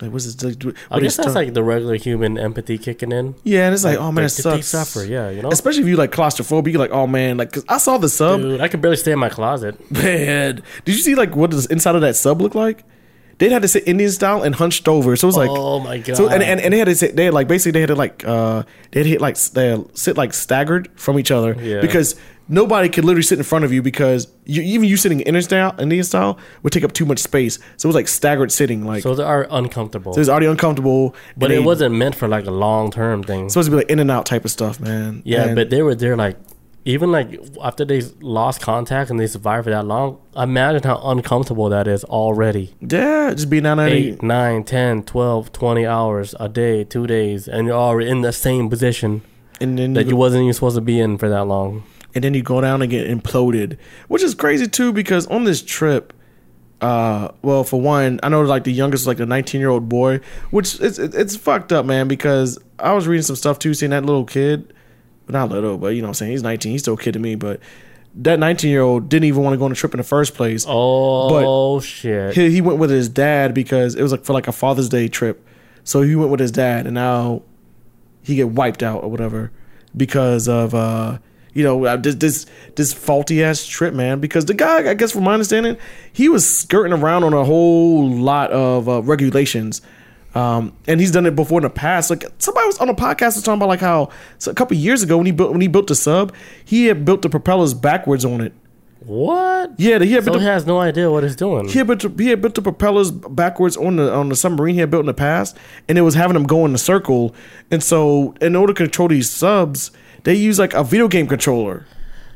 Like, 0.00 0.12
what's 0.12 0.32
this? 0.32 0.42
Like, 0.64 0.76
I 0.90 1.00
guess 1.00 1.16
that's 1.16 1.34
like 1.34 1.54
the 1.54 1.62
regular 1.64 1.96
human 1.96 2.38
empathy 2.38 2.78
kicking 2.78 3.10
in. 3.10 3.34
yeah, 3.42 3.66
and 3.66 3.74
it's 3.74 3.82
like, 3.84 3.98
oh 3.98 4.12
man, 4.12 4.24
it 4.26 4.28
did 4.36 4.44
they 4.44 4.60
sucks. 4.62 4.68
suffer? 4.68 5.04
Yeah, 5.04 5.30
you 5.30 5.42
know. 5.42 5.50
Especially 5.50 5.82
if 5.82 5.88
you 5.88 5.96
like 5.96 6.12
claustrophobic, 6.12 6.70
you're 6.70 6.80
like, 6.80 6.92
oh 6.92 7.06
man, 7.08 7.36
like 7.36 7.52
'cause 7.52 7.64
I 7.68 7.78
saw 7.78 7.98
the 7.98 8.08
sub. 8.08 8.40
Dude, 8.40 8.60
I 8.60 8.68
could 8.68 8.80
barely 8.80 8.96
stay 8.96 9.12
in 9.12 9.18
my 9.18 9.28
closet. 9.28 9.74
Man, 9.90 10.62
did 10.84 10.94
you 10.94 11.00
see 11.02 11.14
like 11.16 11.34
what 11.34 11.50
does 11.50 11.66
inside 11.66 11.94
of 11.96 12.00
that 12.02 12.14
sub 12.16 12.40
look 12.40 12.54
like? 12.54 12.84
They 13.38 13.48
had 13.50 13.62
to 13.62 13.68
sit 13.68 13.86
Indian 13.86 14.10
style 14.10 14.42
and 14.42 14.54
hunched 14.54 14.88
over, 14.88 15.14
so 15.16 15.26
it 15.26 15.30
was 15.30 15.36
like, 15.36 15.50
oh 15.50 15.78
my 15.80 15.98
god! 15.98 16.16
so 16.16 16.28
and, 16.28 16.42
and, 16.42 16.60
and 16.60 16.74
they 16.74 16.78
had 16.78 16.86
to 16.86 16.94
sit, 16.96 17.14
they 17.16 17.26
had 17.26 17.34
like 17.34 17.46
basically 17.48 17.72
they 17.72 17.80
had 17.80 17.86
to 17.88 17.94
like 17.94 18.24
uh 18.24 18.64
they 18.90 19.00
had 19.00 19.06
hit 19.06 19.20
like 19.20 19.36
they 19.38 19.80
sit 19.94 20.16
like 20.16 20.32
staggered 20.34 20.88
from 20.96 21.18
each 21.20 21.30
other 21.30 21.54
Yeah. 21.60 21.80
because 21.80 22.16
nobody 22.48 22.88
could 22.88 23.04
literally 23.04 23.22
sit 23.22 23.38
in 23.38 23.44
front 23.44 23.64
of 23.64 23.72
you 23.72 23.80
because 23.82 24.26
you 24.44 24.62
even 24.62 24.88
you 24.88 24.96
sitting 24.96 25.20
Indian 25.20 25.42
style 25.42 25.74
Indian 25.78 26.02
style 26.04 26.36
would 26.64 26.72
take 26.72 26.82
up 26.82 26.92
too 26.92 27.04
much 27.06 27.20
space, 27.20 27.58
so 27.76 27.86
it 27.86 27.90
was 27.90 27.94
like 27.94 28.08
staggered 28.08 28.50
sitting, 28.50 28.84
like 28.84 29.02
so 29.04 29.14
they 29.14 29.22
are 29.22 29.46
uncomfortable. 29.50 30.12
so 30.14 30.18
it 30.18 30.22
was 30.22 30.28
already 30.28 30.46
uncomfortable. 30.46 31.14
but 31.36 31.50
it 31.52 31.56
they- 31.56 31.60
wasn't 31.64 31.94
meant 31.94 32.16
for 32.16 32.26
like 32.26 32.46
a 32.46 32.50
long 32.50 32.90
term 32.90 33.22
thing. 33.22 33.44
it's 33.44 33.54
supposed 33.54 33.66
to 33.66 33.70
be 33.70 33.76
like 33.76 33.90
in 33.90 34.00
and 34.00 34.10
out 34.10 34.26
type 34.26 34.44
of 34.44 34.50
stuff, 34.50 34.80
man. 34.80 35.22
Yeah, 35.24 35.44
And- 35.44 35.54
but 35.54 35.70
they 35.70 35.82
were 35.82 35.94
there 35.94 36.16
like 36.16 36.36
even 36.88 37.12
like 37.12 37.38
after 37.62 37.84
they 37.84 38.00
lost 38.20 38.62
contact 38.62 39.10
and 39.10 39.20
they 39.20 39.26
survived 39.26 39.64
for 39.64 39.70
that 39.70 39.84
long. 39.84 40.18
Imagine 40.34 40.82
how 40.82 40.98
uncomfortable 41.04 41.68
that 41.68 41.86
is 41.86 42.02
already. 42.04 42.74
yeah, 42.80 43.32
just 43.34 43.50
being 43.50 43.64
down 43.64 43.76
there. 43.76 43.88
Eight, 43.88 44.22
nine, 44.22 44.64
10, 44.64 45.02
12, 45.02 45.52
20 45.52 45.86
hours 45.86 46.34
a 46.40 46.48
day, 46.48 46.84
two 46.84 47.06
days, 47.06 47.46
and 47.46 47.66
you're 47.66 47.76
already 47.76 48.08
in 48.10 48.22
the 48.22 48.32
same 48.32 48.70
position 48.70 49.20
and 49.60 49.78
then 49.78 49.92
that 49.94 50.06
you 50.06 50.16
wasn't 50.16 50.40
even 50.42 50.54
supposed 50.54 50.76
to 50.76 50.80
be 50.80 50.98
in 50.98 51.18
for 51.18 51.28
that 51.28 51.44
long. 51.44 51.82
and 52.14 52.24
then 52.24 52.32
you 52.32 52.42
go 52.42 52.60
down 52.60 52.80
and 52.80 52.90
get 52.90 53.06
imploded, 53.06 53.76
which 54.08 54.22
is 54.22 54.34
crazy 54.34 54.66
too 54.66 54.92
because 54.92 55.26
on 55.26 55.44
this 55.44 55.60
trip, 55.62 56.14
uh, 56.80 57.28
well, 57.42 57.64
for 57.64 57.80
one, 57.80 58.18
I 58.22 58.28
know 58.30 58.40
like 58.42 58.64
the 58.64 58.72
youngest 58.72 59.06
like 59.06 59.20
a 59.20 59.26
19 59.26 59.60
year 59.60 59.68
old 59.68 59.88
boy, 59.90 60.20
which 60.50 60.80
it's 60.80 60.98
it's 60.98 61.36
fucked 61.36 61.72
up, 61.72 61.84
man. 61.84 62.08
Because 62.08 62.58
I 62.78 62.92
was 62.92 63.06
reading 63.06 63.24
some 63.24 63.36
stuff 63.36 63.58
too, 63.58 63.74
seeing 63.74 63.90
that 63.90 64.04
little 64.06 64.24
kid, 64.24 64.72
not 65.32 65.50
little, 65.50 65.78
but 65.78 65.88
you 65.88 66.02
know, 66.02 66.08
what 66.08 66.10
I'm 66.10 66.14
saying 66.14 66.32
he's 66.32 66.42
19, 66.42 66.72
he's 66.72 66.82
still 66.82 66.94
a 66.94 66.98
kid 66.98 67.12
to 67.12 67.18
me, 67.18 67.34
but 67.34 67.60
that 68.14 68.38
19 68.38 68.70
year 68.70 68.82
old 68.82 69.08
didn't 69.08 69.24
even 69.24 69.42
want 69.42 69.54
to 69.54 69.58
go 69.58 69.64
on 69.64 69.72
a 69.72 69.74
trip 69.74 69.94
in 69.94 69.98
the 69.98 70.04
first 70.04 70.34
place. 70.34 70.64
Oh 70.68 71.78
but 71.78 71.84
shit! 71.84 72.34
He, 72.34 72.50
he 72.50 72.60
went 72.60 72.78
with 72.78 72.90
his 72.90 73.08
dad 73.08 73.54
because 73.54 73.94
it 73.94 74.02
was 74.02 74.12
like 74.12 74.24
for 74.24 74.32
like 74.32 74.48
a 74.48 74.52
Father's 74.52 74.88
Day 74.88 75.08
trip, 75.08 75.46
so 75.84 76.02
he 76.02 76.16
went 76.16 76.30
with 76.30 76.40
his 76.40 76.50
dad, 76.50 76.86
and 76.86 76.94
now 76.94 77.42
he 78.22 78.34
get 78.34 78.50
wiped 78.50 78.82
out 78.82 79.02
or 79.02 79.10
whatever 79.10 79.50
because 79.96 80.48
of 80.48 80.74
uh 80.74 81.18
you 81.54 81.64
know 81.64 81.84
uh, 81.84 81.96
this 81.96 82.14
this, 82.16 82.46
this 82.76 82.92
faulty 82.92 83.42
ass 83.42 83.66
trip, 83.66 83.94
man. 83.94 84.20
Because 84.20 84.46
the 84.46 84.54
guy, 84.54 84.90
I 84.90 84.94
guess 84.94 85.12
from 85.12 85.24
my 85.24 85.32
understanding, 85.32 85.76
he 86.12 86.28
was 86.28 86.48
skirting 86.48 86.92
around 86.92 87.24
on 87.24 87.32
a 87.32 87.44
whole 87.44 88.08
lot 88.08 88.50
of 88.50 88.88
uh, 88.88 89.02
regulations. 89.02 89.80
Um, 90.34 90.74
and 90.86 91.00
he's 91.00 91.10
done 91.10 91.26
it 91.26 91.34
before 91.34 91.58
in 91.58 91.62
the 91.64 91.70
past. 91.70 92.10
Like 92.10 92.24
somebody 92.38 92.66
was 92.66 92.78
on 92.78 92.88
a 92.88 92.94
podcast 92.94 93.34
was 93.36 93.42
talking 93.42 93.58
about 93.58 93.68
like 93.68 93.80
how 93.80 94.10
so 94.38 94.50
a 94.50 94.54
couple 94.54 94.76
years 94.76 95.02
ago 95.02 95.16
when 95.16 95.26
he 95.26 95.32
built 95.32 95.52
when 95.52 95.60
he 95.60 95.68
built 95.68 95.86
the 95.86 95.94
sub, 95.94 96.34
he 96.64 96.86
had 96.86 97.04
built 97.04 97.22
the 97.22 97.28
propellers 97.30 97.74
backwards 97.74 98.24
on 98.24 98.40
it. 98.40 98.52
What? 99.00 99.72
Yeah, 99.78 100.00
he 100.00 100.12
had 100.12 100.24
So 100.24 100.32
built 100.32 100.40
he 100.42 100.46
the, 100.46 100.52
has 100.52 100.66
no 100.66 100.78
idea 100.80 101.10
what 101.10 101.22
he's 101.22 101.36
doing. 101.36 101.68
he 101.68 101.78
had 101.78 101.86
built 101.86 102.00
the, 102.00 102.22
he 102.22 102.28
had 102.30 102.42
built 102.42 102.54
the 102.56 102.62
propellers 102.62 103.10
backwards 103.10 103.76
on 103.76 103.96
the 103.96 104.12
on 104.12 104.28
the 104.28 104.36
submarine 104.36 104.74
he 104.74 104.80
had 104.80 104.90
built 104.90 105.00
in 105.00 105.06
the 105.06 105.14
past, 105.14 105.56
and 105.88 105.96
it 105.96 106.02
was 106.02 106.14
having 106.14 106.34
them 106.34 106.44
go 106.44 106.64
in 106.66 106.74
a 106.74 106.78
circle. 106.78 107.34
And 107.70 107.82
so, 107.82 108.34
in 108.40 108.54
order 108.54 108.74
to 108.74 108.76
control 108.76 109.08
these 109.08 109.30
subs, 109.30 109.92
they 110.24 110.34
use 110.34 110.58
like 110.58 110.74
a 110.74 110.84
video 110.84 111.08
game 111.08 111.26
controller, 111.26 111.86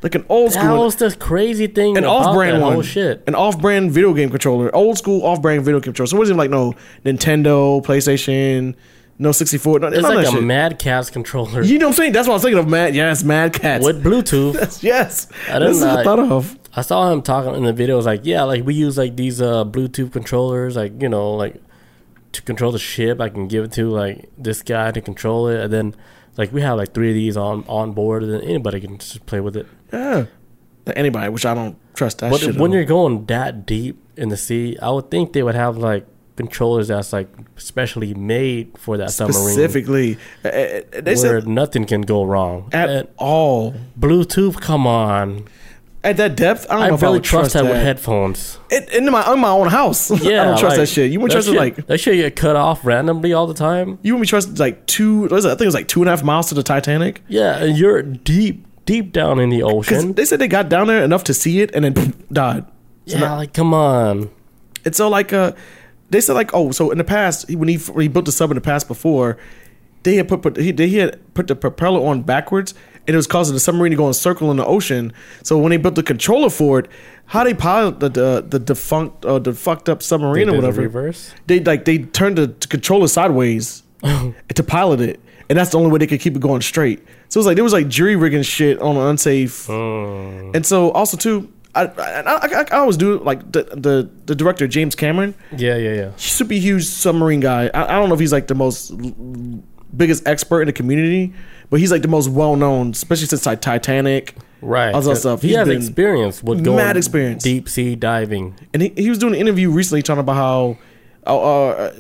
like 0.03 0.15
an 0.15 0.27
old 0.29 0.53
school. 0.53 0.65
That 0.65 0.79
was 0.79 0.97
the 0.97 1.15
crazy 1.15 1.67
thing. 1.67 1.97
an 1.97 2.05
off-brand 2.05 2.61
one, 2.61 2.83
shit. 2.83 3.23
an 3.27 3.35
off-brand 3.35 3.93
video 3.93 4.13
game 4.13 4.31
controller, 4.31 4.75
old 4.75 4.99
school 4.99 5.25
off-brand 5.25 5.65
video 5.65 5.79
game 5.79 5.93
controller. 5.93 6.09
So 6.09 6.17
it 6.17 6.19
wasn't 6.19 6.39
like 6.39 6.51
no 6.51 6.75
Nintendo, 7.05 7.85
PlayStation, 7.85 8.75
no 9.19 9.33
sixty 9.33 9.59
four. 9.59 9.79
No, 9.79 9.89
It's 9.89 10.03
like 10.03 10.27
a 10.27 10.31
shit. 10.31 10.43
Mad 10.43 10.79
Catz 10.79 11.11
controller 11.13 11.63
You 11.63 11.79
know 11.79 11.87
what 11.87 11.93
I'm 11.93 11.97
saying? 11.97 12.13
That's 12.13 12.27
what 12.27 12.35
I 12.35 12.37
was 12.37 12.43
thinking 12.43 12.59
of. 12.59 12.69
Mad, 12.69 12.95
yes, 12.95 13.23
Mad 13.23 13.53
Catz. 13.53 13.85
with 13.85 14.03
Bluetooth. 14.03 14.55
Yes, 14.55 14.83
yes. 14.83 15.29
I 15.49 15.59
didn't 15.59 15.81
what 15.81 16.01
I 16.01 16.05
thought 16.05 16.19
of. 16.19 16.59
I 16.75 16.81
saw 16.81 17.13
him 17.13 17.23
talking 17.23 17.55
in 17.55 17.65
the 17.65 17.73
video. 17.73 17.95
It 17.95 17.99
was 17.99 18.07
like, 18.07 18.23
yeah, 18.25 18.43
like 18.43 18.65
we 18.65 18.75
use 18.75 18.99
like 18.99 19.17
these 19.17 19.41
uh 19.41 19.65
Bluetooth 19.65 20.13
controllers, 20.13 20.77
like 20.77 21.01
you 21.01 21.09
know, 21.09 21.33
like 21.35 21.63
to 22.33 22.43
control 22.43 22.73
the 22.73 22.79
ship. 22.79 23.21
I 23.21 23.29
can 23.29 23.47
give 23.47 23.65
it 23.65 23.73
to 23.73 23.89
like 23.91 24.31
this 24.37 24.63
guy 24.63 24.91
to 24.91 25.01
control 25.01 25.49
it, 25.49 25.61
and 25.61 25.73
then 25.73 25.95
like 26.37 26.53
we 26.53 26.63
have 26.63 26.79
like 26.79 26.95
three 26.95 27.11
of 27.11 27.15
these 27.15 27.37
on 27.37 27.65
on 27.69 27.93
board, 27.93 28.23
and 28.23 28.33
then 28.33 28.41
anybody 28.41 28.81
can 28.81 28.99
just 28.99 29.25
play 29.27 29.41
with 29.41 29.57
it. 29.57 29.67
Yeah. 29.93 30.25
Anybody, 30.97 31.29
which 31.29 31.47
I 31.47 31.55
don't 31.55 31.77
trust 31.95 32.19
that 32.19 32.31
But 32.31 32.41
shit. 32.41 32.57
when 32.57 32.73
at 32.73 32.75
you're 32.75 32.85
going 32.85 33.25
that 33.27 33.67
deep 33.67 34.03
in 34.17 34.31
the 34.31 34.37
sea, 34.37 34.77
I 34.83 34.91
would 34.91 35.11
think 35.11 35.33
they 35.33 35.43
would 35.43 35.55
have 35.55 35.77
like 35.77 36.07
controllers 36.37 36.89
that's 36.89 37.13
like 37.13 37.29
specially 37.57 38.15
made 38.15 38.77
for 38.79 38.97
that 38.97 39.11
submarine, 39.13 39.53
specifically, 39.53 40.19
uh, 40.45 40.49
uh, 40.49 40.81
they 40.95 41.03
where 41.15 41.17
said 41.17 41.47
nothing 41.47 41.85
can 41.85 42.01
go 42.01 42.25
wrong 42.25 42.69
at 42.73 42.89
And 42.89 43.09
all. 43.17 43.75
Bluetooth, 44.01 44.61
come 44.61 44.87
on! 44.87 45.45
At 46.03 46.17
that 46.17 46.37
depth, 46.37 46.67
I 46.69 46.75
don't 46.75 46.83
I 46.83 46.89
know 46.89 46.95
if 46.97 47.03
I 47.03 47.07
really 47.07 47.19
would 47.19 47.25
trust 47.25 47.53
that 47.53 47.63
with 47.65 47.77
headphones. 47.77 48.59
In, 48.73 48.83
in 49.07 49.13
my 49.13 49.33
in 49.33 49.39
my 49.39 49.51
own 49.51 49.69
house, 49.69 50.11
Yeah, 50.25 50.43
I 50.43 50.45
don't 50.47 50.59
trust 50.59 50.63
like, 50.65 50.77
that 50.79 50.87
shit. 50.89 51.13
You 51.13 51.21
wouldn't 51.21 51.33
trust 51.33 51.47
shit, 51.47 51.55
it 51.55 51.59
like 51.61 51.87
that 51.87 51.99
shit 51.99 52.17
get 52.17 52.35
cut 52.35 52.57
off 52.57 52.85
randomly 52.85 53.33
all 53.35 53.47
the 53.47 53.55
time. 53.55 53.99
you 54.03 54.15
wouldn't 54.15 54.29
trust 54.29 54.59
like 54.59 54.85
two. 54.87 55.27
It? 55.27 55.33
I 55.33 55.41
think 55.43 55.61
it 55.61 55.65
was 55.67 55.75
like 55.75 55.87
two 55.87 56.01
and 56.01 56.09
a 56.09 56.11
half 56.13 56.25
miles 56.25 56.49
to 56.49 56.57
the 56.57 56.65
Titanic. 56.65 57.23
Yeah, 57.29 57.59
and 57.63 57.77
you're 57.79 58.03
deep, 58.03 58.67
deep 58.85 59.13
down 59.13 59.39
in 59.39 59.49
the 59.51 59.63
ocean. 59.63 60.13
they 60.15 60.25
said 60.25 60.39
they 60.39 60.49
got 60.49 60.69
down 60.69 60.87
there 60.89 61.03
enough 61.05 61.25
to 61.25 61.35
see 61.35 61.61
it 61.61 61.71
and 61.75 61.85
then 61.85 62.25
died. 62.33 62.65
So 63.07 63.15
Yeah, 63.17 63.21
now- 63.21 63.37
like 63.37 63.53
come 63.55 63.75
on. 63.75 64.31
It's 64.85 64.97
so 64.99 65.09
like 65.09 65.33
uh, 65.33 65.53
they 66.11 66.21
said 66.21 66.33
like 66.35 66.51
oh 66.55 66.73
so 66.73 66.91
in 66.91 66.99
the 66.99 67.05
past 67.05 67.49
when 67.55 67.69
he 67.69 67.77
when 67.77 68.03
he 68.03 68.09
built 68.09 68.25
the 68.27 68.33
sub 68.33 68.51
in 68.51 68.57
the 68.57 68.61
past 68.61 68.89
before, 68.89 69.39
they 70.03 70.17
had 70.17 70.27
put, 70.29 70.43
put 70.43 70.57
he, 70.57 70.73
they 70.73 70.89
had 70.91 71.21
put 71.35 71.47
the 71.47 71.55
propeller 71.55 72.05
on 72.07 72.23
backwards 72.23 72.75
and 73.07 73.15
it 73.15 73.17
was 73.17 73.27
causing 73.27 73.55
the 73.55 73.61
submarine 73.61 73.91
to 73.91 73.97
go 73.97 74.05
in 74.05 74.11
a 74.11 74.15
circle 74.15 74.51
in 74.51 74.57
the 74.57 74.65
ocean. 74.67 75.13
So 75.43 75.59
when 75.59 75.71
they 75.71 75.77
built 75.77 75.95
the 75.97 76.03
controller 76.03 76.51
for 76.51 76.79
it, 76.81 76.89
how 77.27 77.45
they 77.45 77.55
pilot 77.55 78.01
the 78.01 78.09
the, 78.09 78.45
the 78.49 78.59
defunct 78.59 79.25
uh, 79.25 79.39
the 79.39 79.53
fucked 79.55 79.89
up 79.89 80.03
submarine 80.03 80.49
or 80.49 80.57
whatever. 80.57 80.83
reverse? 80.83 81.33
They 81.47 81.61
like 81.61 81.85
they 81.85 81.99
turned 81.99 82.39
the 82.39 82.49
controller 82.69 83.07
sideways 83.09 83.83
to 84.03 84.63
pilot 84.67 85.01
it, 85.01 85.21
and 85.49 85.57
that's 85.59 85.71
the 85.71 85.79
only 85.79 85.91
way 85.93 85.99
they 85.99 86.07
could 86.09 86.21
keep 86.21 86.35
it 86.35 86.41
going 86.41 86.61
straight. 86.63 87.01
So 87.33 87.39
it 87.39 87.41
was 87.41 87.47
like 87.47 87.55
there 87.57 87.65
was 87.65 87.73
like 87.73 87.89
jury 87.89 88.15
rigging 88.15 88.43
shit 88.43 88.79
on 88.79 88.97
an 88.99 89.07
unsafe, 89.07 89.67
and 89.71 90.67
so 90.67 90.91
also 90.91 91.17
too. 91.17 91.51
I, 91.75 91.85
I, 91.87 92.21
I, 92.21 92.65
I 92.71 92.77
always 92.77 92.99
do 92.99 93.19
like 93.21 93.51
the, 93.53 93.63
the 93.75 94.11
the 94.27 94.35
director 94.35 94.69
James 94.69 94.95
Cameron. 94.95 95.35
Yeah, 95.57 95.77
yeah, 95.79 95.95
yeah. 95.95 96.11
Super 96.17 96.53
huge 96.53 96.85
submarine 96.85 97.41
guy. 97.41 97.71
I, 97.73 97.85
I 97.85 97.99
don't 97.99 98.11
know 98.11 98.15
if 98.15 98.21
he's 98.21 98.33
like 98.35 98.49
the 98.49 98.55
most 98.55 98.93
biggest 99.97 100.29
expert 100.29 100.61
in 100.61 100.67
the 100.67 100.75
community, 100.75 101.33
but 101.71 101.81
he's 101.81 101.91
like 101.91 102.03
the 102.03 102.09
most 102.09 102.29
well 102.29 102.57
known, 102.57 102.91
especially 102.91 103.29
since 103.29 103.47
like 103.47 103.63
Titanic, 103.63 104.37
Right. 104.61 104.93
all 104.95 105.01
that 105.01 105.17
stuff. 105.17 105.41
He 105.41 105.53
has 105.55 105.69
experience 105.69 106.43
with 106.43 106.63
going 106.63 106.77
mad 106.77 106.99
experience. 106.99 107.43
deep 107.43 107.67
sea 107.67 107.97
diving. 107.97 108.55
and 108.75 108.83
he, 108.83 108.93
he 108.95 109.09
was 109.09 109.17
doing 109.19 109.33
an 109.33 109.41
interview 109.41 109.71
recently 109.71 110.03
talking 110.03 110.21
about 110.21 110.35
how, 110.35 110.79
uh, 111.27 111.39
uh, 111.71 111.93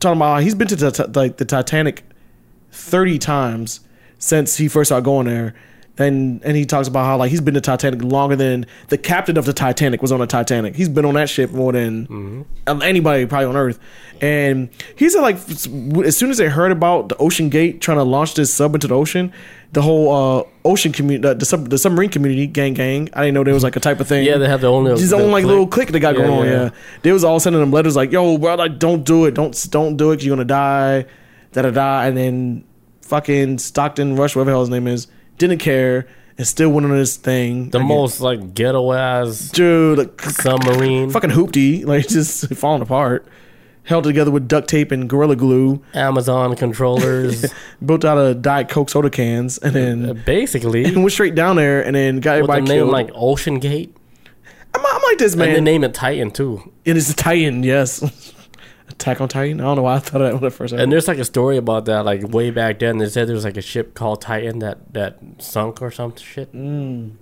talking 0.00 0.16
about 0.18 0.36
how 0.36 0.38
he's 0.40 0.54
been 0.54 0.68
to 0.68 0.76
the, 0.76 1.10
like 1.14 1.36
the 1.36 1.44
Titanic 1.44 2.04
thirty 2.72 3.18
times 3.18 3.80
since 4.24 4.56
he 4.56 4.68
first 4.68 4.88
started 4.88 5.04
going 5.04 5.26
there, 5.26 5.54
and 5.98 6.42
and 6.44 6.56
he 6.56 6.64
talks 6.64 6.88
about 6.88 7.04
how 7.04 7.16
like 7.18 7.30
he's 7.30 7.40
been 7.40 7.54
to 7.54 7.60
Titanic 7.60 8.02
longer 8.02 8.36
than 8.36 8.66
the 8.88 8.98
captain 8.98 9.36
of 9.36 9.44
the 9.44 9.52
Titanic 9.52 10.00
was 10.02 10.10
on 10.12 10.20
the 10.20 10.26
Titanic. 10.26 10.74
He's 10.76 10.88
been 10.88 11.04
on 11.04 11.14
that 11.14 11.28
ship 11.28 11.50
more 11.52 11.72
than 11.72 12.44
um, 12.66 12.82
anybody 12.82 13.26
probably 13.26 13.46
on 13.46 13.56
Earth, 13.56 13.78
and 14.20 14.68
he 14.96 15.08
said 15.10 15.20
like 15.20 15.36
as 15.48 16.16
soon 16.16 16.30
as 16.30 16.38
they 16.38 16.48
heard 16.48 16.72
about 16.72 17.10
the 17.10 17.16
Ocean 17.18 17.48
Gate 17.50 17.80
trying 17.80 17.98
to 17.98 18.04
launch 18.04 18.34
this 18.34 18.52
sub 18.52 18.74
into 18.74 18.86
the 18.88 18.94
ocean. 18.96 19.32
The 19.72 19.82
whole 19.82 20.12
uh, 20.38 20.44
ocean 20.64 20.92
community, 20.92 21.26
the, 21.28 21.34
the, 21.34 21.44
sub, 21.44 21.68
the 21.68 21.78
submarine 21.78 22.08
community, 22.08 22.46
gang, 22.46 22.74
gang. 22.74 23.08
I 23.12 23.22
didn't 23.22 23.34
know 23.34 23.42
there 23.42 23.52
was 23.54 23.64
like 23.64 23.74
a 23.74 23.80
type 23.80 23.98
of 23.98 24.06
thing. 24.06 24.24
Yeah, 24.24 24.38
they 24.38 24.46
have 24.46 24.60
their 24.60 24.70
own 24.70 24.84
little- 24.84 25.00
his 25.00 25.12
own 25.12 25.32
like 25.32 25.42
clique. 25.42 25.46
little 25.48 25.66
clique 25.66 25.88
they 25.90 25.98
got 25.98 26.14
Yeah, 26.16 26.26
going 26.26 26.38
on. 26.38 26.46
yeah. 26.46 26.52
Yeah, 26.62 26.70
they 27.02 27.10
was 27.10 27.24
all 27.24 27.40
sending 27.40 27.58
them 27.60 27.72
letters 27.72 27.96
like, 27.96 28.12
"Yo, 28.12 28.38
bro, 28.38 28.54
like 28.54 28.78
don't 28.78 29.02
do 29.04 29.24
it, 29.24 29.34
don't 29.34 29.52
don't 29.70 29.96
do 29.96 30.12
it, 30.12 30.18
'cause 30.18 30.24
you're 30.26 30.36
gonna 30.36 30.44
die, 30.46 31.06
da 31.54 31.62
da 31.62 31.70
da." 31.72 32.02
And 32.02 32.16
then 32.16 32.64
fucking 33.04 33.58
Stockton 33.58 34.16
Rush, 34.16 34.34
whatever 34.34 34.50
the 34.50 34.54
hell 34.54 34.60
his 34.60 34.70
name 34.70 34.86
is, 34.86 35.06
didn't 35.38 35.58
care 35.58 36.06
and 36.36 36.46
still 36.46 36.70
went 36.70 36.84
on 36.84 36.92
this 36.92 37.16
thing. 37.16 37.70
The 37.70 37.78
Again, 37.78 37.88
most 37.88 38.20
like 38.20 38.54
ghetto 38.54 38.92
ass 38.92 39.50
dude, 39.50 39.98
like, 39.98 40.20
submarine, 40.20 41.10
fucking 41.10 41.30
hoopty, 41.30 41.84
like 41.86 42.08
just 42.08 42.52
falling 42.54 42.82
apart, 42.82 43.26
held 43.84 44.04
together 44.04 44.30
with 44.30 44.48
duct 44.48 44.68
tape 44.68 44.90
and 44.90 45.08
gorilla 45.08 45.36
glue, 45.36 45.82
Amazon 45.94 46.56
controllers. 46.56 47.46
built 47.84 48.04
out 48.04 48.18
of 48.18 48.42
Diet 48.42 48.68
Coke 48.68 48.90
soda 48.90 49.10
cans, 49.10 49.58
and 49.58 49.74
then 49.74 50.10
uh, 50.10 50.12
Basically, 50.14 50.84
and 50.84 50.96
went 51.02 51.12
straight 51.12 51.34
down 51.34 51.56
there, 51.56 51.84
and 51.84 51.94
then 51.94 52.18
got 52.20 52.40
with 52.40 52.50
the 52.50 52.60
name 52.60 52.66
killed. 52.66 52.90
like 52.90 53.10
Ocean 53.14 53.58
Gate. 53.60 53.96
I'm, 54.74 54.84
I'm 54.84 55.02
like 55.02 55.18
this 55.18 55.34
And 55.34 55.42
they 55.42 55.52
man. 55.52 55.64
name 55.64 55.84
it 55.84 55.94
Titan 55.94 56.32
too. 56.32 56.72
It 56.84 56.96
is 56.96 57.14
Titan, 57.14 57.62
yes. 57.62 58.33
Attack 58.88 59.20
on 59.20 59.28
Titan. 59.28 59.60
I 59.60 59.64
don't 59.64 59.76
know 59.76 59.82
why 59.82 59.94
I 59.96 59.98
thought 59.98 60.20
of 60.20 60.28
that 60.30 60.34
when 60.34 60.44
I 60.44 60.50
first. 60.54 60.72
heard 60.72 60.80
And 60.80 60.92
there's 60.92 61.08
like 61.08 61.18
a 61.18 61.24
story 61.24 61.56
about 61.56 61.86
that, 61.86 62.04
like 62.04 62.22
way 62.28 62.50
back 62.50 62.78
then. 62.80 62.98
They 62.98 63.08
said 63.08 63.26
there 63.28 63.34
was 63.34 63.44
like 63.44 63.56
a 63.56 63.62
ship 63.62 63.94
called 63.94 64.20
Titan 64.20 64.58
that 64.60 64.92
that 64.92 65.18
sunk 65.38 65.80
or 65.82 65.90
some 65.90 66.14
shit. 66.16 66.52
Mm. 66.54 67.12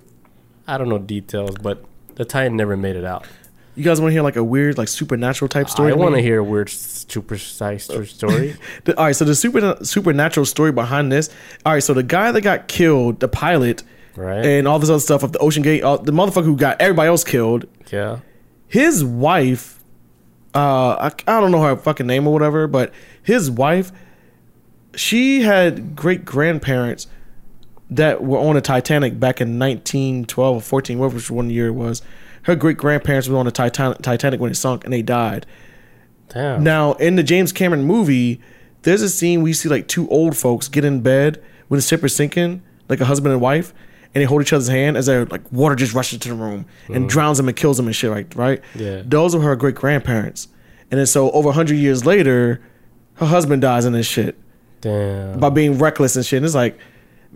I 0.66 0.76
don't 0.78 0.88
know 0.88 0.98
details, 0.98 1.56
but 1.62 1.84
the 2.16 2.24
Titan 2.24 2.56
never 2.56 2.76
made 2.76 2.96
it 2.96 3.04
out. 3.04 3.26
You 3.74 3.84
guys 3.84 4.00
want 4.00 4.10
to 4.10 4.12
hear 4.12 4.22
like 4.22 4.36
a 4.36 4.44
weird, 4.44 4.76
like 4.76 4.88
supernatural 4.88 5.48
type 5.48 5.70
story? 5.70 5.92
I 5.92 5.94
want 5.94 6.14
to 6.14 6.20
hear 6.20 6.40
a 6.40 6.44
weird, 6.44 6.68
super 6.68 7.28
precise 7.28 7.84
story. 8.10 8.54
The- 8.84 8.98
all 8.98 9.06
right, 9.06 9.16
so 9.16 9.24
the 9.24 9.34
super 9.34 9.76
supernatural 9.82 10.44
story 10.44 10.72
behind 10.72 11.10
this. 11.10 11.30
All 11.64 11.72
right, 11.72 11.82
so 11.82 11.94
the 11.94 12.02
guy 12.02 12.32
that 12.32 12.42
got 12.42 12.68
killed, 12.68 13.20
the 13.20 13.28
pilot, 13.28 13.82
Right. 14.14 14.44
and 14.44 14.68
all 14.68 14.78
this 14.78 14.90
other 14.90 15.00
stuff 15.00 15.22
of 15.22 15.32
the 15.32 15.38
Ocean 15.38 15.62
Gate, 15.62 15.82
uh, 15.82 15.96
the 15.96 16.12
motherfucker 16.12 16.44
who 16.44 16.54
got 16.56 16.80
everybody 16.82 17.08
else 17.08 17.24
killed. 17.24 17.64
yeah. 17.90 18.18
His 18.68 19.02
wife, 19.04 19.81
uh, 20.54 21.10
I, 21.10 21.12
I 21.26 21.40
don't 21.40 21.50
know 21.50 21.62
her 21.62 21.76
fucking 21.76 22.06
name 22.06 22.26
or 22.26 22.32
whatever, 22.32 22.66
but 22.66 22.92
his 23.22 23.50
wife, 23.50 23.92
she 24.94 25.42
had 25.42 25.96
great 25.96 26.24
grandparents 26.24 27.06
that 27.90 28.22
were 28.22 28.38
on 28.38 28.54
the 28.54 28.60
Titanic 28.60 29.18
back 29.20 29.40
in 29.40 29.58
1912 29.58 30.56
or 30.56 30.60
14, 30.60 30.98
whatever 30.98 31.16
which 31.16 31.30
one 31.30 31.50
year 31.50 31.68
it 31.68 31.72
was. 31.72 32.02
Her 32.42 32.56
great 32.56 32.76
grandparents 32.76 33.28
were 33.28 33.38
on 33.38 33.46
the 33.46 33.52
Titan- 33.52 34.00
Titanic 34.02 34.40
when 34.40 34.50
it 34.50 34.56
sunk 34.56 34.84
and 34.84 34.92
they 34.92 35.02
died. 35.02 35.46
Damn. 36.28 36.64
Now, 36.64 36.94
in 36.94 37.16
the 37.16 37.22
James 37.22 37.52
Cameron 37.52 37.84
movie, 37.84 38.40
there's 38.82 39.02
a 39.02 39.08
scene 39.08 39.42
where 39.42 39.48
you 39.48 39.54
see 39.54 39.68
like 39.68 39.88
two 39.88 40.08
old 40.08 40.36
folks 40.36 40.68
get 40.68 40.84
in 40.84 41.00
bed 41.00 41.42
when 41.68 41.78
the 41.78 41.82
ship 41.82 42.02
is 42.04 42.14
sinking, 42.14 42.62
like 42.88 43.00
a 43.00 43.04
husband 43.04 43.32
and 43.32 43.40
wife, 43.40 43.72
and 44.14 44.20
they 44.20 44.26
hold 44.26 44.42
each 44.42 44.52
other's 44.52 44.68
hand 44.68 44.96
as 44.96 45.06
they're 45.06 45.24
like 45.26 45.50
water 45.50 45.74
just 45.74 45.94
rushes 45.94 46.18
to 46.18 46.28
the 46.28 46.34
room 46.34 46.66
and 46.88 47.06
mm. 47.06 47.08
drowns 47.08 47.38
them 47.38 47.48
and 47.48 47.56
kills 47.56 47.76
them 47.76 47.86
and 47.86 47.96
shit, 47.96 48.10
right? 48.10 48.34
Right? 48.34 48.62
Yeah. 48.74 49.02
Those 49.04 49.34
are 49.34 49.40
her 49.40 49.56
great 49.56 49.74
grandparents. 49.74 50.48
And 50.90 50.98
then 50.98 51.06
so 51.06 51.30
over 51.30 51.46
100 51.46 51.74
years 51.74 52.04
later, 52.04 52.60
her 53.14 53.26
husband 53.26 53.62
dies 53.62 53.86
in 53.86 53.94
this 53.94 54.06
shit 54.06 54.38
Damn. 54.82 55.40
by 55.40 55.48
being 55.48 55.78
reckless 55.78 56.16
and 56.16 56.26
shit. 56.26 56.38
And 56.38 56.44
it's 56.44 56.54
like, 56.54 56.78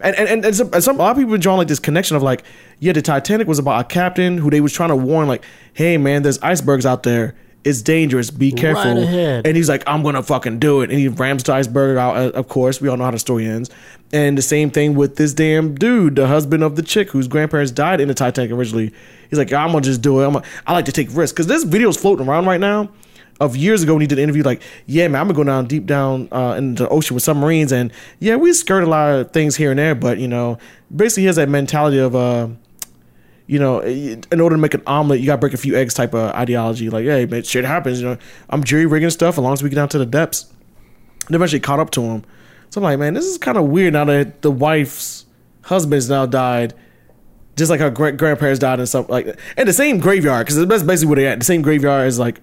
and 0.00 0.14
and, 0.14 0.28
and, 0.28 0.44
and 0.44 0.54
some, 0.54 0.70
and 0.74 0.84
some 0.84 0.96
a 0.96 0.98
lot 0.98 1.12
of 1.12 1.16
people 1.16 1.32
been 1.32 1.40
drawing 1.40 1.58
like 1.58 1.68
this 1.68 1.78
connection 1.78 2.16
of 2.16 2.22
like, 2.22 2.44
yeah, 2.78 2.92
the 2.92 3.00
Titanic 3.00 3.48
was 3.48 3.58
about 3.58 3.80
a 3.80 3.84
captain 3.84 4.36
who 4.36 4.50
they 4.50 4.60
was 4.60 4.74
trying 4.74 4.90
to 4.90 4.96
warn 4.96 5.26
like, 5.26 5.44
hey 5.72 5.96
man, 5.96 6.22
there's 6.22 6.38
icebergs 6.40 6.84
out 6.84 7.02
there. 7.02 7.34
It's 7.66 7.82
dangerous. 7.82 8.30
Be 8.30 8.52
careful. 8.52 9.02
ahead. 9.02 9.46
And 9.46 9.56
he's 9.56 9.68
like, 9.68 9.82
I'm 9.86 10.02
gonna 10.02 10.22
fucking 10.22 10.58
do 10.60 10.82
it. 10.82 10.90
And 10.90 10.98
he 10.98 11.08
rams 11.08 11.42
the 11.42 11.52
iceberg 11.52 11.98
out. 11.98 12.16
uh, 12.16 12.30
Of 12.30 12.48
course, 12.48 12.80
we 12.80 12.88
all 12.88 12.96
know 12.96 13.04
how 13.04 13.10
the 13.10 13.18
story 13.18 13.44
ends. 13.46 13.70
And 14.12 14.38
the 14.38 14.42
same 14.42 14.70
thing 14.70 14.94
with 14.94 15.16
this 15.16 15.34
damn 15.34 15.74
dude, 15.74 16.14
the 16.16 16.28
husband 16.28 16.62
of 16.62 16.76
the 16.76 16.82
chick 16.82 17.10
whose 17.10 17.26
grandparents 17.26 17.72
died 17.72 18.00
in 18.00 18.06
the 18.08 18.14
Titanic 18.14 18.52
originally. 18.52 18.92
He's 19.28 19.38
like, 19.38 19.52
I'm 19.52 19.72
gonna 19.72 19.80
just 19.80 20.00
do 20.00 20.20
it. 20.20 20.26
I'm 20.26 20.34
gonna, 20.34 20.44
I 20.66 20.72
like 20.72 20.84
to 20.84 20.92
take 20.92 21.08
risks 21.12 21.32
because 21.34 21.48
this 21.48 21.64
video's 21.64 21.96
floating 21.96 22.28
around 22.28 22.46
right 22.46 22.60
now 22.60 22.88
of 23.40 23.54
years 23.56 23.82
ago 23.82 23.92
when 23.94 24.00
he 24.00 24.06
did 24.06 24.18
an 24.18 24.22
interview 24.22 24.42
like, 24.42 24.62
yeah, 24.86 25.08
man, 25.08 25.20
I'm 25.20 25.26
gonna 25.26 25.36
go 25.36 25.44
down 25.44 25.66
deep 25.66 25.84
down 25.86 26.28
uh, 26.32 26.54
in 26.56 26.76
the 26.76 26.88
ocean 26.88 27.14
with 27.14 27.22
submarines, 27.24 27.72
and 27.72 27.92
yeah, 28.20 28.36
we 28.36 28.52
skirt 28.52 28.82
a 28.82 28.86
lot 28.86 29.10
of 29.10 29.32
things 29.32 29.56
here 29.56 29.70
and 29.70 29.78
there, 29.78 29.94
but 29.94 30.18
you 30.18 30.28
know, 30.28 30.56
basically 30.94 31.24
he 31.24 31.26
has 31.26 31.36
that 31.36 31.48
mentality 31.48 31.98
of, 31.98 32.14
uh, 32.16 32.48
you 33.46 33.58
know, 33.58 33.80
in 33.80 34.40
order 34.40 34.56
to 34.56 34.60
make 34.60 34.74
an 34.74 34.82
omelet, 34.86 35.20
you 35.20 35.26
gotta 35.26 35.38
break 35.38 35.54
a 35.54 35.58
few 35.58 35.76
eggs 35.76 35.94
type 35.94 36.14
of 36.14 36.34
ideology. 36.34 36.90
Like, 36.90 37.04
hey, 37.04 37.26
man, 37.26 37.42
shit 37.42 37.64
happens, 37.64 38.00
you 38.00 38.08
know, 38.08 38.18
I'm 38.50 38.64
jury 38.64 38.86
rigging 38.86 39.10
stuff 39.10 39.34
as 39.34 39.38
long 39.38 39.52
as 39.52 39.62
we 39.62 39.68
get 39.68 39.76
down 39.76 39.88
to 39.90 39.98
the 39.98 40.06
depths. 40.06 40.52
And 41.26 41.34
eventually 41.34 41.60
caught 41.60 41.80
up 41.80 41.90
to 41.90 42.02
him. 42.02 42.24
So 42.70 42.80
I'm 42.80 42.84
like, 42.84 42.98
man, 42.98 43.14
this 43.14 43.24
is 43.24 43.38
kind 43.38 43.58
of 43.58 43.64
weird 43.64 43.94
now 43.94 44.04
that 44.04 44.42
the 44.42 44.50
wife's 44.50 45.26
husband's 45.62 46.08
now 46.08 46.26
died. 46.26 46.74
Just 47.56 47.70
like 47.70 47.80
her 47.80 47.90
great 47.90 48.16
grandparents 48.16 48.60
died 48.60 48.78
and 48.78 48.88
stuff 48.88 49.08
like 49.08 49.26
that. 49.26 49.38
And 49.56 49.68
the 49.68 49.72
same 49.72 49.98
graveyard, 49.98 50.46
because 50.46 50.66
that's 50.66 50.82
basically 50.82 51.08
where 51.08 51.16
they 51.16 51.26
at. 51.26 51.38
The 51.38 51.44
same 51.44 51.62
graveyard 51.62 52.06
is 52.06 52.18
like 52.18 52.40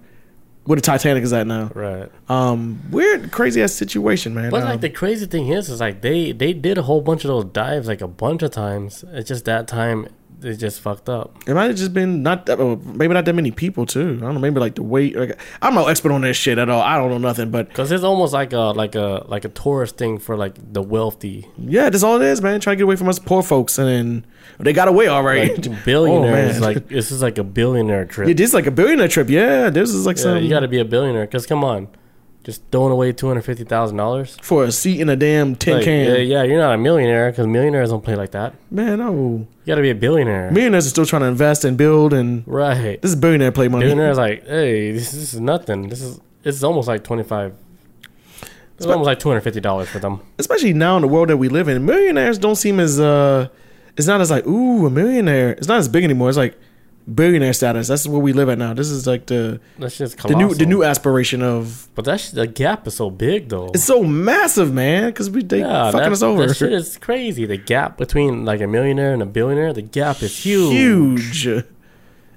where 0.64 0.76
the 0.76 0.82
Titanic 0.82 1.22
is 1.22 1.32
at 1.32 1.46
now. 1.46 1.70
Right. 1.74 2.10
Um, 2.28 2.82
weird, 2.90 3.30
crazy 3.30 3.62
ass 3.62 3.72
situation, 3.72 4.34
man. 4.34 4.50
But 4.50 4.62
Um, 4.62 4.68
like 4.70 4.80
the 4.80 4.90
crazy 4.90 5.26
thing 5.26 5.48
is, 5.48 5.68
is 5.68 5.80
like 5.80 6.00
they 6.00 6.32
they 6.32 6.52
did 6.52 6.78
a 6.78 6.82
whole 6.82 7.00
bunch 7.00 7.24
of 7.24 7.28
those 7.28 7.44
dives 7.44 7.86
like 7.86 8.00
a 8.00 8.08
bunch 8.08 8.42
of 8.42 8.50
times. 8.50 9.04
It's 9.12 9.28
just 9.28 9.44
that 9.44 9.68
time 9.68 10.08
they 10.40 10.54
just 10.56 10.80
fucked 10.80 11.08
up. 11.08 11.36
it 11.46 11.54
might 11.54 11.68
have 11.68 11.76
just 11.76 11.94
been 11.94 12.22
not 12.22 12.46
that, 12.46 12.60
oh, 12.60 12.76
maybe 12.84 13.14
not 13.14 13.24
that 13.24 13.34
many 13.34 13.50
people 13.50 13.86
too. 13.86 14.18
I 14.18 14.24
don't 14.24 14.34
know. 14.34 14.40
Maybe 14.40 14.60
like 14.60 14.74
the 14.74 14.82
weight. 14.82 15.16
Like, 15.16 15.38
I'm 15.62 15.74
no 15.74 15.86
expert 15.86 16.12
on 16.12 16.20
this 16.20 16.36
shit 16.36 16.58
at 16.58 16.68
all. 16.68 16.80
I 16.82 16.96
don't 16.98 17.10
know 17.10 17.18
nothing. 17.18 17.50
But 17.50 17.72
Cause 17.72 17.90
it's 17.90 18.04
almost 18.04 18.32
like 18.32 18.52
a 18.52 18.58
like 18.58 18.94
a 18.94 19.24
like 19.28 19.44
a 19.44 19.48
tourist 19.48 19.96
thing 19.96 20.18
for 20.18 20.36
like 20.36 20.54
the 20.72 20.82
wealthy, 20.82 21.48
yeah, 21.56 21.88
that's 21.90 22.02
all 22.04 22.20
it 22.20 22.26
is, 22.26 22.42
man. 22.42 22.60
Trying 22.60 22.74
to 22.74 22.78
get 22.78 22.84
away 22.84 22.96
from 22.96 23.08
us 23.08 23.18
poor 23.18 23.42
folks, 23.42 23.78
and 23.78 23.88
then 23.88 24.26
they 24.58 24.72
got 24.72 24.88
away 24.88 25.08
already. 25.08 25.54
like 25.54 25.84
billionaires. 25.84 26.58
Oh, 26.58 26.60
like 26.60 26.88
this 26.88 27.10
is 27.10 27.22
like 27.22 27.38
a 27.38 27.44
billionaire 27.44 28.04
trip. 28.04 28.28
Yeah, 28.28 28.34
this 28.34 28.48
is 28.50 28.54
like 28.54 28.66
a 28.66 28.70
billionaire 28.70 29.08
trip. 29.08 29.28
Yeah, 29.30 29.70
this 29.70 29.90
is 29.90 30.06
like 30.06 30.16
Yeah, 30.16 30.22
some 30.22 30.42
you 30.42 30.50
got 30.50 30.60
to 30.60 30.68
be 30.68 30.78
a 30.78 30.84
billionaire. 30.84 31.26
Cause 31.26 31.46
come 31.46 31.64
on, 31.64 31.88
just 32.44 32.62
throwing 32.70 32.92
away 32.92 33.10
two 33.12 33.26
hundred 33.26 33.42
fifty 33.42 33.64
thousand 33.64 33.96
dollars. 33.96 34.36
for 34.42 34.64
a 34.64 34.70
seat 34.70 35.00
in 35.00 35.08
a 35.08 35.16
damn 35.16 35.56
tin 35.56 35.82
can. 35.82 36.06
Yeah, 36.06 36.16
yeah, 36.16 36.42
you're 36.42 36.58
not 36.58 36.74
a 36.74 36.78
millionaire 36.78 37.30
because 37.30 37.46
millionaires 37.46 37.90
don't 37.90 38.04
play 38.04 38.14
like 38.14 38.30
that. 38.32 38.54
Man, 38.70 38.98
no. 38.98 39.12
You 39.12 39.46
got 39.66 39.76
to 39.76 39.82
be 39.82 39.90
a 39.90 39.94
billionaire, 39.94 40.50
Millionaires 40.50 40.86
are 40.86 40.90
still 40.90 41.06
trying 41.06 41.22
to 41.22 41.28
invest 41.28 41.64
and 41.64 41.78
build, 41.78 42.12
and 42.12 42.44
right? 42.46 43.00
this 43.00 43.12
is 43.12 43.16
billionaire 43.16 43.50
play 43.50 43.68
money. 43.68 43.84
Billionaires 43.86 44.18
like, 44.18 44.46
hey, 44.46 44.92
this, 44.92 45.10
this 45.12 45.32
is 45.32 45.40
nothing. 45.40 45.88
This 45.88 46.02
is 46.02 46.20
it's 46.44 46.62
almost 46.62 46.86
like 46.86 47.02
twenty 47.02 47.22
five. 47.22 47.54
It's 48.76 48.86
almost 48.86 49.06
like 49.06 49.18
two 49.18 49.28
hundred 49.28 49.40
fifty 49.42 49.60
dollars 49.60 49.88
for 49.88 49.98
them. 50.00 50.20
Especially 50.38 50.74
now 50.74 50.96
in 50.96 51.02
the 51.02 51.08
world 51.08 51.28
that 51.30 51.38
we 51.38 51.48
live 51.48 51.68
in, 51.68 51.86
millionaires 51.86 52.38
don't 52.38 52.56
seem 52.56 52.78
as 52.78 53.00
uh, 53.00 53.48
it's 53.96 54.06
not 54.06 54.20
as 54.20 54.30
like 54.30 54.46
ooh 54.46 54.86
a 54.86 54.90
millionaire. 54.90 55.52
It's 55.52 55.68
not 55.68 55.78
as 55.78 55.88
big 55.88 56.04
anymore. 56.04 56.28
It's 56.28 56.36
like 56.36 56.58
billionaire 57.12 57.52
status. 57.52 57.88
That's 57.88 58.06
where 58.06 58.20
we 58.20 58.32
live 58.32 58.48
at 58.48 58.58
now. 58.58 58.74
This 58.74 58.90
is 58.90 59.06
like 59.06 59.26
the 59.26 59.60
That's 59.78 59.98
just 59.98 60.18
the 60.18 60.34
new 60.34 60.54
the 60.54 60.66
new 60.66 60.82
aspiration 60.82 61.42
of. 61.42 61.88
But 61.94 62.04
that's 62.04 62.30
the 62.30 62.46
gap 62.46 62.86
is 62.86 62.94
so 62.94 63.10
big 63.10 63.48
though. 63.48 63.68
It's 63.74 63.84
so 63.84 64.02
massive, 64.02 64.72
man, 64.72 65.10
because 65.10 65.30
we 65.30 65.42
they 65.42 65.60
yeah, 65.60 65.90
fucking 65.90 66.00
that, 66.00 66.12
us 66.12 66.22
over. 66.22 66.46
That 66.46 66.54
shit 66.54 66.72
is 66.72 66.96
crazy. 66.98 67.46
The 67.46 67.56
gap 67.56 67.96
between 67.98 68.44
like 68.44 68.60
a 68.60 68.66
millionaire 68.66 69.12
and 69.12 69.22
a 69.22 69.26
billionaire, 69.26 69.72
the 69.72 69.82
gap 69.82 70.22
is 70.22 70.36
huge. 70.36 71.44
huge. 71.44 71.64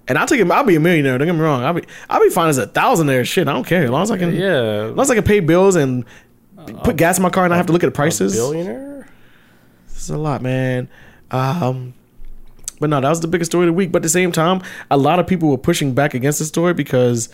And 0.10 0.18
I'll 0.18 0.26
take 0.26 0.40
it. 0.40 0.50
I'll 0.50 0.64
be 0.64 0.76
a 0.76 0.80
millionaire. 0.80 1.18
Don't 1.18 1.28
get 1.28 1.34
me 1.34 1.42
wrong. 1.42 1.64
I'll 1.64 1.74
be 1.74 1.84
I'll 2.10 2.22
be 2.22 2.30
fine 2.30 2.50
as 2.50 2.58
a 2.58 2.68
thousandaire. 2.68 3.26
Shit, 3.26 3.48
I 3.48 3.54
don't 3.54 3.68
care. 3.68 3.84
As 3.84 3.90
long 3.90 4.04
as 4.04 4.12
I 4.12 4.18
can. 4.18 4.34
Yeah, 4.34 4.86
As 4.86 4.92
long 4.92 5.02
as 5.02 5.12
I 5.12 5.16
can 5.16 5.24
pay 5.24 5.42
bills 5.42 5.76
and 5.76 6.06
put 6.84 6.96
gas 6.96 7.18
in 7.18 7.24
my 7.24 7.30
car 7.30 7.46
and 7.46 7.54
I 7.54 7.58
have 7.58 7.68
to 7.68 7.74
look 7.74 7.84
at 7.84 7.88
the 7.88 7.92
prices. 7.92 8.34
billionaire. 8.34 9.08
This 9.88 10.04
is 10.04 10.10
a 10.10 10.18
lot, 10.18 10.42
man. 10.42 10.90
Um, 11.32 11.94
but 12.80 12.90
no, 12.90 13.02
that 13.02 13.10
was 13.10 13.22
the 13.22 13.28
biggest 13.28 13.52
story 13.52 13.68
of 13.68 13.74
the 13.74 13.78
week. 13.78 13.92
But 13.92 14.00
at 14.00 14.04
the 14.04 14.10
same 14.10 14.32
time, 14.32 14.62
a 14.92 14.98
lot 14.98 15.20
of 15.20 15.28
people 15.28 15.50
were 15.50 15.58
pushing 15.58 15.94
back 15.94 16.14
against 16.14 16.40
the 16.40 16.46
story 16.46 16.74
because 16.74 17.30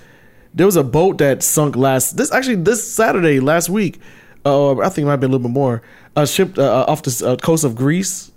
there 0.54 0.66
was 0.66 0.76
a 0.76 0.84
boat 0.84 1.18
that 1.18 1.44
sunk 1.44 1.76
last 1.76 2.18
this 2.18 2.32
actually 2.32 2.56
this 2.56 2.88
Saturday 2.90 3.40
last 3.40 3.70
week. 3.70 4.00
Uh, 4.46 4.78
I 4.80 4.90
think 4.90 5.06
it 5.06 5.08
might 5.08 5.18
be 5.18 5.26
a 5.26 5.30
little 5.30 5.48
bit 5.48 5.54
more. 5.54 5.82
A 6.16 6.28
ship 6.28 6.58
uh, 6.58 6.86
off 6.88 7.02
the 7.04 7.28
uh, 7.28 7.36
coast 7.38 7.64
of 7.64 7.76
Greece 7.76 8.32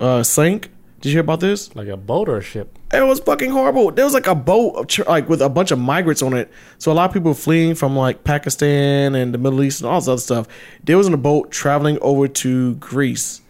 uh, 0.00 0.22
sank. 0.22 0.70
Did 1.00 1.08
you 1.08 1.14
hear 1.14 1.20
about 1.22 1.40
this? 1.40 1.74
Like 1.74 1.88
a 1.88 1.96
boat 1.96 2.28
or 2.28 2.36
a 2.36 2.42
ship. 2.42 2.78
It 2.92 3.04
was 3.04 3.18
fucking 3.18 3.50
horrible. 3.50 3.90
There 3.90 4.04
was 4.04 4.14
like 4.14 4.28
a 4.28 4.36
boat 4.36 4.98
like 5.08 5.28
with 5.28 5.42
a 5.42 5.48
bunch 5.48 5.72
of 5.72 5.78
migrants 5.78 6.22
on 6.22 6.32
it. 6.32 6.50
So 6.78 6.92
a 6.92 6.94
lot 6.94 7.10
of 7.10 7.12
people 7.12 7.34
fleeing 7.34 7.74
from 7.74 7.96
like 7.96 8.22
Pakistan 8.22 9.16
and 9.16 9.34
the 9.34 9.38
Middle 9.38 9.64
East 9.64 9.80
and 9.80 9.90
all 9.90 9.98
this 9.98 10.08
other 10.08 10.20
stuff. 10.20 10.48
They 10.84 10.94
was 10.94 11.08
in 11.08 11.14
a 11.14 11.18
boat 11.18 11.50
traveling 11.50 11.98
over 12.02 12.28
to 12.28 12.76
Greece. 12.76 13.40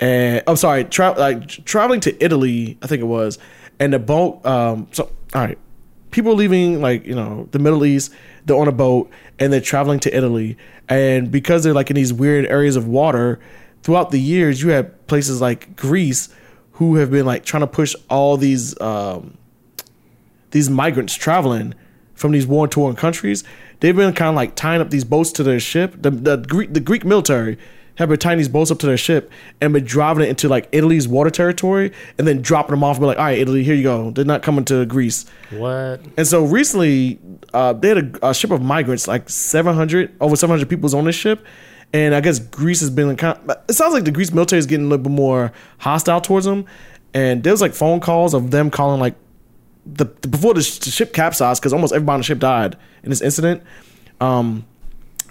And 0.00 0.42
I'm 0.46 0.56
sorry, 0.56 0.84
tra- 0.84 1.14
like 1.16 1.48
traveling 1.64 2.00
to 2.00 2.24
Italy, 2.24 2.78
I 2.82 2.86
think 2.86 3.00
it 3.00 3.06
was. 3.06 3.38
And 3.78 3.92
the 3.92 3.98
boat 3.98 4.44
um 4.46 4.88
so 4.92 5.10
all 5.34 5.42
right. 5.42 5.58
People 6.10 6.34
leaving 6.34 6.80
like, 6.80 7.04
you 7.06 7.14
know, 7.14 7.48
the 7.50 7.58
Middle 7.58 7.84
East, 7.84 8.12
they're 8.44 8.56
on 8.56 8.68
a 8.68 8.72
boat 8.72 9.10
and 9.38 9.52
they're 9.52 9.60
traveling 9.60 9.98
to 10.00 10.16
Italy. 10.16 10.56
And 10.88 11.30
because 11.30 11.64
they're 11.64 11.74
like 11.74 11.90
in 11.90 11.96
these 11.96 12.12
weird 12.12 12.46
areas 12.46 12.76
of 12.76 12.86
water, 12.86 13.40
throughout 13.82 14.10
the 14.10 14.20
years 14.20 14.62
you 14.62 14.70
had 14.70 15.06
places 15.06 15.40
like 15.40 15.76
Greece 15.76 16.28
who 16.72 16.96
have 16.96 17.10
been 17.10 17.26
like 17.26 17.44
trying 17.44 17.60
to 17.60 17.66
push 17.66 17.94
all 18.08 18.36
these 18.36 18.78
um, 18.80 19.36
these 20.50 20.68
migrants 20.68 21.14
traveling 21.14 21.74
from 22.14 22.32
these 22.32 22.46
war 22.46 22.66
torn 22.66 22.96
countries. 22.96 23.44
They've 23.80 23.94
been 23.94 24.12
kind 24.14 24.30
of 24.30 24.34
like 24.34 24.54
tying 24.54 24.80
up 24.80 24.90
these 24.90 25.04
boats 25.04 25.30
to 25.32 25.42
their 25.42 25.60
ship. 25.60 25.94
The 25.98 26.10
the 26.10 26.36
Greek 26.38 26.72
the 26.72 26.80
Greek 26.80 27.04
military 27.04 27.58
have 27.96 28.08
been 28.08 28.18
tying 28.18 28.38
these 28.38 28.48
boats 28.48 28.70
up 28.70 28.78
to 28.80 28.86
their 28.86 28.96
ship 28.96 29.30
and 29.60 29.72
been 29.72 29.84
driving 29.84 30.24
it 30.24 30.28
into 30.28 30.48
like 30.48 30.68
Italy's 30.72 31.06
water 31.06 31.30
territory 31.30 31.92
and 32.18 32.26
then 32.26 32.42
dropping 32.42 32.72
them 32.72 32.82
off. 32.82 32.96
And 32.96 33.02
be 33.02 33.06
like, 33.06 33.18
all 33.18 33.24
right, 33.24 33.38
Italy, 33.38 33.62
here 33.62 33.74
you 33.76 33.84
go. 33.84 34.10
They're 34.10 34.24
not 34.24 34.42
coming 34.42 34.64
to 34.66 34.84
Greece. 34.86 35.26
What? 35.50 36.00
And 36.16 36.26
so 36.26 36.44
recently, 36.44 37.20
uh, 37.52 37.72
they 37.74 37.88
had 37.88 38.16
a, 38.22 38.28
a 38.30 38.34
ship 38.34 38.50
of 38.50 38.60
migrants, 38.62 39.06
like 39.06 39.28
700, 39.28 40.16
over 40.20 40.34
700 40.34 40.68
people 40.68 40.82
was 40.82 40.94
on 40.94 41.04
this 41.04 41.14
ship. 41.14 41.44
And 41.92 42.14
I 42.16 42.20
guess 42.20 42.40
Greece 42.40 42.80
has 42.80 42.90
been 42.90 43.14
kind 43.16 43.38
it 43.68 43.74
sounds 43.74 43.94
like 43.94 44.04
the 44.04 44.10
Greece 44.10 44.32
military 44.32 44.58
is 44.58 44.66
getting 44.66 44.86
a 44.86 44.88
little 44.88 45.04
bit 45.04 45.12
more 45.12 45.52
hostile 45.78 46.20
towards 46.20 46.46
them. 46.46 46.64
And 47.12 47.44
there 47.44 47.52
was 47.52 47.60
like 47.60 47.74
phone 47.74 48.00
calls 48.00 48.34
of 48.34 48.50
them 48.50 48.70
calling 48.70 48.98
like 48.98 49.14
the, 49.86 50.06
the- 50.22 50.26
before 50.26 50.54
the, 50.54 50.62
sh- 50.62 50.78
the 50.78 50.90
ship 50.90 51.12
capsized 51.12 51.62
because 51.62 51.72
almost 51.72 51.92
everybody 51.92 52.14
on 52.14 52.20
the 52.20 52.24
ship 52.24 52.40
died 52.40 52.76
in 53.04 53.10
this 53.10 53.20
incident. 53.20 53.62
Um, 54.20 54.64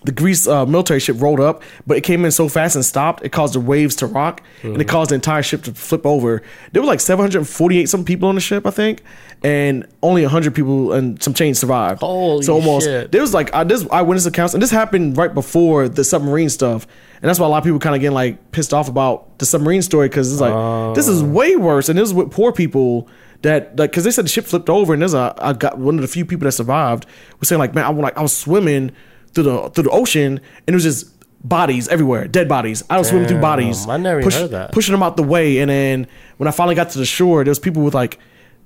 the 0.06 0.12
Greece 0.12 0.48
uh, 0.48 0.66
military 0.66 1.00
ship 1.00 1.22
rolled 1.22 1.40
up, 1.40 1.64
but 1.88 1.98
it 1.98 2.02
came 2.02 2.26
in 2.26 2.32
so 2.32 2.50
fast 2.50 2.76
and 2.76 2.84
stopped, 2.84 3.24
it 3.24 3.30
caused 3.30 3.54
the 3.56 3.60
waves 3.60 3.96
to 3.98 4.06
rock 4.08 4.42
and 4.62 4.82
it 4.82 4.88
caused 4.88 5.12
the 5.12 5.16
entire 5.16 5.42
ship 5.44 5.64
to 5.64 5.74
flip 5.74 6.06
over. 6.06 6.42
There 6.72 6.82
were 6.82 6.88
like 6.88 7.00
748 7.00 7.88
some 7.90 8.04
people 8.04 8.28
on 8.30 8.36
the 8.36 8.42
ship, 8.42 8.66
I 8.66 8.72
think, 8.72 9.02
and 9.44 9.86
only 10.02 10.22
100 10.24 10.54
people 10.54 10.94
and 10.94 11.22
some 11.22 11.34
change 11.34 11.58
survived. 11.58 12.02
Holy 12.02 12.42
shit. 12.42 12.46
so 12.48 12.54
almost 12.56 12.86
shit. 12.86 13.12
there 13.12 13.22
was 13.22 13.34
like 13.34 13.50
uh, 13.54 13.64
this 13.64 13.88
eyewitness 13.92 14.26
accounts, 14.26 14.54
and 14.54 14.62
this 14.62 14.72
happened 14.72 15.18
right 15.18 15.34
before 15.34 15.88
the 15.90 16.04
submarine 16.04 16.50
stuff, 16.50 16.86
and 17.22 17.30
that's 17.30 17.40
why 17.40 17.46
a 17.46 17.50
lot 17.50 17.60
of 17.60 17.64
people 17.64 17.80
kind 17.80 17.96
of 17.96 18.02
getting 18.02 18.14
like 18.16 18.52
pissed 18.52 18.74
off 18.74 18.88
about 18.90 19.40
the 19.40 19.46
submarine 19.46 19.82
story 19.82 20.08
because 20.10 20.32
it's 20.32 20.42
like 20.42 20.96
this 20.96 21.08
is 21.08 21.24
way 21.24 21.56
worse, 21.56 21.90
and 21.90 21.98
this 21.98 22.08
is 22.10 22.14
with 22.14 22.32
poor 22.32 22.52
people 22.52 23.08
that 23.42 23.78
like 23.78 23.92
because 23.92 24.04
they 24.06 24.12
said 24.12 24.26
the 24.26 24.30
ship 24.30 24.46
flipped 24.46 24.70
over, 24.70 24.94
and 24.94 25.02
there's 25.02 25.14
a 25.14 25.34
I 25.38 25.54
got 25.54 25.78
one 25.78 25.96
of 25.96 26.02
the 26.02 26.08
few 26.08 26.26
people 26.26 26.46
that 26.46 26.52
survived 26.54 27.06
was 27.40 27.50
saying 27.50 27.60
like 27.60 27.74
man 27.76 27.86
I 27.86 27.90
was 27.90 28.02
like 28.02 28.18
I 28.18 28.22
was 28.22 28.36
swimming 28.36 28.92
through 29.34 29.44
the 29.44 29.70
through 29.70 29.86
the 29.86 29.90
ocean 29.92 30.40
and 30.68 30.74
it 30.74 30.74
was 30.74 30.84
just 30.84 31.10
bodies 31.46 31.88
everywhere, 31.90 32.28
dead 32.28 32.48
bodies. 32.48 32.84
I 32.90 32.98
was 32.98 33.10
swimming 33.10 33.28
through 33.28 33.42
bodies, 33.42 33.88
I 33.88 33.98
never 33.98 34.22
even 34.22 34.32
heard 34.32 34.52
that. 34.52 34.72
pushing 34.72 34.94
them 34.94 35.04
out 35.04 35.18
the 35.18 35.24
way, 35.24 35.60
and 35.60 35.70
then 35.70 36.08
when 36.38 36.48
I 36.48 36.52
finally 36.52 36.76
got 36.76 36.90
to 36.92 36.98
the 37.00 37.06
shore, 37.06 37.44
there 37.44 37.52
was 37.52 37.60
people 37.60 37.84
with 37.84 37.94
like 37.94 38.18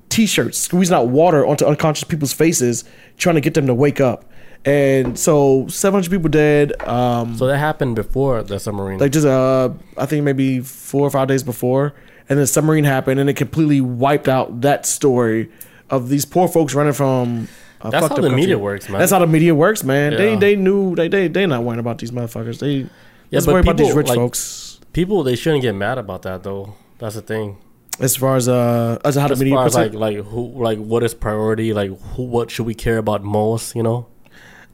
t-shirts 0.09 0.57
squeezing 0.57 0.95
out 0.95 1.07
water 1.07 1.45
onto 1.45 1.65
unconscious 1.65 2.03
people's 2.03 2.33
faces, 2.33 2.83
trying 3.17 3.35
to 3.35 3.41
get 3.41 3.53
them 3.55 3.67
to 3.67 3.73
wake 3.73 3.99
up. 3.99 4.25
And 4.65 5.17
so 5.17 5.67
700 5.67 6.09
people 6.11 6.29
dead. 6.29 6.79
Um, 6.87 7.37
So 7.37 7.47
that 7.47 7.57
happened 7.57 7.95
before 7.95 8.43
the 8.43 8.59
submarine. 8.59 8.99
like 8.99 9.11
just 9.11 9.25
uh, 9.25 9.69
I 9.97 10.05
think 10.05 10.23
maybe 10.23 10.59
four 10.61 11.01
or 11.07 11.09
five 11.09 11.27
days 11.27 11.43
before, 11.43 11.93
and 12.29 12.37
the 12.37 12.45
submarine 12.47 12.83
happened, 12.83 13.19
and 13.19 13.29
it 13.29 13.33
completely 13.35 13.81
wiped 13.81 14.27
out 14.27 14.61
that 14.61 14.85
story 14.85 15.49
of 15.89 16.09
these 16.09 16.25
poor 16.25 16.47
folks 16.47 16.73
running 16.75 16.93
from. 16.93 17.47
A 17.81 17.91
That's 17.91 18.07
how 18.07 18.15
the 18.15 18.21
country. 18.21 18.35
media 18.35 18.57
works, 18.57 18.89
man. 18.89 18.99
That's 18.99 19.11
how 19.11 19.19
the 19.19 19.27
media 19.27 19.53
works, 19.53 19.83
man. 19.83 20.15
They 20.15 20.31
Yeah. 20.33 20.39
they 20.39 20.55
knew 20.55 20.95
they 20.95 21.07
they 21.07 21.27
they 21.27 21.45
not 21.45 21.63
worrying 21.63 21.79
about 21.79 21.99
these 21.99 22.11
motherfuckers. 22.11 22.59
They 22.59 22.87
yeah, 23.29 23.41
but 23.45 23.47
worry 23.47 23.61
about 23.61 23.77
these 23.77 23.93
rich 23.93 24.07
like, 24.07 24.15
folks. 24.17 24.79
People 24.93 25.23
they 25.23 25.35
shouldn't 25.35 25.61
get 25.61 25.75
mad 25.75 25.97
about 25.97 26.23
that 26.23 26.43
though. 26.43 26.73
That's 26.97 27.15
the 27.15 27.21
thing. 27.21 27.57
As 27.99 28.15
far 28.15 28.35
as 28.35 28.47
uh 28.47 28.97
as 29.05 29.15
how 29.15 29.27
the 29.27 29.35
media 29.35 29.55
far 29.55 29.65
as 29.67 29.75
like 29.75 29.93
like 29.93 30.17
who 30.17 30.53
like 30.63 30.79
what 30.79 31.03
is 31.03 31.13
priority? 31.13 31.73
Like 31.73 31.91
who 32.15 32.23
what 32.23 32.49
should 32.49 32.65
we 32.65 32.73
care 32.73 32.97
about 32.97 33.23
most? 33.23 33.75
You 33.75 33.83
know. 33.83 34.07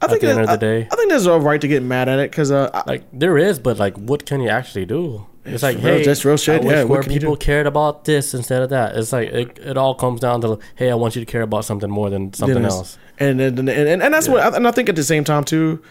I 0.02 0.08
think 0.08 0.24
at 0.24 0.28
the 0.28 0.32
end 0.32 0.42
of 0.42 0.48
the 0.48 0.58
day. 0.58 0.84
I, 0.84 0.94
I 0.94 0.96
think 0.98 1.10
there's 1.10 1.26
a 1.26 1.40
right 1.40 1.62
to 1.62 1.68
get 1.68 1.82
mad 1.82 2.10
at 2.10 2.20
it 2.20 2.30
because 2.30 2.52
uh, 2.52 2.84
Like 2.86 3.04
there 3.14 3.38
is, 3.38 3.58
but 3.60 3.78
like 3.80 3.96
what 3.98 4.26
can 4.26 4.42
you 4.42 4.50
actually 4.50 4.86
do? 4.86 5.26
It's 5.46 5.64
like, 5.64 5.78
real- 5.78 5.86
hey, 5.86 6.06
that's 6.06 6.24
real 6.24 6.38
shit. 6.38 6.64
I 6.64 6.70
Yeah, 6.70 6.84
more 6.86 7.04
people 7.04 7.36
cared 7.36 7.68
about 7.68 8.06
this 8.06 8.34
instead 8.34 8.62
of 8.62 8.70
that. 8.70 8.96
It's 8.96 9.12
like 9.12 9.30
it, 9.30 9.60
it 9.60 9.78
all 9.78 9.94
comes 9.96 10.22
down 10.22 10.42
to, 10.42 10.60
hey, 10.76 10.90
I 10.90 10.96
want 10.96 11.16
you 11.16 11.26
to 11.26 11.30
care 11.30 11.42
about 11.42 11.66
something 11.66 11.90
more 11.90 12.10
than 12.10 12.34
something 12.34 12.64
is. 12.64 12.74
else. 12.74 12.98
And 13.20 13.40
and, 13.42 13.60
and 13.60 13.70
and 13.70 14.02
and 14.02 14.14
that's 14.14 14.28
what 14.28 14.56
and 14.56 14.68
I 14.68 14.72
think 14.72 14.90
at 14.90 14.96
the 14.96 15.04
same 15.04 15.24
time 15.24 15.44
too, 15.44 15.84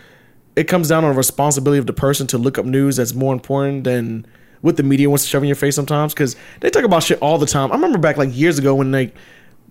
it 0.57 0.65
comes 0.65 0.89
down 0.89 1.05
on 1.05 1.13
the 1.13 1.17
responsibility 1.17 1.79
of 1.79 1.87
the 1.87 1.93
person 1.93 2.27
to 2.29 2.39
look 2.39 2.59
up 2.59 2.65
news 2.65 2.97
that's 2.97 3.15
more 3.15 3.33
important 3.33 3.85
than 3.85 4.27
what 4.63 4.77
the 4.77 4.83
media 4.83 5.09
wants 5.11 5.25
to 5.25 5.29
shove 5.29 5.43
in 5.43 5.49
your 5.49 5.57
face 5.57 5.77
sometimes 5.77 6.15
because 6.15 6.37
they 6.61 6.71
talk 6.71 6.85
about 6.85 7.03
shit 7.03 7.19
all 7.21 7.39
the 7.39 7.47
time. 7.47 7.71
I 7.71 7.75
remember 7.75 7.99
back 7.99 8.17
like 8.17 8.31
years 8.33 8.59
ago 8.59 8.75
when 8.75 8.91
like 8.91 9.15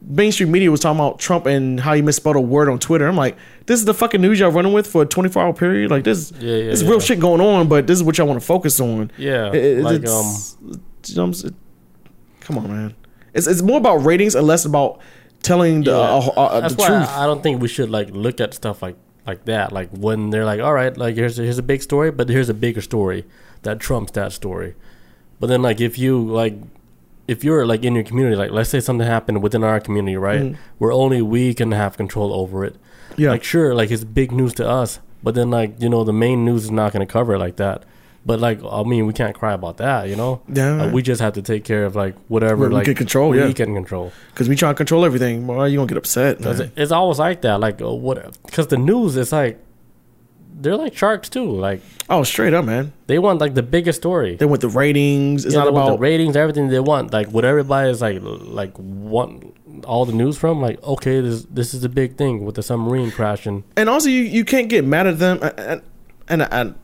mainstream 0.02 0.52
media 0.52 0.72
was 0.72 0.80
talking 0.80 1.00
about 1.00 1.20
Trump 1.20 1.46
and 1.46 1.80
how 1.80 1.94
he 1.94 2.02
misspelled 2.02 2.36
a 2.36 2.42
word 2.42 2.70
on 2.70 2.80
Twitter. 2.80 3.08
I'm 3.08 3.16
like, 3.16 3.38
this 3.68 3.80
is 3.80 3.86
the 3.86 3.94
fucking 3.94 4.20
news 4.22 4.40
y'all 4.40 4.50
running 4.52 4.74
with 4.74 4.88
for 4.88 5.04
a 5.04 5.06
24 5.06 5.44
hour 5.44 5.54
period. 5.54 5.92
Like 5.92 6.04
this, 6.04 6.32
Yeah, 6.40 6.56
yeah, 6.56 6.64
this 6.72 6.82
yeah. 6.82 6.90
real 6.90 7.00
shit 7.00 7.20
going 7.20 7.42
on, 7.42 7.68
but 7.68 7.88
this 7.88 7.98
is 7.98 8.04
what 8.04 8.18
y'all 8.18 8.28
want 8.28 8.40
to 8.40 8.46
focus 8.46 8.80
on. 8.80 9.12
Yeah, 9.18 9.50
It- 9.50 9.56
it- 9.80 9.84
like, 9.84 9.96
it's- 10.04 10.58
um, 10.62 10.68
you 10.72 11.16
know 11.16 11.22
what 11.22 11.28
I'm 11.28 11.34
saying? 11.34 11.56
come 12.42 12.58
on, 12.58 12.68
man. 12.68 12.94
It's 13.34 13.48
it's 13.48 13.62
more 13.62 13.78
about 13.78 13.98
ratings 13.98 14.36
and 14.36 14.46
less 14.46 14.66
about 14.66 15.00
telling 15.44 15.84
the, 15.84 15.96
uh, 15.96 16.18
uh, 16.36 16.60
That's 16.62 16.74
the 16.76 16.82
why 16.82 16.88
truth. 16.88 17.10
I, 17.10 17.24
I 17.24 17.26
don't 17.28 17.42
think 17.42 17.62
we 17.62 17.68
should 17.68 17.90
like 17.90 18.10
look 18.12 18.42
at 18.42 18.54
stuff 18.54 18.82
like 18.82 18.98
like 19.26 19.46
that. 19.46 19.72
Like 19.72 19.90
when 19.92 20.32
they're 20.32 20.44
like, 20.46 20.60
all 20.60 20.74
right, 20.74 20.96
like 20.98 21.16
here's 21.16 21.38
here's 21.38 21.58
a 21.60 21.64
big 21.64 21.82
story, 21.82 22.12
but 22.12 22.28
here's 22.28 22.50
a 22.50 22.54
bigger 22.54 22.82
story 22.82 23.26
that 23.62 23.80
trumps 23.80 24.12
that 24.14 24.34
story. 24.34 24.76
But 25.40 25.48
then 25.48 25.62
like 25.62 25.80
if 25.80 25.98
you 25.98 26.20
like 26.22 26.56
if 27.32 27.46
you're 27.46 27.66
like 27.66 27.84
in 27.86 27.96
your 27.96 28.04
community, 28.04 28.36
like 28.36 28.52
let's 28.52 28.70
say 28.70 28.82
something 28.82 29.08
happened 29.08 29.42
within 29.42 29.64
our 29.64 29.80
community, 29.80 30.18
right? 30.18 30.42
Mhm. 30.42 30.56
Where 30.80 30.92
only 30.92 31.22
we 31.22 31.54
can 31.54 31.72
have 31.72 31.96
control 31.96 32.34
over 32.34 32.66
it. 32.66 32.76
Yeah. 33.16 33.30
Like 33.30 33.44
sure, 33.44 33.74
like 33.74 33.90
it's 33.90 34.04
big 34.04 34.34
news 34.34 34.54
to 34.56 34.68
us, 34.68 35.00
but 35.24 35.34
then 35.34 35.50
like 35.50 35.82
you 35.82 35.90
know 35.90 36.04
the 36.04 36.18
main 36.26 36.44
news 36.44 36.66
is 36.66 36.72
not 36.72 36.92
going 36.94 37.06
to 37.08 37.12
cover 37.12 37.36
it 37.36 37.40
like 37.40 37.56
that. 37.56 37.84
But 38.26 38.40
like 38.40 38.60
I 38.70 38.84
mean, 38.84 39.08
we 39.08 39.14
can't 39.14 39.34
cry 39.34 39.54
about 39.54 39.78
that, 39.78 40.10
you 40.10 40.18
know. 40.18 40.42
Yeah. 40.48 40.74
Like, 40.84 40.94
we 40.94 41.02
just 41.02 41.22
have 41.22 41.34
to 41.40 41.42
take 41.42 41.64
care 41.64 41.86
of 41.86 41.96
like 41.96 42.16
whatever 42.28 42.68
we 42.68 42.76
like 42.76 42.86
can 42.86 42.96
control, 42.96 43.30
we 43.30 43.40
yeah. 43.40 43.52
can 43.54 43.74
control. 43.74 44.12
Because 44.34 44.50
we 44.50 44.56
try 44.58 44.70
to 44.70 44.76
control 44.76 45.06
everything. 45.06 45.48
Why 45.48 45.68
you 45.68 45.78
gonna 45.78 45.88
get 45.88 45.98
upset? 45.98 46.42
It- 46.46 46.72
it's 46.76 46.92
always 46.92 47.18
like 47.18 47.42
that. 47.42 47.62
Like 47.62 47.82
uh, 47.82 47.94
what? 47.94 48.38
Because 48.46 48.68
the 48.68 48.78
news 48.78 49.16
is 49.16 49.32
like 49.32 49.58
they're 50.62 50.78
like 50.78 50.96
sharks 50.96 51.28
too. 51.30 51.46
Like 51.50 51.82
oh, 52.10 52.24
straight 52.24 52.54
up, 52.54 52.66
man. 52.66 52.94
they 53.08 53.20
want 53.20 53.40
like 53.40 53.54
the 53.56 53.64
biggest 53.64 54.00
story. 54.02 54.36
They 54.36 54.46
want 54.46 54.62
the 54.62 54.70
ratings. 54.70 55.46
It's 55.46 55.54
Yeah, 55.54 55.60
not 55.62 55.66
they 55.66 55.72
want 55.72 55.88
about 55.88 55.96
the 55.98 56.02
ratings, 56.02 56.36
everything 56.36 56.68
they 56.70 56.80
want. 56.80 57.12
Like 57.14 57.28
what 57.30 57.46
everybody 57.46 57.90
is 57.90 58.02
like 58.02 58.20
like 58.22 58.74
want 58.78 59.56
all 59.86 60.06
the 60.06 60.14
news 60.14 60.38
from. 60.38 60.62
Like 60.62 60.82
okay, 60.84 61.20
this 61.22 61.44
this 61.50 61.74
is 61.74 61.84
a 61.84 61.90
big 61.90 62.16
thing 62.18 62.46
with 62.46 62.56
the 62.56 62.64
submarine 62.64 63.12
crashing. 63.12 63.64
and 63.76 63.90
also 63.90 64.10
you, 64.10 64.22
you 64.22 64.46
can't 64.46 64.70
get 64.70 64.86
mad 64.86 65.08
at 65.08 65.20
them 65.20 65.40
and 65.58 65.82
and, 66.30 66.42
and 66.52 66.76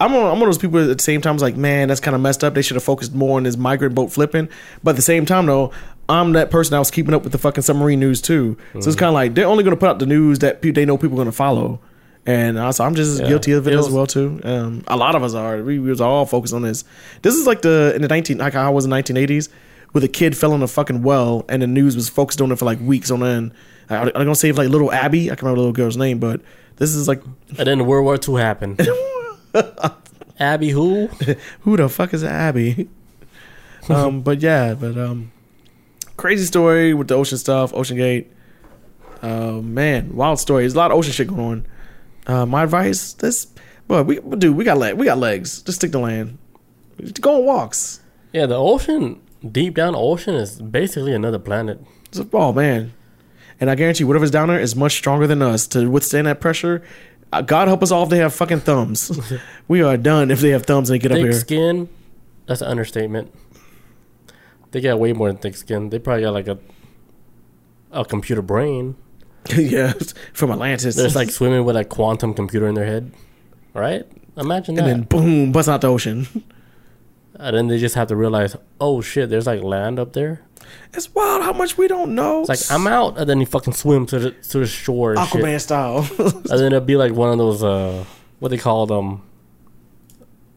I'm 0.00 0.12
one, 0.12 0.24
I'm 0.26 0.32
one 0.38 0.42
of 0.42 0.46
those 0.48 0.58
people 0.58 0.78
at 0.90 0.96
the 0.96 1.02
same 1.02 1.20
time 1.20 1.36
is 1.36 1.42
like 1.42 1.56
man 1.56 1.88
that's 1.88 2.00
kind 2.00 2.14
of 2.14 2.20
messed 2.20 2.44
up 2.44 2.54
they 2.54 2.62
should 2.62 2.74
have 2.76 2.84
focused 2.84 3.14
more 3.14 3.36
on 3.36 3.42
this 3.44 3.56
migrant 3.56 3.94
boat 3.94 4.12
flipping 4.12 4.48
but 4.82 4.90
at 4.90 4.96
the 4.96 5.02
same 5.02 5.26
time 5.26 5.46
though 5.46 5.72
I'm 6.08 6.32
that 6.32 6.50
person 6.50 6.72
that 6.72 6.78
was 6.78 6.90
keeping 6.90 7.14
up 7.14 7.22
with 7.24 7.32
the 7.32 7.38
fucking 7.38 7.62
submarine 7.62 8.00
news 8.00 8.20
too 8.22 8.56
so 8.74 8.78
Mm-hmm. 8.78 8.88
it's 8.88 8.96
kind 8.96 9.08
of 9.08 9.14
like 9.14 9.34
they're 9.34 9.46
only 9.46 9.64
going 9.64 9.74
to 9.74 9.80
put 9.80 9.88
out 9.88 9.98
the 9.98 10.06
news 10.06 10.38
that 10.40 10.62
pe- 10.62 10.70
they 10.70 10.84
know 10.84 10.96
people 10.98 11.16
are 11.16 11.22
going 11.24 11.26
to 11.26 11.32
follow 11.32 11.80
and 12.28 12.58
also 12.58 12.84
I'm 12.84 12.94
just 12.94 13.10
as 13.12 13.20
Yeah. 13.20 13.28
guilty 13.28 13.52
of 13.52 13.66
it, 13.66 13.72
It 13.72 13.78
as 13.78 13.86
was- 13.86 13.94
well 13.94 14.06
too 14.06 14.40
um, 14.44 14.82
a 14.86 14.96
lot 14.96 15.14
of 15.14 15.22
us 15.22 15.34
are 15.34 15.62
we, 15.62 15.78
we 15.78 15.88
was 15.90 16.00
all 16.00 16.26
focused 16.26 16.52
on 16.54 16.62
this 16.62 16.84
this 17.22 17.34
is 17.34 17.46
like 17.46 17.62
the 17.62 17.92
in 17.96 18.02
the 18.02 18.08
19 18.08 18.38
like 18.38 18.54
I 18.54 18.68
was 18.68 18.84
in 18.84 18.90
1980s 18.90 19.48
where 19.92 20.00
the 20.00 20.08
kid 20.08 20.36
fell 20.36 20.52
in 20.54 20.62
a 20.62 20.68
fucking 20.68 21.02
well 21.02 21.44
and 21.48 21.62
the 21.62 21.66
news 21.66 21.96
was 21.96 22.08
focused 22.08 22.40
on 22.40 22.52
it 22.52 22.58
for 22.58 22.64
like 22.66 22.80
weeks 22.80 23.10
on 23.10 23.22
end 23.22 23.52
I- 23.90 24.02
I'm 24.02 24.12
gonna 24.12 24.34
say 24.34 24.52
like 24.52 24.68
little 24.68 24.92
Abby 24.92 25.26
I 25.30 25.34
can't 25.34 25.42
remember 25.42 25.56
the 25.56 25.66
little 25.68 25.72
girl's 25.72 25.96
name 25.96 26.18
but 26.18 26.40
this 26.76 26.94
is 26.94 27.08
like 27.08 27.22
And 27.58 27.66
then 27.66 27.86
World 27.86 28.04
War 28.04 28.18
II 28.28 28.40
happened. 28.40 28.80
Abby 30.40 30.70
who? 30.70 31.06
who 31.60 31.76
the 31.76 31.88
fuck 31.88 32.14
is 32.14 32.22
Abby? 32.22 32.88
um, 33.88 34.20
but 34.20 34.40
yeah, 34.40 34.74
but 34.74 34.96
um, 34.96 35.32
crazy 36.16 36.44
story 36.44 36.94
with 36.94 37.08
the 37.08 37.14
ocean 37.14 37.38
stuff, 37.38 37.72
Ocean 37.74 37.96
Gate. 37.96 38.30
Uh, 39.22 39.54
man, 39.54 40.14
wild 40.14 40.38
story. 40.38 40.62
There's 40.62 40.74
a 40.74 40.78
lot 40.78 40.90
of 40.92 40.96
ocean 40.98 41.12
shit 41.12 41.26
going 41.28 41.40
on. 41.40 41.66
Uh, 42.28 42.44
my 42.46 42.62
advice: 42.62 43.14
this, 43.14 43.46
but 43.88 44.04
we, 44.04 44.20
dude, 44.20 44.54
we 44.56 44.64
got 44.64 44.76
leg, 44.78 44.94
we 44.94 45.06
got 45.06 45.18
legs. 45.18 45.62
Just 45.62 45.78
stick 45.78 45.92
to 45.92 45.98
land. 45.98 46.38
Go 47.20 47.36
on 47.38 47.44
walks. 47.46 48.00
Yeah, 48.32 48.46
the 48.46 48.56
ocean, 48.56 49.20
deep 49.50 49.74
down 49.74 49.94
ocean, 49.96 50.34
is 50.34 50.60
basically 50.60 51.14
another 51.14 51.38
planet. 51.38 51.80
It's 52.06 52.18
a- 52.18 52.28
oh 52.34 52.52
man, 52.52 52.92
and 53.60 53.70
I 53.70 53.74
guarantee 53.74 54.04
whatever's 54.04 54.30
down 54.30 54.48
there 54.48 54.60
is 54.60 54.76
much 54.76 54.92
stronger 54.92 55.26
than 55.26 55.40
us 55.42 55.66
to 55.68 55.90
withstand 55.90 56.26
that 56.26 56.40
pressure. 56.40 56.82
Uh, 57.32 57.42
God 57.42 57.68
help 57.68 57.82
us 57.82 57.90
all 57.90 58.04
if 58.04 58.08
they 58.10 58.18
have 58.18 58.34
fucking 58.34 58.60
thumbs. 58.60 59.10
we 59.68 59.82
are 59.82 59.96
done 59.96 60.30
if 60.30 60.40
they 60.40 60.50
have 60.50 60.64
thumbs 60.64 60.88
and 60.90 60.94
they 60.94 61.02
get 61.02 61.12
up 61.12 61.16
thick 61.16 61.24
here. 61.24 61.32
skin. 61.32 61.88
That's 62.46 62.60
an 62.62 62.68
understatement. 62.68 63.32
They 64.70 64.80
got 64.80 64.98
way 64.98 65.12
more 65.12 65.28
than 65.28 65.36
thick 65.38 65.56
skin. 65.56 65.90
They 65.90 65.98
probably 65.98 66.22
got 66.24 66.32
like 66.34 66.48
a 66.48 66.58
a 67.90 68.04
computer 68.04 68.42
brain. 68.42 68.96
yeah, 69.56 69.92
from 70.32 70.50
Atlantis. 70.50 70.96
They're 70.96 71.08
like 71.10 71.30
swimming 71.30 71.64
with 71.64 71.76
a 71.76 71.84
quantum 71.84 72.34
computer 72.34 72.66
in 72.68 72.74
their 72.74 72.86
head, 72.86 73.12
right? 73.74 74.06
Imagine 74.36 74.78
and 74.78 74.86
that. 74.86 74.90
then 74.90 75.02
boom, 75.02 75.52
bust 75.52 75.68
out 75.68 75.80
the 75.80 75.88
ocean. 75.88 76.26
and 77.34 77.56
then 77.56 77.68
they 77.68 77.78
just 77.78 77.94
have 77.94 78.08
to 78.08 78.16
realize, 78.16 78.56
oh 78.80 79.00
shit, 79.00 79.30
there's 79.30 79.46
like 79.46 79.62
land 79.62 79.98
up 79.98 80.12
there. 80.12 80.42
It's 80.92 81.14
wild 81.14 81.42
how 81.42 81.52
much 81.52 81.78
we 81.78 81.88
don't 81.88 82.14
know. 82.14 82.40
It's 82.40 82.48
like 82.48 82.70
I'm 82.70 82.86
out, 82.86 83.18
and 83.18 83.28
then 83.28 83.40
you 83.40 83.46
fucking 83.46 83.72
swim 83.72 84.06
to 84.06 84.18
the 84.18 84.30
to 84.32 84.58
the 84.60 84.66
shore. 84.66 85.14
And 85.14 85.28
shit. 85.28 85.42
Aquaman 85.42 85.60
style. 85.60 85.98
and 86.18 86.44
then 86.44 86.66
it'll 86.72 86.80
be 86.80 86.96
like 86.96 87.12
one 87.12 87.30
of 87.30 87.38
those 87.38 87.62
uh 87.62 88.04
what 88.38 88.50
they 88.50 88.58
call 88.58 88.86
them 88.86 89.22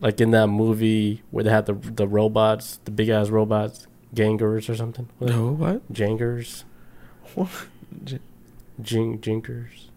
like 0.02 0.20
in 0.20 0.32
that 0.32 0.48
movie 0.48 1.22
where 1.32 1.44
they 1.44 1.50
had 1.50 1.66
the 1.66 1.74
the 1.74 2.08
robots 2.08 2.80
the 2.86 2.92
big 2.92 3.10
ass 3.10 3.30
robots 3.30 3.88
gangers 4.14 4.68
or 4.70 4.76
something 4.76 5.08
What 5.20 5.30
no, 5.30 5.52
what? 5.52 5.92
jangers 5.94 6.66
What? 7.36 7.50
Jing, 8.82 9.20
jinkers 9.22 9.90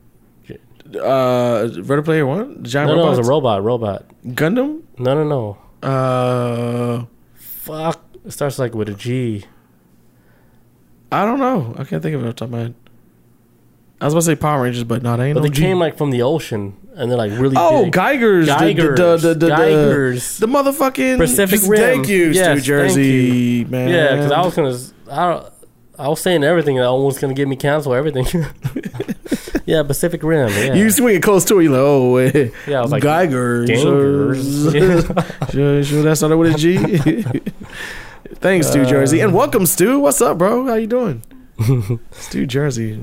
Uh, 0.94 1.68
Ready 1.82 2.02
Player 2.02 2.26
One? 2.26 2.62
The 2.62 2.68
giant 2.68 2.90
no 2.90 2.96
no 2.96 3.06
it 3.06 3.16
was 3.16 3.26
a 3.26 3.30
robot 3.30 3.62
robot 3.64 4.04
Gundam? 4.26 4.82
no 4.98 5.14
no 5.14 5.24
no 5.24 5.88
Uh, 5.88 7.04
fuck 7.34 8.00
it 8.24 8.30
starts 8.32 8.58
like 8.58 8.74
with 8.74 8.88
a 8.88 8.94
g 8.94 9.44
I 11.12 11.24
don't 11.24 11.38
know. 11.38 11.74
I 11.78 11.84
can't 11.84 12.02
think 12.02 12.16
of 12.16 12.24
it 12.24 12.26
off 12.28 12.34
the 12.34 12.38
top 12.40 12.46
of 12.46 12.50
my 12.52 12.58
head. 12.58 12.74
I 14.00 14.06
was 14.06 14.14
about 14.14 14.20
to 14.20 14.26
say 14.26 14.34
Power 14.34 14.62
Rangers, 14.64 14.82
but 14.82 15.02
not. 15.02 15.18
they 15.18 15.26
ain't 15.28 15.34
but 15.34 15.42
no 15.42 15.48
they 15.48 15.54
G. 15.54 15.62
came 15.62 15.78
like 15.78 15.96
from 15.96 16.10
the 16.10 16.22
ocean 16.22 16.76
and 16.96 17.08
they're 17.10 17.16
like 17.18 17.30
really 17.38 17.54
Oh, 17.56 17.84
big. 17.84 17.92
Geigers. 17.92 18.46
Geigers. 18.46 18.96
The, 18.96 19.16
the, 19.16 19.28
the, 19.28 19.46
the, 19.46 19.50
Geigers. 19.52 20.38
the 20.40 20.46
motherfucking 20.48 21.18
Pacific 21.18 21.60
Rim. 21.66 21.80
Thank 21.80 22.08
you, 22.08 22.26
Yes, 22.30 22.46
thank 22.46 22.62
Jersey, 22.64 23.04
you. 23.62 23.66
man. 23.66 23.88
yeah 23.88 24.16
because 24.16 24.32
i 24.32 24.40
was 24.42 24.54
gonna 24.56 24.76
I, 25.10 25.32
don't, 25.32 25.52
I 25.98 26.08
was 26.08 26.20
saying 26.20 26.42
everything 26.44 26.76
that 26.76 26.84
almost 26.86 27.20
gonna 27.20 27.34
get 27.34 27.46
me 27.48 27.56
canceled 27.56 27.94
everything 27.94 28.26
yeah 29.66 29.82
pacific 29.82 30.22
rim 30.22 30.48
yeah 30.50 30.74
You 30.74 30.90
swing 30.90 31.16
it 31.16 31.22
close 31.22 31.44
to 31.46 31.58
it, 31.60 31.64
you're 31.64 31.72
like, 31.72 31.80
oh, 31.80 32.16
eh, 32.16 32.50
Yeah, 32.66 32.78
I 32.78 32.82
was 32.82 32.92
like. 32.92 33.02
Geigers. 33.02 33.68
sure, 33.80 34.34
sure, 35.84 36.02
that 36.02 36.16
started 36.16 36.36
with 36.36 36.54
a 36.54 36.58
G. 36.58 36.76
Thanks, 38.36 38.66
Stu 38.68 38.84
Jersey, 38.84 39.20
and 39.20 39.32
welcome, 39.32 39.64
Stu. 39.66 40.00
What's 40.00 40.20
up, 40.20 40.38
bro? 40.38 40.66
How 40.66 40.74
you 40.74 40.86
doing, 40.86 41.22
Stu 42.10 42.46
Jersey? 42.46 43.02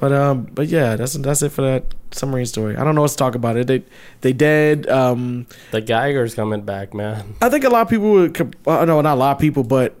But 0.00 0.12
um, 0.12 0.48
but 0.52 0.68
yeah, 0.68 0.96
that's 0.96 1.14
that's 1.14 1.42
it 1.42 1.50
for 1.52 1.62
that 1.62 1.84
submarine 2.10 2.46
story. 2.46 2.76
I 2.76 2.84
don't 2.84 2.94
know 2.94 3.02
what 3.02 3.10
to 3.10 3.16
talk 3.16 3.34
about 3.34 3.56
it. 3.56 3.66
They 3.66 3.82
they 4.22 4.32
dead. 4.32 4.88
Um, 4.88 5.46
The 5.70 5.80
Geiger's 5.80 6.34
coming 6.34 6.62
back, 6.62 6.92
man. 6.92 7.34
I 7.40 7.48
think 7.50 7.64
a 7.64 7.68
lot 7.68 7.82
of 7.82 7.88
people 7.88 8.10
would. 8.12 8.40
Uh, 8.66 8.84
no, 8.84 9.00
not 9.00 9.14
a 9.14 9.20
lot 9.20 9.36
of 9.36 9.40
people, 9.40 9.62
but 9.62 9.94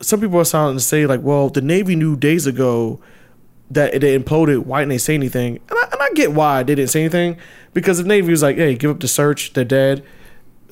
some 0.00 0.20
people 0.20 0.38
are 0.38 0.44
starting 0.44 0.76
to 0.76 0.82
say 0.82 1.06
like, 1.06 1.20
well, 1.22 1.48
the 1.48 1.62
Navy 1.62 1.96
knew 1.96 2.16
days 2.16 2.46
ago 2.46 3.00
that 3.70 3.94
it 3.94 4.02
imploded. 4.02 4.64
Why 4.64 4.80
didn't 4.80 4.90
they 4.90 4.98
say 4.98 5.14
anything? 5.14 5.60
And 5.68 5.78
I, 5.78 5.84
and 5.92 6.02
I 6.02 6.10
get 6.14 6.32
why 6.32 6.62
they 6.62 6.74
didn't 6.74 6.90
say 6.90 7.00
anything 7.00 7.38
because 7.74 7.98
the 7.98 8.04
Navy 8.04 8.30
was 8.30 8.42
like, 8.42 8.56
hey, 8.56 8.74
give 8.74 8.90
up 8.90 9.00
the 9.00 9.08
search, 9.08 9.52
they're 9.52 9.64
dead. 9.64 10.04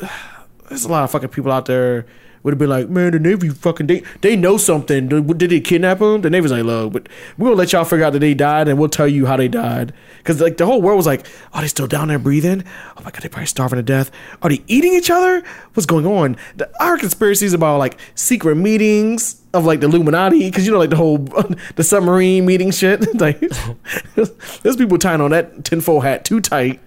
There's 0.69 0.85
a 0.85 0.89
lot 0.89 1.05
of 1.05 1.11
fucking 1.11 1.29
people 1.29 1.53
out 1.53 1.67
there 1.67 2.07
would 2.45 2.53
have 2.53 2.59
been 2.59 2.69
like, 2.69 2.91
man, 2.91 3.13
the 3.13 3.19
Navy 3.19 3.49
fucking 3.49 3.87
they 3.87 4.03
they 4.21 4.37
know 4.37 4.59
something. 4.59 5.09
Did 5.09 5.51
they 5.51 5.61
kidnap 5.61 5.99
them? 5.99 6.21
The 6.21 6.29
Navy's 6.29 6.53
like, 6.53 6.63
look, 6.63 6.93
but 6.93 7.09
we're 7.39 7.47
gonna 7.47 7.57
let 7.57 7.73
y'all 7.73 7.85
figure 7.85 8.05
out 8.05 8.13
that 8.13 8.19
they 8.19 8.35
died, 8.35 8.69
and 8.69 8.79
we'll 8.79 8.91
tell 8.91 9.09
you 9.09 9.25
how 9.25 9.37
they 9.37 9.49
died. 9.49 9.95
Because 10.19 10.43
like 10.43 10.59
the 10.59 10.67
whole 10.67 10.83
world 10.83 10.99
was 10.99 11.07
like, 11.07 11.27
are 11.55 11.63
they 11.63 11.69
still 11.69 11.87
down 11.87 12.09
there 12.09 12.19
breathing? 12.19 12.63
Oh 12.97 13.03
my 13.03 13.11
god, 13.11 13.23
they 13.23 13.31
probably 13.31 13.47
starving 13.47 13.79
to 13.79 13.83
death. 13.83 14.11
Are 14.43 14.51
they 14.51 14.63
eating 14.67 14.93
each 14.93 15.11
other? 15.11 15.43
What's 15.73 15.87
going 15.87 16.07
on? 16.07 16.37
The, 16.57 16.71
heard 16.79 17.01
conspiracies 17.01 17.55
about 17.55 17.79
like 17.79 17.99
secret 18.15 18.57
meetings 18.57 19.41
of 19.55 19.65
like 19.65 19.81
the 19.81 19.87
Illuminati, 19.87 20.45
because 20.51 20.67
you 20.67 20.73
know 20.73 20.79
like 20.79 20.91
the 20.91 20.97
whole 20.97 21.19
the 21.77 21.83
submarine 21.83 22.45
meeting 22.45 22.71
shit. 22.73 23.03
like 23.21 23.41
there's 24.63 24.77
people 24.77 24.99
tying 24.99 25.23
on 25.23 25.31
that 25.31 25.65
tinfoil 25.65 26.01
hat 26.01 26.27
too 26.27 26.43
tight 26.43 26.79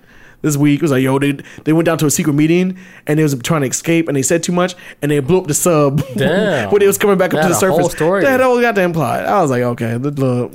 this 0.41 0.55
week. 0.57 0.79
It 0.79 0.81
was 0.83 0.91
like, 0.91 1.03
yo, 1.03 1.19
they 1.19 1.33
they 1.63 1.73
went 1.73 1.85
down 1.85 1.97
to 1.99 2.05
a 2.05 2.11
secret 2.11 2.33
meeting 2.33 2.77
and 3.05 3.17
they 3.19 3.23
was 3.23 3.35
trying 3.43 3.61
to 3.61 3.67
escape 3.67 4.07
and 4.07 4.15
they 4.15 4.21
said 4.21 4.43
too 4.43 4.51
much 4.51 4.75
and 5.01 5.09
they 5.11 5.19
blew 5.19 5.39
up 5.39 5.47
the 5.47 5.53
sub 5.53 6.01
Damn. 6.15 6.71
when 6.71 6.81
it 6.81 6.87
was 6.87 6.97
coming 6.97 7.17
back 7.17 7.33
up 7.33 7.41
They 7.41 7.47
to 7.47 7.53
the 7.59 7.65
a 7.65 7.69
whole 7.69 7.79
surface. 7.83 7.95
story. 7.95 8.25
Had 8.25 8.41
all 8.41 8.59
goddamn 8.61 8.93
plot. 8.93 9.25
I 9.25 9.41
was 9.41 9.49
like, 9.51 9.61
okay, 9.63 9.95
look, 9.97 10.51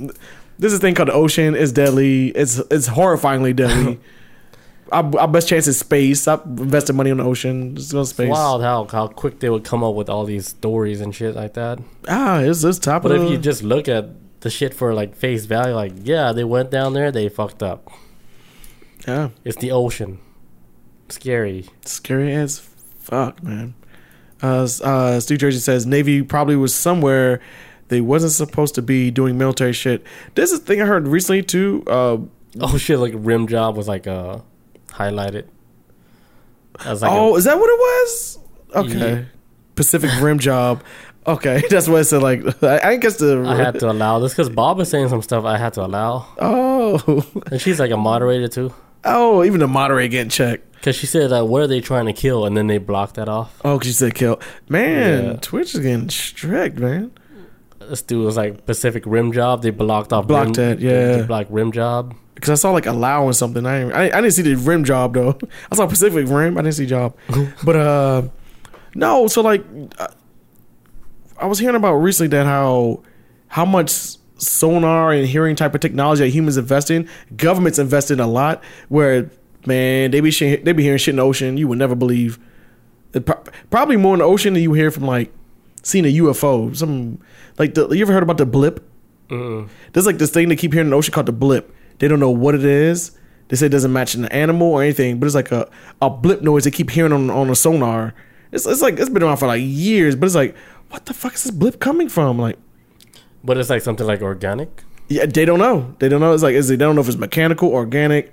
this 0.58 0.72
is 0.72 0.78
a 0.78 0.80
thing 0.80 0.94
called 0.94 1.08
the 1.08 1.14
ocean. 1.14 1.54
It's 1.54 1.72
deadly. 1.72 2.28
It's 2.28 2.58
it's 2.70 2.88
horrifyingly 2.88 3.54
deadly. 3.56 3.98
our, 4.92 5.18
our 5.18 5.28
best 5.28 5.48
chance 5.48 5.66
is 5.66 5.78
space. 5.78 6.20
Stop 6.20 6.44
investing 6.46 6.94
money 6.96 7.10
on 7.10 7.16
the 7.16 7.24
ocean. 7.24 7.74
Just 7.74 7.92
go 7.92 8.02
to 8.02 8.06
space. 8.06 8.28
It's 8.28 8.32
wild 8.32 8.62
how 8.62 8.86
how 8.86 9.08
quick 9.08 9.40
they 9.40 9.50
would 9.50 9.64
come 9.64 9.82
up 9.82 9.94
with 9.94 10.08
all 10.08 10.24
these 10.24 10.46
stories 10.48 11.00
and 11.00 11.14
shit 11.14 11.34
like 11.34 11.54
that. 11.54 11.80
Ah, 12.08 12.38
it's 12.40 12.62
it's 12.62 12.78
top 12.78 13.02
But 13.02 13.12
if 13.12 13.30
you 13.30 13.38
just 13.38 13.62
look 13.62 13.88
at 13.88 14.10
the 14.40 14.50
shit 14.50 14.74
for 14.74 14.92
like 14.94 15.16
face 15.16 15.44
value, 15.46 15.74
like 15.74 15.92
yeah, 16.04 16.32
they 16.32 16.44
went 16.44 16.70
down 16.70 16.92
there, 16.92 17.10
they 17.10 17.28
fucked 17.28 17.62
up. 17.62 17.90
Yeah, 19.06 19.30
It's 19.44 19.56
the 19.56 19.70
ocean. 19.72 20.18
Scary. 21.08 21.66
scary 21.84 22.32
as 22.34 22.58
fuck, 23.00 23.42
man. 23.42 23.74
Uh, 24.42 24.66
uh, 24.82 25.20
Stu 25.20 25.36
Jersey 25.36 25.58
says 25.60 25.86
Navy 25.86 26.22
probably 26.22 26.56
was 26.56 26.74
somewhere 26.74 27.40
they 27.88 28.00
wasn't 28.00 28.32
supposed 28.32 28.74
to 28.76 28.82
be 28.82 29.10
doing 29.10 29.36
military 29.36 29.72
shit. 29.72 30.02
This 30.34 30.50
is 30.52 30.60
a 30.60 30.62
thing 30.62 30.80
I 30.80 30.86
heard 30.86 31.06
recently 31.08 31.42
too. 31.42 31.82
Uh, 31.86 32.18
Oh 32.60 32.76
shit! 32.76 32.98
Like 32.98 33.14
rim 33.16 33.46
job 33.46 33.76
was 33.78 33.88
like 33.88 34.06
uh 34.06 34.40
highlighted. 34.88 35.46
As 36.84 37.00
like 37.00 37.10
oh, 37.10 37.34
a, 37.34 37.38
is 37.38 37.44
that 37.44 37.56
what 37.58 37.68
it 37.68 37.78
was? 37.78 38.38
Okay, 38.74 39.12
Yeah. 39.12 39.24
Pacific 39.74 40.10
Rim 40.20 40.38
job. 40.38 40.82
Okay, 41.26 41.62
that's 41.70 41.88
what 41.88 42.00
I 42.00 42.02
said. 42.02 42.22
Like 42.22 42.42
I, 42.62 42.90
I 42.90 42.96
guess 42.96 43.16
the 43.16 43.42
I 43.46 43.56
had 43.56 43.78
to 43.80 43.90
allow 43.90 44.18
this 44.18 44.32
because 44.32 44.50
Bob 44.50 44.76
was 44.76 44.90
saying 44.90 45.08
some 45.08 45.22
stuff 45.22 45.44
I 45.46 45.56
had 45.56 45.72
to 45.74 45.84
allow, 45.86 46.26
Oh, 46.38 47.24
and 47.50 47.58
she's 47.60 47.80
like 47.80 47.90
a 47.90 47.96
moderator 47.96 48.48
too. 48.48 48.74
Oh, 49.04 49.44
even 49.44 49.60
the 49.60 49.68
moderator 49.68 50.08
getting 50.08 50.30
checked. 50.30 50.72
Because 50.74 50.96
she 50.96 51.06
said, 51.06 51.32
uh, 51.32 51.44
"What 51.44 51.62
are 51.62 51.66
they 51.68 51.80
trying 51.80 52.06
to 52.06 52.12
kill?" 52.12 52.44
And 52.44 52.56
then 52.56 52.66
they 52.66 52.78
blocked 52.78 53.14
that 53.14 53.28
off. 53.28 53.60
Oh, 53.64 53.78
'cause 53.78 53.86
she 53.86 53.92
said 53.92 54.14
kill. 54.14 54.40
Man, 54.68 55.24
Yeah. 55.24 55.32
Twitch 55.40 55.74
is 55.74 55.80
getting 55.80 56.08
strict, 56.08 56.78
man. 56.78 57.12
This 57.78 58.02
dude 58.02 58.24
was 58.24 58.36
like 58.36 58.66
Pacific 58.66 59.04
Rim 59.06 59.32
job. 59.32 59.62
They 59.62 59.70
blocked 59.70 60.12
off. 60.12 60.26
Blocked 60.26 60.56
rim, 60.56 60.70
that, 60.70 60.80
yeah. 60.80 61.16
They 61.18 61.22
blocked 61.22 61.50
rim 61.50 61.70
job. 61.72 62.14
Because 62.34 62.50
I 62.50 62.54
saw 62.54 62.70
like 62.72 62.86
allowing 62.86 63.32
something. 63.34 63.64
I, 63.64 63.78
didn't- 63.80 63.94
I 63.94 64.02
I 64.06 64.20
didn't 64.20 64.32
see 64.32 64.42
the 64.42 64.54
rim 64.56 64.82
job 64.84 65.14
though. 65.14 65.38
I 65.70 65.76
saw 65.76 65.86
Pacific 65.86 66.26
Rim. 66.28 66.58
I 66.58 66.62
didn't 66.62 66.74
see 66.74 66.86
job. 66.86 67.14
but 67.64 67.76
uh, 67.76 68.22
no. 68.96 69.28
So 69.28 69.42
like, 69.42 69.64
I, 70.00 70.08
I 71.38 71.46
was 71.46 71.58
hearing 71.60 71.76
about 71.76 71.94
recently 71.94 72.28
that 72.36 72.46
how 72.46 73.02
how 73.48 73.64
much 73.64 74.16
sonar 74.42 75.12
and 75.12 75.26
hearing 75.26 75.56
type 75.56 75.74
of 75.74 75.80
technology 75.80 76.24
that 76.24 76.30
humans 76.30 76.56
invest 76.56 76.90
in, 76.90 77.08
governments 77.36 77.78
invest 77.78 78.10
in 78.10 78.20
a 78.20 78.26
lot. 78.26 78.62
Where 78.88 79.30
man, 79.66 80.10
they 80.10 80.20
be 80.20 80.30
shit, 80.30 80.64
they 80.64 80.72
be 80.72 80.82
hearing 80.82 80.98
shit 80.98 81.12
in 81.12 81.16
the 81.16 81.22
ocean 81.22 81.56
you 81.56 81.68
would 81.68 81.78
never 81.78 81.94
believe. 81.94 82.38
It 83.14 83.26
pro- 83.26 83.42
probably 83.70 83.96
more 83.96 84.14
in 84.14 84.18
the 84.20 84.24
ocean 84.24 84.54
than 84.54 84.62
you 84.62 84.72
hear 84.72 84.90
from 84.90 85.04
like 85.04 85.32
seeing 85.82 86.04
a 86.04 86.14
UFO. 86.18 86.74
Some 86.76 87.18
like 87.58 87.74
the, 87.74 87.88
you 87.90 88.02
ever 88.02 88.12
heard 88.12 88.22
about 88.22 88.38
the 88.38 88.46
blip? 88.46 88.88
There's 89.92 90.06
like 90.06 90.18
this 90.18 90.30
thing 90.30 90.48
they 90.48 90.56
keep 90.56 90.72
hearing 90.72 90.86
in 90.86 90.90
the 90.90 90.96
ocean 90.96 91.12
called 91.14 91.26
the 91.26 91.32
blip. 91.32 91.74
They 91.98 92.08
don't 92.08 92.20
know 92.20 92.30
what 92.30 92.54
it 92.54 92.64
is. 92.64 93.12
They 93.48 93.56
say 93.56 93.66
it 93.66 93.70
doesn't 93.70 93.92
match 93.92 94.14
an 94.14 94.24
animal 94.26 94.68
or 94.68 94.82
anything, 94.82 95.18
but 95.20 95.26
it's 95.26 95.34
like 95.34 95.52
a, 95.52 95.70
a 96.00 96.08
blip 96.10 96.42
noise 96.42 96.64
they 96.64 96.70
keep 96.70 96.90
hearing 96.90 97.12
on 97.12 97.30
on 97.30 97.50
a 97.50 97.54
sonar. 97.54 98.14
It's, 98.50 98.66
it's 98.66 98.82
like 98.82 98.98
it's 98.98 99.10
been 99.10 99.22
around 99.22 99.38
for 99.38 99.46
like 99.46 99.62
years, 99.62 100.16
but 100.16 100.26
it's 100.26 100.34
like, 100.34 100.56
what 100.90 101.06
the 101.06 101.14
fuck 101.14 101.34
is 101.34 101.44
this 101.44 101.50
blip 101.50 101.80
coming 101.80 102.08
from? 102.08 102.38
Like, 102.38 102.58
But 103.44 103.58
it's 103.58 103.70
like 103.70 103.82
something 103.82 104.06
like 104.06 104.22
organic. 104.22 104.82
yeah, 105.08 105.26
they 105.26 105.44
don't 105.44 105.58
know. 105.58 105.94
They 105.98 106.08
don't 106.08 106.20
know. 106.20 106.32
It's 106.32 106.42
like 106.42 106.54
is 106.54 106.68
they 106.68 106.76
don't 106.76 106.94
know 106.94 107.00
if 107.00 107.08
it's 107.08 107.16
mechanical, 107.16 107.70
organic. 107.70 108.32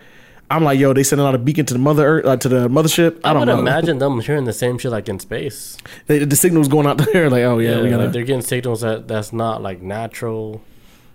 I'm 0.51 0.63
like, 0.63 0.79
yo, 0.79 0.93
they 0.93 1.03
sending 1.03 1.27
out 1.27 1.35
a 1.35 1.37
beacon 1.37 1.65
to 1.67 1.73
the 1.75 1.79
mother 1.79 2.05
Earth, 2.07 2.25
uh, 2.25 2.37
to 2.37 2.49
the 2.49 2.67
mothership. 2.67 3.19
I, 3.23 3.29
I, 3.29 3.33
don't 3.33 3.41
would 3.41 3.53
know. 3.53 3.59
imagine 3.59 3.99
them 3.99 4.19
hearing 4.19 4.45
the 4.45 4.53
same 4.53 4.79
shit 4.79 4.91
like 4.91 5.07
in 5.07 5.19
space. 5.19 5.77
They, 6.07 6.25
the 6.25 6.35
signal's 6.35 6.67
going 6.67 6.87
out 6.87 6.97
there. 6.97 7.29
Like, 7.29 7.43
oh 7.43 7.59
yeah, 7.59 7.81
we 7.81 7.89
gotta. 7.89 8.05
like 8.05 8.13
they're 8.13 8.23
getting 8.23 8.41
signals 8.41 8.81
that 8.81 9.07
that's 9.07 9.31
not 9.31 9.61
like 9.61 9.81
natural. 9.81 10.61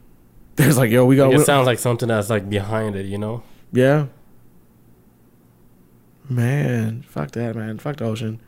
There's 0.56 0.78
like, 0.78 0.90
yo, 0.90 1.04
we 1.04 1.16
got. 1.16 1.30
Like, 1.30 1.40
it 1.40 1.44
sounds 1.44 1.66
like 1.66 1.80
something 1.80 2.08
that's 2.08 2.30
like 2.30 2.48
behind 2.48 2.94
it, 2.94 3.06
you 3.06 3.18
know. 3.18 3.42
Yeah. 3.72 4.06
Man, 6.28 7.02
fuck 7.02 7.32
that, 7.32 7.56
man. 7.56 7.78
Fuck 7.78 7.96
the 7.96 8.04
ocean. 8.04 8.40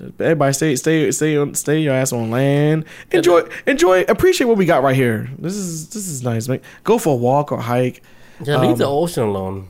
Everybody, 0.00 0.52
stay, 0.52 0.76
stay, 0.76 1.10
stay, 1.10 1.36
on, 1.36 1.54
stay 1.54 1.80
your 1.80 1.94
ass 1.94 2.12
on 2.12 2.30
land. 2.30 2.84
Enjoy, 3.10 3.42
enjoy, 3.66 4.02
appreciate 4.02 4.46
what 4.46 4.56
we 4.56 4.64
got 4.66 4.82
right 4.82 4.96
here. 4.96 5.28
This 5.38 5.54
is 5.54 5.88
this 5.90 6.08
is 6.08 6.22
nice, 6.22 6.48
man. 6.48 6.60
Go 6.84 6.98
for 6.98 7.14
a 7.14 7.16
walk 7.16 7.52
or 7.52 7.60
hike. 7.60 8.02
Yeah, 8.44 8.58
leave 8.60 8.70
Um, 8.72 8.78
the 8.78 8.86
ocean 8.86 9.24
alone. 9.24 9.68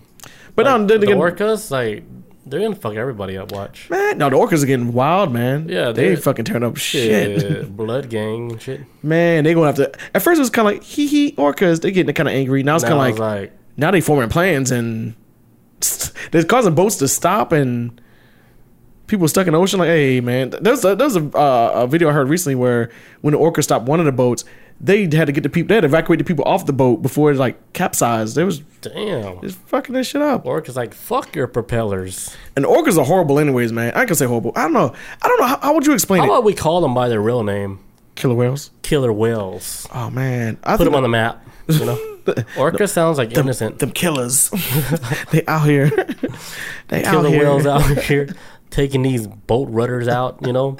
But 0.55 0.67
like, 0.67 0.81
no, 0.81 0.87
the 0.87 0.95
again, 0.97 1.17
orcas, 1.19 1.71
like 1.71 2.05
they're 2.47 2.61
gonna 2.61 2.75
fuck 2.75 2.95
everybody 2.95 3.37
up. 3.37 3.53
Watch. 3.53 3.89
man, 3.91 4.19
no, 4.19 4.29
the 4.31 4.37
orcas 4.37 4.63
are 4.63 4.67
getting 4.67 4.93
wild, 4.93 5.33
man. 5.33 5.69
Yeah, 5.69 5.93
they 5.93 6.17
fucking 6.17 6.45
turn 6.45 6.63
up 6.63 6.77
shit. 6.77 7.41
Shit, 7.41 7.77
blood 7.77 8.09
gang 8.11 8.53
and 8.53 8.61
shit. 8.63 8.81
man, 9.03 9.45
they 9.45 9.55
gonna 9.55 9.67
have 9.67 9.77
to. 9.77 9.93
At 10.15 10.23
first, 10.23 10.39
it 10.39 10.43
was 10.43 10.51
kind 10.51 10.69
of 10.69 10.75
like 10.75 10.83
hee 10.83 11.07
hee 11.07 11.33
orcas. 11.33 11.81
They 11.81 11.91
getting 11.93 12.15
kind 12.15 12.29
of 12.29 12.35
angry. 12.35 12.63
Now 12.63 12.75
it's 12.77 12.85
kind 12.85 12.95
of 12.95 13.01
like, 13.01 13.19
like 13.19 13.53
now 13.77 13.91
they 13.91 14.01
forming 14.01 14.29
plans 14.29 14.71
and 14.71 15.15
they're 16.31 16.45
causing 16.45 16.75
boats 16.75 16.97
to 16.97 17.09
stop 17.09 17.53
and 17.53 18.01
people 19.11 19.29
stuck 19.29 19.47
in 19.47 19.53
the 19.53 19.59
ocean. 19.59 19.79
Like, 19.79 19.89
hey 19.89 20.21
man, 20.21 20.51
there's 20.61 20.85
a, 20.85 20.95
there's 20.95 21.17
a, 21.17 21.25
uh, 21.37 21.73
a 21.75 21.87
video 21.87 22.09
I 22.09 22.13
heard 22.13 22.29
recently 22.29 22.55
where 22.55 22.91
when 23.21 23.33
the 23.33 23.39
orca 23.39 23.63
stopped 23.63 23.85
one 23.85 24.01
of 24.01 24.07
the 24.07 24.13
boats, 24.13 24.45
they 24.81 25.03
had 25.03 25.27
to 25.27 25.33
get 25.33 25.43
the 25.43 25.51
people, 25.51 25.69
they 25.69 25.75
had 25.75 25.83
to 25.83 25.89
evacuate 25.89 26.19
the 26.19 26.25
people 26.25 26.45
off 26.47 26.65
the 26.65 26.73
boat 26.73 27.03
before 27.03 27.31
it 27.31 27.37
like 27.37 27.73
capsized. 27.75 28.37
They 28.37 28.45
was 28.45 28.61
damn. 28.81 29.41
just 29.43 29.59
fucking 29.67 29.95
this 29.95 30.07
shit 30.07 30.23
up. 30.23 30.45
Orcas 30.45 30.77
like 30.77 30.95
fuck 30.95 31.37
your 31.37 31.47
propellers. 31.49 32.35
And 32.57 32.65
orcas 32.65 32.97
are 32.97 33.05
horrible, 33.05 33.39
anyways, 33.39 33.73
man. 33.73 33.93
I 33.95 34.07
can 34.07 34.15
say 34.15 34.25
horrible. 34.25 34.53
I 34.57 34.63
don't 34.63 34.73
know. 34.73 34.95
I 35.21 35.29
don't 35.29 35.41
know. 35.41 35.47
How, 35.47 35.59
how 35.61 35.75
would 35.75 35.87
you 35.87 35.93
explain 35.93 36.23
it? 36.23 36.27
How 36.27 36.33
it? 36.33 36.35
about 36.37 36.45
we 36.45 36.55
call 36.55 36.81
them 36.81 36.95
by 36.95 37.09
their 37.09 37.21
real 37.21 37.43
name? 37.43 37.81
Killer 38.15 38.35
whales. 38.35 38.71
Killer 38.83 39.13
whales. 39.13 39.87
Oh 39.93 40.09
man, 40.11 40.59
I 40.65 40.77
Put 40.77 40.85
them 40.85 40.95
on 40.95 41.03
the 41.03 41.09
map. 41.09 41.47
You 41.69 41.85
know, 41.85 42.19
orca 42.57 42.89
sounds 42.89 43.19
like 43.19 43.31
them, 43.31 43.47
innocent. 43.47 43.79
them 43.79 43.93
killers. 43.93 44.51
they 45.31 45.45
out 45.47 45.67
here. 45.67 45.91
they 46.89 47.05
out 47.05 47.13
Killer 47.13 47.29
here. 47.29 47.41
whales 47.41 47.67
out 47.67 47.83
here 48.03 48.35
taking 48.71 49.03
these 49.03 49.27
boat 49.27 49.69
rudders 49.71 50.09
out. 50.09 50.39
You 50.47 50.53
know, 50.53 50.77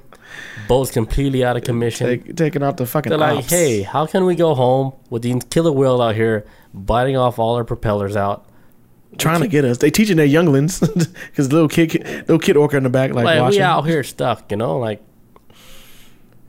boats 0.69 0.91
completely 0.91 1.45
out 1.45 1.57
of 1.57 1.65
commission. 1.65 2.07
Take, 2.07 2.37
taking 2.37 2.63
out 2.63 2.77
the 2.77 2.87
fucking. 2.87 3.11
They're 3.11 3.19
like, 3.19 3.39
ops. 3.39 3.51
hey, 3.51 3.83
how 3.83 4.07
can 4.07 4.25
we 4.25 4.35
go 4.35 4.55
home 4.55 4.93
with 5.11 5.23
these 5.23 5.43
killer 5.51 5.73
whales 5.73 6.01
out 6.01 6.15
here 6.15 6.45
biting 6.73 7.17
off 7.17 7.39
all 7.39 7.57
our 7.57 7.65
propellers 7.65 8.17
out? 8.17 8.47
trying 9.19 9.41
to 9.41 9.49
get 9.49 9.65
us. 9.65 9.79
They 9.79 9.91
teaching 9.91 10.17
their 10.17 10.25
younglings 10.25 10.79
because 11.29 11.53
little 11.53 11.69
kid, 11.69 11.93
little 12.21 12.39
kid 12.39 12.57
orca 12.57 12.77
in 12.77 12.85
the 12.85 12.89
back, 12.91 13.13
like, 13.13 13.25
Like, 13.25 13.41
watching. 13.41 13.59
we 13.59 13.63
out 13.63 13.83
here 13.83 14.03
stuck, 14.05 14.51
you 14.51 14.57
know, 14.57 14.79
like 14.79 15.03
You 15.51 15.55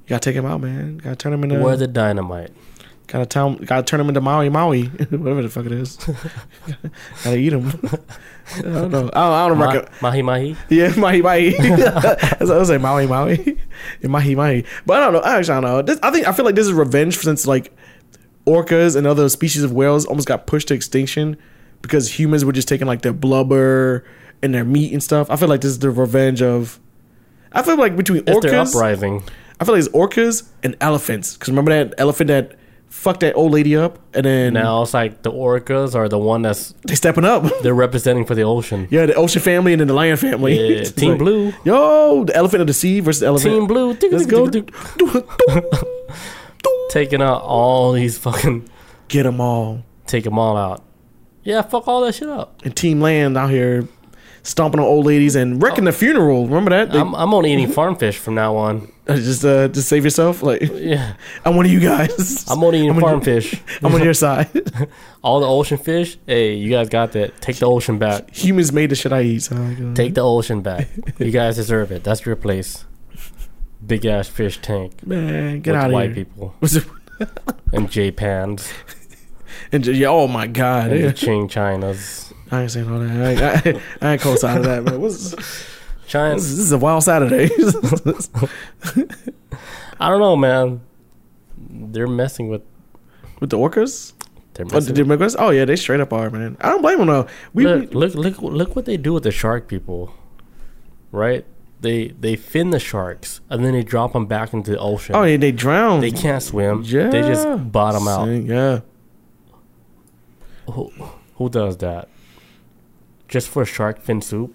gotta 0.07 0.19
take 0.22 0.35
him 0.35 0.45
out, 0.45 0.61
man. 0.61 0.95
You 0.95 1.01
Gotta 1.01 1.15
turn 1.15 1.34
him 1.34 1.43
into. 1.43 1.59
we're 1.59 1.76
the 1.76 1.88
dynamite. 1.88 2.51
Gotta 3.12 3.26
tell. 3.26 3.56
Gotta 3.56 3.84
turn 3.84 4.00
him 4.00 4.08
into 4.08 4.22
Maui 4.22 4.50
Maui, 4.50 4.86
whatever 5.10 5.42
the 5.42 5.50
fuck 5.50 5.66
it 5.66 5.72
is. 5.74 5.98
gotta 7.24 7.38
eat 7.38 7.54
him. 7.54 7.68
I 8.58 8.62
don't 8.62 8.92
know. 8.92 9.10
I 9.14 9.14
don't, 9.14 9.14
I 9.14 9.48
don't 9.50 9.58
Ma- 9.58 9.86
mahi 10.02 10.22
mahi. 10.22 10.56
Yeah, 10.70 10.94
mahi 10.98 11.22
mahi. 11.22 11.52
That's 11.52 12.40
what 12.40 12.52
I 12.52 12.58
was 12.58 12.70
saying, 12.70 12.82
maui 12.82 13.08
maui, 13.08 13.60
yeah, 14.02 14.08
mahi 14.08 14.36
mahi. 14.36 14.66
But 14.86 14.98
I 14.98 15.06
don't 15.06 15.14
know. 15.14 15.20
I 15.20 15.38
actually 15.38 15.56
don't 15.56 15.64
know. 15.64 15.82
This, 15.82 16.00
I 16.02 16.12
think 16.12 16.28
I 16.28 16.32
feel 16.32 16.46
like 16.46 16.56
this 16.56 16.68
is 16.68 16.74
revenge 16.74 17.18
since 17.18 17.46
like 17.46 17.76
orcas 18.46 18.96
and 18.96 19.06
other 19.06 19.30
species 19.30 19.64
of 19.64 19.72
whales 19.72 20.06
almost 20.06 20.28
got 20.28 20.48
pushed 20.48 20.70
to 20.70 20.74
extinction 20.74 21.38
because 21.82 22.18
humans 22.18 22.44
were 22.46 22.52
just 22.52 22.68
taking 22.68 22.88
like 22.88 23.02
their 23.02 23.14
blubber 23.14 24.04
and 24.42 24.54
their 24.54 24.66
meat 24.66 24.94
and 24.94 25.04
stuff. 25.04 25.30
I 25.30 25.36
feel 25.36 25.50
like 25.50 25.62
this 25.62 25.72
is 25.72 25.80
the 25.80 25.92
revenge 25.92 26.42
of. 26.42 26.80
I 27.52 27.62
feel 27.64 27.76
like 27.78 27.98
between 27.98 28.24
It's 28.26 28.30
orcas, 28.46 28.74
uprising. 28.74 29.24
I 29.60 29.66
feel 29.66 29.76
like 29.76 29.84
it's 29.86 29.94
orcas 29.94 30.48
and 30.64 30.78
elephants. 30.80 31.34
Because 31.36 31.50
remember 31.50 31.72
that 31.72 31.94
elephant 31.98 32.30
that 32.30 32.56
fucked 32.91 33.22
that 33.22 33.34
old 33.34 33.51
lady 33.51 33.76
up, 33.76 33.97
and 34.13 34.26
then 34.26 34.53
Now 34.53 34.84
it's 34.84 34.93
like 34.93 35.23
the 35.23 35.31
orcas 35.31 35.95
are 35.95 36.07
the 36.07 36.19
one 36.19 36.43
that's 36.43 36.76
they 36.88 36.95
stepping 36.95 37.26
up. 37.26 37.43
they're 37.63 37.73
representing 37.73 38.26
for 38.26 38.35
the 38.35 38.43
ocean. 38.43 38.88
Yeah, 38.91 39.07
the 39.07 39.15
ocean 39.15 39.41
family 39.41 39.73
and 39.73 39.80
then 39.80 39.88
the 39.88 39.93
lion 39.93 40.18
family. 40.18 40.76
Yeah, 40.76 40.84
Team 41.01 41.11
like, 41.11 41.19
Blue. 41.19 41.53
Yo, 41.63 42.26
the 42.26 42.35
elephant 42.35 42.61
of 42.61 42.68
the 42.68 42.73
sea 42.73 42.99
versus 42.99 43.22
the 43.22 43.27
elephant. 43.27 43.53
Team 43.53 43.68
Blue. 43.68 43.97
Let's 44.11 44.26
go. 44.26 44.49
Taking 46.89 47.22
out 47.22 47.41
all 47.41 47.93
these 47.93 48.18
fucking. 48.18 48.69
Get 49.07 49.23
them 49.23 49.41
all. 49.41 49.84
Take 50.05 50.26
them 50.26 50.38
all 50.38 50.57
out. 50.57 50.84
Yeah, 51.43 51.61
fuck 51.63 51.88
all 51.88 52.01
that 52.01 52.15
shit 52.15 52.30
up. 52.30 52.61
And 52.63 52.76
Team 52.76 53.01
Land 53.01 53.38
out 53.38 53.49
here 53.49 53.88
stomping 54.43 54.80
on 54.80 54.85
old 54.85 55.05
ladies 55.05 55.35
and 55.35 55.61
wrecking 55.61 55.84
the 55.85 55.91
funeral. 55.91 56.45
Remember 56.47 56.69
that? 56.72 56.91
They- 56.91 56.99
I'm, 56.99 57.13
I'm 57.15 57.34
only 57.34 57.53
eating 57.53 57.72
farm 57.72 57.95
fish 57.95 58.18
from 58.18 58.35
now 58.35 58.55
on. 58.55 58.91
just 59.07 59.43
uh, 59.43 59.68
just 59.68 59.88
save 59.89 60.03
yourself. 60.03 60.41
Like 60.43 60.61
Yeah. 60.61 61.13
I'm 61.45 61.55
one 61.55 61.65
of 61.65 61.72
you 61.72 61.80
guys. 61.80 62.45
I'm 62.49 62.63
only 62.63 62.80
eating 62.80 62.91
on 62.91 62.99
farm 63.01 63.13
your- 63.15 63.22
fish. 63.41 63.61
I'm 63.84 63.93
on 63.93 64.03
your 64.03 64.13
side. 64.13 64.49
All 65.23 65.39
the 65.39 65.47
ocean 65.47 65.77
fish, 65.77 66.18
hey, 66.26 66.55
you 66.55 66.69
guys 66.72 66.89
got 66.89 67.11
that. 67.11 67.39
Take 67.41 67.57
the 67.57 67.68
ocean 67.68 67.99
back. 67.99 68.34
Humans 68.35 68.72
made 68.73 68.89
the 68.89 68.95
shit 68.95 69.11
I 69.13 69.22
eat. 69.22 69.43
So 69.43 69.55
I 69.55 69.93
Take 69.93 70.15
the 70.15 70.22
ocean 70.22 70.61
back. 70.61 70.88
You 71.19 71.31
guys 71.31 71.55
deserve 71.57 71.91
it. 71.91 72.03
That's 72.03 72.26
your 72.26 72.35
place. 72.35 72.85
Big 73.85 74.05
ass 74.05 74.27
fish 74.27 74.59
tank. 74.61 75.05
man, 75.05 75.61
get 75.61 75.76
out 75.76 75.88
of 75.88 75.93
white 75.93 76.15
here. 76.15 76.26
people 76.26 76.55
and 77.73 77.89
J 77.89 78.11
pans 78.11 78.72
and 79.72 79.85
yeah, 79.85 80.07
oh 80.07 80.27
my 80.27 80.47
god, 80.47 80.91
and 80.91 80.99
yeah. 80.99 81.07
the 81.07 81.13
Ching 81.13 81.47
Chinas. 81.47 82.31
I 82.52 82.61
ain't 82.64 82.72
saying 82.72 82.91
all 82.91 82.99
that. 82.99 83.10
I, 83.10 83.69
ain't- 83.69 83.82
I, 84.02 84.11
ain't 84.14 84.22
co-side 84.22 84.57
of 84.57 84.64
that, 84.65 84.84
man. 84.84 84.99
What's, 84.99 85.32
this, 85.32 86.11
this 86.11 86.44
is 86.44 86.72
a 86.73 86.78
wild 86.78 87.03
Saturday. 87.03 87.49
I 89.99 90.10
don't 90.10 90.19
know, 90.19 90.36
man. 90.36 90.82
They're 91.57 92.07
messing 92.07 92.49
with 92.49 92.61
With 93.40 93.49
the 93.52 93.57
orcas? 93.57 94.14
They're 94.53 94.65
Oh, 94.65 94.73
messing. 94.76 94.94
did 94.95 95.06
they 95.06 95.07
make 95.07 95.22
us? 95.22 95.36
Oh 95.40 95.52
yeah, 95.52 95.64
they 95.65 95.76
straight 95.78 95.99
up 96.02 96.11
are, 96.11 96.30
man. 96.30 96.57
I 96.60 96.69
don't 96.69 96.82
blame 96.82 96.98
them 96.98 97.07
though. 97.07 97.28
We, 97.53 97.65
look, 97.65 97.94
look, 97.94 98.15
look, 98.15 98.41
look 98.41 98.76
what 98.76 98.86
they 98.86 98.98
do 98.98 99.14
with 99.14 99.23
the 99.23 99.32
shark 99.32 99.68
people, 99.68 100.14
right? 101.11 101.45
They 101.80 102.10
they 102.10 102.36
fin 102.36 102.69
the 102.72 102.80
sharks 102.80 103.40
and 103.49 103.64
then 103.65 103.72
they 103.73 103.82
drop 103.84 104.14
them 104.14 104.26
back 104.28 104.53
into 104.53 104.72
the 104.72 104.78
ocean. 104.80 105.15
oh 105.15 105.23
yeah, 105.23 105.38
they 105.38 105.52
drown. 105.52 106.02
They 106.02 106.11
can't 106.11 106.44
swim. 106.44 106.84
Yeah, 106.86 107.10
They 107.10 107.22
just 107.22 107.48
bottom 107.72 108.07
out. 108.07 108.26
Yeah, 108.28 108.82
Who, 110.72 110.91
who 111.36 111.49
does 111.49 111.78
that? 111.78 112.10
Just 113.32 113.48
for 113.49 113.66
shark 113.66 113.99
fin 114.02 114.22
soup? 114.22 114.53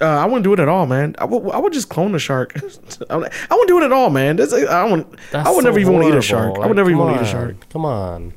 uh, 0.00 0.04
I 0.04 0.24
wouldn't 0.26 0.44
do 0.44 0.52
it 0.52 0.60
at 0.60 0.68
all, 0.68 0.86
man. 0.86 1.14
I 1.18 1.24
would, 1.24 1.50
I 1.52 1.58
would 1.58 1.72
just 1.72 1.88
clone 1.88 2.12
the 2.12 2.18
shark. 2.18 2.54
I 3.10 3.16
wouldn't 3.16 3.68
do 3.68 3.78
it 3.80 3.84
at 3.84 3.92
all, 3.92 4.08
man. 4.10 4.36
That's, 4.36 4.52
I 4.52 4.84
wouldn't. 4.84 5.10
That's 5.32 5.46
I 5.48 5.50
would 5.50 5.62
so 5.62 5.68
never 5.68 5.78
even 5.78 5.92
want 5.94 6.04
to 6.06 6.10
eat 6.12 6.16
a 6.18 6.22
shark. 6.22 6.56
I 6.58 6.66
would 6.66 6.76
never 6.76 6.88
even 6.90 7.00
want 7.02 7.16
to 7.16 7.22
eat 7.24 7.26
a 7.26 7.30
shark. 7.30 7.68
Come 7.70 7.84
on. 7.84 8.32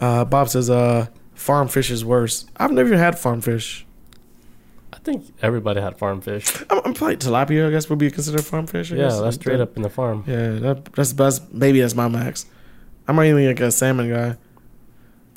Uh, 0.00 0.24
Bob 0.24 0.48
says, 0.48 0.70
uh, 0.70 1.06
farm 1.34 1.68
fish 1.68 1.90
is 1.90 2.04
worse. 2.04 2.46
I've 2.56 2.70
never 2.72 2.88
even 2.88 2.98
had 2.98 3.18
farm 3.18 3.40
fish. 3.40 3.86
I 4.92 4.98
think 4.98 5.24
everybody 5.42 5.80
had 5.80 5.98
farm 5.98 6.20
fish. 6.20 6.46
I'm, 6.70 6.80
I'm 6.84 6.94
probably 6.94 7.16
tilapia. 7.16 7.68
I 7.68 7.70
guess 7.70 7.88
would 7.90 7.98
be 7.98 8.10
considered 8.10 8.44
farm 8.44 8.66
fish. 8.66 8.92
I 8.92 8.96
Yeah, 8.96 9.02
guess. 9.04 9.20
that's 9.20 9.36
straight 9.36 9.60
up 9.60 9.76
in 9.76 9.82
the 9.82 9.90
farm. 9.90 10.24
Yeah, 10.26 10.50
that, 10.60 10.84
that's 10.94 11.12
best. 11.12 11.52
Maybe 11.52 11.80
that's 11.80 11.94
my 11.94 12.08
max. 12.08 12.46
I'm 13.08 13.16
not 13.16 13.24
even 13.26 13.46
like 13.46 13.60
a 13.60 13.70
salmon 13.72 14.10
guy. 14.10 14.36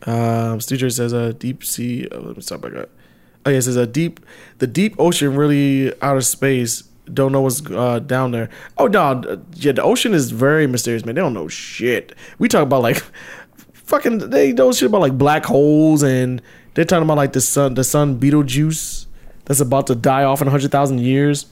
Um, 0.05 0.59
Studio 0.61 0.89
says 0.89 1.13
a 1.13 1.33
deep 1.33 1.63
sea. 1.63 2.07
Oh, 2.11 2.19
let 2.19 2.35
me 2.35 2.41
stop 2.41 2.61
back 2.61 2.75
up. 2.75 2.89
Oh 3.45 3.49
yeah, 3.49 3.57
it 3.57 3.63
says 3.63 3.75
a 3.75 3.87
deep, 3.87 4.19
the 4.59 4.67
deep 4.67 4.95
ocean, 4.99 5.35
really 5.35 5.93
outer 6.01 6.21
space. 6.21 6.83
Don't 7.13 7.31
know 7.31 7.41
what's 7.41 7.65
uh, 7.69 7.99
down 7.99 8.31
there. 8.31 8.49
Oh 8.77 8.87
no, 8.87 9.41
yeah, 9.55 9.73
the 9.73 9.83
ocean 9.83 10.13
is 10.13 10.31
very 10.31 10.67
mysterious, 10.67 11.05
man. 11.05 11.15
They 11.15 11.21
don't 11.21 11.33
know 11.33 11.47
shit. 11.47 12.13
We 12.39 12.47
talk 12.47 12.63
about 12.63 12.81
like, 12.81 12.97
fucking, 13.73 14.29
they 14.29 14.53
know 14.53 14.71
shit 14.71 14.87
about 14.87 15.01
like 15.01 15.17
black 15.17 15.45
holes, 15.45 16.03
and 16.03 16.41
they're 16.73 16.85
talking 16.85 17.03
about 17.03 17.17
like 17.17 17.33
the 17.33 17.41
sun, 17.41 17.73
the 17.73 17.83
sun 17.83 18.17
Betelgeuse 18.17 19.07
that's 19.45 19.59
about 19.59 19.87
to 19.87 19.95
die 19.95 20.23
off 20.23 20.41
in 20.41 20.47
hundred 20.47 20.71
thousand 20.71 21.01
years 21.01 21.47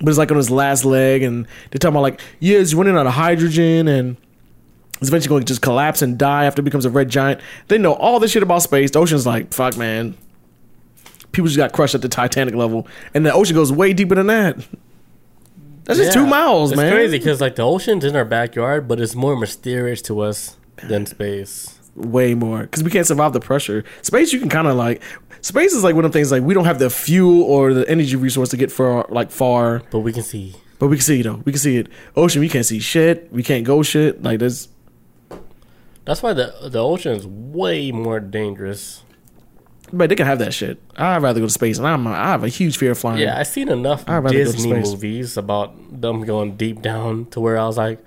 but 0.00 0.08
it's 0.08 0.18
like 0.18 0.30
on 0.30 0.36
his 0.36 0.50
last 0.50 0.84
leg, 0.84 1.22
and 1.22 1.46
they're 1.70 1.78
talking 1.78 1.94
about 1.94 2.02
like, 2.02 2.20
yeah, 2.38 2.58
he's 2.58 2.74
running 2.74 2.96
out 2.96 3.06
of 3.06 3.14
hydrogen, 3.14 3.88
and 3.88 4.16
he's 4.98 5.08
eventually 5.08 5.28
going 5.28 5.42
to 5.42 5.46
just 5.46 5.62
collapse 5.62 6.02
and 6.02 6.18
die 6.18 6.44
after 6.44 6.60
it 6.60 6.64
becomes 6.64 6.84
a 6.84 6.90
red 6.90 7.08
giant. 7.08 7.40
They 7.68 7.78
know 7.78 7.94
all 7.94 8.20
this 8.20 8.30
shit 8.32 8.42
about 8.42 8.62
space. 8.62 8.90
The 8.90 8.98
ocean's 9.00 9.26
like, 9.26 9.52
fuck, 9.52 9.76
man. 9.76 10.16
People 11.32 11.46
just 11.46 11.56
got 11.58 11.72
crushed 11.72 11.94
at 11.94 12.02
the 12.02 12.08
Titanic 12.08 12.54
level, 12.54 12.86
and 13.14 13.24
the 13.24 13.32
ocean 13.32 13.54
goes 13.54 13.70
way 13.70 13.92
deeper 13.92 14.14
than 14.14 14.26
that. 14.28 14.56
That's 15.84 15.98
just 15.98 16.12
two 16.12 16.26
miles, 16.26 16.72
it's 16.72 16.76
man. 16.76 16.92
crazy 16.92 17.18
because 17.18 17.40
like 17.40 17.56
the 17.56 17.62
ocean's 17.62 18.04
in 18.04 18.14
our 18.14 18.24
backyard, 18.24 18.86
but 18.88 19.00
it's 19.00 19.14
more 19.14 19.36
mysterious 19.36 20.02
to 20.02 20.20
us 20.20 20.56
than 20.86 21.06
space. 21.06 21.78
Way 21.94 22.34
more 22.34 22.60
because 22.60 22.84
we 22.84 22.90
can't 22.90 23.06
survive 23.06 23.32
the 23.32 23.40
pressure. 23.40 23.84
Space, 24.02 24.32
you 24.32 24.38
can 24.38 24.48
kind 24.48 24.68
of 24.68 24.76
like. 24.76 25.02
Space 25.40 25.72
is 25.72 25.82
like 25.84 25.94
one 25.94 26.04
of 26.04 26.12
the 26.12 26.18
things 26.18 26.30
like 26.32 26.42
we 26.42 26.52
don't 26.52 26.64
have 26.66 26.78
the 26.78 26.90
fuel 26.90 27.42
or 27.42 27.72
the 27.72 27.88
energy 27.88 28.16
resource 28.16 28.48
to 28.50 28.56
get 28.56 28.70
far, 28.72 29.06
like 29.08 29.30
far, 29.30 29.82
But 29.90 30.00
we 30.00 30.12
can 30.12 30.22
see. 30.24 30.54
but 30.78 30.88
we 30.88 30.96
can 30.96 31.04
see 31.04 31.22
though. 31.22 31.36
We 31.44 31.52
can 31.52 31.58
see 31.58 31.76
it. 31.76 31.88
Ocean, 32.16 32.40
we 32.40 32.48
can't 32.48 32.66
see 32.66 32.80
shit. 32.80 33.32
We 33.32 33.42
can't 33.42 33.64
go 33.64 33.82
shit. 33.82 34.22
Like 34.22 34.40
there's 34.40 34.68
That's 36.08 36.22
why 36.22 36.32
the 36.32 36.54
the 36.62 36.82
ocean 36.82 37.12
is 37.12 37.26
way 37.26 37.92
more 37.92 38.18
dangerous. 38.18 39.02
But 39.92 40.08
they 40.08 40.16
can 40.16 40.24
have 40.24 40.38
that 40.38 40.54
shit. 40.54 40.80
I'd 40.96 41.22
rather 41.22 41.38
go 41.40 41.44
to 41.46 41.52
space, 41.52 41.76
and 41.76 41.86
I'm 41.86 42.06
I 42.06 42.28
have 42.28 42.44
a 42.44 42.48
huge 42.48 42.78
fear 42.78 42.92
of 42.92 42.98
flying. 42.98 43.20
Yeah, 43.20 43.38
I've 43.38 43.46
seen 43.46 43.68
enough 43.68 44.08
I'd 44.08 44.20
rather 44.24 44.32
go 44.38 44.44
to 44.44 44.52
Disney 44.52 44.72
movies 44.72 45.36
about 45.36 46.00
them 46.00 46.24
going 46.24 46.56
deep 46.56 46.80
down 46.80 47.26
to 47.26 47.40
where 47.40 47.58
I 47.58 47.66
was 47.66 47.76
like, 47.76 48.02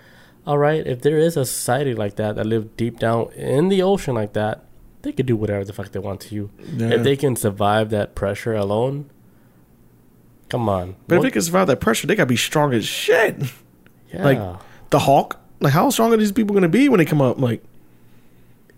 all 0.47 0.57
right, 0.57 0.85
if 0.87 1.03
there 1.03 1.19
is 1.19 1.37
a 1.37 1.45
society 1.45 1.93
like 1.93 2.15
that 2.15 2.37
that 2.37 2.47
live 2.47 2.75
deep 2.75 2.97
down 2.97 3.31
in 3.33 3.69
the 3.69 3.83
ocean 3.83 4.15
like 4.15 4.33
that, 4.33 4.65
they 5.03 5.11
could 5.11 5.27
do 5.27 5.35
whatever 5.35 5.63
the 5.63 5.71
fuck 5.73 5.91
they 5.91 5.99
want 5.99 6.21
to 6.21 6.33
you. 6.33 6.49
Yeah. 6.57 6.89
If 6.95 7.03
they 7.03 7.15
can 7.15 7.35
survive 7.35 7.91
that 7.91 8.15
pressure 8.15 8.55
alone, 8.55 9.11
come 10.49 10.67
on. 10.67 10.95
But 11.07 11.15
if 11.15 11.19
What- 11.19 11.23
they 11.25 11.31
can 11.31 11.41
survive 11.43 11.67
that 11.67 11.79
pressure, 11.79 12.07
they 12.07 12.15
gotta 12.15 12.25
be 12.25 12.35
strong 12.35 12.73
as 12.73 12.83
shit. 12.85 13.35
yeah. 14.11 14.23
Like 14.23 14.59
the 14.89 14.99
Hawk. 14.99 15.37
Like 15.59 15.73
how 15.73 15.91
strong 15.91 16.11
are 16.13 16.17
these 16.17 16.31
people 16.31 16.55
gonna 16.55 16.67
be 16.67 16.89
when 16.89 16.97
they 16.97 17.05
come 17.05 17.21
up? 17.21 17.39
Like 17.39 17.63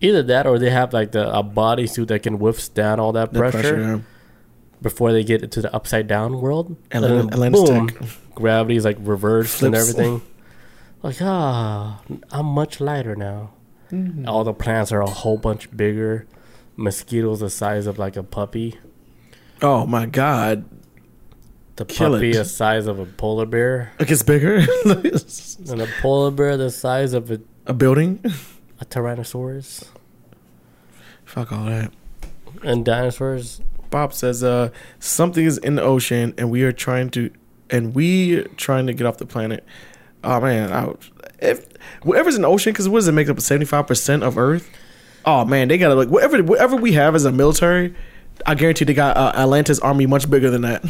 Either 0.00 0.22
that 0.22 0.46
or 0.46 0.58
they 0.58 0.70
have 0.70 0.92
like 0.92 1.12
the 1.12 1.28
a 1.34 1.42
bodysuit 1.42 2.08
that 2.08 2.22
can 2.22 2.38
withstand 2.38 3.00
all 3.00 3.12
that 3.12 3.32
the 3.32 3.38
pressure, 3.38 3.60
pressure. 3.60 3.80
yeah. 3.80 3.98
before 4.82 5.12
they 5.12 5.24
get 5.24 5.42
into 5.42 5.62
the 5.62 5.74
upside 5.74 6.06
down 6.06 6.40
world. 6.40 6.76
And 6.90 7.04
then 7.04 7.28
Atlantis 7.32 7.68
boom, 7.68 7.88
Tech. 7.88 8.08
gravity's 8.34 8.84
like 8.84 8.96
reversed 9.00 9.62
and 9.62 9.74
everything. 9.74 10.20
Like 11.02 11.16
ah, 11.20 12.00
I'm 12.30 12.46
much 12.46 12.80
lighter 12.80 13.14
now. 13.16 13.52
Mm-hmm. 13.92 14.28
All 14.28 14.44
the 14.44 14.52
plants 14.54 14.90
are 14.92 15.00
a 15.02 15.08
whole 15.10 15.36
bunch 15.38 15.74
bigger. 15.76 16.26
Mosquitoes 16.76 17.40
the 17.40 17.50
size 17.50 17.86
of 17.86 17.98
like 17.98 18.16
a 18.16 18.22
puppy. 18.22 18.78
Oh 19.62 19.86
my 19.86 20.06
god. 20.06 20.64
The 21.76 21.84
Kill 21.84 22.12
puppy 22.12 22.30
it. 22.30 22.34
the 22.34 22.44
size 22.44 22.86
of 22.86 22.98
a 22.98 23.04
polar 23.06 23.46
bear, 23.46 23.92
It 23.98 24.06
gets 24.08 24.22
bigger. 24.22 24.56
and 24.84 25.82
a 25.82 25.88
polar 26.00 26.30
bear 26.30 26.56
the 26.56 26.70
size 26.70 27.12
of 27.14 27.30
a, 27.30 27.40
a 27.66 27.72
building. 27.74 28.24
A 28.84 28.86
tyrannosaurus. 28.86 29.88
Fuck 31.24 31.52
all 31.52 31.64
that. 31.66 31.92
And 32.62 32.84
dinosaurs. 32.84 33.60
Bob 33.90 34.12
says, 34.12 34.42
uh, 34.42 34.70
something 34.98 35.44
is 35.44 35.58
in 35.58 35.74
the 35.74 35.82
ocean 35.82 36.34
and 36.38 36.50
we 36.50 36.62
are 36.62 36.72
trying 36.72 37.10
to 37.10 37.30
and 37.70 37.94
we 37.94 38.42
trying 38.56 38.86
to 38.86 38.92
get 38.92 39.06
off 39.06 39.18
the 39.18 39.26
planet. 39.26 39.64
Oh 40.22 40.40
man, 40.40 40.72
I, 40.72 40.94
if 41.38 41.66
whatever's 42.02 42.36
in 42.36 42.42
the 42.42 42.48
ocean, 42.48 42.72
because 42.72 42.88
what 42.88 42.98
does 42.98 43.08
it 43.08 43.12
make 43.12 43.28
up 43.28 43.40
seventy 43.40 43.66
five 43.66 43.86
percent 43.86 44.22
of 44.22 44.38
Earth? 44.38 44.70
Oh 45.24 45.44
man, 45.44 45.68
they 45.68 45.78
gotta 45.78 45.94
like 45.94 46.08
whatever 46.08 46.42
whatever 46.42 46.76
we 46.76 46.92
have 46.92 47.14
as 47.14 47.24
a 47.24 47.32
military. 47.32 47.94
I 48.46 48.54
guarantee 48.54 48.84
they 48.84 48.94
got 48.94 49.16
uh, 49.16 49.32
Atlantis 49.34 49.78
army 49.80 50.06
much 50.06 50.28
bigger 50.28 50.50
than 50.50 50.62
that. 50.62 50.84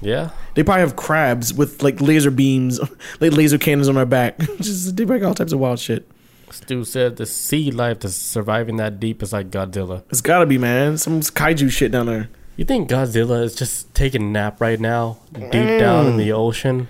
Yeah. 0.00 0.30
They 0.54 0.62
probably 0.62 0.80
have 0.80 0.96
crabs 0.96 1.54
with 1.54 1.82
like 1.82 2.00
laser 2.00 2.30
beams, 2.30 2.80
like 3.20 3.32
laser 3.32 3.58
cannons 3.58 3.88
on 3.88 3.94
their 3.94 4.06
back. 4.06 4.38
Just 4.60 4.96
they 4.96 5.04
break 5.04 5.22
all 5.22 5.34
types 5.34 5.52
of 5.52 5.60
wild 5.60 5.78
shit. 5.78 6.10
Stu 6.52 6.84
said 6.84 7.16
the 7.16 7.26
sea 7.26 7.70
life 7.70 8.00
that's 8.00 8.14
surviving 8.14 8.76
that 8.76 9.00
deep 9.00 9.22
is 9.22 9.32
like 9.32 9.50
Godzilla. 9.50 10.02
It's 10.10 10.20
gotta 10.20 10.46
be 10.46 10.58
man, 10.58 10.98
some 10.98 11.20
kaiju 11.20 11.70
shit 11.70 11.92
down 11.92 12.06
there. 12.06 12.28
You 12.56 12.64
think 12.64 12.90
Godzilla 12.90 13.42
is 13.42 13.54
just 13.54 13.94
taking 13.94 14.22
a 14.22 14.26
nap 14.26 14.60
right 14.60 14.78
now, 14.78 15.18
deep 15.32 15.50
mm. 15.50 15.78
down 15.78 16.06
in 16.06 16.16
the 16.18 16.32
ocean? 16.32 16.88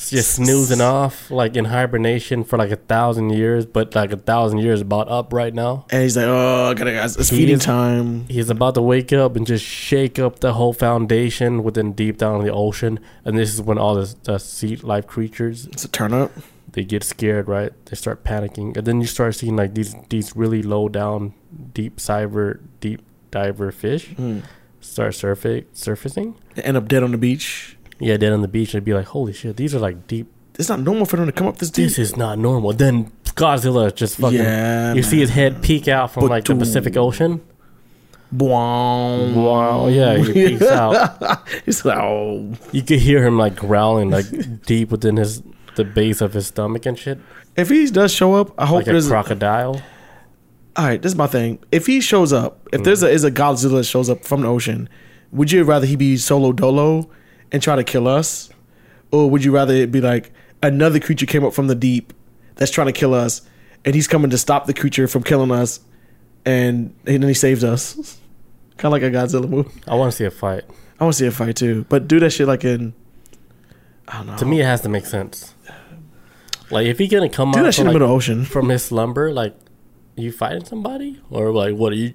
It's 0.00 0.10
just 0.10 0.34
snoozing 0.34 0.80
off, 0.80 1.30
like 1.30 1.56
in 1.56 1.66
hibernation 1.66 2.42
for 2.42 2.56
like 2.56 2.70
a 2.70 2.76
thousand 2.76 3.30
years, 3.30 3.66
but 3.66 3.94
like 3.94 4.12
a 4.12 4.16
thousand 4.16 4.60
years 4.60 4.80
about 4.80 5.10
up 5.10 5.32
right 5.32 5.52
now. 5.52 5.84
And 5.90 6.02
he's 6.02 6.16
like, 6.16 6.26
oh, 6.26 6.70
I 6.70 6.74
gotta, 6.74 7.04
it's 7.04 7.28
feeding 7.28 7.58
time. 7.58 8.26
He's 8.28 8.48
about 8.48 8.74
to 8.76 8.82
wake 8.82 9.12
up 9.12 9.36
and 9.36 9.46
just 9.46 9.64
shake 9.64 10.18
up 10.18 10.40
the 10.40 10.54
whole 10.54 10.72
foundation 10.72 11.62
within 11.62 11.92
deep 11.92 12.16
down 12.16 12.40
in 12.40 12.46
the 12.46 12.52
ocean. 12.52 12.98
And 13.26 13.36
this 13.36 13.52
is 13.52 13.60
when 13.60 13.76
all 13.76 13.94
the, 13.94 14.14
the 14.22 14.38
sea 14.38 14.76
life 14.76 15.06
creatures 15.06 15.66
It's 15.66 15.84
a 15.84 15.88
turn 15.88 16.14
up. 16.14 16.32
They 16.72 16.84
get 16.84 17.04
scared, 17.04 17.48
right? 17.48 17.72
They 17.86 17.96
start 17.96 18.24
panicking, 18.24 18.76
and 18.76 18.86
then 18.86 19.00
you 19.00 19.06
start 19.06 19.34
seeing 19.34 19.56
like 19.56 19.74
these 19.74 19.94
these 20.08 20.36
really 20.36 20.62
low 20.62 20.88
down, 20.88 21.34
deep 21.74 21.96
cyber, 21.96 22.60
deep 22.80 23.02
diver 23.30 23.70
fish 23.70 24.08
hmm. 24.08 24.40
start 24.80 25.12
surfa- 25.12 25.64
surfacing. 25.72 26.36
They 26.54 26.62
end 26.62 26.76
up 26.76 26.88
dead 26.88 27.02
on 27.02 27.12
the 27.12 27.18
beach. 27.18 27.76
Yeah, 27.98 28.16
dead 28.16 28.32
on 28.32 28.42
the 28.42 28.48
beach, 28.48 28.74
and 28.74 28.84
be 28.84 28.94
like, 28.94 29.06
"Holy 29.06 29.32
shit, 29.32 29.56
these 29.56 29.74
are 29.74 29.78
like 29.78 30.06
deep. 30.06 30.28
It's 30.58 30.68
not 30.68 30.80
normal 30.80 31.06
for 31.06 31.16
them 31.16 31.26
to 31.26 31.32
come 31.32 31.46
up 31.46 31.58
this 31.58 31.70
deep. 31.70 31.88
This 31.88 31.98
is 31.98 32.16
not 32.16 32.38
normal." 32.38 32.72
Then 32.72 33.12
Godzilla 33.24 33.94
just 33.94 34.16
fucking. 34.16 34.38
Yeah, 34.38 34.94
you 34.94 35.02
see 35.02 35.18
his 35.18 35.30
head 35.30 35.62
peek 35.62 35.88
out 35.88 36.12
from 36.12 36.26
like 36.26 36.44
the. 36.44 36.54
Pacific 36.54 36.96
Ocean. 36.96 37.42
Wow. 38.32 39.26
Wow, 39.32 39.88
yeah, 39.88 40.16
he 40.16 40.32
peeks 40.32 40.62
out. 40.62 41.48
He's 41.64 41.84
like, 41.84 41.98
oh. 41.98 42.54
You 42.70 42.82
could 42.82 43.00
hear 43.00 43.26
him 43.26 43.38
like 43.38 43.56
growling, 43.56 44.10
like 44.10 44.26
deep 44.66 44.90
within 44.90 45.16
his 45.16 45.42
the 45.84 45.90
base 46.00 46.20
of 46.20 46.32
his 46.34 46.46
stomach 46.48 46.86
and 46.86 46.98
shit, 46.98 47.18
If 47.56 47.68
he 47.68 47.86
does 47.90 48.12
show 48.12 48.34
up, 48.34 48.52
I 48.58 48.66
hope 48.66 48.76
like 48.80 48.88
a 48.88 48.92
there's. 48.92 49.08
crocodile. 49.08 49.80
all 50.76 50.84
right, 50.86 51.00
this 51.02 51.12
is 51.12 51.16
my 51.18 51.26
thing. 51.26 51.58
If 51.72 51.86
he 51.86 52.00
shows 52.00 52.32
up, 52.32 52.68
if 52.72 52.82
there's 52.84 53.02
a 53.02 53.08
is 53.10 53.24
a 53.24 53.30
Godzilla 53.30 53.78
that 53.78 53.84
shows 53.84 54.08
up 54.10 54.24
from 54.24 54.42
the 54.42 54.48
ocean, 54.48 54.88
would 55.32 55.50
you 55.52 55.64
rather 55.64 55.86
he 55.86 55.96
be 55.96 56.16
solo 56.16 56.52
dolo 56.52 57.10
and 57.52 57.62
try 57.62 57.76
to 57.76 57.84
kill 57.84 58.06
us, 58.08 58.50
or 59.10 59.28
would 59.30 59.42
you 59.44 59.52
rather 59.52 59.74
it 59.74 59.90
be 59.90 60.00
like 60.00 60.32
another 60.62 61.00
creature 61.00 61.26
came 61.26 61.44
up 61.44 61.52
from 61.54 61.66
the 61.66 61.74
deep 61.74 62.12
that's 62.56 62.70
trying 62.70 62.86
to 62.86 62.92
kill 62.92 63.14
us, 63.14 63.42
and 63.84 63.94
he's 63.94 64.06
coming 64.08 64.30
to 64.30 64.38
stop 64.38 64.66
the 64.66 64.74
creature 64.74 65.08
from 65.08 65.22
killing 65.22 65.50
us, 65.50 65.80
and 66.44 66.94
and 67.06 67.22
then 67.22 67.28
he 67.28 67.34
saves 67.34 67.64
us, 67.64 67.94
kind 68.76 68.92
of 68.94 69.00
like 69.00 69.02
a 69.02 69.10
Godzilla 69.10 69.48
movie. 69.48 69.70
I 69.88 69.94
want 69.96 70.12
to 70.12 70.16
see 70.16 70.24
a 70.24 70.30
fight. 70.30 70.64
I 71.00 71.04
want 71.04 71.14
to 71.14 71.18
see 71.18 71.26
a 71.26 71.30
fight 71.32 71.56
too, 71.56 71.86
but 71.88 72.06
do 72.06 72.20
that 72.20 72.30
shit 72.30 72.46
like 72.46 72.64
in. 72.64 72.92
I 74.08 74.18
don't 74.18 74.26
know. 74.26 74.36
To 74.36 74.44
me, 74.44 74.60
it 74.60 74.64
has 74.64 74.80
to 74.82 74.88
make 74.88 75.06
sense. 75.06 75.54
Like 76.70 76.86
if 76.86 76.98
he 76.98 77.08
gonna 77.08 77.28
come 77.28 77.52
do 77.52 77.60
out 77.60 77.62
that 77.64 77.74
from, 77.74 77.82
in 77.82 77.86
the 77.86 77.90
like, 77.90 77.94
middle 77.94 78.08
of 78.08 78.16
ocean. 78.16 78.44
from 78.44 78.68
his 78.68 78.84
slumber, 78.84 79.32
like 79.32 79.56
you 80.16 80.30
fighting 80.30 80.64
somebody, 80.64 81.20
or 81.30 81.52
like 81.52 81.74
what 81.74 81.92
are 81.92 81.96
you? 81.96 82.14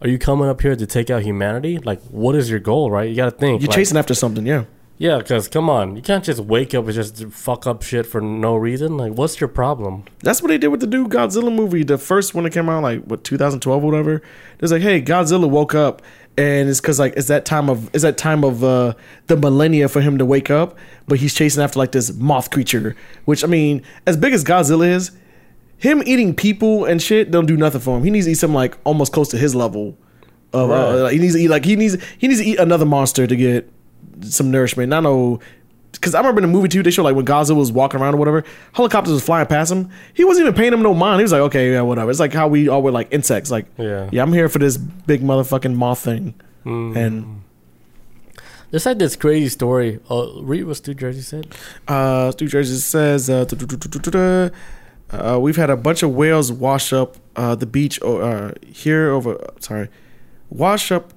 Are 0.00 0.08
you 0.08 0.18
coming 0.18 0.48
up 0.48 0.60
here 0.60 0.76
to 0.76 0.86
take 0.86 1.08
out 1.08 1.22
humanity? 1.22 1.78
Like, 1.78 2.00
what 2.02 2.34
is 2.34 2.50
your 2.50 2.60
goal? 2.60 2.90
Right? 2.90 3.08
You 3.08 3.16
got 3.16 3.26
to 3.26 3.30
think. 3.30 3.62
You're 3.62 3.68
like, 3.68 3.76
chasing 3.76 3.96
after 3.96 4.12
something, 4.12 4.44
yeah. 4.44 4.64
Yeah, 4.96 5.18
because 5.18 5.48
come 5.48 5.68
on, 5.68 5.96
you 5.96 6.02
can't 6.02 6.22
just 6.22 6.40
wake 6.40 6.72
up 6.72 6.84
and 6.84 6.94
just 6.94 7.24
fuck 7.26 7.66
up 7.66 7.82
shit 7.82 8.06
for 8.06 8.20
no 8.20 8.54
reason. 8.54 8.96
Like, 8.96 9.14
what's 9.14 9.40
your 9.40 9.48
problem? 9.48 10.04
That's 10.20 10.40
what 10.40 10.48
they 10.48 10.58
did 10.58 10.68
with 10.68 10.80
the 10.80 10.86
new 10.86 11.08
Godzilla 11.08 11.52
movie, 11.52 11.82
the 11.82 11.98
first 11.98 12.32
one 12.32 12.44
that 12.44 12.50
came 12.50 12.68
out 12.68 12.82
like 12.82 13.02
what 13.02 13.24
2012 13.24 13.82
or 13.82 13.86
whatever. 13.86 14.22
It's 14.60 14.70
like, 14.70 14.82
hey, 14.82 15.02
Godzilla 15.02 15.50
woke 15.50 15.74
up, 15.74 16.00
and 16.36 16.68
it's 16.68 16.80
because 16.80 16.98
like 16.98 17.14
it's 17.16 17.28
that 17.28 17.44
time 17.44 17.70
of 17.70 17.88
it's 17.94 18.02
that 18.02 18.18
time 18.18 18.44
of 18.44 18.64
uh 18.64 18.94
the 19.26 19.36
millennia 19.36 19.88
for 19.88 20.00
him 20.00 20.18
to 20.18 20.24
wake 20.24 20.50
up, 20.50 20.76
but 21.06 21.18
he's 21.18 21.34
chasing 21.34 21.62
after 21.62 21.78
like 21.78 21.92
this 21.92 22.12
moth 22.14 22.50
creature. 22.50 22.96
Which 23.24 23.44
I 23.44 23.46
mean, 23.46 23.82
as 24.06 24.16
big 24.16 24.32
as 24.32 24.42
Godzilla 24.44 24.88
is, 24.88 25.12
him 25.78 26.02
eating 26.06 26.34
people 26.34 26.84
and 26.84 27.00
shit 27.00 27.30
don't 27.30 27.46
do 27.46 27.56
nothing 27.56 27.80
for 27.80 27.96
him. 27.96 28.04
He 28.04 28.10
needs 28.10 28.26
to 28.26 28.32
eat 28.32 28.38
something 28.38 28.54
like 28.54 28.76
almost 28.84 29.12
close 29.12 29.28
to 29.28 29.38
his 29.38 29.54
level. 29.54 29.96
Of, 30.52 30.70
uh, 30.70 31.02
like, 31.02 31.12
he 31.12 31.18
needs 31.18 31.34
to 31.34 31.40
eat 31.40 31.48
like 31.48 31.64
he 31.64 31.76
needs 31.76 31.96
he 32.18 32.28
needs 32.28 32.40
to 32.40 32.46
eat 32.46 32.58
another 32.58 32.86
monster 32.86 33.26
to 33.26 33.36
get 33.36 33.70
some 34.22 34.50
nourishment. 34.50 34.92
I 34.92 35.00
know 35.00 35.40
because 35.94 36.14
I 36.14 36.18
remember 36.18 36.40
in 36.42 36.46
the 36.48 36.52
movie 36.52 36.68
too, 36.68 36.82
they 36.82 36.90
showed 36.90 37.04
like 37.04 37.16
when 37.16 37.24
Gaza 37.24 37.54
was 37.54 37.72
walking 37.72 38.00
around 38.00 38.14
or 38.14 38.16
whatever, 38.18 38.44
helicopters 38.72 39.12
was 39.12 39.24
flying 39.24 39.46
past 39.46 39.72
him. 39.72 39.90
He 40.12 40.24
wasn't 40.24 40.46
even 40.46 40.54
paying 40.54 40.72
him 40.72 40.82
no 40.82 40.94
mind. 40.94 41.20
He 41.20 41.22
was 41.24 41.32
like, 41.32 41.40
okay, 41.42 41.72
yeah, 41.72 41.80
whatever. 41.82 42.10
It's 42.10 42.20
like 42.20 42.32
how 42.32 42.48
we 42.48 42.68
all 42.68 42.82
were 42.82 42.90
like 42.90 43.08
insects. 43.12 43.50
Like, 43.50 43.66
Yeah. 43.78 44.08
yeah, 44.12 44.22
I'm 44.22 44.32
here 44.32 44.48
for 44.48 44.58
this 44.58 44.76
big 44.76 45.22
motherfucking 45.22 45.74
moth 45.74 46.00
thing. 46.00 46.34
Mm. 46.64 46.96
And 46.96 47.42
There's 48.70 48.86
like 48.86 48.98
this 48.98 49.16
crazy 49.16 49.48
story. 49.48 50.00
Uh, 50.10 50.42
read 50.42 50.64
what 50.64 50.76
Stu 50.76 50.94
Jersey 50.94 51.20
said. 51.22 51.54
uh, 51.88 52.30
Stu 52.32 52.48
Jersey 52.48 52.76
says, 52.76 53.30
uh, 53.30 53.44
uh, 55.12 55.38
we've 55.38 55.56
had 55.56 55.70
a 55.70 55.76
bunch 55.76 56.02
of 56.02 56.14
whales 56.14 56.50
wash 56.50 56.92
up 56.92 57.16
uh, 57.36 57.54
the 57.54 57.66
beach 57.66 58.00
uh, 58.02 58.52
here 58.66 59.10
over. 59.10 59.38
Sorry, 59.60 59.88
wash 60.50 60.90
up 60.90 61.12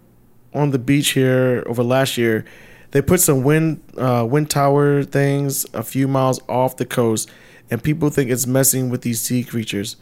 on 0.53 0.71
the 0.71 0.79
beach 0.79 1.09
here 1.09 1.63
over 1.67 1.83
last 1.83 2.17
year. 2.17 2.45
They 2.91 3.01
put 3.01 3.19
some 3.19 3.43
wind 3.43 3.81
uh, 3.97 4.26
wind 4.30 4.49
tower 4.49 5.03
things 5.03 5.65
a 5.73 5.84
few 5.84 6.07
miles 6.07 6.39
off 6.47 6.77
the 6.77 6.85
coast, 6.85 7.30
and 7.69 7.84
people 7.84 8.09
think 8.09 8.31
it's 8.31 8.47
messing 8.47 8.89
with 8.89 9.01
these 9.01 9.22
sea 9.22 9.43
creatures. 9.43 9.97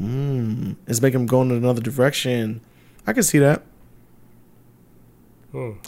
Mm, 0.00 0.76
it's 0.86 1.02
making 1.02 1.20
them 1.20 1.26
go 1.26 1.42
in 1.42 1.50
another 1.50 1.80
direction. 1.80 2.60
I 3.06 3.12
can 3.12 3.22
see 3.22 3.38
that. 3.38 3.62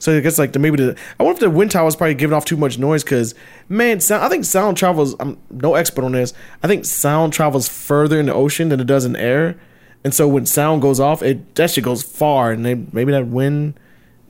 So 0.01 0.17
I 0.17 0.21
guess 0.21 0.39
like 0.39 0.53
the 0.53 0.59
maybe 0.59 0.77
the 0.77 0.97
I 1.21 1.23
wonder 1.23 1.37
if 1.37 1.41
the 1.41 1.51
wind 1.51 1.71
tower 1.71 1.87
is 1.87 1.95
probably 1.95 2.15
giving 2.15 2.35
off 2.35 2.45
too 2.45 2.57
much 2.57 2.79
noise 2.79 3.05
because 3.05 3.35
man, 3.69 4.01
sound, 4.01 4.25
I 4.25 4.29
think 4.29 4.45
sound 4.45 4.77
travels. 4.77 5.15
I'm 5.21 5.39
no 5.51 5.75
expert 5.75 6.05
on 6.05 6.13
this. 6.13 6.35
I 6.63 6.69
think 6.69 6.85
sound 6.85 7.33
travels 7.33 7.69
further 7.69 8.19
in 8.19 8.27
the 8.27 8.35
ocean 8.35 8.71
than 8.71 8.81
it 8.81 8.89
does 8.89 9.05
in 9.05 9.15
air, 9.15 9.59
and 10.03 10.13
so 10.13 10.27
when 10.27 10.47
sound 10.47 10.83
goes 10.83 10.99
off, 10.99 11.23
it 11.23 11.55
that 11.55 11.71
shit 11.71 11.85
goes 11.85 12.03
far, 12.03 12.51
and 12.51 12.67
they, 12.67 12.75
maybe 12.75 13.13
that 13.13 13.29
wind 13.29 13.79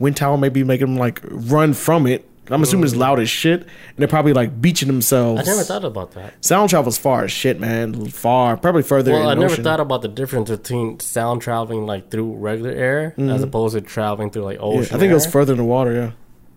wind 0.02 0.16
tower 0.16 0.36
may 0.36 0.48
be 0.50 0.64
making 0.64 0.88
them 0.88 0.96
like 0.96 1.20
run 1.24 1.72
from 1.72 2.06
it. 2.06 2.28
I'm 2.50 2.62
assuming 2.62 2.84
it's 2.86 2.96
loud 2.96 3.20
as 3.20 3.30
shit, 3.30 3.60
and 3.62 3.68
they're 3.96 4.08
probably 4.08 4.32
like 4.32 4.60
beaching 4.60 4.88
themselves. 4.88 5.40
I 5.48 5.52
never 5.52 5.62
thought 5.62 5.84
about 5.84 6.10
that. 6.12 6.34
Sound 6.44 6.68
travels 6.70 6.98
far 6.98 7.24
as 7.24 7.30
shit, 7.30 7.60
man. 7.60 8.08
Far, 8.08 8.56
probably 8.56 8.82
further. 8.82 9.12
Well, 9.12 9.28
I 9.28 9.34
never 9.34 9.52
ocean. 9.52 9.64
thought 9.64 9.78
about 9.80 10.02
the 10.02 10.08
difference 10.08 10.50
between 10.50 10.98
sound 11.00 11.40
traveling 11.40 11.86
like 11.86 12.10
through 12.10 12.34
regular 12.34 12.72
air 12.72 13.14
as 13.16 13.40
Mhm. 13.40 13.44
opposed 13.44 13.74
to 13.76 13.80
traveling 13.80 14.30
through 14.30 14.42
like 14.42 14.56
Yeah, 14.56 14.64
ocean. 14.64 14.96
I 14.96 14.98
think 14.98 15.10
it 15.10 15.14
goes 15.14 15.24
air. 15.26 15.30
further 15.32 15.52
in 15.52 15.58
the 15.58 15.64
water. 15.64 15.92
Yeah. 15.94 16.10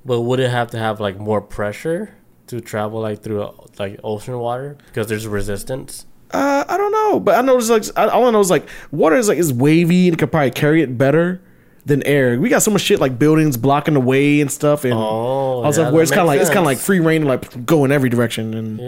But 0.03 0.21
would 0.21 0.39
it 0.39 0.49
have 0.49 0.71
to 0.71 0.79
have 0.79 0.99
like 0.99 1.19
more 1.19 1.39
pressure 1.39 2.09
to 2.47 2.59
travel 2.61 3.01
like 3.01 3.21
through 3.21 3.47
like 3.77 3.99
ocean 4.03 4.37
water 4.39 4.77
because 4.87 5.07
there's 5.07 5.27
resistance? 5.27 6.05
Uh, 6.31 6.63
I 6.67 6.77
don't 6.77 6.91
know, 6.91 7.19
but 7.19 7.35
I 7.35 7.41
know 7.41 7.57
it's 7.57 7.69
like 7.69 7.83
I, 7.95 8.07
all 8.07 8.25
I 8.25 8.31
know 8.31 8.39
is 8.39 8.49
like 8.49 8.67
water 8.91 9.15
is 9.15 9.27
like 9.29 9.37
is 9.37 9.53
wavy 9.53 10.07
and 10.09 10.17
could 10.17 10.31
probably 10.31 10.51
carry 10.51 10.81
it 10.81 10.97
better 10.97 11.39
than 11.85 12.01
air. 12.03 12.39
We 12.39 12.49
got 12.49 12.63
so 12.63 12.71
much 12.71 12.81
shit 12.81 12.99
like 12.99 13.19
buildings 13.19 13.57
blocking 13.57 13.93
the 13.93 13.99
way 13.99 14.41
and 14.41 14.51
stuff, 14.51 14.83
and 14.85 14.93
all 14.93 15.63
yeah, 15.63 15.71
stuff 15.71 15.93
where 15.93 16.01
it's 16.01 16.11
kind 16.11 16.21
of 16.21 16.27
like 16.27 16.39
it's 16.41 16.49
kind 16.49 16.59
of 16.59 16.65
like 16.65 16.79
free 16.79 16.99
reign 16.99 17.21
to 17.21 17.27
like 17.27 17.65
go 17.65 17.85
in 17.85 17.91
every 17.91 18.09
direction. 18.09 18.53
And 18.55 18.79
Yeah, 18.79 18.85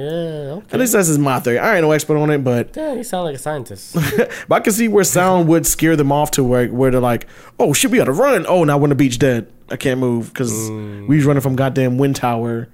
okay. 0.58 0.68
at 0.74 0.80
least 0.80 0.94
that's 0.94 1.08
just 1.08 1.20
my 1.20 1.40
theory. 1.40 1.60
I 1.60 1.76
ain't 1.76 1.84
no 1.84 1.92
expert 1.92 2.18
on 2.18 2.32
it, 2.32 2.44
but 2.44 2.76
Yeah, 2.76 2.94
you 2.94 3.04
sound 3.04 3.26
like 3.26 3.36
a 3.36 3.40
scientist. 3.40 3.96
but 4.48 4.56
I 4.56 4.60
can 4.62 4.74
see 4.74 4.88
where 4.88 5.04
sound 5.04 5.48
would 5.48 5.68
scare 5.68 5.96
them 5.96 6.12
off 6.12 6.32
to 6.32 6.44
where 6.44 6.68
where 6.70 6.90
they're 6.90 7.00
like, 7.00 7.28
oh 7.60 7.72
shit, 7.74 7.92
we 7.92 7.98
gotta 8.00 8.12
run. 8.12 8.46
Oh, 8.48 8.64
now 8.64 8.78
we're 8.78 8.84
on 8.86 8.90
the 8.90 8.96
beach 8.96 9.20
dead. 9.20 9.52
I 9.70 9.76
can't 9.76 10.00
move 10.00 10.30
because 10.34 10.52
Mm. 10.52 11.08
we 11.08 11.18
was 11.18 11.26
running 11.26 11.42
from 11.42 11.56
goddamn 11.56 11.98
wind 12.00 12.16
tower, 12.16 12.68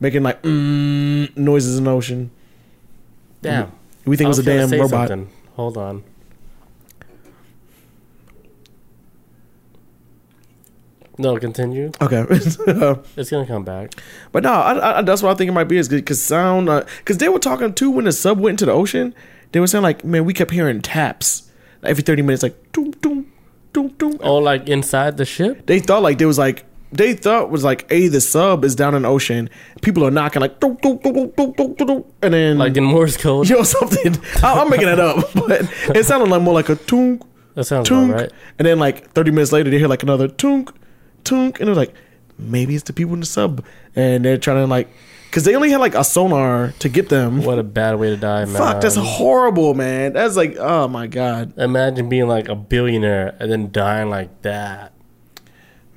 making 0.00 0.22
like 0.22 0.40
mm, 0.42 1.36
noises 1.36 1.76
in 1.76 1.84
the 1.84 1.90
ocean. 1.90 2.30
Damn. 3.42 3.72
We 4.06 4.16
think 4.16 4.24
it 4.24 4.28
I 4.28 4.28
was 4.28 4.38
a 4.38 4.42
damn 4.42 4.70
robot. 4.70 5.08
something. 5.08 5.28
Hold 5.56 5.76
on. 5.76 6.04
No, 11.18 11.36
continue. 11.38 11.90
Okay. 12.00 12.24
Um, 12.66 13.02
it's 13.16 13.30
gonna 13.30 13.46
come 13.46 13.64
back. 13.64 13.94
But 14.32 14.42
no, 14.42 14.52
I, 14.52 14.98
I, 14.98 15.02
that's 15.02 15.22
what 15.22 15.30
I 15.30 15.34
think 15.34 15.48
it 15.48 15.52
might 15.52 15.64
be 15.64 15.78
is 15.78 15.88
because 15.88 16.22
sound 16.22 16.68
uh, 16.68 16.84
because 16.98 17.18
they 17.18 17.28
were 17.28 17.38
talking 17.38 17.72
too 17.72 17.90
when 17.90 18.04
the 18.04 18.12
sub 18.12 18.38
went 18.38 18.54
into 18.54 18.66
the 18.66 18.72
ocean. 18.72 19.14
They 19.52 19.60
were 19.60 19.66
saying 19.66 19.82
like, 19.82 20.04
man, 20.04 20.24
we 20.24 20.34
kept 20.34 20.50
hearing 20.50 20.82
taps 20.82 21.50
every 21.82 22.02
thirty 22.02 22.22
minutes, 22.22 22.42
like 22.42 22.72
doom 22.72 22.90
doom 22.90 23.32
doom 23.72 23.88
doom. 23.98 24.18
Oh, 24.20 24.38
like 24.38 24.68
inside 24.68 25.16
the 25.16 25.24
ship? 25.24 25.66
They 25.66 25.78
thought 25.80 26.02
like 26.02 26.18
there 26.18 26.26
was 26.26 26.38
like 26.38 26.64
they 26.92 27.14
thought 27.14 27.50
was 27.50 27.64
like, 27.64 27.90
hey, 27.90 28.08
the 28.08 28.20
sub 28.20 28.64
is 28.64 28.74
down 28.74 28.94
in 28.94 29.02
the 29.02 29.08
ocean. 29.08 29.50
People 29.82 30.04
are 30.04 30.10
knocking 30.10 30.40
like 30.40 30.60
doom 30.60 30.76
doom 30.76 30.98
doom, 30.98 32.04
and 32.22 32.34
then 32.34 32.58
Like 32.58 32.76
in 32.76 32.84
Morse 32.84 33.16
code. 33.16 33.48
yo 33.50 33.62
something. 33.62 34.18
I, 34.42 34.60
I'm 34.60 34.70
making 34.70 34.86
that 34.86 35.00
up, 35.00 35.26
but 35.34 35.62
it 35.96 36.04
sounded 36.06 36.28
like 36.28 36.42
more 36.42 36.54
like 36.54 36.68
a 36.68 36.76
toonk. 36.76 37.22
That 37.54 37.64
sounds 37.64 37.88
toonk, 37.88 38.12
right. 38.14 38.32
and 38.58 38.66
then 38.66 38.78
like 38.78 39.12
thirty 39.12 39.30
minutes 39.30 39.52
later, 39.52 39.70
they 39.70 39.78
hear 39.78 39.88
like 39.88 40.02
another 40.02 40.28
toonk, 40.28 40.74
toonk, 41.26 41.58
and 41.58 41.68
they're 41.68 41.74
like, 41.74 41.94
maybe 42.38 42.74
it's 42.74 42.84
the 42.84 42.92
people 42.92 43.14
in 43.14 43.20
the 43.20 43.26
sub, 43.26 43.64
and 43.94 44.24
they're 44.24 44.38
trying 44.38 44.58
to 44.58 44.66
like, 44.66 44.88
because 45.26 45.44
they 45.44 45.54
only 45.54 45.70
had 45.70 45.80
like 45.80 45.94
a 45.94 46.04
sonar 46.04 46.72
to 46.78 46.88
get 46.88 47.08
them. 47.08 47.42
What 47.42 47.58
a 47.58 47.62
bad 47.62 47.98
way 47.98 48.10
to 48.10 48.16
die, 48.16 48.44
man. 48.44 48.56
Fuck, 48.56 48.80
that's 48.80 48.96
horrible, 48.96 49.74
man. 49.74 50.14
That's 50.14 50.36
like, 50.36 50.56
oh 50.58 50.88
my 50.88 51.06
god. 51.06 51.58
Imagine 51.58 52.08
being 52.08 52.28
like 52.28 52.48
a 52.48 52.54
billionaire 52.54 53.36
and 53.38 53.50
then 53.50 53.70
dying 53.70 54.08
like 54.08 54.42
that. 54.42 54.92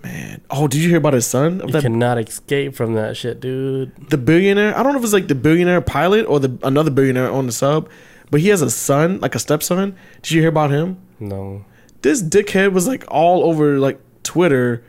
Man, 0.04 0.42
oh, 0.50 0.68
did 0.68 0.82
you 0.82 0.88
hear 0.90 0.98
about 0.98 1.14
his 1.14 1.28
son? 1.28 1.62
You 1.68 1.82
cannot 1.82 2.18
escape 2.18 2.74
from 2.74 2.96
that 2.96 3.18
shit, 3.18 3.42
dude. 3.42 3.94
the 4.10 4.18
billionaire. 4.18 4.78
I 4.78 4.82
don't 4.82 4.94
know 4.94 5.00
if 5.00 5.04
it's 5.04 5.14
like 5.14 5.28
the 5.28 5.36
billionaire 5.36 5.82
pilot 5.82 6.26
or 6.26 6.40
the 6.40 6.58
another 6.64 6.90
billionaire 6.92 7.30
on 7.30 7.46
the 7.46 7.52
sub, 7.52 7.90
but 8.32 8.40
he 8.40 8.48
has 8.48 8.62
a 8.62 8.70
son, 8.70 9.20
like 9.20 9.36
a 9.36 9.40
stepson. 9.40 9.96
Did 10.22 10.32
you 10.32 10.42
hear 10.42 10.50
about 10.50 10.72
him? 10.72 10.98
No. 11.20 11.66
This 12.02 12.24
dickhead 12.24 12.72
was 12.72 12.88
like 12.88 13.04
all 13.10 13.44
over 13.44 13.78
like 13.78 14.00
Twitter, 14.24 14.84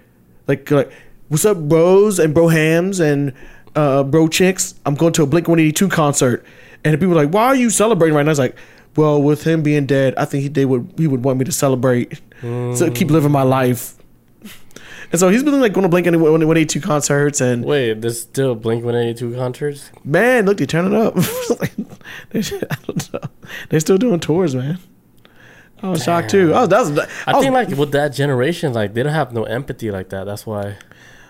like 0.51 0.71
like 0.71 0.93
what's 1.29 1.45
up, 1.45 1.57
bros 1.57 2.19
and 2.19 2.35
bro 2.35 2.49
hams 2.49 3.01
and 3.01 3.33
uh, 3.77 4.03
bro 4.03 4.29
chicks. 4.29 4.75
I'm 4.85 4.95
going 4.95 5.13
to 5.15 5.23
a 5.23 5.27
Blink 5.27 5.49
182 5.49 5.89
concert, 5.89 6.45
and 6.85 6.93
the 6.95 6.99
people 6.99 7.13
are 7.19 7.25
like, 7.25 7.33
why 7.33 7.47
are 7.47 7.57
you 7.57 7.71
celebrating 7.71 8.17
right 8.17 8.25
now? 8.25 8.31
It's 8.33 8.41
like, 8.41 8.57
well, 8.97 9.23
with 9.23 9.45
him 9.45 9.63
being 9.63 9.87
dead, 9.87 10.15
I 10.17 10.25
think 10.25 10.43
he 10.43 10.49
they 10.49 10.65
would 10.65 10.93
he 10.97 11.07
would 11.07 11.25
want 11.25 11.39
me 11.39 11.45
to 11.45 11.53
celebrate, 11.53 12.21
so 12.43 12.91
keep 12.91 13.11
living 13.11 13.33
my 13.33 13.43
life. 13.43 13.95
And 15.13 15.19
so 15.19 15.29
he's 15.29 15.43
been 15.43 15.61
like 15.61 15.73
going 15.73 15.83
to 15.83 15.89
Blink 15.89 16.07
182 16.07 16.81
concerts 16.81 17.41
and 17.41 17.65
Wait, 17.65 18.01
there's 18.01 18.21
still 18.21 18.55
Blink 18.55 18.85
182 18.85 19.37
concerts? 19.37 19.91
Man, 20.05 20.47
look, 20.47 20.59
they 20.59 20.67
turn 20.67 20.87
it 20.87 20.95
up. 20.95 21.15
I 21.61 22.77
don't 22.87 23.13
know. 23.13 23.21
They're 23.69 23.81
still 23.81 23.99
doing 23.99 24.21
tours, 24.21 24.55
man. 24.55 24.79
I 25.83 25.89
was 25.89 26.03
shocked 26.03 26.31
too. 26.31 26.53
Oh, 26.55 26.67
that 26.67 26.81
was. 26.81 26.99
I, 26.99 27.09
I, 27.27 27.33
was, 27.35 27.43
think 27.43 27.55
like 27.55 27.69
with 27.71 27.93
that 27.93 28.09
generation, 28.09 28.73
like 28.73 28.95
they 28.95 29.03
don't 29.03 29.13
have 29.13 29.33
no 29.33 29.45
empathy 29.45 29.91
like 29.91 30.11
that. 30.11 30.25
That's 30.25 30.47
why. 30.47 30.77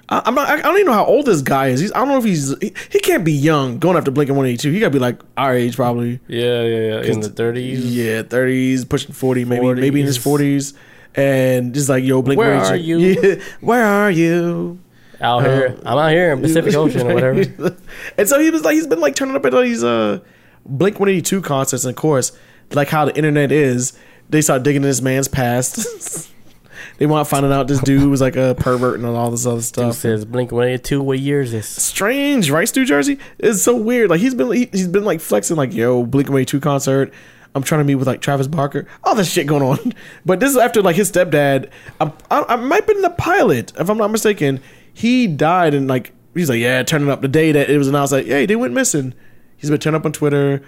I, 0.09 0.22
I'm 0.24 0.35
not. 0.35 0.48
I 0.48 0.60
don't 0.60 0.74
even 0.74 0.86
know 0.86 0.93
how 0.93 1.05
old 1.05 1.27
this 1.27 1.43
guy 1.43 1.68
is. 1.68 1.81
He's. 1.81 1.93
I 1.93 1.98
don't 1.98 2.09
know 2.09 2.18
if 2.18 2.24
he's. 2.24 2.56
He, 2.59 2.74
he 2.90 2.98
can't 2.98 3.24
be 3.24 3.32
young 3.32 3.78
going 3.78 3.97
after 3.97 4.10
Blink 4.10 4.31
One 4.31 4.47
Eighty 4.47 4.56
Two. 4.56 4.72
He 4.72 4.81
got 4.81 4.86
to 4.86 4.90
be 4.90 4.98
like 4.98 5.20
our 5.36 5.55
age, 5.55 5.77
probably. 5.77 6.20
Yeah, 6.27 6.62
yeah, 6.62 7.02
yeah. 7.02 7.02
In 7.02 7.20
the 7.20 7.28
30s. 7.28 7.81
Yeah, 7.82 8.22
thirties, 8.22 8.85
pushing 8.85 9.12
forty, 9.12 9.44
maybe, 9.44 9.72
maybe 9.74 10.01
in 10.01 10.06
his 10.06 10.18
40s. 10.18 10.74
and 11.14 11.72
just 11.72 11.89
like 11.89 12.05
yo, 12.05 12.22
Blink. 12.22 12.39
Where 12.39 12.56
182. 12.56 12.94
are 12.94 12.98
you? 12.98 13.20
Yeah, 13.39 13.44
where 13.60 13.85
are 13.85 14.10
you? 14.10 14.81
Out 15.20 15.44
here. 15.44 15.78
I'm 15.85 15.98
out 15.98 16.10
here 16.10 16.32
in 16.32 16.40
Pacific 16.40 16.74
Ocean 16.77 17.06
or 17.06 17.14
whatever. 17.14 17.77
and 18.18 18.28
so 18.28 18.40
he 18.40 18.51
was 18.51 18.64
like, 18.64 18.74
he's 18.74 18.86
been 18.86 19.01
like 19.01 19.14
turning 19.14 19.36
up 19.36 19.44
at 19.44 19.55
all 19.55 19.62
these 19.62 19.85
uh 19.85 20.20
Blink 20.64 20.98
One 20.98 21.09
Eighty 21.09 21.22
Two 21.22 21.40
concerts, 21.40 21.85
and 21.85 21.90
of 21.90 21.97
course, 21.97 22.32
like 22.72 22.89
how 22.89 23.05
the 23.05 23.14
internet 23.16 23.52
is, 23.52 23.93
they 24.31 24.40
start 24.40 24.62
digging 24.62 24.82
in 24.82 24.89
this 24.89 25.02
man's 25.02 25.28
past. 25.28 26.31
they 26.98 27.07
want 27.07 27.28
finding 27.28 27.52
out 27.52 27.69
this 27.69 27.81
dude 27.81 28.09
was 28.09 28.20
like 28.20 28.36
a 28.36 28.55
pervert 28.59 28.98
and 28.98 29.07
all 29.07 29.31
this 29.31 29.47
other 29.47 29.61
stuff. 29.61 29.94
Dude 29.94 30.01
says 30.01 30.24
Blink 30.24 30.52
182. 30.52 31.02
What 31.02 31.19
years 31.19 31.52
is? 31.52 31.66
Strange, 31.66 32.51
right, 32.51 32.69
Stu 32.69 32.85
Jersey? 32.85 33.19
It's 33.39 33.62
so 33.62 33.77
weird. 33.77 34.11
Like 34.11 34.20
he's 34.20 34.35
been 34.35 34.52
he, 34.52 34.69
he's 34.73 34.89
been 34.89 35.05
like 35.05 35.20
flexing, 35.20 35.57
like 35.57 35.73
yo, 35.73 36.05
Blink 36.05 36.28
One 36.28 36.39
Eighty 36.39 36.47
Two 36.47 36.61
concert. 36.61 37.12
I'm 37.55 37.65
trying 37.65 37.81
to 37.81 37.85
meet 37.85 37.97
with 37.97 38.07
like 38.07 38.20
Travis 38.20 38.47
Barker. 38.47 38.86
All 39.02 39.16
this 39.16 39.31
shit 39.31 39.47
going 39.47 39.62
on. 39.62 39.93
But 40.24 40.39
this 40.39 40.51
is 40.51 40.57
after 40.57 40.82
like 40.82 40.97
his 40.97 41.11
stepdad. 41.11 41.70
I, 42.01 42.12
I, 42.31 42.44
I 42.51 42.57
might 42.57 42.82
have 42.82 42.86
been 42.86 43.02
the 43.02 43.11
pilot, 43.11 43.73
if 43.78 43.90
I'm 43.90 43.98
not 43.98 44.11
mistaken. 44.11 44.61
He 44.93 45.27
died 45.27 45.74
and 45.74 45.89
like 45.89 46.12
he's 46.35 46.48
like, 46.48 46.61
yeah, 46.61 46.82
turning 46.82 47.09
up 47.09 47.23
the 47.23 47.28
day 47.28 47.51
that 47.52 47.69
it 47.69 47.78
was 47.78 47.89
announced 47.89 48.12
like, 48.12 48.27
hey, 48.27 48.47
they 48.47 48.57
went 48.57 48.74
missing. 48.74 49.15
He's 49.57 49.70
been 49.70 49.81
turning 49.81 49.98
up 49.98 50.07
on 50.07 50.12
Twitter. 50.12 50.62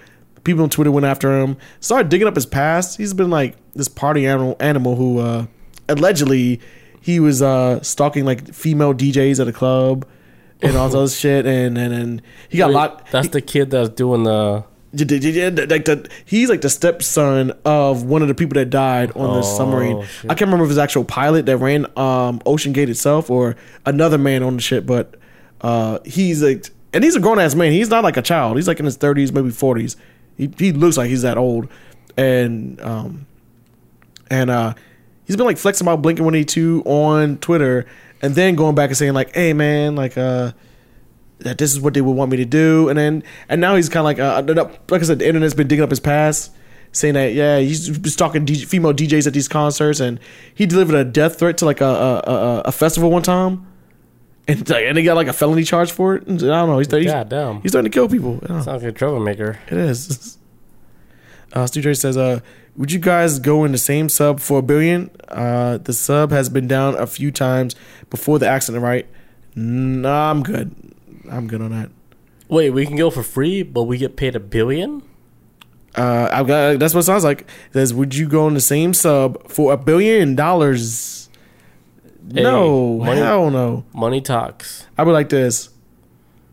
People 0.45 0.63
on 0.65 0.71
Twitter 0.71 0.91
went 0.91 1.07
after 1.07 1.41
him. 1.41 1.57
Started 1.81 2.09
digging 2.09 2.27
up 2.27 2.35
his 2.35 2.47
past. 2.47 2.99
He's 2.99 3.15
been 3.15 3.31
like 3.31 3.57
this 3.75 3.89
party 3.89 4.27
animal 4.27 4.57
animal 4.61 4.97
who 4.97 5.19
uh 5.19 5.47
allegedly 5.89 6.61
he 7.01 7.21
was 7.21 7.43
uh 7.43 7.81
stalking 7.83 8.25
like 8.25 8.53
female 8.53 8.95
DJs 8.95 9.41
at 9.41 9.49
a 9.49 9.53
club 9.53 10.07
and 10.61 10.77
all 10.77 10.89
those 10.89 11.17
shit, 11.19 11.47
and 11.47 11.77
and, 11.79 11.93
and 11.95 12.23
he 12.49 12.59
got 12.59 12.69
Wait, 12.69 12.75
locked. 12.75 13.11
That's 13.13 13.29
the 13.29 13.41
kid 13.41 13.71
that's 13.71 13.89
doing 13.91 14.25
the. 14.25 14.65
Like 14.95 15.07
the, 15.87 16.07
he's 16.27 16.51
like 16.51 16.61
the 16.61 16.69
stepson 16.69 17.53
of 17.65 18.05
one 18.05 18.21
of 18.21 18.29
the 18.29 18.35
people 18.35 18.57
that 18.57 18.69
died 18.69 19.11
on 19.13 19.33
the 19.33 19.39
Oh, 19.39 19.57
submarine. 19.57 20.03
shit. 20.05 20.31
I 20.31 20.35
can't 20.35 20.43
remember 20.49 20.65
if 20.65 20.69
it 20.69 20.73
was 20.73 20.79
actual 20.79 21.05
pilot 21.05 21.47
that 21.47 21.57
ran 21.57 21.87
um, 21.99 22.43
Ocean 22.45 22.75
Gate 22.75 22.91
itself 22.91 23.31
or 23.31 23.57
another 23.87 24.19
man 24.19 24.43
on 24.43 24.57
the 24.57 24.61
ship, 24.61 24.85
but 24.85 25.15
uh, 25.63 25.99
he's 26.05 26.43
like, 26.43 26.67
and 26.93 27.03
he's 27.03 27.17
a 27.17 27.21
grown 27.21 27.39
ass 27.39 27.55
man. 27.55 27.73
He's 27.73 27.89
not 27.89 28.05
like 28.05 28.19
a 28.19 28.23
child. 28.23 28.57
He's 28.57 28.69
like 28.69 28.81
in 28.81 28.85
his 28.85 28.97
thirties, 28.99 29.33
maybe 29.33 29.49
forties. 29.49 29.97
He 30.37 30.51
he 30.59 30.73
looks 30.73 30.97
like 30.97 31.09
he's 31.09 31.23
that 31.23 31.39
old, 31.39 31.69
and 32.17 32.81
um, 32.81 33.27
and 34.31 34.51
uh, 34.51 34.75
he's 35.25 35.37
been 35.37 35.47
like 35.47 35.59
flexing 35.59 35.87
about 35.87 36.03
Blinking 36.03 36.25
One 36.25 36.35
Eighty 36.35 36.45
Two 36.45 36.83
on 36.85 37.39
Twitter, 37.39 37.87
and 38.21 38.35
then 38.35 38.55
going 38.57 38.75
back 38.75 38.91
and 38.91 38.97
saying 38.97 39.15
like, 39.15 39.35
"Hey 39.35 39.53
man, 39.53 39.97
like 39.97 40.17
uh." 40.17 40.53
that 41.43 41.59
this 41.59 41.73
is 41.73 41.81
what 41.81 41.95
they 41.95 42.01
would 42.01 42.13
want 42.13 42.31
me 42.31 42.37
to 42.37 42.45
do, 42.45 42.89
and 42.89 42.99
then 42.99 43.23
and 43.49 43.61
now 43.61 43.75
he's 43.77 43.89
kind 43.89 44.01
of 44.01 44.05
like 44.05 44.19
uh, 44.21 44.65
like 44.91 45.03
I 45.03 45.05
said, 45.05 45.19
the 45.19 45.27
internet's 45.27 45.55
been 45.55 45.69
digging 45.69 45.83
up 45.83 45.91
his 45.91 46.01
past, 46.01 46.53
saying 46.93 47.15
that 47.15 47.35
yeah 47.35 47.59
he's 47.59 47.99
been 47.99 48.11
stalking 48.11 48.47
DJ, 48.47 48.65
female 48.65 48.95
DJs 48.95 49.27
at 49.27 49.33
these 49.33 49.49
concerts, 49.49 50.01
and 50.01 50.21
he 50.55 50.67
delivered 50.67 50.95
a 50.95 51.05
death 51.05 51.39
threat 51.39 51.59
to 51.59 51.65
like 51.65 51.81
a 51.81 51.85
a, 51.85 52.31
a, 52.31 52.61
a 52.67 52.73
festival 52.73 53.11
one 53.11 53.23
time, 53.23 53.67
and 54.49 54.69
like, 54.69 54.85
and 54.85 54.99
he 54.99 55.05
got 55.05 55.17
like 55.17 55.29
a 55.29 55.33
felony 55.33 55.65
charge 55.65 55.93
for 55.93 56.17
it. 56.17 56.27
And 56.27 56.43
I 56.43 56.47
don't 56.47 56.69
know. 56.69 56.79
He's 56.79 56.91
he's, 56.91 57.07
God 57.07 57.29
damn. 57.29 57.61
he's 57.63 57.73
starting 57.73 57.91
to 57.91 57.95
kill 57.95 58.09
people. 58.09 58.41
I 58.43 58.47
don't 58.47 58.57
know. 58.59 58.63
Sounds 58.63 58.83
like 58.83 58.95
a 58.95 58.97
troublemaker. 58.97 59.59
It 59.69 59.79
is. 59.79 60.39
Uh, 61.55 61.67
Stu 61.67 61.83
Dre 61.83 61.93
says, 61.93 62.17
uh, 62.17 62.41
"Would 62.79 62.93
you 62.93 62.99
guys 62.99 63.39
go 63.39 63.65
in 63.65 63.73
the 63.73 63.77
same 63.77 64.09
sub 64.09 64.41
for 64.41 64.61
a 64.61 64.63
billion? 64.63 65.11
Uh, 65.29 65.77
the 65.77 65.93
sub 65.93 66.31
has 66.31 66.49
been 66.49 66.67
down 66.67 66.95
a 66.95 67.07
few 67.07 67.31
times 67.31 67.77
before 68.09 68.39
the 68.39 68.49
accident, 68.49 68.83
right? 68.83 69.07
Nah, 69.55 70.31
I'm 70.31 70.43
good. 70.43 70.75
I'm 71.31 71.49
good 71.49 71.61
on 71.61 71.71
that. 71.73 71.91
Wait, 72.49 72.71
we 72.71 72.87
can 72.87 72.97
go 72.97 73.11
for 73.11 73.23
free, 73.23 73.63
but 73.63 73.83
we 73.83 73.99
get 73.99 74.17
paid 74.17 74.35
a 74.35 74.41
billion? 74.41 75.03
Uh, 75.95 76.29
I've 76.33 76.47
got 76.47 76.79
that's 76.79 76.95
what 76.95 77.01
it 77.01 77.05
sounds 77.05 77.25
like. 77.25 77.43
It 77.43 77.75
says, 77.75 77.93
would 77.93 78.15
you 78.15 78.29
go 78.29 78.49
in 78.49 78.55
the 78.55 78.61
same 78.61 78.95
sub 78.95 79.47
for 79.49 79.73
a 79.73 79.77
billion 79.77 80.35
dollars? 80.35 81.22
Hey, 82.33 82.43
no, 82.43 82.99
money- 82.99 83.21
hell 83.21 83.51
no. 83.51 83.85
Money 83.95 84.21
talks. 84.21 84.87
I 84.99 85.03
would 85.03 85.13
like 85.13 85.29
this. 85.29 85.71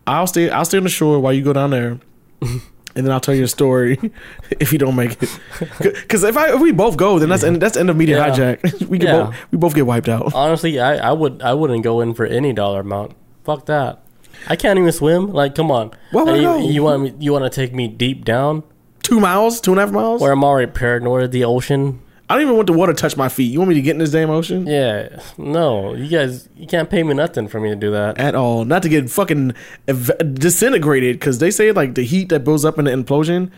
I'll 0.06 0.26
stay. 0.26 0.50
I'll 0.50 0.64
stay 0.64 0.78
on 0.78 0.84
the 0.84 0.90
shore 0.90 1.20
while 1.20 1.32
you 1.32 1.42
go 1.42 1.52
down 1.52 1.70
there, 1.70 1.98
and 2.40 2.60
then 2.94 3.10
I'll 3.12 3.20
tell 3.20 3.34
you 3.34 3.44
a 3.44 3.48
story 3.48 3.98
if 4.58 4.72
you 4.72 4.78
don't 4.78 4.96
make 4.96 5.22
it. 5.22 5.38
Because 5.80 6.24
if 6.24 6.36
I 6.36 6.54
if 6.54 6.60
we 6.60 6.72
both 6.72 6.96
go, 6.96 7.18
then 7.18 7.28
that's 7.28 7.44
end, 7.44 7.60
that's 7.62 7.74
the 7.74 7.80
end 7.80 7.90
of 7.90 7.96
media 7.96 8.16
Yeah. 8.16 8.30
hijack. 8.56 8.88
we 8.88 8.98
Yeah. 9.00 9.12
both 9.24 9.34
we 9.52 9.58
both 9.58 9.74
get 9.74 9.86
wiped 9.86 10.08
out. 10.08 10.34
Honestly, 10.34 10.80
I, 10.80 11.10
I 11.10 11.12
would 11.12 11.42
I 11.42 11.54
wouldn't 11.54 11.84
go 11.84 12.00
in 12.00 12.14
for 12.14 12.26
any 12.26 12.52
dollar 12.52 12.80
amount. 12.80 13.12
Fuck 13.44 13.66
that. 13.66 14.02
I 14.48 14.56
can't 14.56 14.78
even 14.78 14.90
swim. 14.92 15.32
Like, 15.32 15.54
come 15.54 15.70
on. 15.70 15.92
I 16.14 16.34
you, 16.36 16.58
you 16.68 16.82
want 16.82 17.02
me? 17.02 17.14
You 17.20 17.32
want 17.32 17.44
to 17.44 17.50
take 17.50 17.74
me 17.74 17.86
deep 17.88 18.24
down, 18.24 18.62
Two 19.02 19.20
miles, 19.20 19.60
two 19.60 19.72
and 19.72 19.78
a 19.80 19.84
half 19.84 19.92
miles. 19.92 20.20
where 20.20 20.32
I'm 20.32 20.42
already 20.42 20.70
paranoid 20.72 21.22
of 21.24 21.30
the 21.30 21.44
ocean? 21.44 22.00
I 22.30 22.34
don't 22.34 22.42
even 22.42 22.54
want 22.54 22.68
the 22.68 22.72
water 22.72 22.92
to 22.92 22.96
touch 22.96 23.16
my 23.16 23.28
feet. 23.28 23.50
You 23.50 23.58
want 23.58 23.70
me 23.70 23.74
to 23.74 23.82
get 23.82 23.90
in 23.90 23.98
this 23.98 24.12
damn 24.12 24.30
ocean? 24.30 24.64
Yeah, 24.64 25.20
no, 25.36 25.94
you 25.94 26.06
guys, 26.08 26.48
you 26.56 26.64
can't 26.68 26.88
pay 26.88 27.02
me 27.02 27.12
nothing 27.12 27.48
for 27.48 27.58
me 27.58 27.70
to 27.70 27.74
do 27.74 27.90
that. 27.90 28.18
At 28.18 28.36
all. 28.36 28.64
Not 28.64 28.84
to 28.84 28.88
get 28.88 29.10
fucking 29.10 29.52
ev- 29.88 30.12
disintegrated 30.34 31.18
because 31.18 31.38
they 31.40 31.50
say 31.50 31.72
like 31.72 31.96
the 31.96 32.04
heat 32.04 32.28
that 32.28 32.44
builds 32.44 32.64
up 32.64 32.78
in 32.78 32.84
the 32.84 32.92
implosion, 32.92 33.50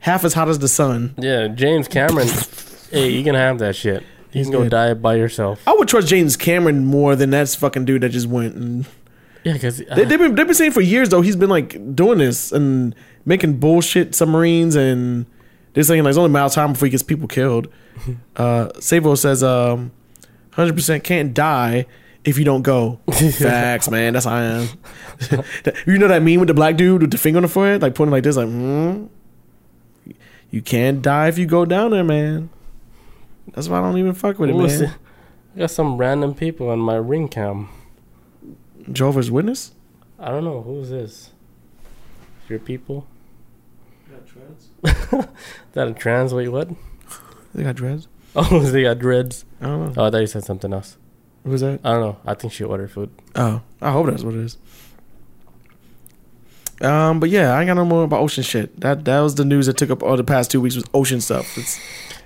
half 0.00 0.24
as 0.24 0.34
hot 0.34 0.48
as 0.48 0.58
the 0.58 0.66
sun. 0.66 1.14
Yeah, 1.16 1.46
James 1.46 1.86
Cameron, 1.86 2.26
hey, 2.90 3.10
you 3.10 3.22
can 3.22 3.36
have 3.36 3.60
that 3.60 3.76
shit. 3.76 4.02
You 4.32 4.40
He's 4.40 4.46
can 4.50 4.60
go 4.60 4.68
die 4.68 4.94
by 4.94 5.14
yourself. 5.14 5.62
I 5.64 5.74
would 5.74 5.86
trust 5.86 6.08
James 6.08 6.36
Cameron 6.36 6.84
more 6.84 7.14
than 7.14 7.30
that 7.30 7.48
fucking 7.50 7.84
dude 7.84 8.02
that 8.02 8.08
just 8.08 8.26
went. 8.26 8.56
And 8.56 8.86
Yeah, 9.44 9.52
because 9.52 9.78
they, 9.78 9.86
uh, 9.86 9.94
they've 9.94 10.18
been 10.18 10.34
they've 10.34 10.46
been 10.46 10.54
saying 10.54 10.72
for 10.72 10.80
years 10.80 11.10
though 11.10 11.22
he's 11.22 11.36
been 11.36 11.48
like 11.48 11.94
doing 11.94 12.18
this 12.18 12.50
and 12.50 12.92
making 13.24 13.58
bullshit 13.60 14.16
submarines 14.16 14.74
and 14.74 15.26
they're 15.76 15.84
saying 15.84 16.04
like 16.04 16.10
it's 16.10 16.16
only 16.16 16.30
a 16.30 16.32
matter 16.32 16.46
of 16.46 16.52
time 16.52 16.72
before 16.72 16.86
he 16.86 16.90
gets 16.90 17.02
people 17.02 17.28
killed. 17.28 17.68
Uh, 18.36 18.70
Savo 18.78 19.14
says, 19.14 19.42
um, 19.42 19.90
hundred 20.52 20.74
percent 20.74 21.02
can't 21.02 21.32
die 21.32 21.86
if 22.24 22.38
you 22.38 22.44
don't 22.44 22.60
go. 22.60 23.00
Facts, 23.38 23.90
man. 23.90 24.12
That's 24.12 24.26
how 24.26 24.34
I 24.34 24.42
am. 24.42 24.68
you 25.86 25.96
know 25.98 26.06
that 26.08 26.22
meme 26.22 26.38
with 26.40 26.48
the 26.48 26.54
black 26.54 26.76
dude 26.76 27.00
with 27.00 27.10
the 27.10 27.18
finger 27.18 27.38
on 27.38 27.42
the 27.42 27.48
forehead, 27.48 27.80
like 27.80 27.94
pointing 27.94 28.12
like 28.12 28.22
this, 28.24 28.36
like, 28.36 28.48
hmm. 28.48 29.06
You 30.50 30.60
can't 30.60 31.00
die 31.00 31.28
if 31.28 31.38
you 31.38 31.46
go 31.46 31.64
down 31.64 31.92
there, 31.92 32.04
man. 32.04 32.50
That's 33.52 33.68
why 33.68 33.78
I 33.78 33.80
don't 33.80 33.98
even 33.98 34.12
fuck 34.12 34.38
with 34.38 34.50
it, 34.50 34.54
man. 34.54 34.94
I 35.54 35.58
got 35.60 35.70
some 35.70 35.96
random 35.96 36.34
people 36.34 36.68
on 36.68 36.78
my 36.78 36.96
ring 36.96 37.28
cam. 37.28 37.70
Jehovah's 38.92 39.30
Witness. 39.30 39.72
I 40.18 40.30
don't 40.30 40.44
know 40.44 40.60
who's 40.62 40.90
this. 40.90 41.30
Your 42.48 42.58
people? 42.58 43.06
that 45.72 45.88
a 45.88 45.92
trans? 45.94 46.32
Wait, 46.32 46.48
what? 46.48 46.68
They 47.54 47.62
got 47.62 47.76
dreads. 47.76 48.08
Oh, 48.38 48.60
they 48.60 48.82
got 48.82 48.98
dreads. 48.98 49.46
I 49.62 49.64
don't 49.64 49.94
know. 49.96 50.02
Oh, 50.02 50.06
I 50.06 50.10
thought 50.10 50.18
you 50.18 50.26
said 50.26 50.44
something 50.44 50.70
else. 50.70 50.98
Who's 51.44 51.62
that? 51.62 51.80
I 51.82 51.92
don't 51.92 52.00
know. 52.02 52.16
I 52.26 52.34
think 52.34 52.52
she 52.52 52.64
ordered 52.64 52.90
food. 52.90 53.08
Oh, 53.34 53.62
I 53.80 53.92
hope 53.92 54.08
that's 54.08 54.22
what 54.22 54.34
it 54.34 54.40
is. 54.40 54.58
Um, 56.82 57.18
but 57.18 57.30
yeah, 57.30 57.54
I 57.54 57.60
ain't 57.60 57.68
got 57.68 57.74
no 57.74 57.86
more 57.86 58.04
about 58.04 58.20
ocean 58.20 58.42
shit. 58.42 58.78
That 58.80 59.06
that 59.06 59.20
was 59.20 59.36
the 59.36 59.44
news 59.46 59.64
that 59.66 59.78
took 59.78 59.88
up 59.88 60.02
all 60.02 60.18
the 60.18 60.24
past 60.24 60.50
two 60.50 60.60
weeks 60.60 60.74
was 60.76 60.84
ocean 60.92 61.22
stuff. 61.22 61.56
It's, 61.56 61.80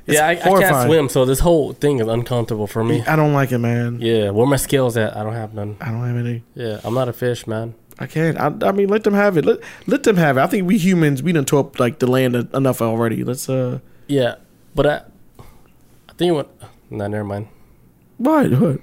it's 0.06 0.16
yeah, 0.18 0.26
I, 0.26 0.30
I 0.32 0.36
can't 0.60 0.86
swim, 0.88 1.08
so 1.08 1.24
this 1.24 1.38
whole 1.38 1.74
thing 1.74 2.00
is 2.00 2.08
uncomfortable 2.08 2.66
for 2.66 2.82
me. 2.82 3.02
I 3.02 3.14
don't 3.14 3.32
like 3.32 3.52
it, 3.52 3.58
man. 3.58 4.00
Yeah, 4.00 4.30
where 4.30 4.46
my 4.48 4.56
skills 4.56 4.96
at? 4.96 5.16
I 5.16 5.22
don't 5.22 5.34
have 5.34 5.54
none. 5.54 5.76
I 5.80 5.92
don't 5.92 6.04
have 6.04 6.16
any. 6.16 6.42
Yeah, 6.56 6.80
I'm 6.82 6.94
not 6.94 7.08
a 7.08 7.12
fish, 7.12 7.46
man. 7.46 7.74
I 8.00 8.06
can't. 8.06 8.38
I, 8.40 8.68
I 8.68 8.72
mean, 8.72 8.88
let 8.88 9.04
them 9.04 9.12
have 9.14 9.36
it. 9.36 9.44
Let 9.44 9.58
let 9.86 10.02
them 10.04 10.16
have 10.16 10.38
it. 10.38 10.40
I 10.40 10.46
think 10.46 10.66
we 10.66 10.78
humans 10.78 11.22
we 11.22 11.32
done 11.32 11.44
tore 11.44 11.60
up 11.60 11.78
like 11.78 11.98
the 11.98 12.06
land 12.06 12.34
enough 12.54 12.80
already. 12.80 13.22
Let's 13.24 13.48
uh. 13.48 13.80
Yeah, 14.06 14.36
but 14.74 14.86
I, 14.86 15.02
I 16.08 16.12
think 16.16 16.32
what? 16.34 16.48
Nah, 16.88 17.06
never 17.08 17.24
mind. 17.24 17.48
What? 18.16 18.50
What? 18.52 18.80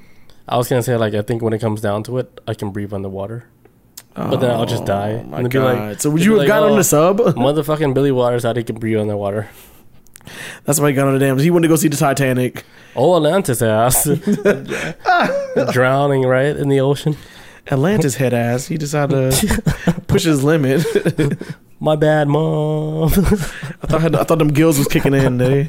I 0.48 0.56
was 0.58 0.70
gonna 0.70 0.84
say 0.84 0.96
like 0.96 1.14
I 1.16 1.22
think 1.24 1.42
when 1.42 1.52
it 1.54 1.60
comes 1.60 1.82
down 1.82 2.04
to 2.04 2.20
it, 2.20 2.40
I 2.48 2.54
can 2.54 2.70
breathe 2.70 2.94
underwater. 2.94 3.48
But 4.14 4.38
then 4.38 4.50
I'll 4.50 4.66
just 4.66 4.86
die. 4.86 5.22
Oh, 5.24 5.28
my 5.28 5.40
And 5.40 5.50
be 5.50 5.60
like- 5.60 5.78
God. 5.78 6.02
So 6.02 6.10
would 6.10 6.24
you 6.24 6.32
have 6.32 6.40
like, 6.40 6.48
got 6.48 6.64
on 6.64 6.72
"Oh, 6.72 6.76
the 6.76 6.84
sub? 6.84 7.18
Motherfucking 7.20 7.94
Billy 7.94 8.12
Waters 8.12 8.44
how 8.44 8.54
he 8.56 8.64
can 8.64 8.78
breathe 8.78 8.98
underwater. 8.98 9.48
That's 10.66 10.80
why 10.80 10.90
he 10.90 10.96
got 10.96 11.08
on 11.08 11.14
the 11.14 11.20
dam. 11.20 11.38
He 11.38 11.52
wanted 11.52 11.68
to 11.68 11.72
go 11.72 11.76
see 11.76 11.88
the 11.88 11.98
Titanic. 11.98 12.64
Oh, 12.96 13.16
Atlantis 13.16 13.62
ass. 13.62 14.06
Drowning 15.72 16.24
right 16.24 16.56
in 16.56 16.70
the 16.70 16.80
ocean. 16.80 17.16
Atlantis 17.72 18.16
head 18.16 18.34
ass. 18.34 18.68
He 18.68 18.78
decided 18.78 19.32
to 19.32 20.02
push 20.08 20.24
his 20.24 20.44
limit. 20.44 20.86
My 21.80 21.96
bad, 21.96 22.28
mom. 22.28 23.04
I 23.06 23.10
thought 23.10 24.16
I 24.16 24.24
thought 24.24 24.40
them 24.40 24.48
gills 24.48 24.80
was 24.80 24.88
kicking 24.88 25.14
in. 25.14 25.38
They, 25.38 25.64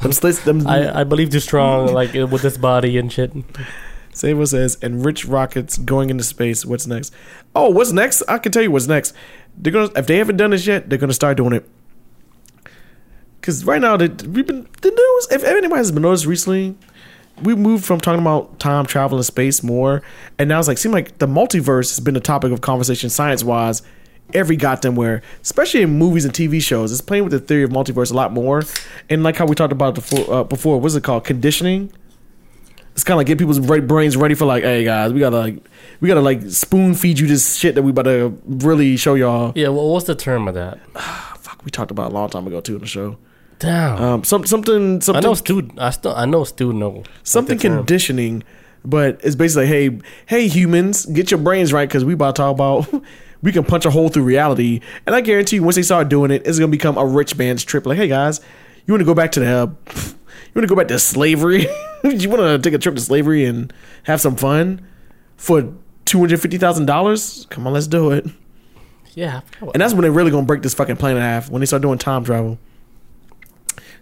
them 0.00 0.12
slits. 0.12 0.44
Them. 0.44 0.66
I, 0.66 1.00
I 1.00 1.04
believe 1.04 1.30
too 1.30 1.40
strong, 1.40 1.94
like 1.94 2.14
uh, 2.14 2.26
with 2.26 2.42
this 2.42 2.58
body 2.58 2.98
and 2.98 3.10
shit. 3.10 3.32
Savo 4.12 4.44
says, 4.44 4.76
and 4.82 5.04
rich 5.04 5.24
rockets 5.24 5.78
going 5.78 6.10
into 6.10 6.24
space. 6.24 6.66
What's 6.66 6.86
next? 6.86 7.14
Oh, 7.54 7.70
what's 7.70 7.92
next? 7.92 8.22
I 8.28 8.38
can 8.38 8.52
tell 8.52 8.62
you 8.62 8.70
what's 8.70 8.86
next. 8.86 9.14
They're 9.56 9.72
gonna 9.72 9.90
if 9.96 10.06
they 10.06 10.18
haven't 10.18 10.36
done 10.36 10.50
this 10.50 10.66
yet, 10.66 10.90
they're 10.90 10.98
gonna 10.98 11.14
start 11.14 11.36
doing 11.36 11.54
it. 11.54 11.68
Cause 13.40 13.64
right 13.64 13.80
now, 13.80 13.96
they, 13.96 14.08
we've 14.08 14.46
been 14.46 14.68
the 14.82 14.90
news. 14.90 15.28
If 15.30 15.44
anybody 15.44 15.78
has 15.78 15.90
been 15.90 16.02
noticed 16.02 16.26
recently, 16.26 16.76
we 17.42 17.54
moved 17.54 17.84
from 17.84 18.00
talking 18.00 18.20
about 18.20 18.58
time 18.58 18.86
travel 18.86 19.18
and 19.18 19.24
space 19.24 19.62
more, 19.62 20.02
and 20.38 20.48
now 20.48 20.58
it's 20.58 20.68
like 20.68 20.78
seem 20.78 20.92
like 20.92 21.18
the 21.18 21.26
multiverse 21.26 21.90
has 21.90 22.00
been 22.00 22.14
the 22.14 22.20
topic 22.20 22.52
of 22.52 22.60
conversation 22.60 23.10
science 23.10 23.44
wise. 23.44 23.82
Every 24.32 24.54
goddamn 24.54 24.94
where, 24.94 25.22
especially 25.42 25.82
in 25.82 25.98
movies 25.98 26.24
and 26.24 26.32
TV 26.32 26.62
shows, 26.62 26.92
it's 26.92 27.00
playing 27.00 27.24
with 27.24 27.32
the 27.32 27.40
theory 27.40 27.64
of 27.64 27.70
multiverse 27.70 28.12
a 28.12 28.14
lot 28.14 28.32
more. 28.32 28.62
And 29.08 29.24
like 29.24 29.36
how 29.36 29.44
we 29.44 29.56
talked 29.56 29.72
about 29.72 29.96
before, 29.96 30.32
uh, 30.32 30.44
before 30.44 30.80
what's 30.80 30.94
it 30.94 31.02
called? 31.02 31.24
Conditioning 31.24 31.92
it's 33.00 33.04
kind 33.04 33.14
of 33.14 33.18
like 33.18 33.28
get 33.28 33.38
people's 33.38 33.60
right 33.60 33.86
brains 33.86 34.16
ready 34.16 34.34
for 34.34 34.44
like, 34.44 34.62
hey 34.62 34.84
guys, 34.84 35.12
we 35.12 35.20
gotta 35.20 35.38
like, 35.38 35.56
we 36.00 36.08
gotta 36.08 36.20
like 36.20 36.42
spoon 36.50 36.94
feed 36.94 37.18
you 37.18 37.26
this 37.26 37.56
shit 37.56 37.74
that 37.74 37.82
we 37.82 37.92
about 37.92 38.02
to 38.02 38.38
really 38.46 38.96
show 38.96 39.14
y'all. 39.14 39.52
Yeah, 39.54 39.68
well, 39.68 39.88
what's 39.90 40.06
the 40.06 40.14
term 40.14 40.48
of 40.48 40.54
that? 40.54 40.78
Fuck, 41.38 41.64
we 41.64 41.70
talked 41.70 41.90
about 41.90 42.10
it 42.10 42.12
a 42.12 42.14
long 42.14 42.28
time 42.28 42.46
ago 42.46 42.60
too 42.60 42.74
in 42.74 42.80
the 42.80 42.86
show. 42.86 43.16
Damn. 43.60 44.02
Um, 44.02 44.24
some 44.24 44.44
something 44.46 45.00
something 45.00 45.24
I 45.24 45.26
know 45.28 45.34
Stu. 45.34 45.70
I 45.78 45.90
still. 45.90 46.14
I 46.14 46.24
know 46.26 46.44
Stu. 46.44 46.72
know 46.72 47.04
something 47.22 47.58
conditioning, 47.58 48.42
but 48.84 49.20
it's 49.22 49.36
basically 49.36 49.66
hey 49.66 50.00
hey 50.26 50.48
humans, 50.48 51.06
get 51.06 51.30
your 51.30 51.38
brains 51.38 51.72
right 51.72 51.88
because 51.88 52.04
we 52.04 52.14
about 52.14 52.34
to 52.36 52.42
talk 52.42 52.52
about. 52.54 53.02
We 53.42 53.52
can 53.52 53.64
punch 53.64 53.86
a 53.86 53.90
hole 53.90 54.10
through 54.10 54.24
reality, 54.24 54.80
and 55.06 55.16
I 55.16 55.22
guarantee 55.22 55.56
you, 55.56 55.62
once 55.62 55.76
they 55.76 55.80
start 55.82 56.10
doing 56.10 56.30
it, 56.30 56.46
it's 56.46 56.58
gonna 56.58 56.70
become 56.70 56.98
a 56.98 57.06
rich 57.06 57.38
man's 57.38 57.64
trip. 57.64 57.86
Like, 57.86 57.96
hey 57.96 58.06
guys, 58.06 58.38
you 58.86 58.92
want 58.92 59.00
to 59.00 59.06
go 59.06 59.14
back 59.14 59.32
to 59.32 59.40
the, 59.40 59.46
uh, 59.50 59.66
you 59.96 60.52
want 60.54 60.64
to 60.64 60.66
go 60.66 60.76
back 60.76 60.88
to 60.88 60.98
slavery? 60.98 61.60
you 62.04 62.28
want 62.28 62.42
to 62.42 62.58
take 62.58 62.74
a 62.74 62.78
trip 62.78 62.96
to 62.96 63.00
slavery 63.00 63.46
and 63.46 63.72
have 64.02 64.20
some 64.20 64.36
fun 64.36 64.86
for 65.38 65.72
two 66.04 66.18
hundred 66.18 66.42
fifty 66.42 66.58
thousand 66.58 66.84
dollars? 66.84 67.46
Come 67.48 67.66
on, 67.66 67.72
let's 67.72 67.86
do 67.86 68.10
it. 68.10 68.26
Yeah. 69.14 69.38
I 69.38 69.40
forgot 69.40 69.62
what- 69.62 69.74
And 69.74 69.80
that's 69.80 69.94
when 69.94 70.02
they're 70.02 70.12
really 70.12 70.30
gonna 70.30 70.44
break 70.44 70.60
this 70.60 70.74
fucking 70.74 70.96
planet 70.96 71.16
in 71.16 71.22
half 71.22 71.48
when 71.48 71.60
they 71.60 71.66
start 71.66 71.80
doing 71.80 71.96
time 71.96 72.24
travel. 72.24 72.58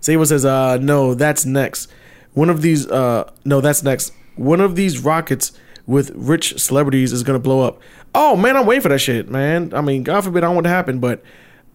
Sable 0.01 0.27
says, 0.27 0.45
uh, 0.45 0.79
no, 0.79 1.15
that's 1.15 1.45
next. 1.45 1.91
One 2.35 2.51
of 2.51 2.63
these, 2.63 2.87
uh, 2.87 3.31
no, 3.45 3.61
that's 3.61 3.83
next. 3.83 4.13
One 4.37 4.61
of 4.61 4.77
these 4.77 5.01
rockets 5.01 5.53
with 5.87 6.11
rich 6.15 6.61
celebrities 6.61 7.13
is 7.13 7.23
gonna 7.25 7.39
blow 7.39 7.63
up. 7.63 7.81
Oh 8.15 8.37
man, 8.37 8.57
I'm 8.57 8.67
waiting 8.67 8.83
for 8.83 8.91
that 8.91 9.01
shit, 9.01 9.29
man. 9.29 9.73
I 9.75 9.81
mean, 9.81 10.03
God 10.05 10.23
forbid 10.23 10.45
I 10.45 10.47
don't 10.47 10.55
want 10.55 10.67
to 10.67 10.71
happen, 10.71 11.01
but 11.01 11.23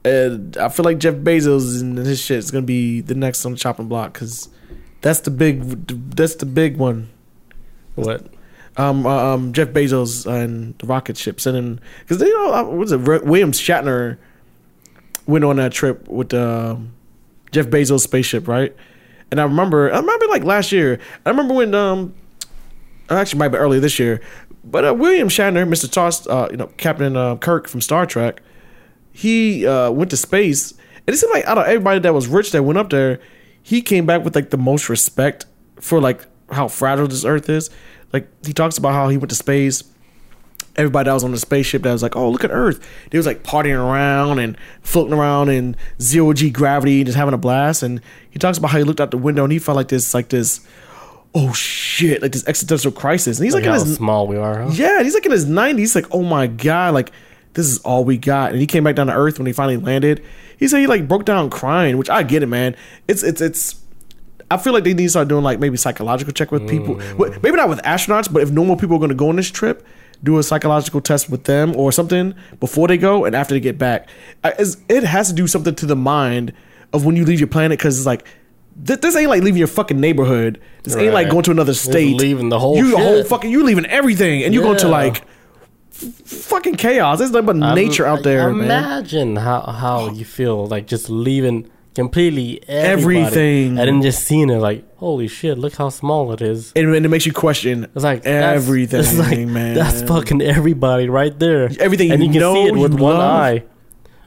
uh, 0.06 0.38
I 0.60 0.70
feel 0.70 0.86
like 0.86 1.00
Jeff 1.00 1.16
Bezos 1.16 1.82
and 1.82 1.98
his 1.98 2.22
shit 2.22 2.38
is 2.38 2.52
gonna 2.52 2.66
be 2.66 3.02
the 3.02 3.16
next 3.16 3.44
on 3.46 3.54
the 3.54 3.58
chopping 3.58 3.88
block 3.88 4.14
because 4.14 4.50
that's 5.02 5.22
the 5.22 5.32
big, 5.32 5.88
that's 6.16 6.36
the 6.36 6.46
big 6.46 6.78
one. 6.78 7.10
What? 7.96 8.28
Um, 8.78 9.06
uh, 9.06 9.34
um, 9.34 9.52
Jeff 9.54 9.70
Bezos 9.70 10.26
and 10.26 10.78
the 10.80 10.88
rocket 10.88 11.18
ship 11.18 11.40
sending 11.40 11.80
because 12.00 12.20
they 12.20 12.30
know 12.30 12.54
uh, 12.54 12.64
what's 12.64 12.92
it? 12.92 13.02
William 13.02 13.52
Shatner 13.52 14.18
went 15.26 15.44
on 15.44 15.58
that 15.58 15.72
trip 15.72 16.08
with 16.08 16.34
um, 16.34 16.94
Jeff 17.54 17.68
Bezos 17.68 18.02
spaceship, 18.02 18.48
right? 18.48 18.76
And 19.32 19.40
I 19.40 19.44
remember, 19.44 19.92
I 19.92 20.00
remember 20.00 20.28
like 20.28 20.44
last 20.44 20.72
year. 20.72 21.00
I 21.26 21.30
remember 21.30 21.54
when 21.54 21.74
um, 21.74 22.14
actually 23.10 23.40
might 23.40 23.50
be 23.50 23.58
earlier 23.58 23.80
this 23.80 23.98
year, 24.00 24.22
but 24.64 24.86
uh, 24.86 24.94
William 24.94 25.30
Shatner, 25.30 25.68
Mr. 25.68 25.92
Toss, 25.92 26.28
uh, 26.28 26.48
you 26.52 26.58
know, 26.58 26.68
Captain 26.78 27.16
uh, 27.16 27.36
Kirk 27.38 27.68
from 27.68 27.82
Star 27.82 28.06
Trek, 28.06 28.42
he 29.12 29.66
uh, 29.66 29.92
went 29.92 30.10
to 30.12 30.18
space, 30.18 30.72
and 31.06 31.14
it 31.14 31.18
seemed 31.18 31.34
like 31.34 31.46
out 31.46 31.58
of 31.58 31.66
everybody 31.66 32.00
that 32.00 32.14
was 32.14 32.28
rich 32.28 32.52
that 32.52 32.64
went 32.64 32.78
up 32.78 32.90
there, 32.90 33.20
he 33.62 33.82
came 33.82 34.06
back 34.06 34.24
with 34.24 34.36
like 34.36 34.50
the 34.50 34.58
most 34.58 34.90
respect 34.90 35.46
for 35.80 36.02
like 36.02 36.26
how 36.52 36.68
fragile 36.68 37.08
this 37.08 37.26
Earth 37.26 37.50
is. 37.50 37.70
Like 38.12 38.28
he 38.46 38.54
talks 38.54 38.78
about 38.78 38.94
how 38.94 39.10
he 39.10 39.18
went 39.18 39.30
to 39.30 39.36
space. 39.36 39.84
Everybody 40.76 41.08
that 41.08 41.14
was 41.14 41.24
on 41.24 41.32
the 41.32 41.38
spaceship 41.38 41.84
that 41.84 41.92
was 41.92 42.02
like, 42.02 42.16
"Oh, 42.16 42.30
look 42.30 42.44
at 42.44 42.50
Earth." 42.52 42.86
They 43.12 43.18
was 43.18 43.28
like 43.28 43.44
partying 43.44 43.78
around 43.78 44.40
and 44.40 44.58
floating 44.82 45.14
around 45.14 45.50
in 45.50 45.76
zero 46.02 46.34
g 46.34 46.50
gravity, 46.50 47.04
just 47.04 47.16
having 47.18 47.34
a 47.34 47.38
blast. 47.38 47.84
And 47.84 48.02
he 48.32 48.40
talks 48.40 48.58
about 48.58 48.72
how 48.72 48.80
he 48.80 48.84
looked 48.84 49.00
out 49.00 49.12
the 49.12 49.18
window 49.18 49.44
and 49.44 49.52
he 49.54 49.60
felt 49.60 49.76
like 49.76 49.90
this, 49.90 50.14
like 50.16 50.30
this, 50.30 50.62
oh 51.36 51.54
shit, 51.54 52.22
like 52.22 52.32
this 52.32 52.48
existential 52.48 52.92
crisis. 52.92 53.38
And 53.38 53.46
he's 53.46 53.54
like, 53.54 53.64
Like 53.64 53.74
in 53.74 53.80
how 53.80 53.86
his 53.86 53.96
small 53.96 54.28
we 54.28 54.38
are, 54.38 54.64
huh? 54.64 54.70
yeah, 54.74 54.98
and 54.98 55.06
he's 55.06 55.14
like 55.14 55.26
in 55.26 55.32
his 55.32 55.46
90s. 55.46 55.78
He's 55.78 55.96
like, 55.96 56.08
oh 56.12 56.24
my 56.24 56.48
God, 56.48 56.94
like, 56.94 57.12
this 57.54 57.68
is 57.68 57.80
all 57.80 58.04
we 58.04 58.18
got. 58.18 58.52
And 58.52 58.60
he 58.60 58.66
came 58.68 58.84
back 58.84 58.96
down 58.96 59.08
to 59.08 59.14
earth 59.14 59.38
when 59.38 59.46
he 59.46 59.54
finally 59.54 59.78
landed. 59.78 60.24
He 60.58 60.68
said 60.68 60.80
he 60.80 60.88
like 60.88 61.08
broke 61.08 61.26
down 61.26 61.50
crying, 61.50 61.98
which 61.98 62.10
I 62.10 62.24
get 62.24 62.42
it, 62.44 62.48
man. 62.48 62.76
It's, 63.08 63.22
it's, 63.24 63.42
it's, 63.42 63.76
I 64.50 64.58
feel 64.58 64.74
like 64.74 64.84
they 64.84 64.94
need 64.94 65.04
to 65.04 65.10
start 65.10 65.28
doing 65.28 65.44
like 65.44 65.60
maybe 65.60 65.78
psychological 65.78 66.34
check 66.34 66.52
with 66.52 66.68
people. 66.68 66.96
Mm. 66.96 67.18
Well, 67.18 67.32
Maybe 67.42 67.56
not 67.58 67.70
with 67.70 67.80
astronauts, 67.84 68.32
but 68.32 68.44
if 68.44 68.52
normal 68.52 68.76
people 68.76 68.96
are 68.96 69.00
going 69.00 69.10
to 69.10 69.16
go 69.16 69.30
on 69.30 69.36
this 69.36 69.50
trip, 69.50 69.86
do 70.24 70.38
a 70.38 70.44
psychological 70.44 71.02
test 71.02 71.30
with 71.30 71.44
them 71.44 71.76
or 71.76 71.92
something 71.92 72.34
before 72.60 72.88
they 72.88 72.98
go 72.98 73.26
and 73.26 73.36
after 73.36 73.54
they 73.54 73.60
get 73.60 73.78
back. 73.78 74.08
I- 74.44 74.54
It 74.90 75.04
has 75.04 75.28
to 75.28 75.34
do 75.34 75.48
something 75.48 75.76
to 75.76 75.86
the 75.86 75.96
mind 75.96 76.54
of 76.94 77.06
when 77.06 77.16
you 77.16 77.26
leave 77.26 77.40
your 77.40 77.48
planet 77.48 77.78
because 77.78 77.98
it's 77.98 78.06
like, 78.06 78.26
th- 78.86 79.02
this 79.02 79.16
ain't 79.16 79.30
like 79.30 79.44
leaving 79.44 79.58
your 79.60 79.68
fucking 79.68 80.00
neighborhood. 80.00 80.60
This 80.84 80.96
ain't 80.96 81.14
like 81.14 81.30
going 81.30 81.44
to 81.44 81.52
another 81.52 81.74
state. 81.74 82.16
leaving 82.20 82.50
the 82.50 82.60
whole 82.60 82.78
you 82.78 82.92
the 82.92 82.98
whole 82.98 83.18
shit. 83.18 83.28
fucking 83.28 83.52
you 83.52 83.64
leaving 83.64 83.86
everything 83.88 84.44
and 84.44 84.54
you 84.54 84.62
go 84.62 84.76
to 84.76 84.88
like 84.88 85.24
f- 85.92 86.14
fucking 86.26 86.76
chaos. 86.76 87.20
There's 87.20 87.32
nothing 87.32 87.46
but 87.46 87.76
nature 87.76 88.06
out 88.06 88.24
there, 88.24 88.50
man. 88.54 88.64
Imagine 88.66 89.36
how 89.36 89.62
how 89.62 90.10
you 90.10 90.24
feel 90.26 90.68
like 90.68 90.88
just 90.88 91.10
leaving 91.10 91.70
completely 91.96 92.62
everybody, 92.68 93.20
Everything. 93.26 93.78
and 93.80 93.88
then 93.88 94.02
just 94.02 94.24
seeing 94.24 94.50
it 94.50 94.58
like, 94.58 94.84
holy 94.98 95.28
shit, 95.28 95.58
look 95.58 95.74
how 95.76 95.90
small 95.90 96.32
it 96.34 96.42
is. 96.42 96.72
And, 96.76 96.94
and 96.96 97.06
it 97.06 97.10
makes 97.10 97.26
you 97.26 97.34
question 97.34 97.86
It's 97.96 98.04
like 98.04 98.24
that's- 98.24 98.56
everything, 98.64 99.00
it's 99.02 99.18
like, 99.18 99.40
man. 99.40 99.76
That's 99.76 100.02
fucking 100.04 100.42
everybody 100.42 101.10
right 101.10 101.38
there. 101.38 101.70
Everything 101.80 102.12
and 102.12 102.22
you 102.22 102.28
you 102.28 102.34
can 102.34 102.40
know, 102.42 102.54
see 102.56 102.68
it 102.68 102.76
with 102.76 102.94
one 102.94 103.16
love. 103.18 103.22
eye, 103.42 103.64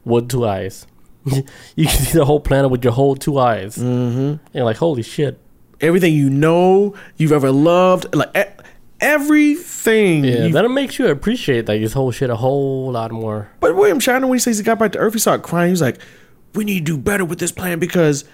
with 0.04 0.28
two 0.28 0.46
eyes. 0.46 0.86
you 1.24 1.86
can 1.86 1.88
see 1.88 2.18
the 2.18 2.24
whole 2.24 2.38
planet 2.40 2.70
with 2.70 2.84
your 2.84 2.92
whole 2.92 3.16
two 3.16 3.38
eyes. 3.38 3.76
Mm-hmm. 3.76 4.34
You're 4.56 4.64
like, 4.64 4.76
holy 4.76 5.02
shit. 5.02 5.40
everything 5.80 6.14
you 6.14 6.30
know, 6.30 6.94
you've 7.16 7.32
ever 7.32 7.50
loved, 7.50 8.14
like 8.14 8.30
e- 8.36 8.62
everything. 9.00 10.24
Yeah, 10.24 10.46
you- 10.46 10.52
that 10.52 10.68
makes 10.70 10.98
you 10.98 11.08
appreciate 11.08 11.66
like 11.68 11.80
this 11.80 11.92
whole 11.94 12.10
shit 12.12 12.30
a 12.30 12.36
whole 12.36 12.92
lot 12.92 13.10
more. 13.10 13.50
But 13.60 13.74
William 13.74 13.98
Shatner, 13.98 14.22
when 14.28 14.34
he 14.34 14.38
says 14.38 14.58
he 14.58 14.64
got 14.64 14.78
back 14.78 14.92
to 14.92 14.98
Earth, 14.98 15.14
he 15.14 15.18
started 15.18 15.42
crying. 15.42 15.68
He 15.68 15.72
was 15.72 15.80
like, 15.82 15.98
"We 16.56 16.64
need 16.64 16.86
to 16.86 16.92
do 16.96 16.98
better 16.98 17.24
with 17.24 17.38
this 17.38 17.52
plan 17.52 17.78
because 17.78 18.24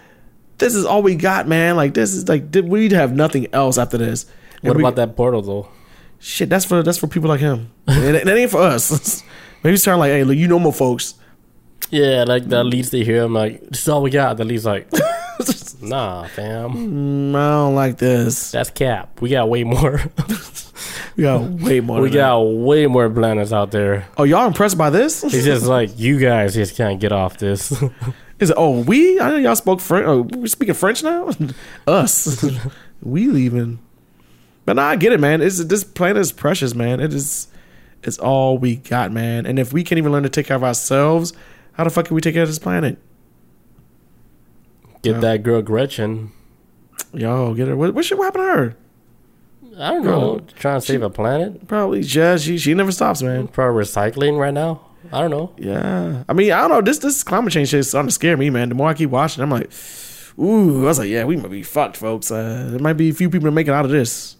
this 0.59 0.75
is 0.75 0.85
all 0.85 1.03
we 1.03 1.15
got, 1.17 1.47
man. 1.49 1.77
Like 1.77 1.95
this 1.95 2.13
is 2.15 2.29
like 2.29 2.45
we 2.55 2.81
need 2.81 2.91
to 2.91 2.97
have 2.97 3.13
nothing 3.15 3.47
else 3.53 3.79
after 3.79 3.99
this." 3.99 4.27
And 4.63 4.69
What 4.69 4.77
we- 4.77 4.83
about 4.83 4.97
that 4.97 5.17
portal 5.17 5.43
though? 5.43 5.69
Shit, 6.21 6.49
that's 6.49 6.65
for 6.65 6.83
that's 6.85 6.99
for 6.99 7.09
people 7.09 7.29
like 7.29 7.41
him. 7.41 7.71
it, 7.89 8.25
that 8.25 8.37
ain't 8.37 8.51
for 8.51 8.61
us. 8.63 9.23
Maybe 9.65 9.73
he's 9.73 9.83
trying 9.85 9.99
like, 9.99 10.11
"Hey, 10.13 10.25
look, 10.25 10.37
you 10.37 10.47
know 10.49 10.59
more 10.59 10.73
folks." 10.73 11.15
Yeah, 11.91 12.25
like 12.27 12.49
the 12.49 12.63
leads 12.65 12.91
they 12.91 13.05
hear, 13.05 13.25
I'm 13.25 13.35
like, 13.35 13.61
this 13.69 13.83
is 13.83 13.89
all 13.89 14.01
we 14.03 14.11
got. 14.11 14.37
The 14.39 14.45
leads 14.45 14.65
like, 14.65 14.91
nah, 15.83 16.25
fam, 16.29 16.71
Mm, 16.73 17.35
I 17.35 17.51
don't 17.51 17.75
like 17.75 17.99
this. 17.99 18.51
that's 18.53 18.71
cap. 18.71 19.21
We 19.21 19.29
got 19.31 19.51
way 19.51 19.65
more. 19.65 20.01
We 21.17 21.25
got 21.25 21.43
way 21.43 21.81
more. 21.81 22.01
we 22.01 22.09
that. 22.11 22.17
got 22.17 22.41
way 22.41 22.87
more 22.87 23.09
planets 23.11 23.53
out 23.53 23.71
there. 23.71 24.09
Oh, 24.17 24.25
y'all 24.25 24.47
impressed 24.47 24.79
by 24.79 24.91
this? 24.91 25.23
It's 25.23 25.45
just 25.45 25.67
like 25.67 25.99
you 25.99 26.19
guys 26.19 26.55
just 26.55 26.77
can't 26.77 27.01
get 27.01 27.13
off 27.13 27.39
this. 27.39 27.73
Is 28.39 28.51
it? 28.51 28.57
Oh, 28.57 28.81
we? 28.81 29.21
I 29.21 29.31
know 29.31 29.37
y'all 29.37 29.57
spoke 29.57 29.81
French. 29.81 30.07
Oh, 30.07 30.23
we 30.23 30.49
speaking 30.49 30.75
French 30.75 31.03
now. 31.03 31.31
Us, 31.87 32.45
we 33.03 33.29
leaving. 33.29 33.79
But 34.65 34.77
nah, 34.77 34.89
I 34.89 34.97
get 34.97 35.13
it, 35.13 35.21
man. 35.21 35.43
It's 35.43 35.63
this 35.65 35.85
planet 35.85 36.21
is 36.21 36.33
precious, 36.33 36.75
man. 36.75 37.01
It 37.01 37.13
is. 37.13 37.49
It's 38.03 38.19
all 38.19 38.59
we 38.59 38.77
got, 38.77 39.13
man. 39.13 39.47
And 39.47 39.59
if 39.59 39.73
we 39.73 39.85
can't 39.85 39.99
even 39.99 40.11
learn 40.13 40.25
to 40.25 40.29
take 40.29 40.47
care 40.47 40.57
of 40.57 40.65
ourselves, 40.65 41.33
how 41.75 41.85
the 41.85 41.91
fuck 41.91 42.07
can 42.07 42.15
we 42.15 42.21
take 42.21 42.35
care 42.35 42.43
of 42.43 42.49
this 42.49 42.59
planet? 42.59 42.99
get 45.03 45.21
that 45.21 45.43
girl 45.43 45.63
Gretchen. 45.63 46.33
Yo, 47.13 47.55
get 47.55 47.69
her. 47.69 47.77
What, 47.77 47.95
what 47.95 48.05
shit 48.05 48.17
what 48.19 48.25
happened 48.25 48.45
to 48.45 48.49
her? 48.49 48.77
I 49.79 49.91
don't 49.93 50.05
know, 50.05 50.41
trying 50.59 50.81
to 50.81 50.87
save 50.87 51.03
a 51.03 51.11
planet. 51.11 51.67
Probably 51.67 52.03
just 52.03 52.45
she. 52.45 52.59
She 52.59 52.75
never 52.75 52.93
stops, 52.93 53.23
man. 53.23 53.49
Probably 53.49 53.83
recycling 53.85 54.39
right 54.39 54.53
now. 54.55 54.83
I 55.13 55.21
don't 55.21 55.31
know. 55.31 55.53
Yeah. 55.59 56.25
I 56.29 56.33
mean, 56.33 56.53
I 56.53 56.61
don't 56.61 56.71
know. 56.71 56.81
This 56.81 56.99
this 56.99 57.23
climate 57.23 57.53
change 57.53 57.69
shit 57.71 57.81
is 57.81 57.89
starting 57.89 58.09
to 58.09 58.13
scare 58.15 58.37
me, 58.37 58.51
man. 58.51 58.69
The 58.69 58.75
more 58.75 58.89
I 58.89 58.95
keep 58.95 59.11
watching, 59.11 59.43
I'm 59.43 59.51
like, 59.51 59.71
ooh. 60.39 60.83
I 60.85 60.89
was 60.89 60.99
like, 60.99 61.09
yeah, 61.09 61.25
we 61.25 61.37
might 61.37 61.51
be 61.51 61.63
fucked, 61.63 61.97
folks. 61.97 62.31
Uh, 62.31 62.69
there 62.71 62.79
might 62.81 62.95
be 62.95 63.09
a 63.11 63.15
few 63.15 63.29
people 63.31 63.47
that 63.47 63.53
make 63.53 63.67
it 63.69 63.73
out 63.75 63.85
of 63.85 63.91
this. 63.91 64.37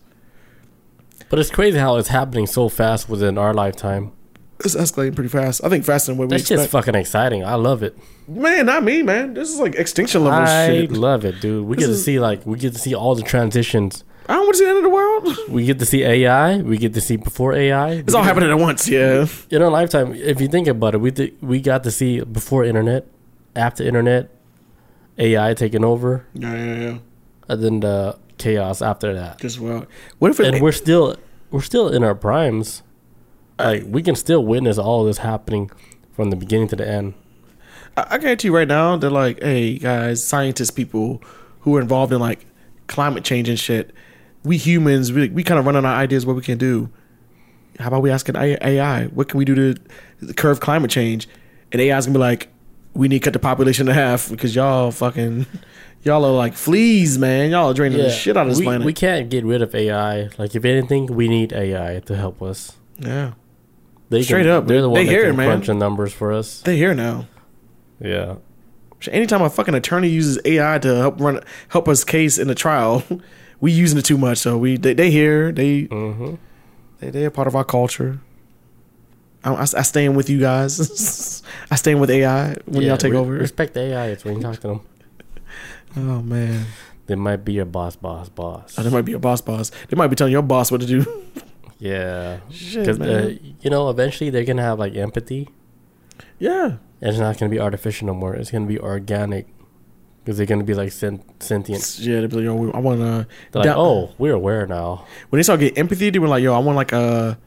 But 1.31 1.39
it's 1.39 1.51
crazy 1.51 1.79
how 1.79 1.97
it's 1.97 2.09
happening 2.09 2.47
so 2.47 2.69
fast 2.69 3.09
within 3.09 3.39
our 3.39 3.55
lifetime. 3.55 4.13
It's 4.65 4.77
escalating 4.77 5.15
pretty 5.15 5.31
fast. 5.31 5.65
I 5.65 5.69
think 5.69 5.85
faster 5.85 6.13
than 6.13 6.19
what 6.19 6.29
we 6.29 6.37
That's 6.37 6.49
just 6.49 6.71
fucking 6.71 6.95
exciting. 6.95 7.43
I 7.45 7.55
love 7.55 7.83
it. 7.83 7.97
Man, 8.29 8.67
not 8.67 8.85
me, 8.85 9.03
man. 9.03 9.35
This 9.35 9.51
is 9.51 9.59
like 9.59 9.75
extinction 9.75 10.23
level 10.25 10.41
I 10.47 10.69
shit. 10.69 10.93
love 10.93 11.25
it, 11.25 11.41
dude. 11.41 11.67
We 11.67 11.75
This 11.77 11.85
get 11.85 11.87
to 11.89 11.93
is- 11.95 12.05
see 12.05 12.21
like 12.21 12.47
we 12.47 12.59
get 12.59 12.75
to 12.75 12.79
see 12.79 12.95
all 12.95 13.15
the 13.15 13.23
transitions. 13.23 14.05
I 14.29 14.35
don't 14.35 14.45
want 14.45 14.55
to 14.55 14.59
see 14.59 14.65
the 14.65 14.71
end 14.71 14.79
of 14.79 14.85
the 14.85 14.91
world. 14.91 15.37
We 15.49 15.65
get 15.65 15.79
to 15.81 15.87
see 15.87 16.03
AI. 16.05 16.59
We 16.59 16.79
get 16.79 16.95
to 16.95 17.01
see 17.01 17.17
before 17.17 17.53
AI. 17.55 17.91
It's 17.93 18.15
all 18.15 18.23
happening 18.23 18.51
at 18.51 18.59
once. 18.59 18.89
Yeah. 18.89 19.27
in 19.51 19.63
our 19.63 19.71
lifetime. 19.71 20.15
If 20.15 20.41
you 20.41 20.49
think 20.49 20.69
about 20.69 20.95
it, 20.95 20.99
we 20.99 21.11
did, 21.11 21.37
we 21.43 21.61
got 21.61 21.83
to 21.85 21.91
see 21.91 22.21
before 22.21 22.65
internet, 22.65 23.07
after 23.57 23.83
internet, 23.83 24.31
AI 25.19 25.55
taking 25.55 25.85
over, 25.85 26.27
Yeah, 26.35 26.55
yeah, 26.55 26.81
yeah. 26.81 26.99
and 27.49 27.63
then 27.63 27.81
the 27.81 28.19
chaos 28.39 28.81
after 28.81 29.13
that. 29.15 29.39
Just 29.41 29.61
well. 29.61 29.87
What 30.19 30.31
if 30.31 30.41
it? 30.41 30.47
And 30.55 30.63
we're 30.63 30.73
still 30.73 31.17
we're 31.51 31.61
still 31.61 31.89
in 31.89 32.03
our 32.03 32.15
primes. 32.15 32.83
Like 33.59 33.85
we 33.87 34.03
can 34.03 34.15
still 34.17 34.45
witness 34.45 34.79
all 34.79 35.05
this 35.05 35.19
happening 35.19 35.71
from 36.13 36.31
the 36.31 36.37
beginning 36.37 36.69
to 36.69 36.77
the 36.77 36.89
end. 36.89 37.15
I, 37.97 38.07
I 38.13 38.19
guarantee 38.19 38.49
you 38.49 38.57
right 38.57 38.67
now, 38.69 38.97
they're 38.97 39.11
like, 39.11 39.43
hey 39.43 39.79
guys, 39.79 40.25
scientists, 40.25 40.71
people 40.71 41.23
who 41.61 41.77
are 41.77 41.81
involved 41.81 42.13
in 42.13 42.19
like 42.21 42.47
climate 42.87 43.23
change 43.25 43.49
and 43.51 43.59
shit. 43.59 43.93
We 44.45 44.57
humans, 44.57 45.13
we 45.13 45.29
we 45.29 45.45
kind 45.45 45.59
of 45.61 45.67
run 45.67 45.77
on 45.77 45.85
our 45.85 45.95
ideas 45.95 46.27
what 46.27 46.37
we 46.37 46.43
can 46.43 46.59
do. 46.59 46.91
How 47.79 47.89
about 47.89 48.03
we 48.03 48.11
ask 48.11 48.29
an 48.29 48.37
AI, 48.37 49.07
what 49.07 49.29
can 49.29 49.39
we 49.39 49.45
do 49.45 49.55
to 49.75 50.35
curb 50.35 50.61
climate 50.61 50.91
change? 50.91 51.29
And 51.71 51.81
AI's 51.81 52.07
gonna 52.07 52.19
be 52.19 52.21
like, 52.21 52.49
we 52.95 53.09
need 53.09 53.21
to 53.21 53.25
cut 53.25 53.33
the 53.33 53.39
population 53.39 53.89
in 53.89 53.95
half 53.95 54.29
because 54.31 54.55
y'all 54.55 54.91
fucking, 54.91 55.47
y'all 56.03 56.25
are 56.25 56.33
like 56.33 56.55
fleas, 56.55 57.19
man. 57.19 57.51
Y'all 57.51 57.71
are 57.71 57.75
draining 57.75 57.99
the 57.99 58.11
shit 58.11 58.37
out 58.37 58.43
of 58.47 58.51
this 58.51 58.59
we, 58.59 58.65
planet. 58.67 58.85
we 58.85 58.93
can't 58.93 59.31
get 59.31 59.45
rid 59.45 59.63
of 59.63 59.75
AI. 59.75 60.29
Like 60.39 60.55
if 60.55 60.65
anything, 60.65 61.07
we 61.07 61.29
need 61.29 61.53
AI 61.53 62.01
to 62.01 62.17
help 62.17 62.43
us. 62.43 62.73
yeah, 62.99 63.33
They 64.11 64.23
Straight 64.23 64.43
can, 64.43 64.51
up, 64.51 64.67
they're 64.67 64.83
the 64.83 64.89
they 64.89 64.93
one 64.93 65.07
that 65.07 65.11
hear 65.13 65.27
can 65.29 65.37
man. 65.37 65.47
crunch 65.49 65.67
the 65.69 65.75
numbers 65.75 66.13
for 66.13 66.33
us. 66.33 66.61
they 66.63 66.77
here 66.77 66.95
now. 66.95 67.27
Yeah. 68.01 68.37
Anytime 69.11 69.43
a 69.43 69.51
fucking 69.51 69.75
attorney 69.75 70.09
uses 70.09 70.39
AI 70.45 70.79
to 70.81 70.97
help 70.97 71.21
run 71.21 71.41
help 71.69 71.89
us 71.89 72.05
case 72.05 72.39
in 72.39 72.51
a 72.51 72.55
trial, 72.55 73.03
we 73.63 73.73
using 73.73 73.99
it 73.99 74.05
too 74.05 74.19
much. 74.19 74.37
So 74.39 74.59
we 74.59 74.77
they, 74.77 74.93
they 74.93 75.11
here 75.11 75.51
they 75.53 75.85
Mm-hmm. 75.85 76.35
they 77.01 77.09
they 77.11 77.25
are 77.25 77.31
part 77.31 77.49
of 77.49 77.57
our 77.57 77.65
culture. 77.65 78.21
I, 79.45 79.55
I, 79.55 79.63
I 79.63 79.83
stand 79.83 80.15
with 80.17 80.29
you 80.29 80.39
guys. 80.39 81.43
I 81.71 81.77
stand 81.77 82.01
with 82.01 82.11
AI 82.11 82.57
when 82.67 82.83
Yeah, 82.83 82.89
y'all 82.91 82.97
take 82.99 83.13
re- 83.13 83.19
over. 83.19 83.33
Respect 83.33 83.77
AI. 83.77 84.07
It's 84.09 84.25
when 84.25 84.37
you 84.37 84.43
talk 84.43 84.57
to 84.61 84.69
them. 84.69 84.81
Oh 85.97 86.23
man, 86.23 86.67
They 87.07 87.17
might 87.17 87.45
be 87.45 87.53
your 87.55 87.65
boss, 87.67 87.97
boss, 87.97 88.29
boss. 88.29 88.77
oh, 88.79 88.83
there 88.83 88.93
might 88.93 89.05
be 89.05 89.13
a 89.15 89.19
boss 89.19 89.41
boss. 89.41 89.71
They 89.89 89.97
might 89.97 90.09
be 90.09 90.17
telling 90.17 90.33
your 90.33 90.43
boss 90.43 90.71
what 90.71 90.81
to 90.83 90.87
do. 90.87 91.05
Yeah, 91.83 92.39
because 92.49 93.01
uh, 93.01 93.35
you 93.61 93.69
know, 93.69 93.91
eventually 93.91 94.31
they're 94.31 94.45
gonna 94.45 94.63
have 94.63 94.79
like 94.79 94.95
empathy, 94.95 95.49
yeah, 96.39 96.77
and 97.01 97.11
it's 97.11 97.19
not 97.19 97.37
gonna 97.39 97.51
be 97.51 97.59
artificial 97.59 98.07
no 98.07 98.15
more. 98.15 98.37
It's 98.37 98.53
gonna 98.53 98.67
be 98.67 98.79
organic, 98.79 99.49
because 100.25 100.37
they're 100.37 100.47
gonna 100.47 100.65
be 100.65 100.75
like 100.75 100.93
sen- 100.93 101.23
sentient. 101.41 101.99
yeah. 101.99 102.21
They 102.21 102.27
be 102.27 102.37
like, 102.37 102.45
yo, 102.45 102.71
I 102.71 102.79
want 102.79 103.01
to. 103.01 103.27
Like, 103.59 103.67
oh, 103.77 104.11
we're 104.19 104.35
aware 104.35 104.67
now. 104.67 105.05
when 105.31 105.39
they 105.39 105.43
start 105.43 105.61
getting 105.61 105.79
empathy, 105.79 106.11
they 106.11 106.19
were 106.19 106.29
like, 106.29 106.43
yo, 106.43 106.55
I 106.55 106.59
want 106.59 106.77
like 106.77 106.93
a 106.93 107.39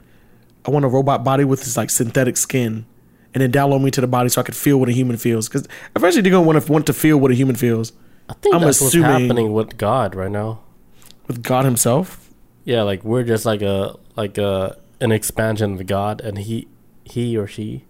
I 0.66 0.72
want 0.72 0.84
a 0.86 0.88
robot 0.88 1.24
body 1.24 1.44
with 1.46 1.60
this 1.60 1.78
like 1.78 1.90
synthetic 1.90 2.38
skin, 2.38 2.86
and 3.34 3.42
then 3.42 3.52
download 3.52 3.84
me 3.84 3.92
to 3.92 4.02
the 4.02 4.08
body 4.08 4.30
so 4.30 4.42
I 4.42 4.44
could 4.44 4.56
feel 4.56 4.78
what 4.80 4.90
a 4.90 4.92
human 4.92 5.18
feels. 5.18 5.48
Because 5.48 5.68
eventually 5.96 6.22
they're 6.22 6.32
gonna 6.32 6.46
want 6.48 6.64
to 6.64 6.72
want 6.72 6.86
to 6.88 6.94
feel 6.94 7.18
what 7.18 7.32
a 7.32 7.36
human 7.36 7.56
feels. 7.56 7.94
I 8.28 8.34
think 8.34 8.56
I'm 8.56 8.62
that's 8.62 8.82
assuming- 8.82 9.10
what's 9.12 9.22
happening 9.22 9.54
with 9.54 9.78
God 9.78 10.16
right 10.16 10.32
now. 10.32 10.62
With 11.28 11.42
God 11.44 11.66
Himself, 11.66 12.30
Yeah, 12.66 12.82
like 12.84 13.04
we're 13.04 13.24
just 13.24 13.46
like 13.46 13.62
a 13.62 13.96
like 14.16 14.38
a 14.38 14.78
an 15.02 15.12
expansion 15.12 15.74
of 15.76 15.86
God, 15.88 16.22
and 16.22 16.38
he 16.40 16.68
he 17.04 17.38
or 17.38 17.46
she, 17.48 17.86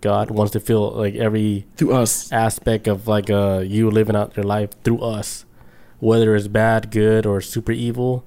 God 0.00 0.30
wants 0.30 0.52
to 0.52 0.60
feel 0.60 0.90
like 0.90 1.14
every 1.14 1.66
through 1.76 1.94
us 1.94 2.30
aspect 2.32 2.86
of 2.86 3.08
like 3.08 3.30
uh 3.30 3.62
you 3.64 3.90
living 3.90 4.16
out 4.16 4.36
your 4.36 4.44
life 4.44 4.70
through 4.82 5.00
us, 5.00 5.44
whether 5.98 6.34
it's 6.34 6.48
bad, 6.48 6.90
good, 6.90 7.26
or 7.26 7.40
super 7.40 7.72
evil. 7.72 8.24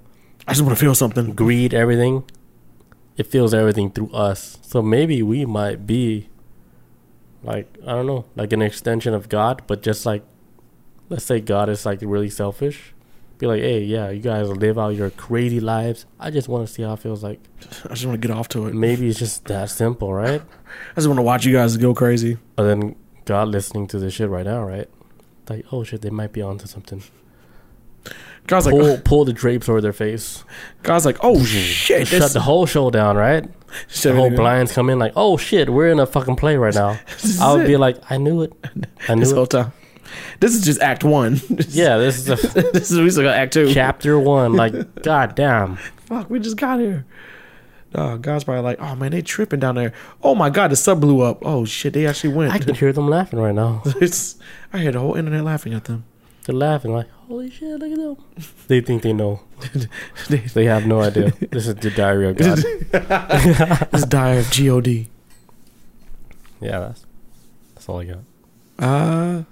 I 0.47 0.53
just 0.53 0.63
want 0.63 0.77
to 0.77 0.81
feel 0.83 0.95
something. 0.95 1.33
Greed, 1.33 1.73
everything. 1.73 2.23
It 3.17 3.27
feels 3.27 3.53
everything 3.53 3.91
through 3.91 4.11
us. 4.11 4.57
So 4.61 4.81
maybe 4.81 5.21
we 5.21 5.45
might 5.45 5.85
be 5.85 6.29
like 7.43 7.77
I 7.85 7.91
don't 7.91 8.07
know, 8.07 8.25
like 8.35 8.53
an 8.53 8.61
extension 8.61 9.13
of 9.13 9.29
God, 9.29 9.61
but 9.67 9.81
just 9.81 10.05
like 10.05 10.23
let's 11.09 11.25
say 11.25 11.39
God 11.39 11.69
is 11.69 11.85
like 11.85 11.99
really 12.01 12.29
selfish. 12.29 12.93
Be 13.39 13.47
like, 13.47 13.61
hey, 13.61 13.83
yeah, 13.83 14.09
you 14.09 14.19
guys 14.19 14.49
live 14.49 14.77
out 14.77 14.89
your 14.89 15.09
crazy 15.11 15.61
lives. 15.61 16.05
I 16.19 16.29
just 16.29 16.49
want 16.49 16.67
to 16.67 16.73
see 16.73 16.83
how 16.83 16.93
it 16.93 16.99
feels 16.99 17.23
like. 17.23 17.39
I 17.85 17.93
just 17.93 18.05
want 18.05 18.21
to 18.21 18.27
get 18.27 18.35
off 18.35 18.49
to 18.49 18.67
it. 18.67 18.75
Maybe 18.75 19.07
it's 19.07 19.17
just 19.17 19.45
that 19.45 19.69
simple, 19.69 20.13
right? 20.13 20.41
I 20.91 20.95
just 20.95 21.07
want 21.07 21.19
to 21.19 21.23
watch 21.23 21.45
you 21.45 21.53
guys 21.53 21.77
go 21.77 21.93
crazy. 21.93 22.37
But 22.57 22.63
then 22.63 22.97
God 23.23 23.47
listening 23.47 23.87
to 23.87 23.99
this 23.99 24.13
shit 24.13 24.29
right 24.29 24.45
now, 24.45 24.63
right? 24.63 24.89
Like, 25.49 25.65
oh 25.71 25.85
shit, 25.85 26.01
they 26.01 26.09
might 26.09 26.33
be 26.33 26.41
onto 26.41 26.67
something. 26.67 27.01
God's 28.45 28.65
like, 28.65 28.75
pull, 28.75 28.85
oh. 28.85 28.97
pull 29.05 29.25
the 29.25 29.31
drapes 29.31 29.69
over 29.69 29.79
their 29.79 29.93
face. 29.93 30.43
God's 30.83 31.05
like, 31.05 31.17
oh 31.21 31.41
shit, 31.45 32.07
Shut 32.07 32.21
this- 32.21 32.33
the 32.33 32.41
whole 32.41 32.65
show 32.65 32.89
down, 32.89 33.15
right? 33.15 33.49
Shut 33.87 34.15
the 34.15 34.19
whole 34.19 34.31
blinds 34.31 34.73
come 34.73 34.89
in 34.89 34.99
like, 34.99 35.13
oh 35.15 35.37
shit, 35.37 35.69
we're 35.69 35.89
in 35.89 35.99
a 35.99 36.05
fucking 36.05 36.35
play 36.35 36.57
right 36.57 36.73
now. 36.73 36.99
I 37.41 37.53
would 37.53 37.67
be 37.67 37.77
like, 37.77 37.97
I 38.09 38.17
knew 38.17 38.41
it. 38.41 38.51
I 39.07 39.13
knew 39.13 39.21
this 39.21 39.31
it. 39.31 39.35
whole 39.35 39.45
time. 39.45 39.71
This 40.39 40.55
is 40.55 40.63
just 40.63 40.81
Act 40.81 41.03
One. 41.03 41.39
Yeah, 41.69 41.97
this 41.97 42.17
is 42.17 42.29
a 42.29 42.35
this 42.71 42.91
is 42.91 42.99
we 42.99 43.09
still 43.09 43.23
got 43.23 43.35
Act 43.35 43.53
Two. 43.53 43.73
chapter 43.73 44.19
one. 44.19 44.53
Like, 44.53 44.73
god 45.03 45.35
damn. 45.35 45.75
Fuck, 45.75 46.29
we 46.29 46.39
just 46.39 46.57
got 46.57 46.79
here. 46.79 47.05
Oh, 47.95 48.17
God's 48.17 48.43
probably 48.43 48.61
like, 48.63 48.79
oh 48.79 48.95
man, 48.95 49.11
they 49.11 49.21
tripping 49.21 49.59
down 49.59 49.75
there. 49.75 49.93
Oh 50.21 50.35
my 50.35 50.49
God, 50.49 50.71
the 50.71 50.75
sub 50.75 51.01
blew 51.01 51.21
up. 51.21 51.39
Oh 51.41 51.65
shit, 51.65 51.93
they 51.93 52.05
actually 52.05 52.33
went. 52.33 52.53
I 52.53 52.59
can 52.59 52.75
hear 52.75 52.93
them 52.93 53.07
laughing 53.09 53.39
right 53.39 53.55
now. 53.55 53.81
it's, 53.85 54.35
I 54.71 54.79
hear 54.79 54.91
the 54.91 54.99
whole 54.99 55.15
internet 55.15 55.43
laughing 55.43 55.73
at 55.73 55.85
them. 55.85 56.05
They're 56.45 56.55
laughing 56.55 56.93
like, 56.93 57.09
holy 57.27 57.49
shit, 57.49 57.79
look 57.79 57.91
at 57.91 57.97
them. 57.97 58.17
They 58.67 58.81
think 58.81 59.01
they 59.01 59.13
know. 59.13 59.41
they 60.53 60.65
have 60.65 60.85
no 60.85 61.01
idea. 61.01 61.31
This 61.51 61.67
is 61.67 61.75
the 61.75 61.91
diary 61.91 62.29
of 62.29 62.37
God. 62.37 62.57
this 63.91 64.05
dire 64.05 64.39
of 64.39 64.51
God. 64.51 64.87
Yeah, 66.61 66.79
that's 66.79 67.05
that's 67.73 67.89
all 67.89 68.01
I 68.01 68.05
got. 68.05 68.19
Uh, 68.77 69.43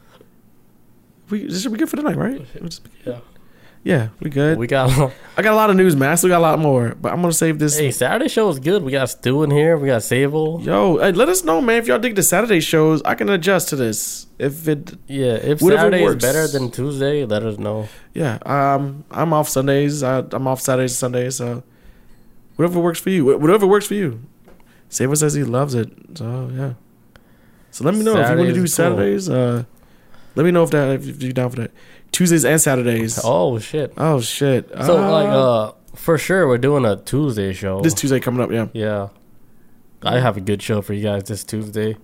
we 1.29 1.45
this 1.47 1.61
should 1.61 1.71
be 1.73 1.77
good 1.79 1.89
for 1.89 1.97
tonight, 1.97 2.17
right? 2.17 2.41
Just- 2.63 2.81
Yeah. 3.05 3.19
yeah, 3.83 4.07
we 4.19 4.29
good. 4.29 4.57
We 4.57 4.67
got 4.67 4.89
I 5.37 5.41
got 5.41 5.53
a 5.53 5.55
lot 5.55 5.69
of 5.69 5.75
news, 5.75 5.95
man. 5.95 6.09
I 6.09 6.15
still 6.15 6.29
got 6.29 6.39
a 6.39 6.47
lot 6.49 6.59
more, 6.59 6.95
but 7.01 7.11
I'm 7.13 7.21
gonna 7.21 7.33
save 7.33 7.59
this. 7.59 7.77
Hey, 7.77 7.91
Saturday 7.91 8.27
show 8.27 8.49
is 8.49 8.59
good. 8.59 8.83
We 8.83 8.91
got 8.91 9.09
Stu 9.09 9.43
in 9.43 9.51
here. 9.51 9.77
We 9.77 9.87
got 9.87 10.03
Sable. 10.03 10.61
Yo, 10.61 10.97
hey, 10.97 11.11
let 11.11 11.29
us 11.29 11.43
know, 11.43 11.61
man. 11.61 11.77
If 11.77 11.87
y'all 11.87 11.99
dig 11.99 12.15
the 12.15 12.23
Saturday 12.23 12.59
shows, 12.59 13.01
I 13.05 13.15
can 13.15 13.29
adjust 13.29 13.69
to 13.69 13.75
this. 13.75 14.27
If 14.39 14.67
it, 14.67 14.93
Yeah, 15.07 15.33
if 15.35 15.59
Saturday 15.59 16.03
is 16.03 16.15
better 16.15 16.47
than 16.47 16.69
Tuesday, 16.71 17.25
let 17.25 17.43
us 17.43 17.57
know. 17.57 17.87
yeah, 18.13 18.37
um, 18.45 19.03
I'm 19.11 19.33
off 19.33 19.49
Sundays. 19.49 20.03
I, 20.03 20.19
I'm 20.31 20.47
off 20.47 20.61
Saturdays 20.61 20.91
and 20.91 20.97
Sundays. 20.97 21.35
So 21.37 21.63
whatever 22.55 22.79
works 22.79 22.99
for 22.99 23.09
you, 23.09 23.25
whatever 23.37 23.65
works 23.67 23.87
for 23.87 23.95
you. 23.95 24.19
Sable 24.89 25.15
says 25.15 25.33
he 25.33 25.43
loves 25.43 25.73
it. 25.75 25.89
So 26.15 26.49
yeah. 26.55 26.73
So 27.71 27.83
let 27.83 27.93
me 27.95 28.03
know 28.03 28.13
if 28.17 28.29
you 28.29 28.35
want 28.37 28.47
to 28.49 28.53
do 28.55 28.63
is 28.63 28.75
cool. 28.75 28.85
Saturdays. 28.85 29.29
Uh, 29.29 29.63
let 30.37 30.45
me 30.45 30.51
know 30.51 30.63
if 30.63 30.69
that 30.69 31.01
if 31.01 31.23
you're 31.23 31.33
down 31.33 31.49
for 31.49 31.55
that. 31.57 31.71
Tuesdays 32.11 32.45
and 32.45 32.61
Saturdays. 32.61 33.19
Oh 33.23 33.57
shit. 33.57 33.91
Oh 33.97 34.21
shit. 34.21 34.69
So 34.69 34.95
like 34.95 35.27
uh 35.27 35.71
for 35.95 36.19
sure 36.19 36.47
we're 36.47 36.59
doing 36.59 36.85
a 36.85 36.95
Tuesday 36.95 37.53
show. 37.53 37.81
this 37.81 37.95
Tuesday 37.95 38.19
coming 38.19 38.41
up. 38.41 38.51
Yeah. 38.51 38.67
yeah. 38.73 39.09
I 40.03 40.19
have 40.19 40.37
a 40.37 40.41
good 40.41 40.61
show 40.61 40.83
for 40.83 40.93
you 40.93 41.01
guys 41.01 41.23
this 41.23 41.43
Tuesday. 41.43 41.97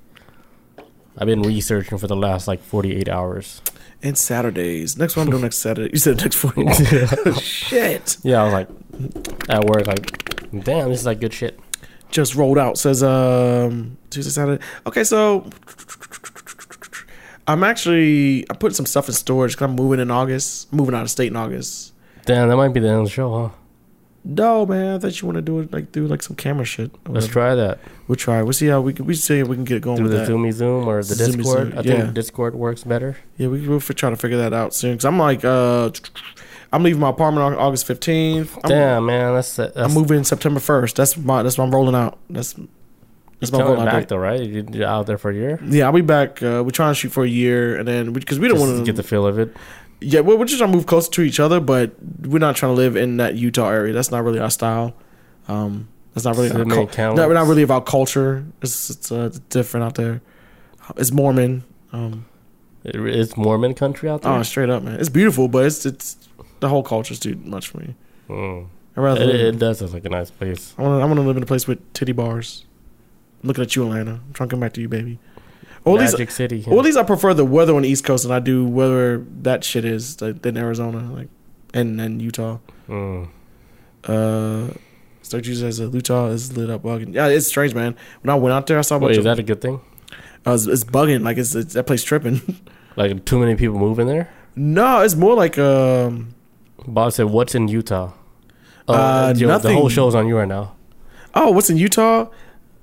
I've 1.16 1.28
been 1.28 1.44
researching 1.44 2.00
for 2.00 2.08
the 2.08 2.16
last 2.16 2.48
like 2.48 2.64
48 2.64 3.08
hours. 3.08 3.62
And 4.02 4.18
Saturdays. 4.18 4.98
Next 4.98 5.16
one 5.16 5.28
I'm 5.28 5.32
doing 5.32 5.44
next 5.44 5.60
Saturday. 5.60 5.92
You 5.94 6.00
said 6.00 6.18
next 6.18 6.36
forty. 6.36 6.68
shit. 7.40 8.18
Yeah, 8.24 8.42
I 8.42 8.44
was 8.46 8.54
like 8.54 8.68
at 9.48 9.64
work 9.64 9.86
like 9.86 10.52
damn, 10.64 10.90
this 10.90 11.02
is 11.02 11.06
like 11.06 11.20
good 11.20 11.34
shit. 11.34 11.60
just 12.10 12.34
rolled 12.34 12.58
out. 12.58 12.80
Says 12.80 13.04
um 13.04 13.98
Tuesday, 14.10 14.32
Saturday. 14.32 14.64
Okay, 14.88 15.04
so 15.04 15.48
I'm 17.48 17.64
actually 17.64 18.50
I 18.50 18.54
put 18.54 18.76
some 18.76 18.86
stuff 18.86 19.08
in 19.08 19.14
storage 19.14 19.54
because 19.54 19.66
I'm 19.66 19.76
moving 19.76 20.00
in 20.00 20.12
August. 20.12 20.72
moving 20.72 20.96
out 20.96 21.04
of 21.04 21.10
state 21.10 21.28
in 21.28 21.36
August. 21.36 21.94
Damn, 22.26 22.48
that 22.50 22.56
might 22.56 22.70
be 22.70 22.80
the 22.80 22.88
end 22.88 23.00
of 23.00 23.04
the 23.06 23.10
show, 23.10 23.38
huh? 23.38 23.50
No, 24.26 24.66
man, 24.66 24.96
I 24.96 25.00
thought 25.00 25.22
you 25.22 25.28
want 25.28 25.36
to 25.36 25.42
do 25.42 25.60
it 25.60 25.74
like 25.74 25.92
do 25.92 26.08
like 26.08 26.24
some 26.24 26.38
camera 26.38 26.64
shit. 26.64 26.92
Let's 27.10 27.28
try 27.28 27.56
that. 27.56 27.80
We'll 28.08 28.16
try. 28.16 28.42
We'll 28.42 28.54
see 28.54 28.68
how 28.68 28.80
we 28.80 28.94
can. 28.94 29.06
We 29.06 29.16
see 29.16 29.40
if 29.40 29.50
we 29.50 29.58
can 29.58 29.66
get 29.66 29.78
it 29.78 29.82
going 29.82 29.98
Through 29.98 30.10
with 30.10 30.14
the 30.14 30.20
that. 30.20 30.30
Zoomy 30.30 30.54
Zoom 30.54 30.88
or 30.88 31.04
the 31.04 31.14
Zoomy 31.14 31.38
Discord. 31.38 31.68
Zoom, 31.68 31.80
I 31.80 31.82
think 31.82 32.00
yeah. 32.00 32.12
Discord 32.12 32.56
works 32.56 32.86
better. 32.86 33.18
Yeah, 33.38 33.50
we 33.50 33.68
we'll 33.68 33.82
try 33.82 34.10
to 34.10 34.16
figure 34.16 34.38
that 34.38 34.54
out 34.54 34.74
soon. 34.74 34.98
Cause 34.98 35.04
I'm 35.04 35.20
like, 35.20 35.44
uh, 35.44 35.92
I'm 36.72 36.84
leaving 36.84 37.02
my 37.02 37.10
apartment 37.10 37.44
on 37.44 37.56
August 37.56 37.86
15th. 37.86 38.58
I'm, 38.64 38.70
Damn, 38.70 39.06
man, 39.06 39.34
that's 39.34 39.58
that's 39.58 39.76
I'm 39.76 39.94
moving 39.94 40.24
September 40.24 40.62
1st. 40.62 40.96
That's 40.96 41.18
my 41.18 41.44
that's 41.44 41.58
what 41.58 41.66
I'm 41.66 41.76
rolling 41.76 41.96
out. 41.96 42.18
That's 42.30 42.56
that's 43.40 43.52
my 43.52 43.60
rollout 43.60 43.86
back 43.86 44.08
though, 44.08 44.18
right? 44.18 44.42
You- 44.42 44.66
You're 44.72 44.88
out 44.88 45.06
there 45.08 45.18
for 45.18 45.32
a 45.32 45.36
year. 45.36 45.60
Yeah, 45.66 45.86
I'll 45.86 45.92
be 45.94 46.02
back. 46.02 46.42
Uh, 46.42 46.62
we're 46.64 46.72
trying 46.72 46.92
to 46.92 46.96
shoot 46.96 47.10
for 47.12 47.24
a 47.24 47.28
year, 47.30 47.78
and 47.78 47.88
then 47.88 48.14
because 48.14 48.40
we, 48.40 48.48
don't 48.48 48.60
want 48.60 48.78
to 48.78 48.84
get 48.84 48.96
the 48.96 49.04
feel 49.04 49.26
of 49.26 49.38
it. 49.40 49.56
Yeah, 50.02 50.20
we're, 50.22 50.36
we're 50.38 50.46
just 50.46 50.60
trying 50.60 50.72
to 50.72 50.76
move 50.78 50.86
closer 50.86 51.10
to 51.12 51.22
each 51.22 51.40
other, 51.40 51.60
but 51.60 51.92
we're 52.22 52.40
not 52.40 52.56
trying 52.56 52.72
to 52.72 52.76
live 52.76 52.96
in 52.96 53.18
that 53.18 53.36
Utah 53.36 53.70
area. 53.70 53.94
That's 53.94 54.12
not 54.12 54.24
really 54.24 54.40
our 54.40 54.50
style. 54.52 54.94
Um, 55.48 55.88
that's 56.14 56.26
not 56.26 56.36
really 56.36 56.50
So 56.50 56.60
our 56.60 56.66
cul- 56.88 57.16
no, 57.16 57.28
we're 57.28 57.34
not 57.34 57.48
really 57.48 57.64
about 57.64 57.86
culture. 57.86 58.46
It's 58.62 58.90
it's 58.90 59.12
uh, 59.12 59.32
different 59.50 59.86
out 59.86 59.96
there. 59.96 60.22
It's 60.98 61.12
Mormon. 61.12 61.64
Um, 61.94 62.26
It- 62.84 62.96
It's 62.96 63.38
Mormon 63.38 63.74
country 63.74 64.10
out 64.10 64.22
there. 64.24 64.32
oh, 64.34 64.44
straight 64.44 64.70
up, 64.70 64.84
man. 64.84 65.00
It's 65.00 65.10
beautiful, 65.10 65.48
but 65.48 65.66
it's 65.66 65.86
it's 65.86 66.18
the 66.60 66.68
whole 66.70 66.84
culture's 66.84 67.20
too 67.20 67.36
much 67.44 67.68
for 67.70 67.78
me. 67.80 67.96
Mm. 68.30 68.68
I 68.96 69.00
rather 69.02 69.22
It, 69.24 69.36
it 69.36 69.60
does 69.60 69.82
look 69.82 69.94
like 69.94 70.06
a 70.06 70.10
nice 70.10 70.30
place. 70.32 70.74
I 70.78 70.82
want 70.82 71.00
to 71.00 71.04
I 71.04 71.06
want 71.06 71.18
to 71.18 71.26
live 71.26 71.38
in 71.38 71.44
a 71.44 71.46
place 71.46 71.66
with 71.68 71.80
titty 71.94 72.12
bars. 72.12 72.66
I'm 73.44 73.48
looking 73.48 73.64
at 73.64 73.76
you, 73.76 73.84
Atlanta. 73.84 74.12
I'm 74.26 74.34
trying 74.34 74.50
to 74.50 74.54
come 74.54 74.60
back 74.62 74.74
to 74.74 74.82
you, 74.82 74.88
baby. 74.90 75.20
Or 75.86 75.98
at 75.98 76.02
least, 76.02 76.14
Magic 76.14 76.32
City. 76.32 76.64
or 76.66 76.80
at 76.80 76.86
least 76.86 76.98
I 76.98 77.04
prefer 77.04 77.34
the 77.34 77.44
weather 77.44 77.76
on 77.76 77.82
the 77.82 77.90
East 77.90 78.06
Coast 78.06 78.24
than 78.24 78.32
I 78.32 78.40
do 78.40 78.66
whether 78.66 79.18
that 79.42 79.66
shit 79.66 79.84
is 79.84 80.22
like, 80.22 80.42
than 80.42 80.56
Arizona, 80.58 81.12
like 81.12 81.28
and 81.74 82.00
and 82.00 82.22
Utah. 82.22 82.60
Mm. 82.88 83.28
Uh, 84.06 84.68
Stark 85.22 85.44
Jesus 85.44 85.62
says 85.78 85.82
uh, 85.82 85.90
Utah 85.92 86.28
is 86.28 86.56
lit 86.58 86.70
up 86.70 86.84
bugging. 86.84 87.14
Yeah, 87.14 87.28
it's 87.28 87.48
strange, 87.48 87.74
man. 87.76 87.96
When 88.22 88.30
I 88.30 88.36
went 88.36 88.54
out 88.54 88.68
there, 88.68 88.78
I 88.78 88.82
saw 88.82 88.96
a 88.96 89.00
bunch 89.00 89.10
Wait, 89.10 89.12
is 89.14 89.18
of. 89.20 89.24
that 89.26 89.40
a 89.40 89.44
good 89.44 89.62
thing? 89.62 89.82
uh, 90.48 90.52
it's, 90.54 90.68
it's 90.68 90.84
bugging. 90.84 91.24
Like 91.24 91.38
it's, 91.38 91.56
it's 91.56 91.74
that 91.74 91.86
place 91.86 92.04
tripping. 92.04 92.42
Like 92.96 93.26
too 93.26 93.40
many 93.40 93.56
people 93.56 93.80
moving 93.80 94.06
there? 94.06 94.32
no, 94.56 95.02
it's 95.02 95.16
more 95.16 95.34
like 95.34 95.58
um. 95.58 96.36
Bob 96.88 97.12
said, 97.12 97.26
"What's 97.26 97.56
in 97.56 97.68
Utah?" 97.68 98.12
Oh, 98.88 98.94
Uh, 98.94 99.28
yo, 99.36 99.48
the 99.48 99.54
nothing. 99.54 99.74
whole 99.76 99.90
show's 99.90 100.14
on 100.14 100.28
you 100.28 100.38
right 100.38 100.48
now. 100.48 100.76
Oh, 101.34 101.50
what's 101.50 101.72
in 101.72 101.78
Utah? 101.78 102.28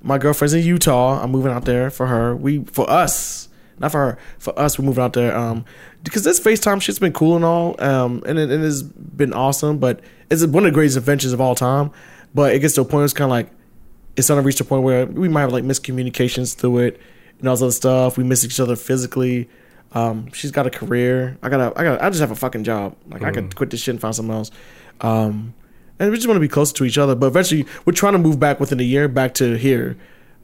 My 0.02 0.18
girlfriend's 0.18 0.54
in 0.54 0.64
Utah. 0.64 1.22
I'm 1.22 1.30
moving 1.30 1.52
out 1.52 1.64
there 1.64 1.90
for 1.90 2.06
her. 2.06 2.34
We 2.34 2.64
for 2.64 2.88
us, 2.88 3.48
not 3.78 3.92
for 3.92 3.98
her. 3.98 4.18
For 4.38 4.58
us, 4.58 4.78
we're 4.78 4.84
moving 4.84 5.04
out 5.04 5.12
there. 5.12 5.36
Um, 5.36 5.64
because 6.02 6.24
this 6.24 6.40
FaceTime 6.40 6.80
shit's 6.80 6.98
been 6.98 7.12
cool 7.12 7.36
and 7.36 7.44
all. 7.44 7.80
Um, 7.82 8.22
and 8.26 8.38
it, 8.38 8.50
it 8.50 8.60
has 8.60 8.82
been 8.82 9.32
awesome. 9.32 9.78
But 9.78 10.00
it's 10.30 10.44
one 10.44 10.64
of 10.64 10.72
the 10.72 10.74
greatest 10.74 10.96
adventures 10.96 11.32
of 11.32 11.40
all 11.40 11.54
time. 11.54 11.90
But 12.34 12.54
it 12.54 12.60
gets 12.60 12.74
to 12.74 12.82
a 12.82 12.84
point 12.84 12.94
where 12.94 13.04
it's 13.04 13.14
kind 13.14 13.26
of 13.26 13.32
like 13.32 13.50
it's 14.16 14.26
starting 14.26 14.42
to 14.42 14.46
reach 14.46 14.60
a 14.60 14.64
point 14.64 14.82
where 14.82 15.06
we 15.06 15.28
might 15.28 15.42
have 15.42 15.52
like 15.52 15.64
miscommunications 15.64 16.54
through 16.54 16.78
it 16.78 17.00
and 17.38 17.48
all 17.48 17.54
this 17.54 17.62
other 17.62 17.72
stuff. 17.72 18.16
We 18.16 18.24
miss 18.24 18.44
each 18.44 18.60
other 18.60 18.76
physically. 18.76 19.48
Um, 19.92 20.30
she's 20.32 20.50
got 20.50 20.66
a 20.66 20.70
career. 20.70 21.36
I 21.42 21.48
gotta, 21.48 21.72
I 21.78 21.82
gotta, 21.82 22.04
I 22.04 22.10
just 22.10 22.20
have 22.20 22.30
a 22.30 22.36
fucking 22.36 22.64
job. 22.64 22.96
Like 23.08 23.22
I 23.22 23.32
could 23.32 23.56
quit 23.56 23.70
this 23.70 23.80
shit 23.80 23.94
and 23.94 24.00
find 24.00 24.14
something 24.14 24.34
else. 24.34 24.50
Um, 25.00 25.54
and 26.00 26.10
we 26.10 26.16
just 26.16 26.26
want 26.26 26.34
to 26.36 26.40
be 26.40 26.48
closer 26.48 26.74
to 26.74 26.84
each 26.84 26.98
other. 26.98 27.14
But 27.14 27.26
eventually, 27.26 27.66
we're 27.84 27.92
trying 27.92 28.14
to 28.14 28.18
move 28.18 28.40
back 28.40 28.58
within 28.58 28.80
a 28.80 28.82
year 28.82 29.06
back 29.06 29.34
to 29.34 29.54
here. 29.56 29.96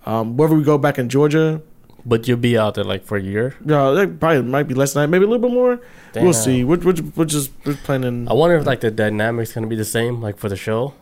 Um, 0.04 0.36
wherever 0.36 0.54
we 0.54 0.62
go 0.62 0.78
back 0.78 0.98
in 1.00 1.08
Georgia, 1.08 1.60
But 2.04 2.28
you'll 2.28 2.36
be 2.38 2.56
out 2.56 2.74
there 2.74 2.84
like 2.84 3.02
for 3.04 3.16
a 3.16 3.20
year. 3.22 3.56
yeah, 3.64 3.90
that 3.90 4.20
probably 4.20 4.42
might 4.42 4.68
be 4.68 4.74
less 4.74 4.92
than 4.92 5.02
that, 5.02 5.08
maybe 5.08 5.24
a 5.24 5.28
little 5.28 5.42
bit 5.48 5.52
more. 5.52 5.80
Damn. 6.12 6.22
We'll 6.22 6.32
see. 6.34 6.62
We're, 6.62 6.78
we're, 6.78 6.94
we're 7.16 7.24
just 7.24 7.50
we're 7.64 7.74
planning. 7.74 8.28
I 8.30 8.32
wonder 8.34 8.56
if 8.56 8.64
like 8.64 8.80
the 8.80 8.92
dynamics 8.92 9.52
gonna 9.52 9.66
be 9.66 9.74
the 9.74 9.84
same 9.84 10.22
like 10.22 10.38
for 10.38 10.48
the 10.48 10.54
show. 10.56 10.94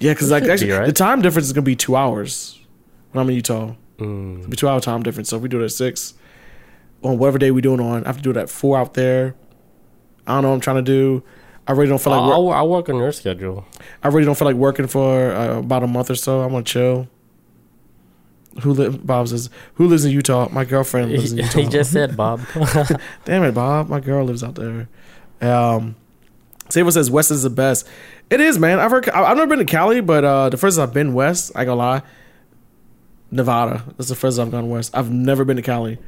Yeah, 0.00 0.12
because 0.12 0.32
like 0.32 0.44
should 0.44 0.60
be, 0.66 0.72
right? 0.72 0.86
the 0.86 0.92
time 0.92 1.22
difference 1.22 1.46
is 1.46 1.52
gonna 1.52 1.62
be 1.62 1.76
two 1.76 1.94
hours 1.94 2.58
when 3.12 3.22
I'm 3.22 3.28
in 3.30 3.36
Utah. 3.36 3.74
Mm. 3.98 4.38
It'll 4.40 4.50
be 4.50 4.56
two 4.56 4.68
hour 4.68 4.80
time 4.80 5.04
difference. 5.04 5.28
So 5.28 5.36
if 5.36 5.42
we 5.42 5.48
do 5.48 5.60
it 5.62 5.64
at 5.64 5.70
six, 5.70 6.14
on 7.04 7.16
whatever 7.18 7.38
day 7.38 7.52
we 7.52 7.60
doing 7.60 7.78
on, 7.80 8.02
I 8.04 8.08
have 8.08 8.16
to 8.16 8.22
do 8.22 8.30
it 8.30 8.36
at 8.36 8.50
four 8.50 8.76
out 8.76 8.94
there. 8.94 9.36
I 10.26 10.34
don't 10.34 10.42
know 10.42 10.48
what 10.48 10.54
I'm 10.56 10.60
trying 10.60 10.82
to 10.84 10.90
do. 10.90 11.22
I 11.66 11.72
really 11.72 11.88
don't 11.88 12.00
feel 12.00 12.12
like 12.12 12.20
I'll, 12.32 12.44
wor- 12.44 12.54
I'll 12.54 12.68
work 12.68 12.88
on 12.88 12.96
your 12.96 13.10
schedule. 13.12 13.64
I 14.02 14.08
really 14.08 14.24
don't 14.26 14.36
feel 14.36 14.46
like 14.46 14.56
working 14.56 14.86
for 14.86 15.32
uh, 15.32 15.58
about 15.58 15.82
a 15.82 15.86
month 15.86 16.10
or 16.10 16.14
so. 16.14 16.42
I'm 16.42 16.50
gonna 16.50 16.62
chill. 16.64 17.08
Who 18.62 18.72
live? 18.72 19.04
Bob 19.06 19.28
says, 19.28 19.50
"Who 19.74 19.86
lives 19.88 20.04
in 20.04 20.12
Utah?" 20.12 20.48
My 20.52 20.64
girlfriend 20.64 21.10
lives 21.12 21.32
in 21.32 21.38
Utah. 21.44 21.58
he 21.60 21.66
just 21.66 21.90
said, 21.92 22.16
Bob. 22.18 22.40
Damn 23.24 23.42
it, 23.44 23.52
Bob. 23.52 23.88
My 23.88 23.98
girl 24.00 24.24
lives 24.24 24.44
out 24.44 24.54
there. 24.56 24.88
Um, 25.40 25.96
Sable 26.68 26.92
says 26.92 27.10
West 27.10 27.30
is 27.30 27.42
the 27.42 27.50
best. 27.50 27.86
It 28.30 28.40
is, 28.40 28.58
man. 28.58 28.78
I've 28.78 28.90
heard, 28.90 29.08
I- 29.10 29.24
I've 29.24 29.36
never 29.36 29.48
been 29.48 29.58
to 29.66 29.70
Cali, 29.70 30.00
but 30.00 30.24
uh, 30.24 30.48
the 30.50 30.56
first 30.56 30.76
time 30.76 30.86
I've 30.88 30.94
been 30.94 31.14
west, 31.14 31.50
I 31.54 31.64
gonna 31.64 31.76
lie, 31.76 32.02
Nevada. 33.30 33.82
That's 33.96 34.08
the 34.08 34.14
first 34.14 34.36
time 34.36 34.46
I've 34.46 34.52
gone 34.52 34.68
west. 34.68 34.96
I've 34.96 35.10
never 35.10 35.44
been 35.44 35.56
to 35.56 35.62
Cali, 35.62 35.98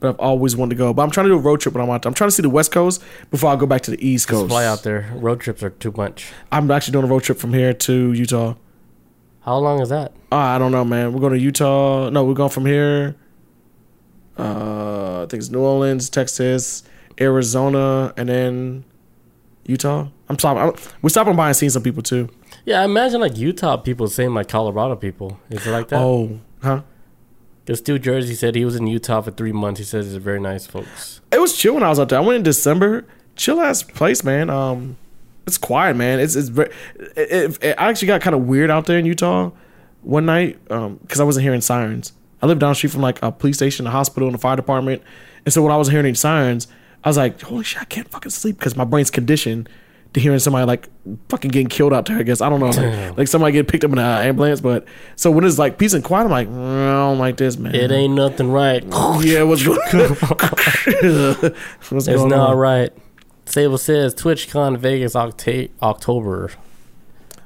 but 0.00 0.08
I've 0.08 0.18
always 0.18 0.56
wanted 0.56 0.70
to 0.70 0.76
go. 0.76 0.92
But 0.92 1.02
I'm 1.02 1.10
trying 1.10 1.26
to 1.26 1.30
do 1.30 1.36
a 1.36 1.40
road 1.40 1.60
trip 1.60 1.74
when 1.74 1.84
I'm 1.84 1.90
out 1.90 2.02
there. 2.02 2.10
I'm 2.10 2.14
trying 2.14 2.28
to 2.28 2.34
see 2.34 2.42
the 2.42 2.50
West 2.50 2.72
Coast 2.72 3.02
before 3.30 3.50
I 3.50 3.56
go 3.56 3.66
back 3.66 3.82
to 3.82 3.90
the 3.90 4.06
East 4.06 4.28
Coast. 4.28 4.44
Just 4.44 4.50
fly 4.50 4.64
out 4.64 4.82
there. 4.82 5.10
Road 5.14 5.40
trips 5.40 5.62
are 5.62 5.70
too 5.70 5.92
much. 5.96 6.32
I'm 6.50 6.70
actually 6.70 6.92
doing 6.92 7.04
a 7.04 7.08
road 7.08 7.22
trip 7.22 7.38
from 7.38 7.52
here 7.52 7.72
to 7.72 8.12
Utah. 8.12 8.54
How 9.42 9.58
long 9.58 9.80
is 9.80 9.90
that? 9.90 10.12
Uh, 10.32 10.36
I 10.36 10.58
don't 10.58 10.72
know, 10.72 10.84
man. 10.84 11.12
We're 11.12 11.20
going 11.20 11.32
to 11.34 11.38
Utah. 11.38 12.10
No, 12.10 12.24
we're 12.24 12.34
going 12.34 12.50
from 12.50 12.66
here. 12.66 13.16
Uh, 14.38 15.22
I 15.22 15.26
think 15.26 15.40
it's 15.40 15.50
New 15.50 15.60
Orleans, 15.60 16.08
Texas, 16.08 16.82
Arizona, 17.20 18.12
and 18.16 18.28
then 18.28 18.84
Utah. 19.66 20.08
I'm 20.28 20.38
stopping. 20.38 20.62
I'm, 20.62 20.72
we're 21.02 21.10
stopping 21.10 21.36
by 21.36 21.48
and 21.48 21.56
seeing 21.56 21.70
some 21.70 21.82
people 21.82 22.02
too. 22.02 22.28
Yeah, 22.64 22.80
I 22.80 22.84
imagine 22.84 23.20
like 23.20 23.36
Utah 23.36 23.76
people 23.76 24.08
saying 24.08 24.34
like 24.34 24.48
Colorado 24.48 24.96
people. 24.96 25.38
Is 25.50 25.66
it 25.66 25.70
like 25.70 25.88
that? 25.88 26.00
Oh, 26.00 26.40
huh? 26.62 26.82
Because 27.70 27.78
Stu 27.78 28.00
Jersey 28.00 28.34
said 28.34 28.56
he 28.56 28.64
was 28.64 28.74
in 28.74 28.88
Utah 28.88 29.20
for 29.20 29.30
three 29.30 29.52
months. 29.52 29.78
He 29.78 29.84
says 29.84 30.12
it's 30.12 30.24
very 30.24 30.40
nice, 30.40 30.66
folks. 30.66 31.20
It 31.30 31.40
was 31.40 31.56
chill 31.56 31.74
when 31.74 31.84
I 31.84 31.88
was 31.88 32.00
out 32.00 32.08
there. 32.08 32.18
I 32.18 32.20
went 32.20 32.38
in 32.38 32.42
December. 32.42 33.04
Chill 33.36 33.60
ass 33.60 33.84
place, 33.84 34.24
man. 34.24 34.50
Um, 34.50 34.96
it's 35.46 35.56
quiet, 35.56 35.94
man. 35.94 36.18
It's 36.18 36.34
it's 36.34 36.48
very. 36.48 36.72
It, 36.98 37.30
it, 37.30 37.58
it 37.62 37.74
actually 37.78 38.08
got 38.08 38.22
kind 38.22 38.34
of 38.34 38.42
weird 38.42 38.72
out 38.72 38.86
there 38.86 38.98
in 38.98 39.06
Utah 39.06 39.52
one 40.02 40.26
night 40.26 40.58
um 40.68 40.96
because 40.96 41.20
I 41.20 41.22
wasn't 41.22 41.44
hearing 41.44 41.60
sirens. 41.60 42.12
I 42.42 42.46
lived 42.46 42.60
down 42.60 42.70
the 42.70 42.74
street 42.74 42.90
from 42.90 43.02
like 43.02 43.22
a 43.22 43.30
police 43.30 43.58
station, 43.58 43.86
a 43.86 43.90
hospital, 43.90 44.26
and 44.26 44.34
a 44.34 44.38
fire 44.38 44.56
department, 44.56 45.00
and 45.44 45.54
so 45.54 45.62
when 45.62 45.70
I 45.70 45.76
was 45.76 45.86
hearing 45.86 46.06
any 46.06 46.16
sirens, 46.16 46.66
I 47.04 47.08
was 47.08 47.18
like, 47.18 47.40
"Holy 47.40 47.62
shit, 47.62 47.80
I 47.80 47.84
can't 47.84 48.08
fucking 48.08 48.32
sleep" 48.32 48.58
because 48.58 48.74
my 48.74 48.84
brain's 48.84 49.12
conditioned 49.12 49.68
hearing 50.14 50.38
somebody 50.40 50.66
like 50.66 50.88
fucking 51.28 51.50
getting 51.50 51.68
killed 51.68 51.92
out 51.92 52.06
there. 52.06 52.18
I 52.18 52.22
guess 52.24 52.40
I 52.40 52.48
don't 52.48 52.58
know, 52.60 52.70
like, 52.70 53.16
like 53.18 53.28
somebody 53.28 53.52
getting 53.52 53.70
picked 53.70 53.84
up 53.84 53.92
in 53.92 53.98
an 53.98 54.04
ambulance. 54.26 54.60
But 54.60 54.86
so 55.16 55.30
when 55.30 55.44
it's 55.44 55.58
like 55.58 55.78
peace 55.78 55.92
and 55.92 56.02
quiet, 56.02 56.24
I'm 56.24 56.30
like, 56.30 56.48
"Mm, 56.48 56.88
I 56.88 56.92
don't 56.92 57.18
like 57.18 57.36
this, 57.36 57.56
man. 57.56 57.74
It 57.74 57.92
ain't 57.92 58.14
nothing 58.14 58.50
right. 58.50 58.82
Yeah, 59.22 59.42
what's 59.44 59.64
going? 59.64 59.78
what's 59.92 62.08
It's 62.08 62.08
going 62.08 62.28
not 62.30 62.50
on? 62.50 62.56
right. 62.58 62.92
Sable 63.46 63.78
says 63.78 64.14
TwitchCon 64.14 64.78
Vegas 64.78 65.14
Octa- 65.14 65.70
October. 65.82 66.50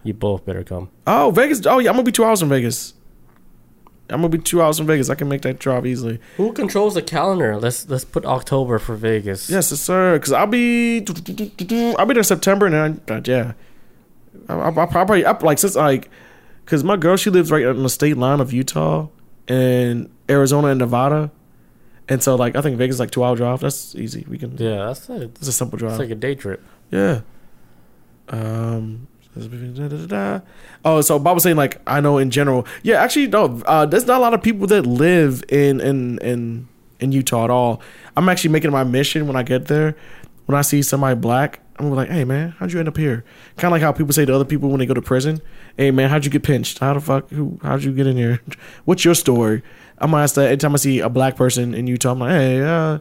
You 0.03 0.13
both 0.13 0.45
better 0.45 0.63
come. 0.63 0.91
Oh, 1.07 1.31
Vegas. 1.31 1.65
Oh, 1.67 1.79
yeah, 1.79 1.91
I'm 1.91 1.97
gonna 1.97 2.05
be 2.05 2.13
two 2.13 2.25
hours 2.25 2.41
from 2.41 2.51
Vegas. 2.51 2.95
I'm 4.11 4.19
gonna 4.19 4.29
be 4.29 4.39
two 4.39 4.61
hours 4.61 4.77
from 4.77 4.87
Vegas. 4.87 5.09
I 5.09 5.15
can 5.15 5.29
make 5.29 5.43
that 5.43 5.59
drive 5.59 5.87
easily. 5.87 6.21
Who 6.37 6.53
controls 6.53 6.93
the 6.95 7.01
calendar? 7.03 7.57
Let's 7.57 7.89
let's 7.89 8.05
put 8.05 8.27
October 8.27 8.79
for 8.79 8.97
Vegas. 8.97 9.49
Yes, 9.49 9.69
sir. 9.69 10.15
Because 10.19 10.33
I'll 10.33 10.47
be, 10.47 10.99
I'll 10.99 11.15
be 12.07 12.13
there 12.13 12.19
in 12.19 12.25
September, 12.25 12.67
and 12.67 13.01
then, 13.07 13.17
uh, 13.17 13.23
yeah, 13.25 13.53
I, 14.49 14.55
I, 14.55 14.69
I'll 14.71 14.87
probably 14.87 15.25
up 15.25 15.43
like 15.43 15.59
since 15.59 15.75
like, 15.75 16.11
because 16.65 16.85
my 16.85 16.97
girl 16.97 17.17
she 17.17 17.31
lives 17.31 17.51
right 17.51 17.65
on 17.65 17.83
the 17.83 17.89
state 17.89 18.19
line 18.19 18.41
of 18.41 18.53
Utah 18.53 19.09
and 19.49 20.11
Arizona 20.29 20.69
and 20.69 20.79
Nevada, 20.81 21.31
and 22.09 22.23
so 22.23 22.35
like 22.35 22.57
I 22.57 22.61
think 22.61 22.77
Vegas 22.77 22.97
is 22.97 23.01
like 23.01 23.11
two 23.11 23.25
hour 23.25 23.37
drive. 23.37 23.61
That's 23.61 23.95
easy. 23.95 24.27
We 24.29 24.37
can. 24.37 24.55
Yeah, 24.59 24.87
that's 24.87 25.09
a, 25.09 25.23
It's 25.23 25.49
a 25.49 25.53
simple 25.53 25.79
drive. 25.79 25.93
it's 25.93 26.01
like 26.01 26.11
a 26.11 26.15
day 26.15 26.35
trip. 26.35 26.63
Yeah. 26.91 27.23
Um. 28.29 29.07
Oh, 30.85 31.01
so 31.01 31.19
Bob 31.19 31.35
was 31.35 31.43
saying 31.43 31.57
like 31.57 31.81
I 31.87 32.01
know 32.01 32.19
in 32.19 32.31
general. 32.31 32.67
Yeah, 32.83 33.03
actually 33.03 33.29
no. 33.29 33.63
Uh, 33.67 33.87
there's 33.87 34.07
not 34.07 34.19
a 34.19 34.21
lot 34.21 34.35
of 34.35 34.43
people 34.43 34.67
that 34.69 34.87
live 34.87 35.43
in 35.49 35.81
in 35.81 36.19
in 36.19 36.69
in 37.01 37.13
Utah 37.13 37.45
at 37.45 37.51
all. 37.51 37.81
I'm 38.17 38.29
actually 38.29 38.51
making 38.51 38.71
my 38.71 38.85
mission 38.85 39.27
when 39.27 39.37
I 39.37 39.43
get 39.43 39.67
there. 39.67 39.97
When 40.47 40.59
I 40.59 40.63
see 40.63 40.83
somebody 40.83 41.19
black, 41.19 41.61
I'm 41.79 41.91
like, 41.91 42.11
hey 42.11 42.25
man, 42.25 42.51
how'd 42.59 42.73
you 42.73 42.79
end 42.79 42.89
up 42.89 42.97
here? 42.97 43.25
Kind 43.57 43.69
of 43.69 43.73
like 43.73 43.83
how 43.83 43.93
people 43.93 44.13
say 44.13 44.25
to 44.25 44.35
other 44.35 44.45
people 44.45 44.69
when 44.69 44.79
they 44.79 44.87
go 44.87 44.95
to 44.95 45.03
prison, 45.03 45.41
hey 45.77 45.91
man, 45.91 46.11
how'd 46.11 46.25
you 46.25 46.31
get 46.31 46.43
pinched? 46.43 46.79
How 46.79 46.95
the 46.95 47.01
fuck? 47.01 47.31
Who? 47.31 47.59
How'd 47.63 47.83
you 47.83 47.93
get 47.93 48.07
in 48.07 48.17
here? 48.17 48.41
What's 48.85 49.05
your 49.05 49.15
story? 49.15 49.63
I'm 49.99 50.11
gonna 50.11 50.23
ask 50.23 50.35
that 50.37 50.47
every 50.47 50.57
time 50.59 50.75
I 50.75 50.77
see 50.77 51.01
a 51.01 51.09
black 51.09 51.37
person 51.37 51.75
in 51.75 51.87
Utah. 51.87 52.13
I'm 52.13 52.19
like, 52.19 52.31
hey, 52.31 52.63
uh, 52.63 52.99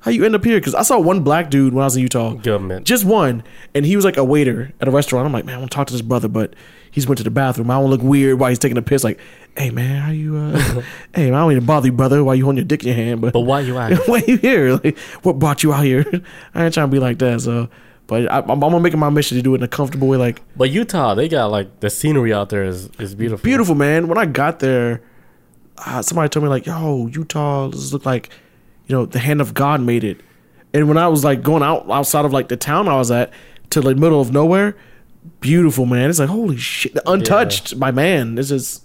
how 0.00 0.10
you 0.10 0.24
end 0.24 0.34
up 0.34 0.44
here? 0.44 0.58
Because 0.58 0.74
I 0.74 0.82
saw 0.82 0.98
one 0.98 1.22
black 1.22 1.50
dude 1.50 1.74
when 1.74 1.82
I 1.82 1.86
was 1.86 1.96
in 1.96 2.02
Utah. 2.02 2.34
Government. 2.34 2.86
Just 2.86 3.04
one. 3.04 3.42
And 3.74 3.84
he 3.84 3.96
was 3.96 4.04
like 4.04 4.16
a 4.16 4.24
waiter 4.24 4.72
at 4.80 4.88
a 4.88 4.90
restaurant. 4.90 5.26
I'm 5.26 5.32
like, 5.32 5.44
man, 5.44 5.56
I 5.56 5.58
want 5.58 5.70
to 5.70 5.74
talk 5.74 5.86
to 5.88 5.92
this 5.92 6.02
brother, 6.02 6.28
but 6.28 6.54
he's 6.90 7.06
went 7.06 7.18
to 7.18 7.24
the 7.24 7.30
bathroom. 7.30 7.70
I 7.70 7.74
don't 7.74 7.90
look 7.90 8.02
weird 8.02 8.38
while 8.38 8.48
he's 8.48 8.58
taking 8.58 8.78
a 8.78 8.82
piss. 8.82 9.02
Like, 9.02 9.18
hey, 9.56 9.70
man, 9.70 10.00
how 10.02 10.10
you, 10.12 10.36
uh, 10.36 10.56
hey, 11.14 11.26
man, 11.30 11.34
I 11.34 11.40
don't 11.40 11.48
mean 11.48 11.60
to 11.60 11.66
bother 11.66 11.86
you, 11.86 11.92
brother, 11.92 12.22
while 12.22 12.34
you 12.36 12.44
holding 12.44 12.58
your 12.58 12.64
dick 12.66 12.82
in 12.84 12.88
your 12.88 12.96
hand. 12.96 13.20
But, 13.20 13.32
But 13.32 13.40
why 13.40 13.60
you 13.60 13.76
out? 13.76 13.92
why 14.08 14.22
you 14.26 14.36
here? 14.36 14.76
Like, 14.84 14.96
what 15.22 15.38
brought 15.38 15.62
you 15.64 15.72
out 15.72 15.84
here? 15.84 16.04
I 16.54 16.64
ain't 16.64 16.74
trying 16.74 16.88
to 16.88 16.92
be 16.92 17.00
like 17.00 17.18
that. 17.18 17.40
So, 17.40 17.68
but 18.06 18.30
I, 18.30 18.38
I'm, 18.38 18.50
I'm 18.50 18.60
gonna 18.60 18.80
make 18.80 18.94
it 18.94 18.98
my 18.98 19.10
mission 19.10 19.36
to 19.36 19.42
do 19.42 19.54
it 19.54 19.58
in 19.58 19.62
a 19.64 19.68
comfortable 19.68 20.06
way. 20.08 20.16
Like, 20.16 20.40
But 20.56 20.70
Utah, 20.70 21.14
they 21.14 21.28
got 21.28 21.50
like 21.50 21.80
the 21.80 21.90
scenery 21.90 22.32
out 22.32 22.50
there 22.50 22.64
is 22.64 22.88
is 23.00 23.14
beautiful. 23.16 23.42
beautiful, 23.42 23.74
man. 23.74 24.06
When 24.08 24.16
I 24.16 24.26
got 24.26 24.60
there, 24.60 25.02
uh, 25.78 26.02
somebody 26.02 26.28
told 26.28 26.44
me 26.44 26.48
like, 26.48 26.64
"Yo, 26.66 27.08
Utah, 27.08 27.68
this 27.68 27.92
look 27.92 28.06
like, 28.06 28.30
you 28.88 28.96
know, 28.96 29.06
the 29.06 29.20
hand 29.20 29.40
of 29.40 29.54
God 29.54 29.80
made 29.80 30.02
it." 30.02 30.20
And 30.74 30.88
when 30.88 30.98
I 30.98 31.06
was 31.08 31.22
like 31.24 31.42
going 31.42 31.62
out 31.62 31.88
outside 31.90 32.24
of 32.24 32.32
like 32.32 32.48
the 32.48 32.56
town 32.56 32.88
I 32.88 32.96
was 32.96 33.10
at 33.10 33.32
to 33.70 33.80
the 33.80 33.94
middle 33.94 34.20
of 34.20 34.32
nowhere, 34.32 34.74
beautiful, 35.40 35.86
man. 35.86 36.10
It's 36.10 36.18
like 36.18 36.28
holy 36.28 36.56
shit, 36.56 36.98
untouched 37.06 37.78
by 37.78 37.90
man. 37.90 38.34
This 38.34 38.50
is 38.50 38.80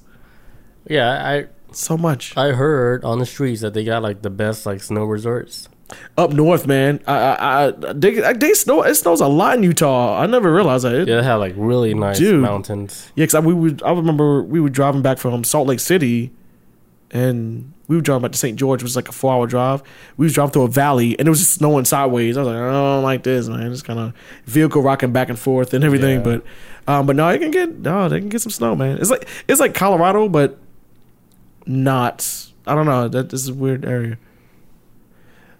Yeah, 0.88 1.10
I 1.10 1.48
so 1.72 1.98
much 1.98 2.38
I 2.38 2.50
heard 2.52 3.04
on 3.04 3.18
the 3.20 3.26
streets 3.26 3.62
that 3.62 3.74
they 3.74 3.84
got 3.84 4.04
like 4.04 4.22
the 4.22 4.30
best 4.30 4.66
like 4.66 4.82
snow 4.82 5.04
resorts. 5.06 5.68
up 6.18 6.32
north, 6.32 6.66
man. 6.68 7.00
I, 7.06 7.14
I, 7.16 7.68
I 7.68 7.72
they, 7.94 8.34
they 8.34 8.54
snow. 8.54 8.82
It 8.84 8.96
snows 8.96 9.20
a 9.22 9.28
lot 9.28 9.58
in 9.58 9.64
Utah. 9.64 10.20
I 10.22 10.26
never 10.26 10.54
realized 10.54 10.86
that. 10.86 10.94
It, 10.94 11.08
Yeah, 11.08 11.18
they 11.18 11.24
have 11.24 11.40
like 11.40 11.54
really 11.58 11.94
nice 11.94 12.18
Dude. 12.18 12.42
mountains. 12.42 13.12
Yeah, 13.16 13.26
cause 13.26 13.36
I, 13.36 13.40
we 13.42 13.54
would. 13.54 13.84
I 13.84 13.92
remember 13.92 14.42
we 14.42 14.60
were 14.62 14.70
driving 14.70 15.02
back 15.02 15.18
from 15.18 15.44
Salt 15.44 15.68
Lake 15.68 15.80
City, 15.82 16.32
and 17.12 17.73
we 17.88 17.96
were 17.96 18.02
driving 18.02 18.22
back 18.22 18.32
to 18.32 18.38
St. 18.38 18.58
George, 18.58 18.80
which 18.80 18.84
was 18.84 18.96
like 18.96 19.10
a 19.10 19.12
four-hour 19.12 19.46
drive. 19.48 19.84
We 20.18 20.26
was 20.26 20.34
driving 20.34 20.52
through 20.54 20.64
a 20.64 20.68
valley, 20.70 21.18
and 21.20 21.28
it 21.28 21.30
was 21.30 21.40
just 21.40 21.54
snowing 21.56 21.86
sideways. 21.86 22.38
I 22.38 22.42
was 22.42 22.48
like, 22.48 22.56
I 22.58 22.72
don't 22.72 23.04
like 23.04 23.24
this, 23.24 23.48
man. 23.50 23.72
It's 23.72 23.82
kind 23.82 24.00
of 24.00 24.14
vehicle 24.46 24.82
rocking 24.82 25.12
back 25.12 25.30
and 25.30 25.38
forth 25.38 25.74
and 25.74 25.84
everything. 25.84 26.20
Yeah. 26.20 26.24
But, 26.24 26.46
um, 26.92 27.06
but 27.06 27.16
no, 27.16 27.30
they 27.30 27.40
can 27.40 27.52
get 27.52 27.80
no, 27.80 28.08
they 28.10 28.20
can 28.20 28.30
get 28.30 28.42
some 28.42 28.52
snow, 28.52 28.76
man. 28.76 28.98
It's 29.00 29.10
like 29.10 29.28
it's 29.48 29.60
like 29.60 29.74
Colorado, 29.74 30.30
but 30.30 30.58
not. 31.66 32.48
I 32.66 32.76
don't 32.76 32.86
know. 32.86 33.08
That 33.08 33.30
this 33.30 33.42
is 33.42 33.50
a 33.50 33.54
weird 33.54 33.86
area. 33.86 34.18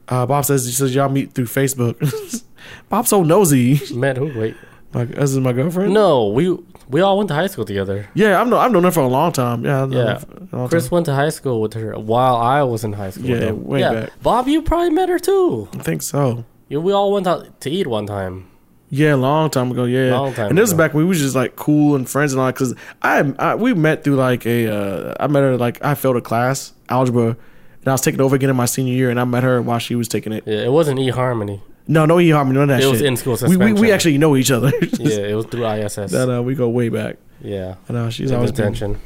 Uh, 0.08 0.26
Bob 0.26 0.46
says 0.46 0.66
he 0.66 0.72
says 0.72 0.94
y'all 0.94 1.10
meet 1.10 1.34
through 1.34 1.46
Facebook. 1.46 2.44
Bob's 2.90 3.10
so 3.10 3.24
nosy. 3.24 3.80
Met 3.94 4.18
who? 4.18 4.38
Wait, 4.38 4.56
My, 4.94 5.06
this 5.06 5.32
is 5.32 5.40
my 5.40 5.54
girlfriend. 5.54 5.94
no, 5.94 6.28
we 6.30 6.58
we 6.90 7.02
all 7.02 7.18
went 7.18 7.28
to 7.30 7.34
high 7.36 7.48
school 7.48 7.66
together. 7.66 8.08
Yeah, 8.14 8.40
I've 8.42 8.48
known 8.48 8.60
I've 8.60 8.72
known 8.72 8.84
her 8.84 8.92
for 8.92 9.02
a 9.02 9.08
long 9.08 9.32
time. 9.32 9.64
Yeah, 9.66 9.86
Yeah, 9.88 10.22
Chris 10.68 10.86
time. 10.86 10.92
went 10.92 11.06
to 11.08 11.14
high 11.14 11.30
school 11.30 11.62
with 11.62 11.74
her 11.74 11.98
while 12.00 12.36
I 12.38 12.64
was 12.64 12.84
in 12.84 12.94
high 12.94 13.10
school. 13.12 13.26
Yeah, 13.30 13.52
way 13.52 13.82
back. 13.82 14.10
Bob, 14.22 14.48
you 14.48 14.62
probably 14.62 14.90
met 14.92 15.10
her 15.10 15.20
too. 15.20 15.68
I 15.74 15.78
think 15.84 16.02
so. 16.02 16.46
Yeah, 16.70 16.80
we 16.80 16.92
all 16.94 17.12
went 17.12 17.28
out 17.28 17.62
to 17.62 17.70
eat 17.70 17.88
one 17.88 18.06
time. 18.08 18.48
Yeah, 18.90 19.16
a 19.16 19.18
long 19.18 19.50
time 19.50 19.72
ago. 19.72 19.86
Yeah, 19.86 20.12
Long 20.16 20.34
time 20.36 20.50
and 20.50 20.58
this 20.58 20.66
is 20.70 20.74
ago. 20.74 20.78
back 20.84 20.94
when 20.94 21.04
we 21.04 21.10
was 21.10 21.20
just 21.20 21.36
like 21.36 21.56
cool 21.56 21.96
and 21.96 22.08
friends 22.08 22.32
and 22.34 22.40
all. 22.42 22.52
Because 22.52 22.76
I, 23.02 23.34
I 23.40 23.56
we 23.56 23.74
met 23.74 24.04
through 24.04 24.16
like 24.18 24.46
a 24.46 24.68
uh, 24.68 25.14
I 25.20 25.26
met 25.28 25.42
her 25.42 25.58
like 25.58 25.84
I 25.84 25.96
failed 25.96 26.18
a 26.18 26.22
class 26.22 26.74
algebra, 26.90 27.30
and 27.30 27.88
I 27.88 27.92
was 27.92 28.02
taking 28.02 28.22
over 28.22 28.36
again 28.36 28.52
in 28.52 28.56
my 28.56 28.66
senior 28.66 28.94
year, 28.94 29.10
and 29.10 29.20
I 29.20 29.24
met 29.26 29.42
her 29.44 29.62
while 29.64 29.80
she 29.80 29.96
was 29.96 30.08
taking 30.08 30.32
it. 30.32 30.44
Yeah, 30.46 30.60
it 30.66 30.72
wasn't 30.72 31.00
E 31.00 31.10
Harmony. 31.10 31.64
No, 31.88 32.06
no, 32.06 32.18
you 32.18 32.34
harm 32.34 32.52
none 32.54 32.64
of 32.64 32.70
that 32.70 32.80
It 32.80 32.84
shit. 32.84 32.92
was 32.92 33.02
in-school 33.02 33.38
We, 33.50 33.58
we, 33.58 33.74
we 33.74 33.92
actually 33.92 34.18
know 34.18 34.36
each 34.38 34.52
other. 34.52 34.72
Yeah, 35.00 35.18
it 35.18 35.36
was 35.36 35.46
through 35.48 35.68
ISS. 35.68 36.12
that 36.12 36.30
uh, 36.34 36.42
we 36.42 36.56
go 36.56 36.70
way 36.70 36.90
back. 36.90 37.18
yeah, 37.42 37.76
I 37.90 37.94
know 37.94 38.10
she's 38.10 38.32
always 38.32 38.52
been. 38.52 38.62
attention. 38.66 39.02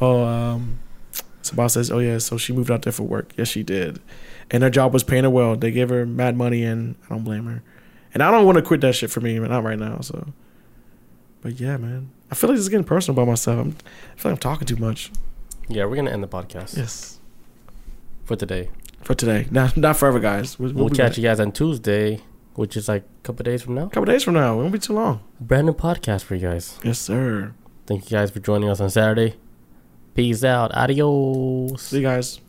Oh, 0.00 0.24
um, 0.24 0.78
boss 1.54 1.74
says, 1.74 1.90
oh 1.90 1.98
yeah, 1.98 2.18
so 2.18 2.36
she 2.36 2.52
moved 2.52 2.70
out 2.70 2.82
there 2.82 2.92
for 2.92 3.02
work. 3.02 3.32
Yes, 3.36 3.48
she 3.48 3.62
did, 3.62 4.00
and 4.50 4.62
her 4.62 4.70
job 4.70 4.92
was 4.92 5.02
paying 5.04 5.24
her 5.24 5.30
well. 5.30 5.56
They 5.56 5.70
gave 5.72 5.88
her 5.88 6.06
mad 6.06 6.36
money, 6.36 6.62
and 6.64 6.94
I 7.06 7.08
don't 7.14 7.24
blame 7.24 7.44
her. 7.46 7.62
And 8.14 8.22
I 8.22 8.30
don't 8.30 8.44
want 8.46 8.56
to 8.56 8.62
quit 8.62 8.80
that 8.82 8.94
shit 8.94 9.10
for 9.10 9.20
me, 9.20 9.38
but 9.38 9.50
not 9.50 9.64
right 9.64 9.78
now. 9.78 9.98
So, 10.00 10.32
but 11.40 11.58
yeah, 11.58 11.76
man, 11.76 12.10
I 12.30 12.34
feel 12.36 12.48
like 12.50 12.56
this 12.56 12.62
is 12.64 12.68
getting 12.68 12.84
personal 12.84 13.20
about 13.20 13.30
myself. 13.30 13.58
I'm, 13.58 13.68
I 14.16 14.20
feel 14.20 14.30
like 14.30 14.36
I'm 14.36 14.38
talking 14.38 14.66
too 14.66 14.76
much. 14.76 15.10
Yeah, 15.68 15.86
we're 15.86 15.96
gonna 15.96 16.10
end 16.12 16.22
the 16.22 16.28
podcast 16.28 16.76
Yes, 16.76 17.18
for 18.24 18.36
today. 18.36 18.68
For 19.04 19.14
today, 19.14 19.46
not 19.50 19.76
not 19.76 19.96
forever, 19.96 20.20
guys. 20.20 20.58
We'll, 20.58 20.72
We'll 20.72 20.88
be 20.88 20.96
catch 20.96 21.12
back. 21.12 21.16
you 21.18 21.22
guys 21.24 21.40
on 21.40 21.52
Tuesday, 21.52 22.20
which 22.54 22.76
is 22.76 22.88
like 22.88 23.02
a 23.02 23.22
couple 23.22 23.42
days 23.44 23.62
from 23.62 23.74
now. 23.74 23.86
a 23.86 23.90
couple 23.90 24.04
days 24.06 24.22
from 24.24 24.34
now. 24.34 24.54
It 24.54 24.56
won't 24.56 24.72
be 24.72 24.78
too 24.78 24.92
long. 24.94 25.20
Brand 25.40 25.66
new 25.66 25.72
podcast 25.74 26.22
for 26.24 26.34
you 26.34 26.42
guys. 26.48 26.78
Yes, 26.82 26.98
sir. 26.98 27.54
Thank 27.86 28.10
you 28.10 28.16
guys 28.18 28.30
for 28.30 28.40
joining 28.40 28.68
us 28.68 28.80
on 28.80 28.90
Saturday. 28.90 29.34
Peace 30.14 30.44
out. 30.44 30.72
Adios. 30.74 31.82
See 31.82 31.96
you 31.98 32.02
guys. 32.02 32.40